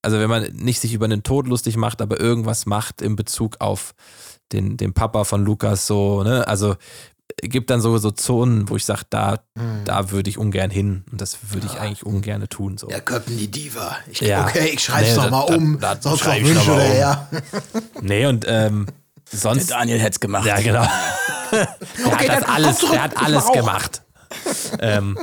also 0.00 0.18
wenn 0.18 0.30
man 0.30 0.44
nicht 0.52 0.80
sich 0.80 0.94
über 0.94 1.08
den 1.08 1.22
Tod 1.22 1.46
lustig 1.48 1.76
macht, 1.76 2.00
aber 2.00 2.18
irgendwas 2.20 2.66
macht 2.66 3.02
in 3.02 3.14
Bezug 3.14 3.60
auf 3.60 3.94
den, 4.52 4.76
den 4.76 4.92
Papa 4.92 5.24
von 5.24 5.44
Lukas, 5.44 5.86
so, 5.86 6.22
ne, 6.22 6.46
also 6.46 6.76
gibt 7.40 7.70
dann 7.70 7.80
so, 7.80 7.96
so 7.98 8.10
Zonen, 8.10 8.68
wo 8.68 8.76
ich 8.76 8.84
sage, 8.84 9.02
da, 9.10 9.40
da 9.84 10.10
würde 10.10 10.28
ich 10.30 10.38
ungern 10.38 10.70
hin 10.70 11.04
und 11.10 11.20
das 11.20 11.38
würde 11.50 11.66
ich 11.66 11.78
eigentlich 11.80 12.04
ungern 12.04 12.46
tun. 12.48 12.78
So. 12.78 12.86
Der 12.88 13.00
Köppen 13.00 13.36
die 13.36 13.50
Diva. 13.50 13.96
Ich, 14.10 14.20
Ja. 14.20 14.46
Okay, 14.46 14.70
ich 14.74 14.80
schreib's 14.84 15.10
Nee, 15.10 15.16
noch 15.16 15.24
da- 15.24 15.30
mal 15.30 15.46
da- 15.46 15.54
um. 15.54 15.80
da 15.80 15.90
sonst 16.00 16.04
noch 16.04 16.18
schreib 16.18 16.42
ich 16.42 16.54
noch 16.54 16.66
Wünsche 16.66 16.70
mal 16.70 16.74
um. 16.74 16.78
daher. 16.88 17.28
Nee, 18.02 18.26
und 18.26 18.44
ähm, 18.48 18.86
sonst. 19.30 19.70
Daniel 19.70 19.98
hätte 19.98 20.12
es 20.12 20.20
gemacht. 20.20 20.46
Ja, 20.46 20.60
genau. 20.60 20.86
der 21.52 21.68
Okay, 22.06 22.28
hat 22.28 22.28
das 22.28 22.40
dann 22.40 22.50
alles, 22.54 22.78
zurück, 22.78 22.92
der 22.94 23.02
hat 23.02 23.16
alles 23.22 23.52
gemacht. 23.52 24.02
ähm, 24.80 25.18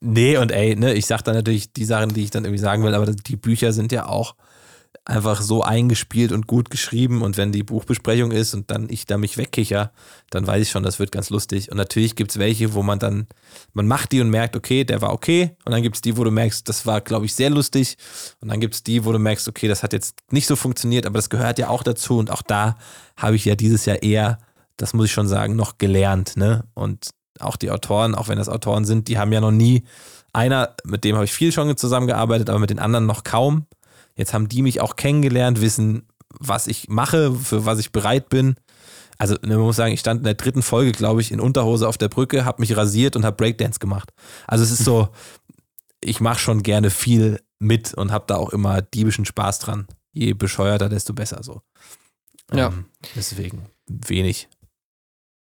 nee, 0.00 0.36
und 0.36 0.50
ey, 0.52 0.76
ne, 0.76 0.94
ich 0.94 1.06
sag 1.06 1.22
dann 1.22 1.34
natürlich 1.34 1.72
die 1.72 1.84
Sachen, 1.84 2.14
die 2.14 2.24
ich 2.24 2.30
dann 2.30 2.44
irgendwie 2.44 2.60
sagen 2.62 2.82
will, 2.84 2.94
aber 2.94 3.06
die 3.12 3.36
Bücher 3.36 3.72
sind 3.72 3.92
ja 3.92 4.06
auch 4.06 4.34
einfach 5.04 5.40
so 5.40 5.62
eingespielt 5.62 6.30
und 6.30 6.46
gut 6.46 6.70
geschrieben 6.70 7.22
und 7.22 7.36
wenn 7.36 7.52
die 7.52 7.62
Buchbesprechung 7.62 8.32
ist 8.32 8.54
und 8.54 8.70
dann 8.70 8.88
ich 8.90 9.06
da 9.06 9.18
mich 9.18 9.36
wegkicher, 9.36 9.92
dann 10.30 10.46
weiß 10.46 10.62
ich 10.62 10.70
schon, 10.70 10.82
das 10.82 10.98
wird 10.98 11.10
ganz 11.10 11.30
lustig. 11.30 11.70
Und 11.70 11.76
natürlich 11.76 12.16
gibt 12.16 12.30
es 12.30 12.38
welche, 12.38 12.74
wo 12.74 12.82
man 12.82 12.98
dann, 12.98 13.26
man 13.72 13.86
macht 13.88 14.12
die 14.12 14.20
und 14.20 14.30
merkt, 14.30 14.56
okay, 14.56 14.84
der 14.84 15.02
war 15.02 15.12
okay. 15.12 15.56
Und 15.64 15.72
dann 15.72 15.82
gibt 15.82 15.96
es 15.96 16.02
die, 16.02 16.16
wo 16.16 16.24
du 16.24 16.30
merkst, 16.30 16.68
das 16.68 16.86
war, 16.86 17.00
glaube 17.00 17.26
ich, 17.26 17.34
sehr 17.34 17.50
lustig. 17.50 17.96
Und 18.40 18.48
dann 18.48 18.60
gibt 18.60 18.74
es 18.74 18.82
die, 18.82 19.04
wo 19.04 19.12
du 19.12 19.18
merkst, 19.18 19.48
okay, 19.48 19.68
das 19.68 19.82
hat 19.82 19.92
jetzt 19.92 20.16
nicht 20.30 20.46
so 20.46 20.54
funktioniert, 20.54 21.06
aber 21.06 21.18
das 21.18 21.30
gehört 21.30 21.58
ja 21.58 21.68
auch 21.68 21.82
dazu. 21.82 22.18
Und 22.18 22.30
auch 22.30 22.42
da 22.42 22.76
habe 23.16 23.36
ich 23.36 23.44
ja 23.44 23.54
dieses 23.54 23.86
Jahr 23.86 24.02
eher, 24.02 24.38
das 24.76 24.92
muss 24.92 25.06
ich 25.06 25.12
schon 25.12 25.28
sagen, 25.28 25.56
noch 25.56 25.78
gelernt. 25.78 26.36
Ne? 26.36 26.64
Und 26.74 27.10
auch 27.40 27.56
die 27.56 27.70
Autoren, 27.70 28.14
auch 28.14 28.28
wenn 28.28 28.38
das 28.38 28.48
Autoren 28.48 28.84
sind, 28.84 29.08
die 29.08 29.18
haben 29.18 29.32
ja 29.32 29.40
noch 29.40 29.50
nie, 29.50 29.84
einer, 30.32 30.76
mit 30.84 31.04
dem 31.04 31.16
habe 31.16 31.24
ich 31.24 31.32
viel 31.32 31.52
schon 31.52 31.76
zusammengearbeitet, 31.76 32.50
aber 32.50 32.58
mit 32.58 32.70
den 32.70 32.78
anderen 32.78 33.06
noch 33.06 33.24
kaum. 33.24 33.66
Jetzt 34.20 34.34
haben 34.34 34.48
die 34.48 34.60
mich 34.60 34.82
auch 34.82 34.96
kennengelernt, 34.96 35.62
wissen, 35.62 36.06
was 36.38 36.66
ich 36.66 36.88
mache, 36.88 37.34
für 37.34 37.64
was 37.64 37.78
ich 37.78 37.90
bereit 37.90 38.28
bin. 38.28 38.56
Also 39.16 39.34
ne, 39.42 39.56
man 39.56 39.64
muss 39.64 39.76
sagen, 39.76 39.94
ich 39.94 40.00
stand 40.00 40.18
in 40.18 40.24
der 40.24 40.34
dritten 40.34 40.62
Folge, 40.62 40.92
glaube 40.92 41.22
ich, 41.22 41.32
in 41.32 41.40
Unterhose 41.40 41.88
auf 41.88 41.96
der 41.96 42.08
Brücke, 42.08 42.44
habe 42.44 42.60
mich 42.60 42.76
rasiert 42.76 43.16
und 43.16 43.24
habe 43.24 43.36
Breakdance 43.36 43.78
gemacht. 43.78 44.12
Also 44.46 44.62
es 44.62 44.70
ist 44.70 44.84
so, 44.84 45.08
ich 46.02 46.20
mache 46.20 46.38
schon 46.38 46.62
gerne 46.62 46.90
viel 46.90 47.40
mit 47.58 47.94
und 47.94 48.12
habe 48.12 48.26
da 48.26 48.36
auch 48.36 48.50
immer 48.50 48.82
diebischen 48.82 49.24
Spaß 49.24 49.58
dran. 49.60 49.86
Je 50.12 50.34
bescheuerter, 50.34 50.90
desto 50.90 51.14
besser 51.14 51.42
so. 51.42 51.62
Ja. 52.52 52.68
Ähm, 52.68 52.86
deswegen 53.16 53.70
wenig. 53.86 54.48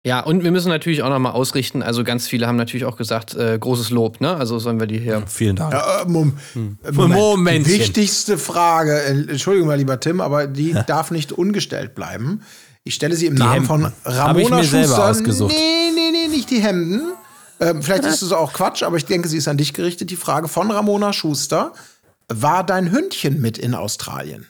Ja, 0.05 0.21
und 0.21 0.43
wir 0.45 0.51
müssen 0.51 0.69
natürlich 0.69 1.03
auch 1.03 1.09
nochmal 1.09 1.33
ausrichten. 1.33 1.83
Also 1.83 2.05
ganz 2.05 2.25
viele 2.27 2.47
haben 2.47 2.55
natürlich 2.55 2.85
auch 2.85 2.95
gesagt, 2.95 3.35
äh, 3.35 3.57
großes 3.59 3.89
Lob, 3.89 4.21
ne? 4.21 4.33
Also 4.35 4.57
sollen 4.57 4.79
wir 4.79 4.87
die 4.87 4.97
hier. 4.97 5.23
Vielen 5.27 5.57
Dank. 5.57 5.73
Ja, 5.73 6.01
äh, 6.03 6.05
Mom 6.05 6.37
Hm. 6.53 6.77
Moment. 6.93 7.67
Die 7.67 7.71
wichtigste 7.73 8.37
Frage, 8.37 8.97
äh, 9.03 9.09
Entschuldigung 9.29 9.67
mal, 9.67 9.77
lieber 9.77 9.99
Tim, 9.99 10.21
aber 10.21 10.47
die 10.47 10.73
darf 10.87 11.11
nicht 11.11 11.33
ungestellt 11.33 11.95
bleiben. 11.95 12.41
Ich 12.85 12.95
stelle 12.95 13.15
sie 13.17 13.25
im 13.25 13.33
Namen 13.35 13.67
Hemden. 13.67 13.67
von 13.67 13.91
Ramona 14.05 14.57
mir 14.59 14.63
selber 14.63 14.87
Schuster. 14.87 15.09
ausgesucht. 15.09 15.53
Nee, 15.53 15.91
nee, 15.93 16.11
nee, 16.11 16.27
nicht 16.33 16.49
die 16.49 16.59
Hemden. 16.61 17.01
Ähm, 17.59 17.83
vielleicht 17.83 18.05
ist 18.05 18.21
es 18.21 18.31
auch 18.31 18.53
Quatsch, 18.53 18.83
aber 18.83 18.95
ich 18.95 19.05
denke, 19.05 19.27
sie 19.27 19.35
ist 19.37 19.49
an 19.49 19.57
dich 19.57 19.73
gerichtet. 19.73 20.09
Die 20.11 20.15
Frage 20.15 20.47
von 20.47 20.71
Ramona 20.71 21.11
Schuster. 21.11 21.73
War 22.29 22.63
dein 22.65 22.91
Hündchen 22.91 23.41
mit 23.41 23.57
in 23.57 23.73
Australien? 23.75 24.47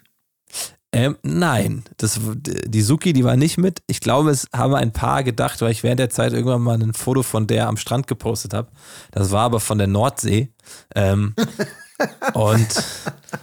Ähm, 0.91 1.17
nein, 1.21 1.83
das, 1.97 2.19
die 2.23 2.81
Suki, 2.81 3.13
die 3.13 3.23
war 3.23 3.35
nicht 3.35 3.59
mit. 3.59 3.83
Ich 3.85 3.99
glaube, 3.99 4.31
es 4.31 4.47
haben 4.55 4.73
ein 4.73 4.91
paar 4.91 5.23
gedacht, 5.23 5.61
weil 5.61 5.71
ich 5.71 5.83
während 5.83 5.99
der 5.99 6.09
Zeit 6.09 6.33
irgendwann 6.33 6.63
mal 6.63 6.81
ein 6.81 6.93
Foto 6.93 7.21
von 7.21 7.45
der 7.45 7.67
am 7.67 7.77
Strand 7.77 8.07
gepostet 8.07 8.55
habe. 8.55 8.71
Das 9.11 9.29
war 9.31 9.43
aber 9.43 9.59
von 9.59 9.77
der 9.77 9.85
Nordsee. 9.85 10.51
Ähm, 10.95 11.35
und 12.33 12.83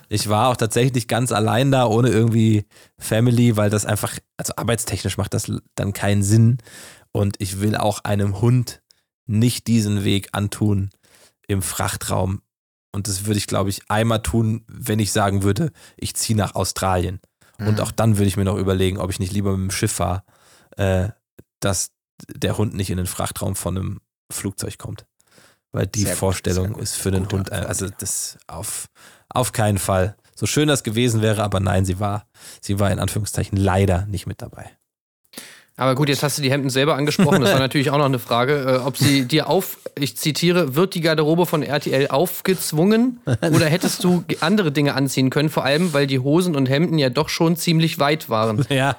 ich 0.08 0.28
war 0.28 0.48
auch 0.48 0.56
tatsächlich 0.56 1.06
ganz 1.06 1.30
allein 1.30 1.70
da, 1.70 1.86
ohne 1.86 2.08
irgendwie 2.08 2.66
Family, 2.98 3.56
weil 3.56 3.70
das 3.70 3.86
einfach, 3.86 4.18
also 4.36 4.54
arbeitstechnisch 4.56 5.16
macht 5.16 5.32
das 5.32 5.52
dann 5.76 5.92
keinen 5.92 6.24
Sinn. 6.24 6.58
Und 7.12 7.36
ich 7.38 7.60
will 7.60 7.76
auch 7.76 8.02
einem 8.02 8.40
Hund 8.40 8.82
nicht 9.26 9.68
diesen 9.68 10.02
Weg 10.02 10.30
antun 10.32 10.90
im 11.46 11.62
Frachtraum. 11.62 12.42
Und 12.92 13.06
das 13.06 13.26
würde 13.26 13.38
ich, 13.38 13.46
glaube 13.46 13.70
ich, 13.70 13.88
einmal 13.88 14.22
tun, 14.22 14.64
wenn 14.68 14.98
ich 14.98 15.12
sagen 15.12 15.42
würde, 15.42 15.70
ich 15.96 16.14
ziehe 16.16 16.36
nach 16.36 16.54
Australien. 16.54 17.20
Und 17.58 17.74
Mhm. 17.74 17.80
auch 17.80 17.90
dann 17.90 18.18
würde 18.18 18.28
ich 18.28 18.36
mir 18.36 18.44
noch 18.44 18.56
überlegen, 18.56 18.98
ob 18.98 19.10
ich 19.10 19.18
nicht 19.18 19.32
lieber 19.32 19.56
mit 19.56 19.70
dem 19.70 19.74
Schiff 19.74 19.92
fahre, 19.92 20.22
äh, 20.76 21.08
dass 21.60 21.90
der 22.28 22.58
Hund 22.58 22.74
nicht 22.74 22.90
in 22.90 22.96
den 22.96 23.06
Frachtraum 23.06 23.56
von 23.56 23.76
einem 23.76 24.00
Flugzeug 24.30 24.78
kommt. 24.78 25.06
Weil 25.72 25.86
die 25.86 26.00
Sehr 26.02 26.10
gut, 26.12 26.18
Vorstellung 26.18 26.64
sehr 26.66 26.74
gut. 26.74 26.82
ist 26.82 26.96
für 26.96 27.10
den 27.10 27.24
Gute 27.24 27.36
Hund, 27.36 27.48
äh, 27.50 27.54
Antwort, 27.54 27.68
also 27.68 27.88
das 27.98 28.38
auf, 28.46 28.88
auf 29.28 29.52
keinen 29.52 29.78
Fall. 29.78 30.16
So 30.34 30.46
schön 30.46 30.68
das 30.68 30.82
gewesen 30.82 31.22
wäre, 31.22 31.42
aber 31.42 31.60
nein, 31.60 31.84
sie 31.84 31.98
war, 31.98 32.26
sie 32.60 32.78
war 32.78 32.90
in 32.90 32.98
Anführungszeichen 32.98 33.56
leider 33.56 34.06
nicht 34.06 34.26
mit 34.26 34.42
dabei. 34.42 34.75
Aber 35.78 35.94
gut, 35.94 36.08
jetzt 36.08 36.22
hast 36.22 36.38
du 36.38 36.42
die 36.42 36.50
Hemden 36.50 36.70
selber 36.70 36.94
angesprochen. 36.96 37.42
Das 37.42 37.52
war 37.52 37.58
natürlich 37.60 37.90
auch 37.90 37.98
noch 37.98 38.06
eine 38.06 38.18
Frage, 38.18 38.80
äh, 38.82 38.86
ob 38.86 38.96
sie 38.96 39.26
dir 39.26 39.48
auf, 39.48 39.76
ich 39.98 40.16
zitiere, 40.16 40.74
wird 40.74 40.94
die 40.94 41.02
Garderobe 41.02 41.44
von 41.44 41.62
RTL 41.62 42.08
aufgezwungen 42.08 43.20
oder 43.26 43.66
hättest 43.66 44.02
du 44.02 44.24
andere 44.40 44.72
Dinge 44.72 44.94
anziehen 44.94 45.28
können, 45.28 45.50
vor 45.50 45.64
allem, 45.64 45.92
weil 45.92 46.06
die 46.06 46.18
Hosen 46.18 46.56
und 46.56 46.68
Hemden 46.68 46.96
ja 46.98 47.10
doch 47.10 47.28
schon 47.28 47.56
ziemlich 47.56 47.98
weit 47.98 48.28
waren. 48.30 48.64
Ja. 48.70 48.96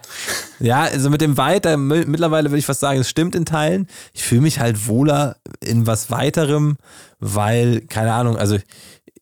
Ja, 0.59 0.81
also 0.83 1.09
mit 1.09 1.21
dem 1.21 1.37
Weiter, 1.37 1.77
mi- 1.77 2.05
mittlerweile 2.05 2.49
würde 2.49 2.59
ich 2.59 2.65
fast 2.65 2.79
sagen, 2.79 2.99
es 2.99 3.09
stimmt 3.09 3.35
in 3.35 3.45
Teilen. 3.45 3.87
Ich 4.13 4.23
fühle 4.23 4.41
mich 4.41 4.59
halt 4.59 4.87
wohler 4.87 5.35
in 5.61 5.85
was 5.87 6.09
weiterem, 6.11 6.77
weil, 7.19 7.81
keine 7.81 8.13
Ahnung, 8.13 8.37
also 8.37 8.57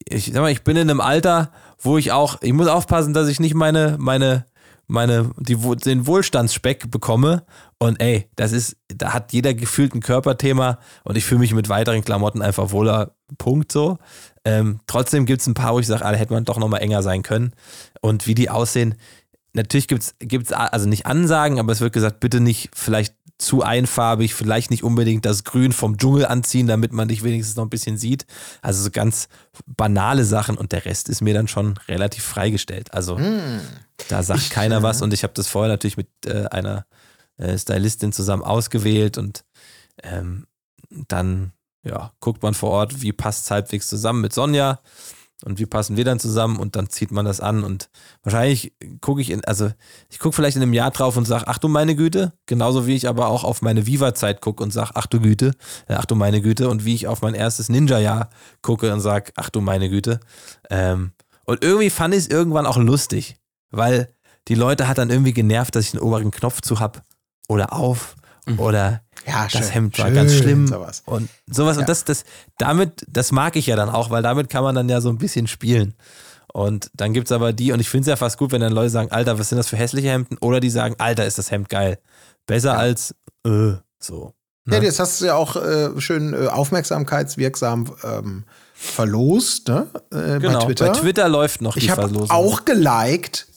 ich 0.08 0.32
sag 0.34 0.42
mal, 0.42 0.52
ich 0.52 0.64
bin 0.64 0.76
in 0.78 0.90
einem 0.90 1.02
Alter, 1.02 1.52
wo 1.80 1.98
ich 1.98 2.12
auch, 2.12 2.38
ich 2.42 2.54
muss 2.54 2.68
aufpassen, 2.68 3.14
dass 3.14 3.28
ich 3.28 3.40
nicht 3.40 3.54
meine, 3.54 3.96
meine, 4.00 4.46
meine, 4.88 5.32
die, 5.38 5.56
den 5.56 6.08
Wohlstandsspeck 6.08 6.92
bekomme. 6.92 7.44
Und 7.78 8.02
ey, 8.02 8.30
das 8.36 8.52
ist, 8.52 8.78
da 8.88 9.14
hat 9.14 9.34
jeder 9.34 9.54
gefühlt 9.54 9.94
ein 9.94 10.02
Körperthema 10.02 10.80
und 11.04 11.18
ich 11.18 11.26
fühle 11.26 11.40
mich 11.40 11.54
mit 11.54 11.70
weiteren 11.70 12.04
Klamotten 12.04 12.42
einfach 12.42 12.72
wohler. 12.72 13.16
Punkt 13.38 13.72
so. 13.72 13.98
Ähm, 14.44 14.80
trotzdem 14.88 15.26
gibt 15.26 15.42
es 15.42 15.48
ein 15.48 15.56
paar, 15.56 15.74
wo 15.74 15.80
ich 15.80 15.88
sage, 15.88 16.04
da 16.04 16.12
hätte 16.14 16.34
man 16.34 16.46
doch 16.46 16.60
nochmal 16.60 16.82
enger 16.82 17.02
sein 17.02 17.24
können. 17.24 17.54
Und 18.02 18.28
wie 18.28 18.36
die 18.36 18.50
aussehen, 18.50 18.96
natürlich 19.54 19.88
gibt 19.88 20.04
es, 20.04 20.52
also 20.52 20.88
nicht 20.88 21.06
Ansagen, 21.06 21.60
aber 21.60 21.72
es 21.72 21.82
wird 21.82 21.94
gesagt, 21.94 22.20
bitte 22.20 22.40
nicht 22.40 22.70
vielleicht 22.74 23.16
zu 23.38 23.64
einfarbig, 23.64 24.34
vielleicht 24.34 24.72
nicht 24.72 24.84
unbedingt 24.84 25.26
das 25.26 25.44
Grün 25.44 25.74
vom 25.74 25.98
Dschungel 25.98 26.26
anziehen, 26.26 26.68
damit 26.68 26.94
man 26.94 27.10
dich 27.10 27.24
wenigstens 27.24 27.58
noch 27.58 27.66
ein 27.66 27.70
bisschen 27.70 27.98
sieht. 27.98 28.26
Also 28.62 28.84
so 28.84 28.92
ganz 28.92 29.28
banale 29.66 30.24
Sachen 30.24 30.58
und 30.58 30.72
der 30.72 30.86
Rest 30.86 31.10
ist 31.10 31.22
mir 31.22 31.34
dann 31.34 31.48
schon 31.48 31.78
relativ 31.88 32.24
freigestellt. 32.24 32.94
Also 32.94 33.18
da 34.10 34.24
sagt 34.24 34.50
keiner 34.50 34.84
was 34.84 35.02
und 35.02 35.14
ich 35.14 35.24
habe 35.24 35.34
das 35.34 35.48
vorher 35.48 35.72
natürlich 35.72 35.98
mit 35.98 36.10
äh, 36.26 36.46
einer 36.48 36.86
äh, 37.38 37.58
Stylistin 37.58 38.12
zusammen 38.12 38.44
ausgewählt 38.44 39.18
und 39.18 39.46
ähm, 40.04 40.48
dann 41.08 41.52
ja, 41.84 42.12
guckt 42.20 42.42
man 42.44 42.54
vor 42.54 42.72
Ort, 42.72 43.02
wie 43.02 43.14
passt 43.14 43.46
es 43.46 43.52
halbwegs 43.52 43.88
zusammen 43.88 44.22
mit 44.22 44.34
Sonja 44.34 44.80
und 45.44 45.60
wie 45.60 45.66
passen 45.66 45.98
wir 45.98 46.06
dann 46.06 46.20
zusammen 46.20 46.58
und 46.58 46.76
dann 46.76 46.90
zieht 46.90 47.12
man 47.12 47.26
das 47.26 47.40
an 47.40 47.64
und 47.64 47.90
wahrscheinlich 48.24 48.74
gucke 49.02 49.22
ich 49.22 49.30
in, 49.30 49.44
also 49.46 49.72
ich 50.10 50.20
gucke 50.20 50.36
vielleicht 50.36 50.56
in 50.56 50.64
einem 50.64 50.74
Jahr 50.74 50.92
drauf 50.92 51.18
und 51.18 51.26
sage, 51.26 51.46
ach 51.48 51.58
du 51.58 51.68
meine 51.68 51.96
Güte, 51.96 52.34
genauso 52.46 52.88
wie 52.88 52.96
ich 52.96 53.08
aber 53.08 53.28
auch 53.28 53.44
auf 53.44 53.62
meine 53.62 53.86
Viva-Zeit 53.86 54.42
gucke 54.42 54.64
und 54.64 54.72
sage, 54.72 54.92
ach 54.96 55.08
du 55.08 55.20
Güte, 55.20 55.52
äh, 55.88 55.96
ach 55.96 56.06
du 56.06 56.16
meine 56.16 56.42
Güte 56.42 56.70
und 56.70 56.86
wie 56.86 56.96
ich 56.96 57.08
auf 57.08 57.22
mein 57.22 57.34
erstes 57.34 57.70
Ninja-Jahr 57.70 58.30
gucke 58.62 58.92
und 58.92 59.02
sage, 59.02 59.32
ach 59.36 59.50
du 59.50 59.62
meine 59.62 59.90
Güte. 59.90 60.20
Ähm, 60.70 61.12
und 61.46 61.64
irgendwie 61.64 61.90
fand 61.92 62.16
ich 62.16 62.22
es 62.22 62.28
irgendwann 62.28 62.66
auch 62.66 62.78
lustig, 62.78 63.38
weil 63.76 64.10
die 64.48 64.56
Leute 64.56 64.88
hat 64.88 64.98
dann 64.98 65.10
irgendwie 65.10 65.34
genervt, 65.34 65.76
dass 65.76 65.86
ich 65.86 65.94
einen 65.94 66.02
oberen 66.04 66.32
Knopf 66.32 66.62
zu 66.62 66.80
hab 66.80 67.04
oder 67.48 67.74
auf 67.74 68.16
oder 68.58 69.02
Ja, 69.26 69.44
das 69.44 69.52
schön, 69.54 69.64
Hemd 69.72 69.98
war 70.00 70.06
schön, 70.08 70.16
ganz 70.16 70.34
schlimm 70.36 70.68
sowas. 70.68 71.02
und 71.06 71.30
sowas 71.48 71.78
Ja. 71.78 71.82
und 71.82 71.90
das 71.90 72.04
das 72.04 72.24
damit 72.60 73.04
das 73.10 73.32
mag 73.32 73.56
ich 73.56 73.66
ja 73.68 73.76
dann 73.76 73.90
auch, 73.90 74.10
weil 74.12 74.22
damit 74.22 74.50
kann 74.50 74.64
man 74.64 74.76
dann 74.76 74.88
ja 74.90 75.02
so 75.02 75.10
ein 75.10 75.18
bisschen 75.18 75.48
spielen. 75.48 75.96
Und 76.54 76.90
dann 76.94 77.12
gibt 77.14 77.28
es 77.28 77.34
aber 77.34 77.52
die, 77.52 77.74
und 77.74 77.82
ich 77.82 77.90
finde 77.90 78.02
es 78.04 78.08
ja 78.08 78.16
fast 78.16 78.38
gut, 78.38 78.54
wenn 78.54 78.62
dann 78.62 78.72
Leute 78.72 78.90
sagen, 78.90 79.12
Alter, 79.12 79.38
was 79.38 79.50
sind 79.50 79.58
das 79.58 79.68
für 79.68 79.76
hässliche 79.76 80.08
Hemden? 80.10 80.38
Oder 80.38 80.62
die 80.62 80.70
sagen, 80.70 80.96
Alter, 81.00 81.26
ist 81.26 81.38
das 81.38 81.52
Hemd 81.52 81.68
geil. 81.68 82.00
Besser 82.46 82.78
als 82.78 83.14
äh, 83.46 83.74
so. 84.00 84.34
Ja, 84.66 84.80
Ne? 84.80 84.86
jetzt 84.86 85.00
hast 85.02 85.20
du 85.20 85.26
ja 85.26 85.36
auch 85.36 85.58
äh, 85.58 85.90
schön 86.00 86.34
äh, 86.34 86.48
aufmerksamkeitswirksam 86.48 87.94
ähm, 88.06 88.46
verlost, 88.74 89.68
ne? 89.68 89.88
Äh, 90.14 90.40
genau. 90.40 90.60
bei 90.60 90.66
Twitter. 90.66 90.88
Bei 90.94 91.00
Twitter 91.00 91.28
läuft 91.30 91.62
noch 91.62 91.76
ich 91.76 91.84
die 91.86 91.92
habe 91.92 92.04
Verlosung. 92.04 92.32
auch 92.32 92.64
geliked. 92.64 93.48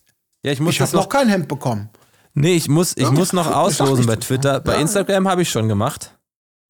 Ja, 0.49 0.53
ich 0.53 0.61
muss 0.61 0.75
Ich 0.75 0.81
habe 0.81 0.97
noch 0.97 1.09
kein 1.09 1.29
Hemd 1.29 1.47
bekommen. 1.49 1.91
Nee, 2.35 2.55
ich 2.55 2.69
muss, 2.69 2.97
ich 2.97 3.03
Ja. 3.05 3.11
muss 3.11 3.33
noch 3.33 3.47
auslosen 3.51 4.07
bei 4.07 4.17
Twitter. 4.17 4.61
Bei 4.61 4.75
Ja. 4.75 4.81
Instagram 4.81 5.29
habe 5.29 5.43
ich 5.43 5.51
schon 5.51 5.69
gemacht. 5.69 6.15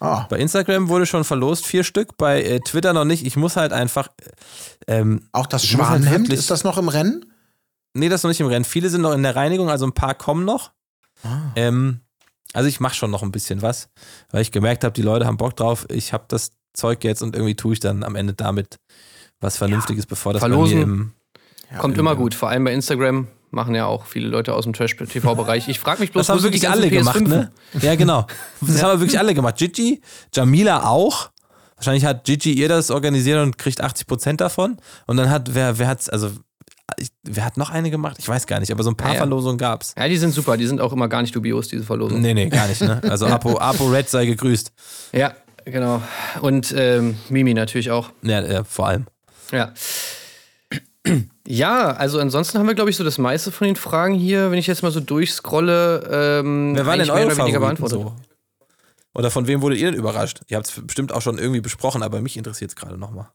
Ah, 0.01 0.27
Bei 0.31 0.39
Instagram 0.39 0.89
wurde 0.89 1.07
schon 1.07 1.25
verlost, 1.25 1.67
vier 1.67 1.83
Stück. 1.85 2.17
Bei 2.17 2.43
äh, 2.43 2.61
Twitter 2.61 2.93
noch 2.93 3.05
nicht. 3.05 3.27
Ich 3.27 3.37
muss 3.37 3.57
halt 3.57 3.73
einfach. 3.73 4.09
Ähm, 4.87 5.29
auch 5.33 5.47
das 5.47 5.63
halt 5.63 5.71
Schwanenhemd, 5.73 6.27
wirklich- 6.27 6.39
ist 6.39 6.51
das 6.51 6.63
noch 6.65 6.79
im 6.79 6.89
Rennen? 6.89 7.25
nee, 7.95 8.09
das 8.09 8.21
ist 8.21 8.25
noch 8.25 8.29
nicht 8.31 8.41
im 8.41 8.47
Rennen. 8.47 8.65
Viele 8.65 8.91
sind 8.91 9.01
noch 9.03 9.13
in 9.13 9.23
der 9.25 9.35
Reinigung, 9.35 9.69
also 9.71 9.85
ein 9.87 9.93
paar 9.93 10.15
kommen 10.15 10.45
noch. 10.45 10.71
Ah. 11.25 11.51
Ähm, 11.57 12.01
also 12.55 12.69
ich 12.69 12.79
mache 12.81 12.95
schon 12.95 13.11
noch 13.11 13.23
ein 13.25 13.33
bisschen 13.33 13.61
was, 13.63 13.89
weil 14.31 14.43
ich 14.43 14.53
gemerkt 14.53 14.85
habe, 14.85 14.93
die 14.93 15.03
Leute 15.03 15.27
haben 15.27 15.37
Bock 15.37 15.57
drauf. 15.57 15.85
Ich 15.91 16.13
habe 16.13 16.25
das 16.29 16.53
Zeug 16.75 17.03
jetzt 17.05 17.23
und 17.23 17.35
irgendwie 17.35 17.57
tue 17.57 17.73
ich 17.73 17.81
dann 17.81 18.05
am 18.05 18.15
Ende 18.15 18.35
damit 18.35 18.79
was 19.41 19.57
Vernünftiges, 19.57 20.07
bevor 20.07 20.33
das 20.33 20.41
Verlosen. 20.41 20.79
bei 20.81 20.87
mir 20.87 20.93
im. 20.93 21.13
Kommt 21.81 21.99
immer 21.99 22.15
gut, 22.17 22.35
vor 22.35 22.49
allem 22.49 22.65
bei 22.65 22.73
Instagram 22.73 23.27
machen 23.51 23.75
ja 23.75 23.87
auch 23.87 24.07
viele 24.07 24.29
Leute 24.29 24.55
aus 24.55 24.65
dem 24.65 24.73
Trash-TV-Bereich. 24.73 25.69
Ich 25.69 25.79
frage 25.79 26.01
mich 26.01 26.13
bloß, 26.13 26.27
Das 26.27 26.29
haben 26.31 26.39
wo 26.39 26.43
sind 26.43 26.55
die 26.55 26.63
wirklich 26.63 26.71
alle 26.71 26.91
gemacht, 26.91 27.17
PS5? 27.19 27.29
ne? 27.29 27.53
Ja, 27.81 27.95
genau. 27.95 28.27
Das 28.61 28.83
haben 28.83 29.01
wirklich 29.01 29.19
alle 29.19 29.35
gemacht. 29.35 29.57
Gigi, 29.57 30.01
Jamila 30.35 30.87
auch. 30.89 31.31
Wahrscheinlich 31.77 32.05
hat 32.05 32.25
Gigi 32.25 32.53
ihr 32.53 32.69
das 32.69 32.91
organisiert 32.91 33.41
und 33.41 33.57
kriegt 33.57 33.83
80% 33.83 34.37
davon. 34.37 34.77
Und 35.07 35.17
dann 35.17 35.31
hat, 35.31 35.55
wer, 35.55 35.79
wer 35.79 35.87
hat's, 35.89 36.09
also, 36.09 36.31
ich, 36.99 37.09
wer 37.23 37.45
hat 37.45 37.57
noch 37.57 37.71
eine 37.71 37.91
gemacht? 37.91 38.17
Ich 38.19 38.29
weiß 38.29 38.47
gar 38.47 38.59
nicht, 38.61 38.73
aber 38.73 38.83
so 38.83 38.91
ein 38.91 38.97
paar 38.97 39.09
Ja, 39.09 39.15
ja. 39.15 39.19
Verlosungen 39.21 39.59
gab's. 39.59 39.95
Ja, 39.97 40.09
die 40.09 40.17
sind 40.17 40.33
super, 40.35 40.57
die 40.57 40.67
sind 40.67 40.81
auch 40.81 40.93
immer 40.93 41.09
gar 41.09 41.23
nicht 41.23 41.35
dubios, 41.37 41.69
diese 41.69 41.85
Verlosung. 41.85 42.21
Nee, 42.21 42.35
nee, 42.35 42.49
gar 42.49 42.67
nicht, 42.67 42.81
ne? 42.81 43.01
Also 43.09 43.27
Apo, 43.29 43.59
Apo 43.59 43.87
Red 43.89 44.09
sei 44.09 44.27
gegrüßt. 44.27 44.73
Ja, 45.13 45.35
genau. 45.65 46.03
Und 46.41 46.75
ähm, 46.77 47.17
Mimi 47.29 47.55
natürlich 47.55 47.91
auch. 47.93 48.11
Ja, 48.23 48.41
ja, 48.41 48.65
vor 48.65 48.89
allem. 48.89 49.07
Ja. 49.53 49.73
Ja, 51.47 51.93
also 51.93 52.19
ansonsten 52.21 52.59
haben 52.59 52.67
wir, 52.67 52.75
glaube 52.75 52.91
ich, 52.91 52.97
so 52.97 53.05
das 53.05 53.19
meiste 53.19 53.51
von 53.51 53.67
den 53.67 53.77
Fragen 53.77 54.15
hier, 54.15 54.51
wenn 54.51 54.59
ich 54.59 54.67
jetzt 54.67 54.83
mal 54.83 54.91
so 54.93 55.01
durchscrolle. 55.01 56.41
Ähm, 56.41 56.75
Wer 56.75 56.87
war 56.87 56.97
denn 56.97 57.11
eure 57.11 57.31
Favoriten 57.31 57.61
beantwortet. 57.61 58.01
so? 58.01 58.15
Oder 59.15 59.31
von 59.31 59.47
wem 59.47 59.63
wurdet 59.63 59.79
ihr 59.79 59.91
denn 59.91 59.99
überrascht? 59.99 60.43
Ihr 60.49 60.57
habt 60.57 60.69
es 60.69 60.81
bestimmt 60.87 61.13
auch 61.13 61.23
schon 61.23 61.39
irgendwie 61.39 61.61
besprochen, 61.61 62.03
aber 62.03 62.21
mich 62.21 62.37
interessiert 62.37 62.71
es 62.71 62.77
gerade 62.77 62.99
nochmal. 62.99 63.29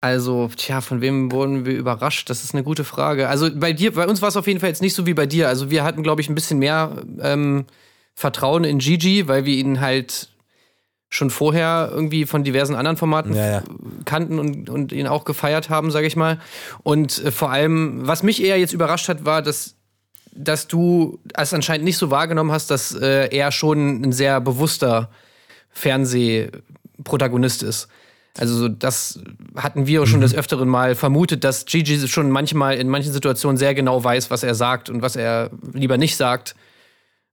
Also, 0.00 0.50
tja, 0.56 0.80
von 0.80 1.00
wem 1.00 1.32
wurden 1.32 1.64
wir 1.64 1.74
überrascht? 1.76 2.28
Das 2.30 2.44
ist 2.44 2.54
eine 2.54 2.62
gute 2.62 2.84
Frage. 2.84 3.28
Also 3.28 3.48
bei 3.54 3.72
dir, 3.72 3.92
bei 3.94 4.06
uns 4.06 4.22
war 4.22 4.28
es 4.28 4.36
auf 4.36 4.46
jeden 4.46 4.60
Fall 4.60 4.68
jetzt 4.68 4.82
nicht 4.82 4.94
so 4.94 5.06
wie 5.06 5.14
bei 5.14 5.26
dir. 5.26 5.48
Also 5.48 5.70
wir 5.70 5.84
hatten, 5.84 6.02
glaube 6.02 6.20
ich, 6.20 6.28
ein 6.28 6.34
bisschen 6.34 6.58
mehr 6.58 7.02
ähm, 7.20 7.66
Vertrauen 8.14 8.64
in 8.64 8.78
Gigi, 8.78 9.26
weil 9.26 9.44
wir 9.44 9.54
ihn 9.54 9.80
halt 9.80 10.28
schon 11.08 11.30
vorher 11.30 11.88
irgendwie 11.92 12.26
von 12.26 12.42
diversen 12.44 12.74
anderen 12.74 12.96
Formaten 12.96 13.34
Ja, 13.34 13.46
ja. 13.50 13.62
kannten 14.04 14.38
und, 14.38 14.68
und 14.68 14.92
ihn 14.92 15.06
auch 15.06 15.24
gefeiert 15.24 15.70
haben, 15.70 15.90
sage 15.90 16.06
ich 16.06 16.16
mal. 16.16 16.38
Und 16.82 17.24
äh, 17.24 17.30
vor 17.30 17.50
allem, 17.50 18.06
was 18.06 18.22
mich 18.22 18.42
eher 18.42 18.58
jetzt 18.58 18.72
überrascht 18.72 19.08
hat, 19.08 19.24
war, 19.24 19.40
dass, 19.40 19.76
dass 20.32 20.66
du 20.66 21.20
es 21.34 21.54
anscheinend 21.54 21.84
nicht 21.84 21.96
so 21.98 22.10
wahrgenommen 22.10 22.50
hast, 22.50 22.70
dass 22.70 22.94
äh, 22.94 23.28
er 23.34 23.52
schon 23.52 24.02
ein 24.02 24.12
sehr 24.12 24.40
bewusster 24.40 25.10
Fernsehprotagonist 25.70 27.62
ist. 27.62 27.88
Also 28.38 28.54
so, 28.54 28.68
das 28.68 29.20
hatten 29.56 29.86
wir 29.86 30.06
schon 30.06 30.20
des 30.20 30.34
Öfteren 30.34 30.68
mal 30.68 30.94
vermutet, 30.94 31.42
dass 31.42 31.64
Gigi 31.64 32.06
schon 32.06 32.30
manchmal 32.30 32.76
in 32.76 32.88
manchen 32.88 33.12
Situationen 33.12 33.56
sehr 33.56 33.74
genau 33.74 34.02
weiß, 34.02 34.30
was 34.30 34.42
er 34.42 34.54
sagt 34.54 34.90
und 34.90 35.00
was 35.00 35.16
er 35.16 35.50
lieber 35.72 35.96
nicht 35.96 36.16
sagt. 36.16 36.54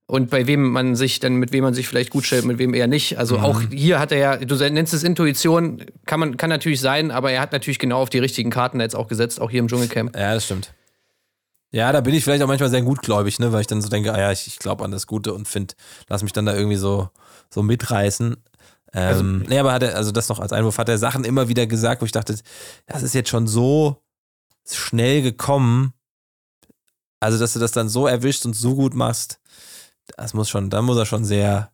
Und 0.05 0.29
bei 0.29 0.47
wem 0.47 0.69
man 0.69 0.95
sich 0.95 1.19
dann, 1.19 1.35
mit 1.35 1.53
wem 1.53 1.63
man 1.63 1.73
sich 1.73 1.87
vielleicht 1.87 2.09
gut 2.09 2.25
stellt, 2.25 2.43
mit 2.43 2.57
wem 2.57 2.73
eher 2.73 2.87
nicht. 2.87 3.17
Also 3.17 3.39
auch 3.39 3.61
hier 3.71 3.99
hat 3.99 4.11
er 4.11 4.17
ja, 4.17 4.37
du 4.37 4.55
nennst 4.69 4.93
es 4.93 5.03
Intuition, 5.03 5.83
kann 6.05 6.19
man, 6.19 6.35
kann 6.35 6.49
natürlich 6.49 6.81
sein, 6.81 7.09
aber 7.09 7.31
er 7.31 7.41
hat 7.41 7.53
natürlich 7.53 7.79
genau 7.79 8.01
auf 8.01 8.09
die 8.09 8.19
richtigen 8.19 8.49
Karten 8.49 8.81
jetzt 8.81 8.95
auch 8.95 9.07
gesetzt, 9.07 9.39
auch 9.39 9.49
hier 9.49 9.59
im 9.59 9.67
Dschungelcamp. 9.67 10.15
Ja, 10.15 10.33
das 10.33 10.45
stimmt. 10.45 10.73
Ja, 11.71 11.91
da 11.91 12.01
bin 12.01 12.13
ich 12.13 12.23
vielleicht 12.23 12.43
auch 12.43 12.47
manchmal 12.47 12.69
sehr 12.69 12.83
gutgläubig, 12.83 13.39
ne, 13.39 13.51
weil 13.51 13.61
ich 13.61 13.67
dann 13.67 13.81
so 13.81 13.89
denke, 13.89 14.13
ah 14.13 14.19
ja, 14.19 14.31
ich, 14.31 14.45
ich 14.45 14.59
glaube 14.59 14.83
an 14.83 14.91
das 14.91 15.07
Gute 15.07 15.33
und 15.33 15.47
finde, 15.47 15.73
lass 16.07 16.21
mich 16.21 16.33
dann 16.33 16.45
da 16.45 16.53
irgendwie 16.53 16.75
so, 16.75 17.09
so 17.49 17.63
mitreißen. 17.63 18.35
Ähm, 18.93 19.43
nee, 19.47 19.57
aber 19.57 19.73
hat 19.73 19.83
er, 19.83 19.95
also 19.95 20.11
das 20.11 20.29
noch 20.29 20.39
als 20.39 20.53
Einwurf, 20.53 20.77
hat 20.77 20.89
er 20.89 20.99
Sachen 20.99 21.23
immer 21.23 21.47
wieder 21.47 21.65
gesagt, 21.65 22.01
wo 22.01 22.05
ich 22.05 22.11
dachte, 22.11 22.37
das 22.85 23.03
ist 23.03 23.15
jetzt 23.15 23.29
schon 23.29 23.47
so 23.47 24.03
schnell 24.69 25.23
gekommen. 25.23 25.93
Also, 27.19 27.39
dass 27.39 27.53
du 27.53 27.59
das 27.59 27.71
dann 27.71 27.89
so 27.89 28.05
erwischst 28.05 28.45
und 28.45 28.53
so 28.53 28.75
gut 28.75 28.93
machst, 28.93 29.39
das 30.17 30.33
muss 30.33 30.49
schon, 30.49 30.69
da 30.69 30.81
muss 30.81 30.97
er 30.97 31.05
schon 31.05 31.25
sehr, 31.25 31.71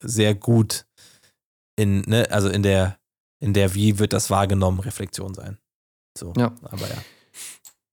sehr 0.00 0.34
gut 0.34 0.86
in, 1.76 2.00
ne, 2.02 2.26
also 2.30 2.48
in 2.48 2.62
der, 2.62 2.96
in 3.40 3.52
der, 3.54 3.74
wie 3.74 3.98
wird 3.98 4.12
das 4.12 4.30
wahrgenommen, 4.30 4.80
Reflexion 4.80 5.34
sein. 5.34 5.58
So, 6.16 6.32
Ja. 6.36 6.52
aber 6.62 6.88
ja. 6.88 6.96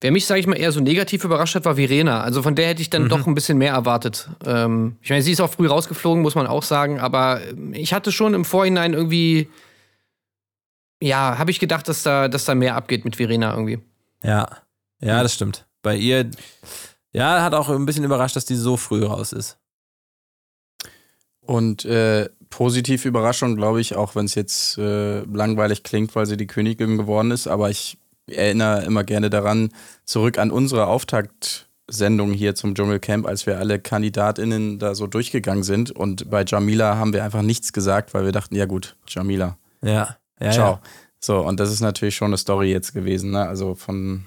Wer 0.00 0.12
mich, 0.12 0.26
sage 0.26 0.38
ich 0.40 0.46
mal, 0.46 0.56
eher 0.56 0.70
so 0.70 0.78
negativ 0.80 1.24
überrascht 1.24 1.56
hat, 1.56 1.64
war 1.64 1.74
Verena. 1.74 2.20
Also 2.20 2.42
von 2.42 2.54
der 2.54 2.68
hätte 2.68 2.82
ich 2.82 2.90
dann 2.90 3.04
Mhm. 3.04 3.08
doch 3.08 3.26
ein 3.26 3.34
bisschen 3.34 3.58
mehr 3.58 3.72
erwartet. 3.72 4.28
Ähm, 4.44 4.96
ich 5.02 5.10
meine, 5.10 5.22
sie 5.22 5.32
ist 5.32 5.40
auch 5.40 5.50
früh 5.50 5.66
rausgeflogen, 5.66 6.22
muss 6.22 6.36
man 6.36 6.46
auch 6.46 6.62
sagen, 6.62 7.00
aber 7.00 7.42
ähm, 7.44 7.72
ich 7.74 7.92
hatte 7.92 8.12
schon 8.12 8.32
im 8.34 8.44
Vorhinein 8.44 8.94
irgendwie, 8.94 9.48
ja, 11.02 11.38
habe 11.38 11.50
ich 11.50 11.58
gedacht, 11.58 11.88
dass 11.88 12.02
da, 12.04 12.28
dass 12.28 12.44
da 12.44 12.54
mehr 12.54 12.76
abgeht 12.76 13.04
mit 13.04 13.16
Verena 13.16 13.50
irgendwie. 13.52 13.80
Ja, 14.22 14.48
ja, 15.00 15.22
das 15.22 15.34
stimmt. 15.34 15.66
Bei 15.82 15.96
ihr, 15.96 16.30
ja, 17.12 17.42
hat 17.42 17.54
auch 17.54 17.68
ein 17.68 17.86
bisschen 17.86 18.04
überrascht, 18.04 18.36
dass 18.36 18.44
die 18.44 18.56
so 18.56 18.76
früh 18.76 19.04
raus 19.04 19.32
ist. 19.32 19.58
Und 21.48 21.86
äh, 21.86 22.28
positiv 22.50 23.06
Überraschung, 23.06 23.56
glaube 23.56 23.80
ich, 23.80 23.96
auch 23.96 24.14
wenn 24.14 24.26
es 24.26 24.34
jetzt 24.34 24.76
äh, 24.76 25.20
langweilig 25.20 25.82
klingt, 25.82 26.14
weil 26.14 26.26
sie 26.26 26.36
die 26.36 26.46
Königin 26.46 26.98
geworden 26.98 27.30
ist, 27.30 27.46
aber 27.46 27.70
ich 27.70 27.96
erinnere 28.26 28.84
immer 28.84 29.02
gerne 29.02 29.30
daran, 29.30 29.70
zurück 30.04 30.36
an 30.36 30.50
unsere 30.50 30.88
Auftaktsendung 30.88 32.32
hier 32.32 32.54
zum 32.54 32.74
Dschungelcamp, 32.74 33.26
als 33.26 33.46
wir 33.46 33.58
alle 33.58 33.78
KandidatInnen 33.78 34.78
da 34.78 34.94
so 34.94 35.06
durchgegangen 35.06 35.62
sind. 35.62 35.90
Und 35.90 36.28
bei 36.28 36.44
Jamila 36.46 36.96
haben 36.96 37.14
wir 37.14 37.24
einfach 37.24 37.40
nichts 37.40 37.72
gesagt, 37.72 38.12
weil 38.12 38.26
wir 38.26 38.32
dachten, 38.32 38.54
ja 38.54 38.66
gut, 38.66 38.96
Jamila, 39.06 39.56
Ja, 39.80 40.18
ja, 40.40 40.50
ciao. 40.50 40.72
ja. 40.72 40.80
So, 41.18 41.38
und 41.40 41.58
das 41.60 41.72
ist 41.72 41.80
natürlich 41.80 42.14
schon 42.14 42.26
eine 42.28 42.36
Story 42.36 42.70
jetzt 42.70 42.92
gewesen, 42.92 43.30
ne? 43.30 43.48
Also 43.48 43.74
von, 43.74 44.26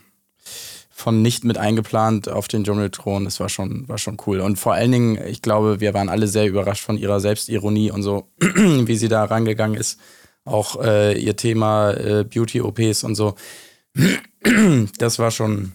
von 0.91 1.21
nicht 1.21 1.43
mit 1.43 1.57
eingeplant 1.57 2.29
auf 2.29 2.47
den 2.47 2.63
Dschungelthron, 2.63 3.23
das 3.25 3.39
war 3.39 3.49
schon, 3.49 3.87
war 3.87 3.97
schon 3.97 4.17
cool. 4.27 4.41
Und 4.41 4.57
vor 4.57 4.73
allen 4.73 4.91
Dingen, 4.91 5.19
ich 5.25 5.41
glaube, 5.41 5.79
wir 5.79 5.93
waren 5.93 6.09
alle 6.09 6.27
sehr 6.27 6.45
überrascht 6.45 6.83
von 6.83 6.97
ihrer 6.97 7.19
Selbstironie 7.19 7.91
und 7.91 8.03
so, 8.03 8.27
wie 8.39 8.97
sie 8.97 9.07
da 9.07 9.23
rangegangen 9.23 9.79
ist. 9.79 9.99
Auch 10.43 10.81
äh, 10.83 11.17
ihr 11.17 11.35
Thema 11.35 11.91
äh, 11.91 12.23
Beauty-OPs 12.23 13.03
und 13.03 13.15
so. 13.15 13.35
Das 14.97 15.19
war 15.19 15.29
schon, 15.29 15.73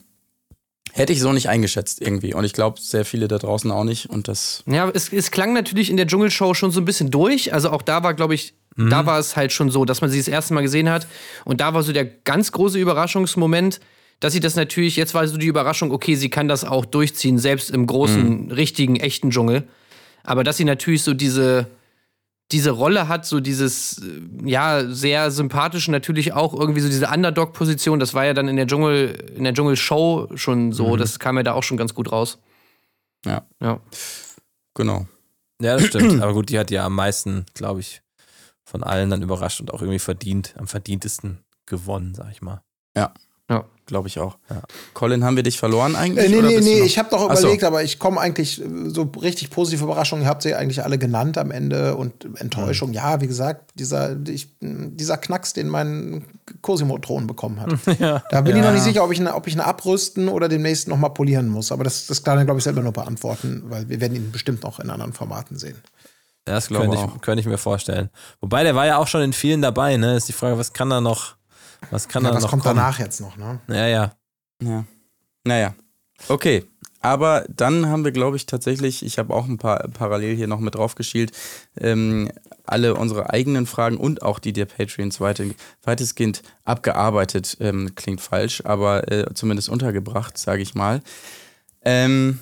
hätte 0.93 1.13
ich 1.13 1.21
so 1.21 1.33
nicht 1.33 1.49
eingeschätzt 1.49 2.01
irgendwie. 2.01 2.35
Und 2.35 2.43
ich 2.43 2.53
glaube, 2.53 2.81
sehr 2.81 3.05
viele 3.05 3.29
da 3.29 3.39
draußen 3.39 3.71
auch 3.71 3.85
nicht. 3.85 4.11
Und 4.11 4.27
das, 4.27 4.65
Ja, 4.67 4.91
es, 4.93 5.13
es 5.13 5.31
klang 5.31 5.53
natürlich 5.53 5.89
in 5.89 5.97
der 5.97 6.09
Dschungelshow 6.09 6.53
schon 6.53 6.73
so 6.73 6.81
ein 6.81 6.85
bisschen 6.85 7.13
durch. 7.13 7.55
Also 7.55 7.71
auch 7.71 7.83
da 7.83 8.03
war, 8.03 8.15
glaube 8.15 8.35
ich, 8.35 8.55
da 8.77 9.07
war 9.07 9.19
es 9.19 9.37
halt 9.37 9.53
schon 9.53 9.71
so, 9.71 9.85
dass 9.85 10.01
man 10.01 10.11
sie 10.11 10.19
das 10.19 10.29
erste 10.29 10.53
Mal 10.53 10.63
gesehen 10.63 10.91
hat. 10.91 11.07
Und 11.45 11.61
da 11.61 11.73
war 11.75 11.83
so 11.83 11.93
der 11.93 12.05
ganz 12.05 12.53
große 12.53 12.79
Überraschungsmoment, 12.79 13.81
dass 14.21 14.33
sie 14.33 14.41
das 14.41 14.57
natürlich, 14.57 14.97
jetzt 14.97 15.15
war 15.15 15.27
so 15.29 15.37
die 15.37 15.47
Überraschung, 15.47 15.91
okay, 15.93 16.15
sie 16.15 16.31
kann 16.31 16.49
das 16.49 16.65
auch 16.65 16.85
durchziehen, 16.85 17.39
selbst 17.39 17.71
im 17.71 17.87
großen, 17.87 18.51
richtigen, 18.51 18.97
echten 18.97 19.31
Dschungel. 19.31 19.69
Aber 20.25 20.43
dass 20.43 20.57
sie 20.57 20.65
natürlich 20.65 21.03
so 21.03 21.15
diese, 21.15 21.67
diese 22.53 22.71
Rolle 22.71 23.09
hat, 23.09 23.27
so 23.27 23.41
dieses, 23.41 23.99
äh, 23.99 24.49
ja, 24.49 24.89
sehr 24.89 25.31
sympathisch, 25.31 25.89
natürlich 25.89 26.33
auch 26.33 26.55
irgendwie 26.55 26.81
so 26.81 26.89
diese 26.89 27.09
Underdog-Position, 27.09 27.99
das 27.99 28.15
war 28.15 28.25
ja 28.25 28.35
dann 28.35 28.49
in 28.49 28.57
der 28.57 28.67
Dschungel, 28.67 29.33
in 29.37 29.45
der 29.45 29.53
Dschungelshow 29.53 30.29
schon 30.35 30.73
so, 30.73 30.97
das 30.97 31.19
kam 31.19 31.37
ja 31.37 31.43
da 31.43 31.53
auch 31.53 31.63
schon 31.63 31.77
ganz 31.77 31.95
gut 31.95 32.11
raus. 32.11 32.39
ja, 33.25 33.47
Ja. 33.61 33.81
genau. 34.75 35.07
Ja, 35.61 35.77
das 35.77 35.87
stimmt. 35.87 36.23
Aber 36.23 36.35
gut, 36.35 36.51
die 36.51 36.59
hat 36.59 36.71
ja 36.71 36.85
am 36.85 36.95
meisten, 36.95 37.47
glaube 37.55 37.81
ich, 37.81 38.03
von 38.65 38.83
allen 38.83 39.11
dann 39.11 39.23
überrascht 39.23 39.61
und 39.61 39.73
auch 39.73 39.81
irgendwie 39.81 39.99
verdient, 39.99 40.55
am 40.59 40.67
verdientesten 40.67 41.39
gewonnen, 41.67 42.15
sag 42.15 42.31
ich 42.31 42.43
mal. 42.43 42.63
Glaube 43.87 44.09
ich 44.09 44.19
auch. 44.19 44.37
Ja. 44.51 44.63
Colin, 44.95 45.23
haben 45.23 45.37
wir 45.37 45.45
dich 45.45 45.59
verloren 45.61 45.95
eigentlich? 45.95 46.27
Äh, 46.27 46.29
nee, 46.29 46.39
oder 46.39 46.49
nee, 46.49 46.59
nee, 46.61 46.81
ich 46.83 46.99
habe 46.99 47.09
doch 47.09 47.29
Ach 47.31 47.37
so. 47.37 47.43
überlegt, 47.43 47.63
aber 47.63 47.85
ich 47.85 48.01
komme 48.01 48.21
eigentlich 48.21 48.61
äh, 48.61 48.65
so 48.89 49.13
richtig 49.23 49.51
positive 49.51 49.85
Überraschungen, 49.85 50.25
ihr 50.25 50.29
habt 50.29 50.43
sie 50.43 50.55
eigentlich 50.57 50.83
alle 50.83 50.99
genannt 50.99 51.39
am 51.39 51.53
Ende 51.53 51.95
und 51.95 52.27
Enttäuschung. 52.41 52.93
Ja, 52.93 53.21
wie 53.21 53.29
gesagt, 53.29 53.71
dieser, 53.77 54.17
ich, 54.27 54.49
dieser 54.61 55.17
Knacks, 55.19 55.53
den 55.53 55.69
mein 55.69 56.25
Cosimo-Thron 56.63 57.29
bekommen 57.29 57.61
hat. 57.61 57.71
Da 58.31 58.41
bin 58.41 58.57
ich 58.57 58.63
noch 58.65 58.73
nicht 58.73 58.83
sicher, 58.83 59.05
ob 59.05 59.13
ich, 59.13 59.21
ihn- 59.21 59.29
ob 59.29 59.47
ich 59.47 59.55
ihn 59.55 59.61
abrüsten 59.61 60.29
oder 60.29 60.49
demnächst 60.49 60.89
noch 60.89 60.97
mal 60.97 61.11
polieren 61.11 61.47
muss. 61.49 61.71
Aber 61.71 61.85
das, 61.85 62.09
das 62.09 62.25
kann 62.25 62.39
er, 62.39 62.45
glaube 62.45 62.59
ich, 62.59 62.65
selber 62.65 62.83
nur 62.83 62.93
beantworten, 62.93 63.63
weil 63.69 63.89
wir 63.89 64.01
werden 64.01 64.17
ihn 64.17 64.33
bestimmt 64.33 64.65
noch 64.65 64.81
in 64.81 64.91
anderen 64.91 65.13
Formaten 65.13 65.57
sehen. 65.59 65.77
Ja, 66.49 66.55
das 66.55 66.67
glaube 66.69 66.89
könnte 66.89 66.99
ich, 67.15 67.21
könnte 67.23 67.41
ich 67.41 67.47
mir 67.47 67.59
vorstellen. 67.59 68.11
Wobei, 68.41 68.65
der 68.65 68.75
war 68.75 68.87
ja 68.87 68.99
auch 68.99 69.07
schon 69.07 69.23
in 69.23 69.33
vielen 69.33 69.63
dabei, 69.63 69.97
ne? 69.97 70.17
Ist 70.17 70.29
die 70.29 70.33
Frage, 70.33 70.59
was 70.59 70.73
kann 70.73 70.91
da 70.91 71.01
noch, 71.01 71.36
was 71.91 72.09
kann 72.09 72.23
Ja, 72.25 72.31
da 72.31 72.37
was 72.37 72.43
noch 72.45 72.51
kommt 72.51 72.63
kommen? 72.63 72.77
danach 72.77 72.99
jetzt 72.99 73.21
noch, 73.21 73.37
ne? 73.37 73.61
Ja, 73.69 73.87
ja. 73.87 74.13
Ja. 74.63 74.85
Naja. 75.45 75.75
Okay. 76.29 76.65
Aber 77.03 77.45
dann 77.49 77.87
haben 77.89 78.05
wir, 78.05 78.11
glaube 78.11 78.37
ich, 78.37 78.47
tatsächlich, 78.47 79.05
ich 79.05 79.19
habe 79.19 79.33
auch 79.33 79.47
ein 79.47 79.59
paar 79.59 79.87
parallel 79.89 80.35
hier 80.35 80.49
noch 80.49 80.59
mit 80.59 80.75
drauf 80.75 80.97
geschielt, 80.97 81.31
ähm, 81.79 82.33
alle 82.65 82.95
unsere 82.97 83.31
eigenen 83.31 83.67
Fragen 83.67 83.97
und 83.97 84.23
auch 84.23 84.41
die 84.41 84.53
der 84.53 84.65
Patreons 84.65 85.21
weite, 85.21 85.55
weitestgehend 85.85 86.43
abgearbeitet. 86.65 87.59
Ähm, 87.61 87.95
klingt 87.95 88.21
falsch, 88.21 88.63
aber 88.65 89.13
äh, 89.13 89.33
zumindest 89.35 89.69
untergebracht, 89.69 90.37
sage 90.37 90.63
ich 90.63 90.75
mal. 90.75 91.01
Ähm, 91.85 92.41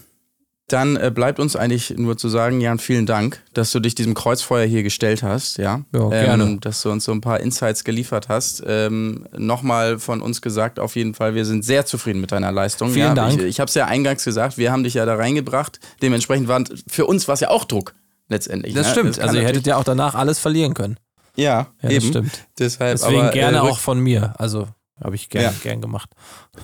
dann 0.69 0.97
äh, 0.97 1.11
bleibt 1.15 1.41
uns 1.41 1.57
eigentlich 1.57 1.91
nur 1.99 2.16
zu 2.16 2.28
sagen, 2.28 2.61
Jan, 2.61 2.78
vielen 2.78 3.05
Dank, 3.05 3.43
dass 3.53 3.70
du 3.70 3.81
dich 3.81 3.95
diesem 3.95 4.15
Kreuzfeuer 4.15 4.65
hier 4.65 4.82
gestellt 4.82 5.23
hast, 5.23 5.59
ja. 5.59 5.82
Ja, 5.93 6.09
gerne. 6.09 6.45
Ähm, 6.45 6.61
dass 6.61 6.81
du 6.81 6.91
uns 6.91 7.05
so 7.05 7.12
ein 7.12 7.20
paar 7.20 7.41
Insights 7.41 7.85
geliefert 7.85 8.28
hast. 8.28 8.62
Ähm, 8.66 9.27
Nochmal 9.36 9.99
von 9.99 10.23
uns 10.23 10.41
gesagt, 10.41 10.81
auf 10.81 10.97
jeden 10.97 11.12
Fall, 11.12 11.35
wir 11.35 11.45
sind 11.45 11.65
sehr 11.65 11.85
zufrieden 11.85 12.20
mit 12.20 12.32
deiner 12.32 12.51
Leistung. 12.51 12.91
Vielen 12.91 13.09
ja, 13.09 13.15
Dank. 13.15 13.41
Ich, 13.41 13.45
ich 13.45 13.61
habe 13.61 13.69
es 13.69 13.74
ja 13.74 13.86
eingangs 13.86 14.24
gesagt, 14.24 14.57
wir 14.57 14.73
haben 14.73 14.85
dich 14.85 14.95
ja 14.95 15.05
da 15.05 15.16
reingebracht. 15.16 15.81
Dementsprechend 16.01 16.49
war 16.49 16.65
für 16.86 17.05
uns 17.05 17.28
war 17.28 17.35
es 17.35 17.41
ja 17.41 17.51
auch 17.51 17.65
Druck 17.65 17.95
letztendlich. 18.28 18.74
Das 18.74 18.86
ne? 18.86 18.93
stimmt. 18.93 19.16
kann 19.19 19.28
also 19.28 19.41
ihr 19.41 19.47
hättet 19.47 19.66
ja 19.66 19.77
auch 19.77 19.85
danach 19.85 20.15
alles 20.15 20.39
verlieren 20.39 20.73
können. 20.73 20.97
ja, 21.36 21.69
Ja, 21.82 21.91
eben. 21.91 22.01
das 22.01 22.09
stimmt. 22.09 22.47
Deshalb, 22.59 22.93
Deswegen 22.93 23.20
aber, 23.20 23.32
gerne 23.32 23.59
äh, 23.59 23.61
auch 23.61 23.78
von 23.78 24.01
mir. 24.01 24.35
Also 24.39 24.69
habe 25.03 25.16
ich 25.16 25.29
gern, 25.29 25.45
Ja. 25.45 25.53
gern 25.62 25.81
gemacht. 25.81 26.11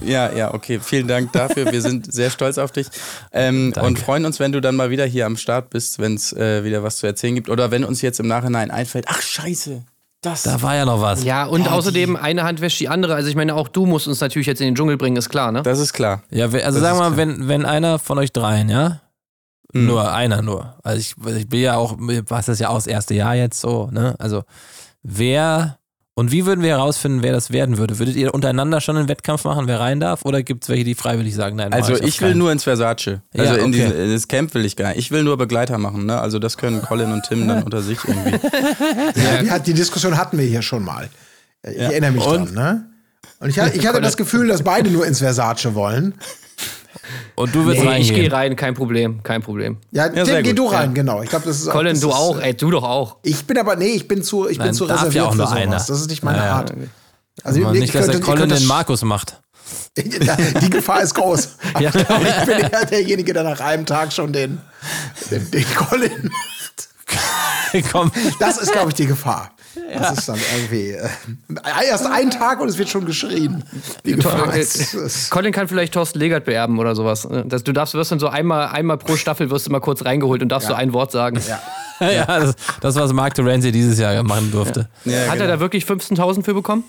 Ja, 0.00 0.32
ja, 0.32 0.54
okay. 0.54 0.78
Vielen 0.80 1.08
Dank 1.08 1.32
dafür. 1.32 1.72
Wir 1.72 1.82
sind 1.82 2.12
sehr 2.12 2.30
stolz 2.30 2.58
auf 2.58 2.70
dich 2.72 2.86
ähm, 3.32 3.72
und 3.82 3.98
freuen 3.98 4.24
uns, 4.24 4.38
wenn 4.40 4.52
du 4.52 4.60
dann 4.60 4.76
mal 4.76 4.90
wieder 4.90 5.04
hier 5.04 5.26
am 5.26 5.36
Start 5.36 5.70
bist, 5.70 5.98
wenn 5.98 6.14
es 6.14 6.32
äh, 6.32 6.62
wieder 6.64 6.82
was 6.82 6.96
zu 6.98 7.06
erzählen 7.06 7.34
gibt. 7.34 7.48
Oder 7.48 7.70
wenn 7.70 7.84
uns 7.84 8.02
jetzt 8.02 8.20
im 8.20 8.28
Nachhinein 8.28 8.70
einfällt, 8.70 9.06
ach 9.08 9.20
scheiße, 9.20 9.84
das. 10.22 10.42
Da 10.42 10.60
war 10.62 10.76
ja 10.76 10.84
noch 10.84 11.00
was. 11.00 11.24
Ja, 11.24 11.46
und 11.46 11.64
Ja, 11.66 11.72
außerdem 11.72 12.14
eine 12.16 12.44
Hand 12.44 12.60
wäscht 12.60 12.78
die 12.78 12.88
andere. 12.88 13.14
Also 13.14 13.28
ich 13.30 13.36
meine, 13.36 13.54
auch 13.54 13.68
du 13.68 13.86
musst 13.86 14.06
uns 14.06 14.20
natürlich 14.20 14.46
jetzt 14.46 14.60
in 14.60 14.66
den 14.66 14.74
Dschungel 14.74 14.96
bringen, 14.96 15.16
ist 15.16 15.28
klar, 15.30 15.50
ne? 15.50 15.62
Das 15.62 15.78
ist 15.78 15.92
klar. 15.92 16.22
Ja, 16.30 16.44
also 16.44 16.60
Das 16.60 16.74
sagen 16.74 16.98
wir 16.98 17.10
mal, 17.10 17.16
wenn, 17.16 17.48
wenn 17.48 17.64
einer 17.64 17.98
von 17.98 18.18
euch 18.18 18.30
dreien, 18.32 18.68
ja? 18.68 19.00
Mhm. 19.72 19.86
Nur, 19.86 20.12
einer 20.12 20.42
nur. 20.42 20.74
Also 20.82 21.00
ich, 21.00 21.14
ich 21.36 21.48
bin 21.48 21.60
ja 21.60 21.76
auch, 21.76 21.94
was 21.98 22.46
das 22.46 22.58
ja 22.58 22.68
auch 22.68 22.74
das 22.74 22.86
erste 22.86 23.14
Jahr 23.14 23.34
jetzt 23.34 23.60
so, 23.60 23.88
ne? 23.90 24.14
Also 24.18 24.42
wer 25.02 25.78
und 26.14 26.32
wie 26.32 26.44
würden 26.44 26.62
wir 26.62 26.70
herausfinden, 26.70 27.22
wer 27.22 27.32
das 27.32 27.50
werden 27.50 27.78
würde? 27.78 27.98
Würdet 27.98 28.16
ihr 28.16 28.34
untereinander 28.34 28.80
schon 28.80 28.96
einen 28.96 29.08
Wettkampf 29.08 29.44
machen, 29.44 29.66
wer 29.68 29.80
rein 29.80 30.00
darf? 30.00 30.24
Oder 30.24 30.42
gibt 30.42 30.64
es 30.64 30.68
welche, 30.68 30.84
die 30.84 30.94
freiwillig 30.94 31.34
sagen, 31.34 31.56
nein, 31.56 31.72
Also 31.72 31.92
auf 31.94 32.00
ich 32.02 32.20
will 32.20 32.30
keinen? 32.30 32.38
nur 32.38 32.52
ins 32.52 32.64
Versace. 32.64 33.20
Also 33.36 33.54
Ja, 33.54 33.54
in, 33.54 33.60
okay. 33.60 33.70
diesen, 33.72 33.92
in 33.96 34.12
das 34.12 34.28
Camp 34.28 34.52
will 34.54 34.64
ich 34.64 34.76
gar 34.76 34.88
nicht. 34.90 34.98
Ich 34.98 35.10
will 35.10 35.22
nur 35.22 35.38
Begleiter 35.38 35.78
machen. 35.78 36.04
Ne? 36.06 36.20
Also 36.20 36.38
das 36.38 36.56
können 36.58 36.82
Colin 36.82 37.12
und 37.12 37.22
Tim 37.26 37.46
dann 37.48 37.62
unter 37.62 37.80
sich 37.80 37.98
irgendwie. 38.06 38.38
Ja, 39.46 39.58
die, 39.58 39.72
Diskussion 39.74 40.16
hatten 40.18 40.36
wir 40.36 40.44
hier 40.44 40.62
schon 40.62 40.84
mal. 40.84 41.08
Ich 41.62 41.76
erinnere 41.78 42.10
mich 42.12 42.24
Und? 42.26 42.54
dran, 42.54 42.54
ne? 42.54 42.86
Und 43.38 43.48
ich, 43.48 43.58
hatte- 43.58 43.76
ich 43.76 43.86
hatte 43.86 44.00
das 44.02 44.16
Gefühl, 44.18 44.48
dass 44.48 44.62
beide 44.62 44.90
nur 44.90 45.06
ins 45.06 45.18
Versace 45.20 45.74
wollen. 45.74 46.14
Und 47.34 47.54
du 47.54 47.64
willst 47.66 47.80
Nee, 47.82 47.86
ich 47.88 47.90
reingehen. 48.10 48.14
gehe 48.16 48.32
rein, 48.32 48.56
kein 48.56 48.74
Problem, 48.74 49.22
kein 49.22 49.42
Problem. 49.42 49.78
Ja, 49.90 50.06
Ja, 50.12 50.24
Tim, 50.24 50.42
geh 50.42 50.50
gut, 50.50 50.58
du 50.58 50.70
ja. 50.72 50.78
rein, 50.78 50.94
genau. 50.94 51.22
Ich 51.22 51.30
glaube, 51.30 51.46
das 51.46 51.58
ist 51.60 51.68
auch, 51.68 51.72
Colin, 51.72 51.92
das 51.94 52.00
du 52.00 52.08
ist, 52.08 52.14
auch, 52.14 52.38
äh, 52.40 52.46
ey, 52.48 52.54
du 52.56 52.70
doch 52.70 52.84
auch. 52.84 53.16
Ich 53.22 53.44
bin 53.46 53.58
aber, 53.58 53.76
nee, 53.76 53.86
ich 53.88 54.06
bin 54.08 54.22
zu, 54.22 54.48
ich 54.48 54.58
bin 54.58 54.66
Nein, 54.66 54.74
zu 54.74 54.86
darf 54.86 54.98
ja 54.98 55.02
reserviert 55.06 55.24
auch 55.26 55.30
für 55.32 55.36
nur 55.38 55.46
sowas. 55.46 55.58
einer. 55.58 55.76
Das 55.76 55.90
ist 55.90 56.10
nicht 56.10 56.22
meine 56.22 56.38
Ja, 56.38 56.44
ja. 56.46 56.52
Art. 56.56 56.72
Also, 57.42 57.60
ich 57.60 57.66
nicht, 57.80 57.94
dass 57.94 58.06
könnte- 58.06 58.18
der 58.18 58.26
Colin 58.26 58.48
den 58.48 58.66
Markus 58.66 59.02
macht. 59.02 59.40
Die 59.96 60.70
Gefahr 60.70 61.02
ist 61.02 61.14
groß. 61.14 61.56
Ja. 61.80 61.90
ich 61.90 62.46
bin 62.46 62.58
eher 62.58 62.84
derjenige, 62.86 63.32
der 63.32 63.44
nach 63.44 63.60
einem 63.60 63.86
Tag 63.86 64.12
schon 64.12 64.32
den, 64.32 64.58
den, 65.30 65.50
den 65.50 65.64
Colin 65.74 66.10
macht. 66.30 66.88
Komm. 67.92 68.10
Das 68.38 68.58
ist, 68.58 68.72
glaube 68.72 68.88
ich, 68.90 68.94
die 68.94 69.06
Gefahr. 69.06 69.52
Das 69.92 70.18
ist 70.18 70.28
dann 70.28 70.38
irgendwie 70.56 70.90
äh, 70.90 71.08
erst 71.88 72.06
ein 72.06 72.30
Tag 72.30 72.60
und 72.60 72.68
es 72.68 72.78
wird 72.78 72.88
schon 72.88 73.06
geschrien. 73.06 73.62
Ist 74.02 75.30
Colin 75.30 75.52
kann 75.52 75.68
vielleicht 75.68 75.94
Thorsten 75.94 76.18
Legert 76.18 76.44
beerben 76.44 76.78
oder 76.78 76.94
sowas. 76.94 77.28
Das, 77.46 77.62
du 77.62 77.72
darfst, 77.72 77.94
wirst 77.94 78.10
dann 78.12 78.18
so 78.18 78.28
einmal, 78.28 78.68
einmal 78.68 78.98
pro 78.98 79.16
Staffel 79.16 79.50
wirst 79.50 79.66
du 79.66 79.70
mal 79.70 79.80
kurz 79.80 80.04
reingeholt 80.04 80.42
und 80.42 80.48
darfst 80.48 80.68
so 80.68 80.74
ein 80.74 80.92
Wort 80.92 81.12
sagen. 81.12 81.40
Ja, 82.00 82.24
das, 82.24 82.54
das, 82.80 82.94
was 82.94 83.12
Mark 83.12 83.34
Terenzi 83.34 83.72
dieses 83.72 83.98
Jahr 83.98 84.22
machen 84.22 84.50
durfte. 84.50 84.88
Ja, 85.04 85.26
Hat 85.26 85.32
genau. 85.34 85.44
er 85.44 85.48
da 85.48 85.60
wirklich 85.60 85.84
15.000 85.84 86.42
für 86.42 86.54
bekommen? 86.54 86.82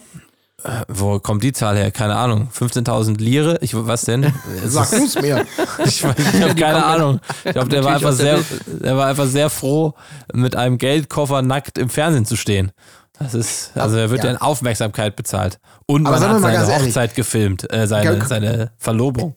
Wo 0.87 1.19
kommt 1.19 1.43
die 1.43 1.53
Zahl 1.53 1.75
her? 1.77 1.91
Keine 1.91 2.15
Ahnung. 2.15 2.49
15.000 2.57 3.17
Lire? 3.19 3.57
Ich, 3.61 3.73
was 3.75 4.01
denn? 4.01 4.31
Sag 4.65 4.91
du's 4.91 5.19
mir. 5.21 5.45
Ich, 5.85 6.03
ich 6.03 6.41
habe 6.41 6.55
keine 6.55 6.83
Ahnung. 6.85 7.19
Ich 7.43 7.53
glaube, 7.53 7.69
der 7.69 7.83
war 7.83 7.95
einfach 7.95 8.13
sehr, 8.13 8.39
der 8.67 8.95
war 8.97 9.07
einfach 9.07 9.25
sehr 9.27 9.49
froh, 9.49 9.93
mit 10.33 10.55
einem 10.55 10.77
Geldkoffer 10.77 11.41
nackt 11.41 11.77
im 11.77 11.89
Fernsehen 11.89 12.25
zu 12.25 12.35
stehen. 12.35 12.71
Das 13.17 13.33
ist, 13.33 13.71
also 13.75 13.97
er 13.97 14.09
wird 14.09 14.19
Ja. 14.23 14.25
ja 14.25 14.31
in 14.35 14.37
Aufmerksamkeit 14.41 15.15
bezahlt. 15.15 15.59
Und 15.85 16.07
Aber 16.07 16.19
man 16.19 16.29
hat 16.29 16.35
wir 16.35 16.39
mal 16.39 16.47
seine 16.47 16.57
ganz 16.57 16.69
ehrlich. 16.69 16.87
Hochzeit 16.89 17.15
gefilmt, 17.15 17.71
äh, 17.73 17.85
seine, 17.87 18.17
Ja, 18.17 18.25
seine 18.25 18.71
Verlobung. 18.77 19.35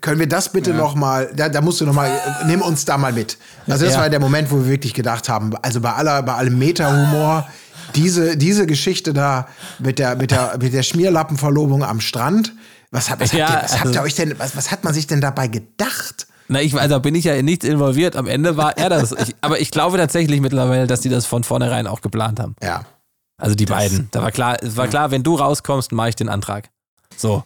können 0.00 0.20
wir 0.20 0.28
das 0.28 0.50
bitte 0.52 0.72
noch 0.74 0.94
mal, 0.94 1.30
da, 1.34 1.48
da 1.48 1.60
musst 1.60 1.80
du 1.80 1.86
noch 1.86 1.92
mal, 1.94 2.08
äh, 2.08 2.46
nimm 2.46 2.62
uns 2.62 2.84
da 2.84 2.96
mal 2.98 3.12
mit. 3.12 3.36
Also 3.66 3.84
das 3.84 3.94
Ja. 3.94 4.00
war 4.02 4.10
der 4.10 4.20
Moment, 4.20 4.50
wo 4.50 4.56
wir 4.58 4.66
wirklich 4.68 4.94
gedacht 4.94 5.28
haben, 5.28 5.52
also 5.62 5.80
bei 5.80 5.92
aller, 5.92 6.22
bei 6.22 6.34
allem 6.34 6.56
Meta-Humor, 6.58 7.46
diese, 7.94 8.36
diese 8.36 8.66
Geschichte 8.66 9.12
da 9.12 9.48
mit 9.78 9.98
der, 9.98 10.16
mit 10.16 10.30
der, 10.30 10.58
mit 10.60 10.72
der 10.72 10.82
Schmierlappenverlobung 10.82 11.84
am 11.84 12.00
Strand, 12.00 12.52
was, 12.90 13.10
habt- 13.10 13.20
was, 13.22 13.32
Ja, 13.32 13.48
habt, 13.48 13.52
ihr, 13.54 13.64
was 13.64 13.72
habt 13.74 13.86
also- 13.86 13.98
ihr 13.98 14.02
euch 14.02 14.14
denn, 14.14 14.38
was, 14.38 14.56
was 14.56 14.70
hat 14.70 14.84
man 14.84 14.94
sich 14.94 15.06
denn 15.06 15.20
dabei 15.20 15.48
gedacht? 15.48 16.26
Na, 16.48 16.60
ich 16.62 16.72
weiß, 16.74 16.88
da 16.88 16.98
bin 17.00 17.14
ich 17.16 17.24
ja 17.24 17.34
in 17.34 17.44
nichts 17.44 17.64
involviert. 17.64 18.14
Am 18.14 18.26
Ende 18.28 18.56
war 18.56 18.76
er 18.78 18.88
das. 18.88 19.10
Ich, 19.12 19.34
aber 19.40 19.60
ich 19.60 19.72
glaube 19.72 19.96
tatsächlich 19.98 20.40
mittlerweile, 20.40 20.86
dass 20.86 21.00
die 21.00 21.08
das 21.08 21.26
von 21.26 21.42
vornherein 21.42 21.86
auch 21.88 22.00
geplant 22.02 22.38
haben. 22.38 22.54
Ja. 22.62 22.84
Also 23.36 23.54
die 23.56 23.66
beiden. 23.66 24.08
Da 24.12 24.22
war 24.22 24.30
klar, 24.30 24.56
es 24.62 24.76
war 24.76 24.86
klar, 24.86 25.10
wenn 25.10 25.22
du 25.24 25.34
rauskommst, 25.34 25.90
mache 25.92 26.10
ich 26.10 26.16
den 26.16 26.28
Antrag. 26.28 26.70
So. 27.16 27.42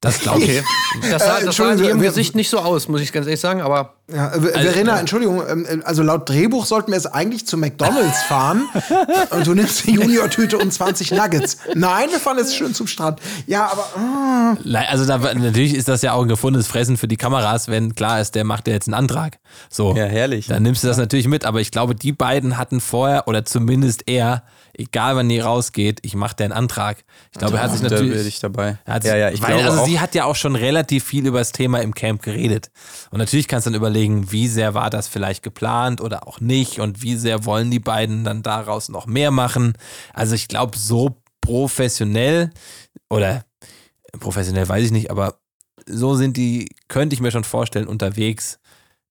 Das 0.00 0.20
glaube 0.20 0.42
ich. 0.42 0.62
Das 1.10 1.10
sah, 1.10 1.16
das 1.16 1.24
sah 1.26 1.38
in 1.40 1.46
Entschuldigung, 1.46 1.84
ihrem 1.88 2.00
wir- 2.02 2.08
Gesicht 2.10 2.36
nicht 2.36 2.48
so 2.48 2.58
aus, 2.60 2.86
muss 2.86 3.00
ich 3.00 3.12
ganz 3.12 3.26
ehrlich 3.26 3.40
sagen, 3.40 3.62
aber 3.62 3.94
Ja, 4.12 4.32
äh, 4.32 4.40
Verena, 4.40 5.00
Entschuldigung, 5.00 5.42
ähm, 5.48 5.82
also 5.84 6.04
laut 6.04 6.28
Drehbuch 6.28 6.66
sollten 6.66 6.92
wir 6.92 6.96
jetzt 6.96 7.12
eigentlich 7.12 7.46
zu 7.48 7.56
McDonalds 7.56 8.22
fahren 8.28 8.68
und 9.30 9.44
du 9.44 9.54
nimmst 9.54 9.84
die 9.86 9.92
Junior-Tüte 9.94 10.56
und 10.58 10.72
20 10.72 11.10
Nuggets. 11.10 11.56
Nein, 11.74 12.10
wir 12.10 12.20
fahren 12.20 12.38
jetzt 12.38 12.54
schön 12.54 12.74
zum 12.74 12.86
Strand. 12.86 13.18
Ja, 13.48 13.72
aber 13.72 14.56
Le- 14.62 14.88
Also 14.88 15.04
da, 15.04 15.18
natürlich 15.18 15.74
ist 15.74 15.88
das 15.88 16.02
ja 16.02 16.12
auch 16.12 16.22
ein 16.22 16.28
gefundenes 16.28 16.68
Fressen 16.68 16.96
für 16.96 17.08
die 17.08 17.16
Kameras, 17.16 17.66
wenn 17.66 17.96
klar 17.96 18.20
ist, 18.20 18.36
der 18.36 18.44
macht 18.44 18.68
ja 18.68 18.74
jetzt 18.74 18.86
einen 18.86 18.94
Antrag. 18.94 19.38
So. 19.68 19.96
Ja, 19.96 20.04
herrlich. 20.04 20.46
Dann 20.46 20.62
nimmst 20.62 20.84
du 20.84 20.88
das 20.88 20.96
natürlich 20.96 21.26
mit, 21.26 21.44
aber 21.44 21.60
ich 21.60 21.72
glaube, 21.72 21.96
die 21.96 22.12
beiden 22.12 22.56
hatten 22.56 22.80
vorher, 22.80 23.26
oder 23.26 23.44
zumindest 23.44 24.04
er, 24.06 24.44
egal 24.76 25.16
wann 25.16 25.28
die 25.28 25.40
rausgeht, 25.40 26.00
ich 26.02 26.14
mache 26.14 26.36
den 26.36 26.52
Antrag. 26.52 27.04
Ich 27.32 27.38
glaube, 27.38 27.56
er 27.56 27.64
hat 27.64 27.72
sich 27.72 27.80
da 27.80 27.90
natürlich. 27.90 28.18
bin 28.18 28.26
ich 28.26 28.38
dabei. 28.40 28.78
Hat 28.86 29.04
ja, 29.04 29.16
ja, 29.16 29.30
ich 29.30 29.42
weil, 29.42 29.54
glaube 29.54 29.64
also 29.64 29.80
auch. 29.80 29.86
sie 29.86 30.00
hat 30.00 30.14
ja 30.14 30.24
auch 30.24 30.36
schon 30.36 30.56
relativ 30.56 31.04
viel 31.04 31.26
über 31.26 31.38
das 31.38 31.52
Thema 31.52 31.80
im 31.80 31.94
Camp 31.94 32.22
geredet. 32.22 32.70
Und 33.10 33.18
natürlich 33.18 33.48
kannst 33.48 33.66
du 33.66 33.70
dann 33.70 33.78
überlegen, 33.78 34.30
wie 34.32 34.48
sehr 34.48 34.74
war 34.74 34.90
das 34.90 35.08
vielleicht 35.08 35.42
geplant 35.42 36.00
oder 36.00 36.26
auch 36.26 36.40
nicht 36.40 36.80
und 36.80 37.02
wie 37.02 37.16
sehr 37.16 37.44
wollen 37.44 37.70
die 37.70 37.80
beiden 37.80 38.24
dann 38.24 38.42
daraus 38.42 38.88
noch 38.88 39.06
mehr 39.06 39.30
machen. 39.30 39.74
Also 40.12 40.34
ich 40.34 40.48
glaube, 40.48 40.76
so 40.76 41.16
professionell 41.40 42.50
oder 43.10 43.44
professionell 44.18 44.68
weiß 44.68 44.84
ich 44.84 44.92
nicht, 44.92 45.10
aber 45.10 45.38
so 45.86 46.14
sind 46.14 46.36
die, 46.36 46.68
könnte 46.88 47.14
ich 47.14 47.20
mir 47.20 47.30
schon 47.30 47.44
vorstellen, 47.44 47.86
unterwegs, 47.86 48.58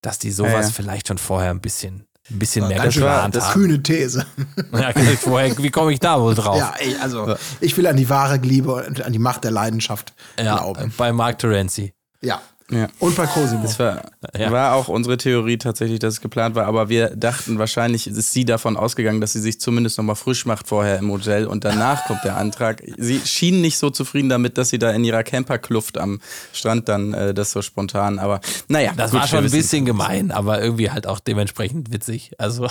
dass 0.01 0.19
die 0.19 0.31
sowas 0.31 0.51
Ja, 0.51 0.61
ja. 0.61 0.69
vielleicht 0.69 1.07
schon 1.07 1.17
vorher 1.17 1.51
ein 1.51 1.61
bisschen, 1.61 2.07
ein 2.31 2.39
bisschen 2.39 2.67
mehr 2.67 2.77
ganz 2.77 2.93
geplant 2.93 3.35
das 3.35 3.51
kühne 3.51 3.81
These. 3.83 4.25
Ja, 4.71 4.91
vorher, 5.17 5.57
wie 5.57 5.69
komme 5.69 5.91
ich 5.93 5.99
da 5.99 6.19
wohl 6.19 6.35
drauf? 6.35 6.57
Ja, 6.57 6.73
ey, 6.79 6.95
also 7.01 7.35
ich 7.59 7.75
will 7.77 7.85
an 7.87 7.97
die 7.97 8.09
wahre 8.09 8.37
Liebe 8.37 8.73
und 8.73 9.01
an 9.03 9.11
die 9.11 9.19
Macht 9.19 9.43
der 9.43 9.51
Leidenschaft 9.51 10.13
Ja, 10.39 10.57
glauben. 10.57 10.93
bei 10.97 11.11
Mark 11.11 11.39
Terenzi. 11.39 11.93
Ja. 12.21 12.41
Ja. 12.71 12.87
Und 12.99 13.15
bei 13.15 13.27
Cosimo. 13.27 13.61
Das 13.61 13.77
war, 13.77 14.03
Ja. 14.37 14.51
war 14.51 14.73
auch 14.73 14.87
unsere 14.87 15.17
Theorie 15.17 15.57
tatsächlich, 15.57 15.99
dass 15.99 16.15
es 16.15 16.21
geplant 16.21 16.55
war, 16.55 16.65
aber 16.65 16.89
wir 16.89 17.09
dachten 17.15 17.59
wahrscheinlich 17.59 18.07
ist 18.07 18.31
sie 18.33 18.45
davon 18.45 18.77
ausgegangen, 18.77 19.21
dass 19.21 19.33
sie 19.33 19.41
sich 19.41 19.59
zumindest 19.59 19.97
nochmal 19.97 20.15
frisch 20.15 20.45
macht 20.45 20.67
vorher 20.67 20.97
im 20.97 21.11
Hotel 21.11 21.45
und 21.45 21.65
danach 21.65 22.05
kommt 22.05 22.23
der 22.23 22.37
Antrag. 22.37 22.81
Sie 22.97 23.19
schien 23.25 23.61
nicht 23.61 23.77
so 23.77 23.89
zufrieden 23.89 24.29
damit, 24.29 24.57
dass 24.57 24.69
sie 24.69 24.79
da 24.79 24.91
in 24.91 25.03
ihrer 25.03 25.23
Camperkluft 25.23 25.97
am 25.97 26.21
Strand 26.53 26.87
dann 26.89 27.13
äh, 27.13 27.33
das 27.33 27.51
so 27.51 27.61
spontan, 27.61 28.17
aber 28.17 28.39
naja. 28.69 28.93
Das 28.95 29.11
gut, 29.11 29.19
war 29.19 29.27
schon 29.27 29.43
ein 29.45 29.51
bisschen 29.51 29.85
gemein, 29.85 30.31
aber 30.31 30.61
irgendwie 30.61 30.89
halt 30.89 31.05
auch 31.05 31.19
dementsprechend 31.19 31.91
witzig. 31.91 32.31
Also, 32.37 32.67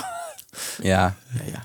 Ja, 0.83 1.15
ja, 1.35 1.53
ja. 1.53 1.59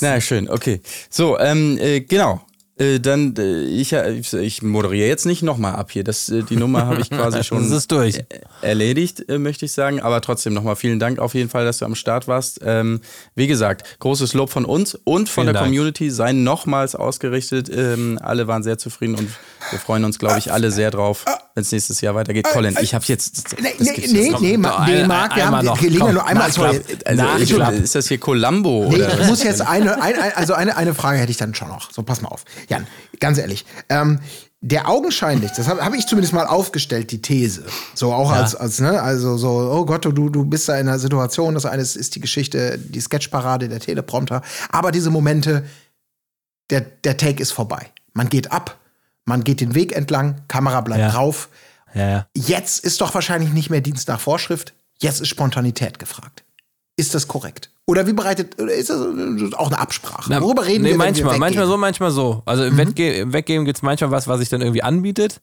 Na 0.00 0.20
schön, 0.20 0.48
okay. 0.50 0.80
So, 1.10 1.38
ähm, 1.38 1.78
äh, 1.78 2.00
genau. 2.00 2.42
Äh, 2.78 3.00
dann, 3.00 3.34
äh, 3.38 3.62
ich, 3.64 3.92
ich 3.94 4.62
moderiere 4.62 5.08
jetzt 5.08 5.24
nicht 5.24 5.42
nochmal 5.42 5.76
ab 5.76 5.90
hier. 5.90 6.04
Das, 6.04 6.28
äh, 6.28 6.42
die 6.42 6.56
Nummer 6.56 6.84
habe 6.86 7.00
ich 7.00 7.08
quasi 7.10 7.42
schon 7.42 7.62
Das 7.62 7.72
ist 7.78 7.90
durch. 7.90 8.16
äh, 8.18 8.24
erledigt, 8.60 9.28
äh, 9.30 9.38
möchte 9.38 9.64
ich 9.64 9.72
sagen. 9.72 10.00
Aber 10.00 10.20
trotzdem 10.20 10.52
nochmal 10.52 10.76
vielen 10.76 10.98
Dank 10.98 11.18
auf 11.18 11.34
jeden 11.34 11.48
Fall, 11.48 11.64
dass 11.64 11.78
du 11.78 11.86
am 11.86 11.94
Start 11.94 12.28
warst. 12.28 12.60
Ähm, 12.62 13.00
wie 13.34 13.46
gesagt, 13.46 13.98
großes 14.00 14.34
Lob 14.34 14.50
von 14.50 14.66
uns 14.66 14.94
und 15.04 15.28
von 15.30 15.44
Vielen 15.44 15.46
der 15.46 15.54
Dank. 15.54 15.66
Community 15.66 16.10
seien 16.10 16.44
nochmals 16.44 16.94
ausgerichtet. 16.94 17.70
Ähm, 17.74 18.18
alle 18.22 18.46
waren 18.46 18.62
sehr 18.62 18.76
zufrieden 18.76 19.14
und 19.14 19.28
wir 19.70 19.78
freuen 19.78 20.04
uns, 20.04 20.18
glaube 20.18 20.38
ich, 20.38 20.52
alle 20.52 20.70
sehr 20.70 20.90
drauf, 20.90 21.24
wenn 21.54 21.62
es 21.62 21.72
nächstes 21.72 22.02
Jahr 22.02 22.14
weitergeht. 22.14 22.44
Colin, 22.52 22.76
ich 22.82 22.94
habe 22.94 23.04
jetzt. 23.08 23.56
Nee, 23.60 23.70
das 23.78 23.86
nee, 23.86 23.92
nee, 23.96 24.00
jetzt 24.02 24.12
nee, 24.12 24.30
Noch 24.30 24.40
nee, 24.40 24.54
ein- 24.54 25.08
Marc, 25.08 25.34
wir 25.34 25.46
haben 25.46 25.64
noch. 25.64 25.78
die 25.78 25.84
Gelegenheit 25.86 26.06
Komm, 26.08 26.14
nur 26.14 26.26
einmal. 26.26 26.48
Nachklapp. 26.48 26.74
Sorry, 26.74 26.98
Also, 27.06 27.22
Nachklapp. 27.22 27.72
ist 27.82 27.94
das 27.94 28.06
hier 28.08 28.18
Columbo? 28.18 28.86
Nee, 28.90 28.96
oder? 28.96 29.18
ich 29.20 29.26
muss 29.26 29.42
jetzt 29.42 29.62
eine, 29.62 30.00
ein, 30.02 30.14
ein, 30.18 30.32
also 30.36 30.52
eine, 30.52 30.76
eine 30.76 30.94
Frage 30.94 31.18
hätte 31.18 31.30
ich 31.30 31.38
dann 31.38 31.54
schon 31.54 31.68
noch. 31.68 31.90
So, 31.90 32.02
pass 32.02 32.20
mal 32.20 32.28
auf. 32.28 32.44
Jan, 32.68 32.86
ganz 33.20 33.38
ehrlich. 33.38 33.64
Ähm, 33.88 34.20
der 34.62 34.88
augenscheinlich, 34.88 35.52
das 35.52 35.68
habe 35.68 35.84
hab 35.84 35.94
ich 35.94 36.06
zumindest 36.06 36.32
mal 36.32 36.46
aufgestellt, 36.46 37.12
die 37.12 37.22
These. 37.22 37.64
So 37.94 38.12
auch 38.12 38.30
als, 38.32 38.54
als, 38.56 38.80
ne, 38.80 39.00
also 39.00 39.36
so, 39.36 39.48
oh 39.48 39.84
Gott, 39.84 40.04
du, 40.06 40.10
du 40.12 40.44
bist 40.44 40.68
da 40.68 40.74
in 40.78 40.88
einer 40.88 40.98
Situation, 40.98 41.54
das 41.54 41.66
eine 41.66 41.82
ist 41.82 42.14
die 42.14 42.20
Geschichte, 42.20 42.78
die 42.78 43.00
Sketchparade, 43.00 43.68
der 43.68 43.80
Teleprompter. 43.80 44.42
Aber 44.70 44.90
diese 44.92 45.10
Momente, 45.10 45.64
der, 46.70 46.80
der 46.80 47.16
Take 47.16 47.40
ist 47.42 47.52
vorbei. 47.52 47.92
Man 48.12 48.28
geht 48.28 48.50
ab, 48.50 48.78
man 49.24 49.44
geht 49.44 49.60
den 49.60 49.74
Weg 49.74 49.94
entlang, 49.94 50.42
Kamera 50.48 50.80
bleibt 50.80 51.00
Ja. 51.02 51.10
drauf. 51.10 51.48
ja, 51.94 52.08
ja. 52.08 52.26
Jetzt 52.34 52.82
ist 52.82 53.00
doch 53.00 53.14
wahrscheinlich 53.14 53.52
nicht 53.52 53.70
mehr 53.70 53.82
Dienst 53.82 54.08
nach 54.08 54.20
Vorschrift, 54.20 54.74
jetzt 54.98 55.20
ist 55.20 55.28
Spontanität 55.28 55.98
gefragt. 55.98 56.44
Ist 56.96 57.14
das 57.14 57.28
korrekt? 57.28 57.70
Oder 57.88 58.06
wie 58.08 58.12
bereitet, 58.12 58.60
oder 58.60 58.74
ist 58.74 58.90
das 58.90 59.00
auch 59.54 59.68
eine 59.68 59.78
Absprache? 59.78 60.28
Na, 60.28 60.42
Worüber 60.42 60.66
reden 60.66 60.82
nee, 60.82 60.90
wir, 60.90 60.96
manchmal, 60.96 61.34
wir 61.34 61.38
manchmal 61.38 61.66
so, 61.68 61.76
manchmal 61.76 62.10
so. 62.10 62.42
Also 62.44 62.64
im, 62.64 62.76
Wettge 62.76 63.14
im 63.14 63.32
Weggeben 63.32 63.64
gibt 63.64 63.78
es 63.78 63.82
manchmal 63.82 64.10
was, 64.10 64.26
was 64.26 64.40
sich 64.40 64.48
dann 64.48 64.60
irgendwie 64.60 64.82
anbietet. 64.82 65.40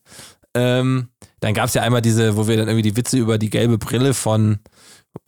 Ähm, 0.52 1.08
dann 1.40 1.54
gab 1.54 1.68
es 1.68 1.74
ja 1.74 1.82
einmal 1.82 2.02
diese, 2.02 2.36
wo 2.36 2.46
wir 2.46 2.58
dann 2.58 2.68
irgendwie 2.68 2.90
die 2.90 2.96
Witze 2.98 3.16
über 3.16 3.38
die 3.38 3.48
gelbe 3.48 3.78
Brille 3.78 4.12
von, 4.12 4.58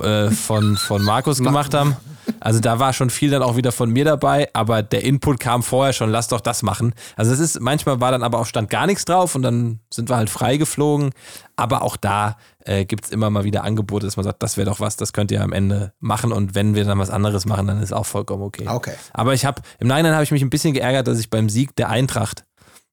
äh, 0.03 0.31
von, 0.31 0.77
von 0.77 1.03
Markus 1.03 1.39
gemacht 1.39 1.75
haben. 1.75 1.97
Also 2.41 2.61
da 2.61 2.79
war 2.79 2.93
schon 2.93 3.11
viel 3.11 3.31
dann 3.31 3.43
auch 3.43 3.57
wieder 3.57 3.73
von 3.73 3.91
mir 3.91 4.05
dabei, 4.05 4.49
aber 4.53 4.83
der 4.83 5.05
Input 5.05 5.41
kam 5.41 5.63
vorher 5.63 5.93
schon, 5.93 6.11
lass 6.11 6.29
doch 6.29 6.41
das 6.41 6.63
machen. 6.63 6.95
Also 7.15 7.33
es 7.33 7.39
ist, 7.39 7.61
manchmal 7.61 8.01
war 8.01 8.11
dann 8.11 8.23
aber 8.23 8.39
auch 8.39 8.47
stand 8.47 8.69
gar 8.69 8.87
nichts 8.87 9.05
drauf 9.05 9.35
und 9.35 9.43
dann 9.43 9.81
sind 9.93 10.09
wir 10.09 10.17
halt 10.17 10.29
freigeflogen. 10.29 11.13
Aber 11.55 11.83
auch 11.83 11.97
da 11.97 12.37
äh, 12.65 12.85
gibt 12.85 13.07
es 13.07 13.11
immer 13.11 13.31
mal 13.31 13.45
wieder 13.45 13.65
Angebote, 13.65 14.07
dass 14.07 14.17
man 14.17 14.25
sagt, 14.25 14.43
das 14.43 14.57
wäre 14.57 14.69
doch 14.69 14.81
was, 14.81 14.97
das 14.97 15.13
könnt 15.13 15.31
ihr 15.31 15.43
am 15.43 15.53
Ende 15.53 15.93
machen 16.01 16.33
und 16.33 16.55
wenn 16.55 16.75
wir 16.75 16.85
dann 16.85 16.99
was 16.99 17.11
anderes 17.11 17.47
machen, 17.47 17.67
dann 17.67 17.83
ist 17.83 17.93
auch 17.93 18.07
vollkommen 18.07 18.43
okay. 18.43 18.69
Okay. 18.69 18.95
Aber 19.13 19.35
ich 19.35 19.45
habe 19.45 19.63
im 19.79 19.89
Nachhinein 19.89 20.13
habe 20.13 20.25
ich 20.25 20.33
mich 20.33 20.43
ein 20.43 20.51
bisschen 20.51 20.75
geärgert, 20.75 21.07
dass 21.07 21.19
ich 21.19 21.31
beim 21.31 21.49
Sieg 21.49 21.75
der 21.77 21.89
Eintracht 21.89 22.45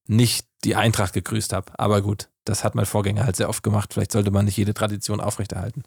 nicht 0.07 0.45
die 0.64 0.76
Eintracht 0.76 1.14
gegrüßt 1.14 1.53
habe. 1.53 1.72
Aber 1.78 2.02
gut, 2.02 2.30
das 2.45 2.64
hat 2.64 2.76
mein 2.76 2.86
Vorgänger 2.86 3.26
halt 3.26 3.36
sehr 3.36 3.49
oft 3.49 3.64
gemacht. 3.64 3.94
Vielleicht 3.94 4.11
sollte 4.11 4.32
man 4.32 4.45
nicht 4.45 4.57
jede 4.57 4.74
Tradition 4.74 5.20
aufrechterhalten. 5.20 5.84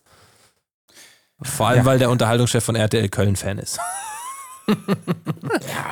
Vor 1.43 1.69
allem, 1.69 1.85
weil 1.85 1.99
der 1.99 2.11
Unterhaltungschef 2.11 2.65
von 2.65 2.77
RTL 2.77 3.09
Köln 3.09 3.37
Fan 3.37 3.59
ist. 3.59 3.79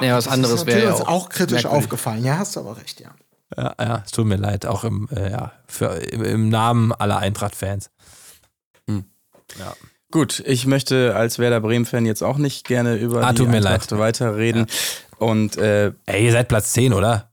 ja, 0.00 0.16
was 0.16 0.24
Das 0.24 0.32
anderes 0.32 0.60
ist 0.62 0.66
wäre 0.66 0.84
ja 0.84 0.92
auch, 0.94 1.06
auch 1.08 1.28
kritisch 1.28 1.62
merkwürdig. 1.62 1.84
aufgefallen. 1.84 2.24
Ja, 2.24 2.38
hast 2.38 2.56
du 2.56 2.60
aber 2.60 2.76
recht, 2.76 3.00
ja. 3.00 3.10
Ja, 3.56 3.74
ja, 3.78 4.02
es 4.04 4.10
tut 4.10 4.26
mir 4.26 4.36
leid, 4.36 4.66
auch 4.66 4.84
im, 4.84 5.08
äh, 5.14 5.30
ja, 5.30 5.52
für, 5.66 5.86
im, 5.96 6.24
im 6.24 6.48
Namen 6.48 6.92
aller 6.92 7.18
Eintracht-Fans. 7.18 7.90
Gut, 10.10 10.42
ich 10.46 10.66
möchte 10.66 11.14
als 11.16 11.38
Werder 11.38 11.60
Bremen-Fan 11.60 12.06
jetzt 12.06 12.22
auch 12.22 12.38
nicht 12.38 12.66
gerne 12.66 12.94
über 12.96 13.22
Ah, 13.24 13.32
die 13.32 13.38
tut 13.38 13.48
mir 13.48 13.56
Eintracht 13.56 13.90
leid. 13.90 14.00
weiterreden. 14.00 14.66
Und 15.18 15.56
äh, 15.56 15.92
Ey, 16.06 16.24
ihr 16.26 16.32
seid 16.32 16.48
Platz 16.48 16.72
10, 16.72 16.92
oder? 16.92 17.30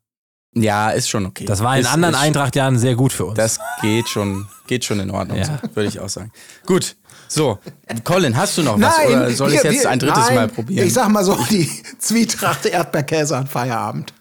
ja, 0.53 0.89
ist 0.91 1.07
schon 1.09 1.25
okay. 1.25 1.45
Das 1.45 1.63
war 1.63 1.75
in 1.75 1.81
ist, 1.83 1.93
anderen 1.93 2.13
Eintracht-Jahren 2.15 2.77
sehr 2.77 2.95
gut 2.95 3.13
für 3.13 3.25
uns. 3.25 3.35
Das 3.37 3.59
geht 3.81 4.09
schon, 4.09 4.47
geht 4.67 4.83
schon 4.83 4.99
in 4.99 5.09
Ordnung, 5.11 5.37
Ja. 5.37 5.45
so, 5.45 5.75
würde 5.75 5.87
ich 5.87 5.99
auch 5.99 6.09
sagen. 6.09 6.31
Gut, 6.65 6.97
so, 7.31 7.59
Colin, 8.03 8.35
hast 8.35 8.57
du 8.57 8.63
noch 8.63 8.79
was? 8.79 8.93
Oder 9.07 9.31
soll 9.31 9.53
ich 9.53 9.57
es 9.57 9.63
jetzt 9.63 9.85
ein 9.85 9.99
drittes 9.99 10.25
nein, 10.27 10.35
Mal 10.35 10.47
probieren? 10.49 10.85
Ich 10.85 10.93
sag 10.93 11.07
mal 11.07 11.23
so, 11.23 11.37
die 11.49 11.69
Zwietracht 11.97 12.65
Erdbeerkäse 12.65 13.37
an 13.37 13.47
Feierabend. 13.47 14.13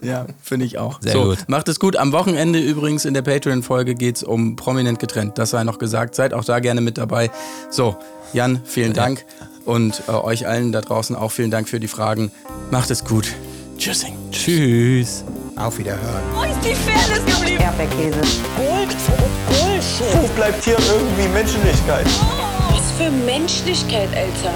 Ja, 0.00 0.26
finde 0.42 0.64
ich 0.64 0.78
auch. 0.78 1.00
Sehr 1.02 1.12
so, 1.12 1.24
gut. 1.24 1.38
Macht 1.48 1.68
es 1.68 1.78
gut. 1.78 1.96
Am 1.96 2.12
Wochenende 2.12 2.58
übrigens 2.58 3.04
in 3.04 3.12
der 3.12 3.22
Patreon-Folge 3.22 3.94
geht 3.94 4.16
es 4.16 4.22
um 4.22 4.56
prominent 4.56 4.98
getrennt. 4.98 5.36
Das 5.36 5.50
sei 5.50 5.64
noch 5.64 5.78
gesagt. 5.78 6.14
Seid 6.14 6.32
auch 6.32 6.44
da 6.44 6.60
gerne 6.60 6.80
mit 6.80 6.96
dabei. 6.96 7.30
So, 7.70 7.96
Jan, 8.32 8.60
vielen 8.64 8.94
Dank. 8.94 9.24
Und 9.66 10.02
äh, 10.08 10.12
euch 10.12 10.46
allen 10.46 10.72
da 10.72 10.80
draußen 10.80 11.14
auch 11.14 11.32
vielen 11.32 11.50
Dank 11.50 11.68
für 11.68 11.80
die 11.80 11.88
Fragen. 11.88 12.30
Macht 12.70 12.90
es 12.90 13.04
gut. 13.04 13.34
Tschüssing. 13.76 14.14
Tschüss. 14.30 15.24
Auf 15.56 15.78
Wiederhören. 15.78 16.22
Wo 16.34 16.42
ist 16.42 16.62
die 16.62 16.74
Fairness 16.74 17.24
geblieben? 17.24 17.62
Erdbeerkäse. 17.62 18.20
Gold, 18.58 18.94
Bullshit. 19.48 20.22
Wo 20.22 20.28
bleibt 20.34 20.62
hier 20.62 20.76
irgendwie 20.78 21.28
Menschlichkeit? 21.28 22.04
Was 22.70 22.92
für 22.98 23.10
Menschlichkeit, 23.10 24.10
Alter. 24.14 24.52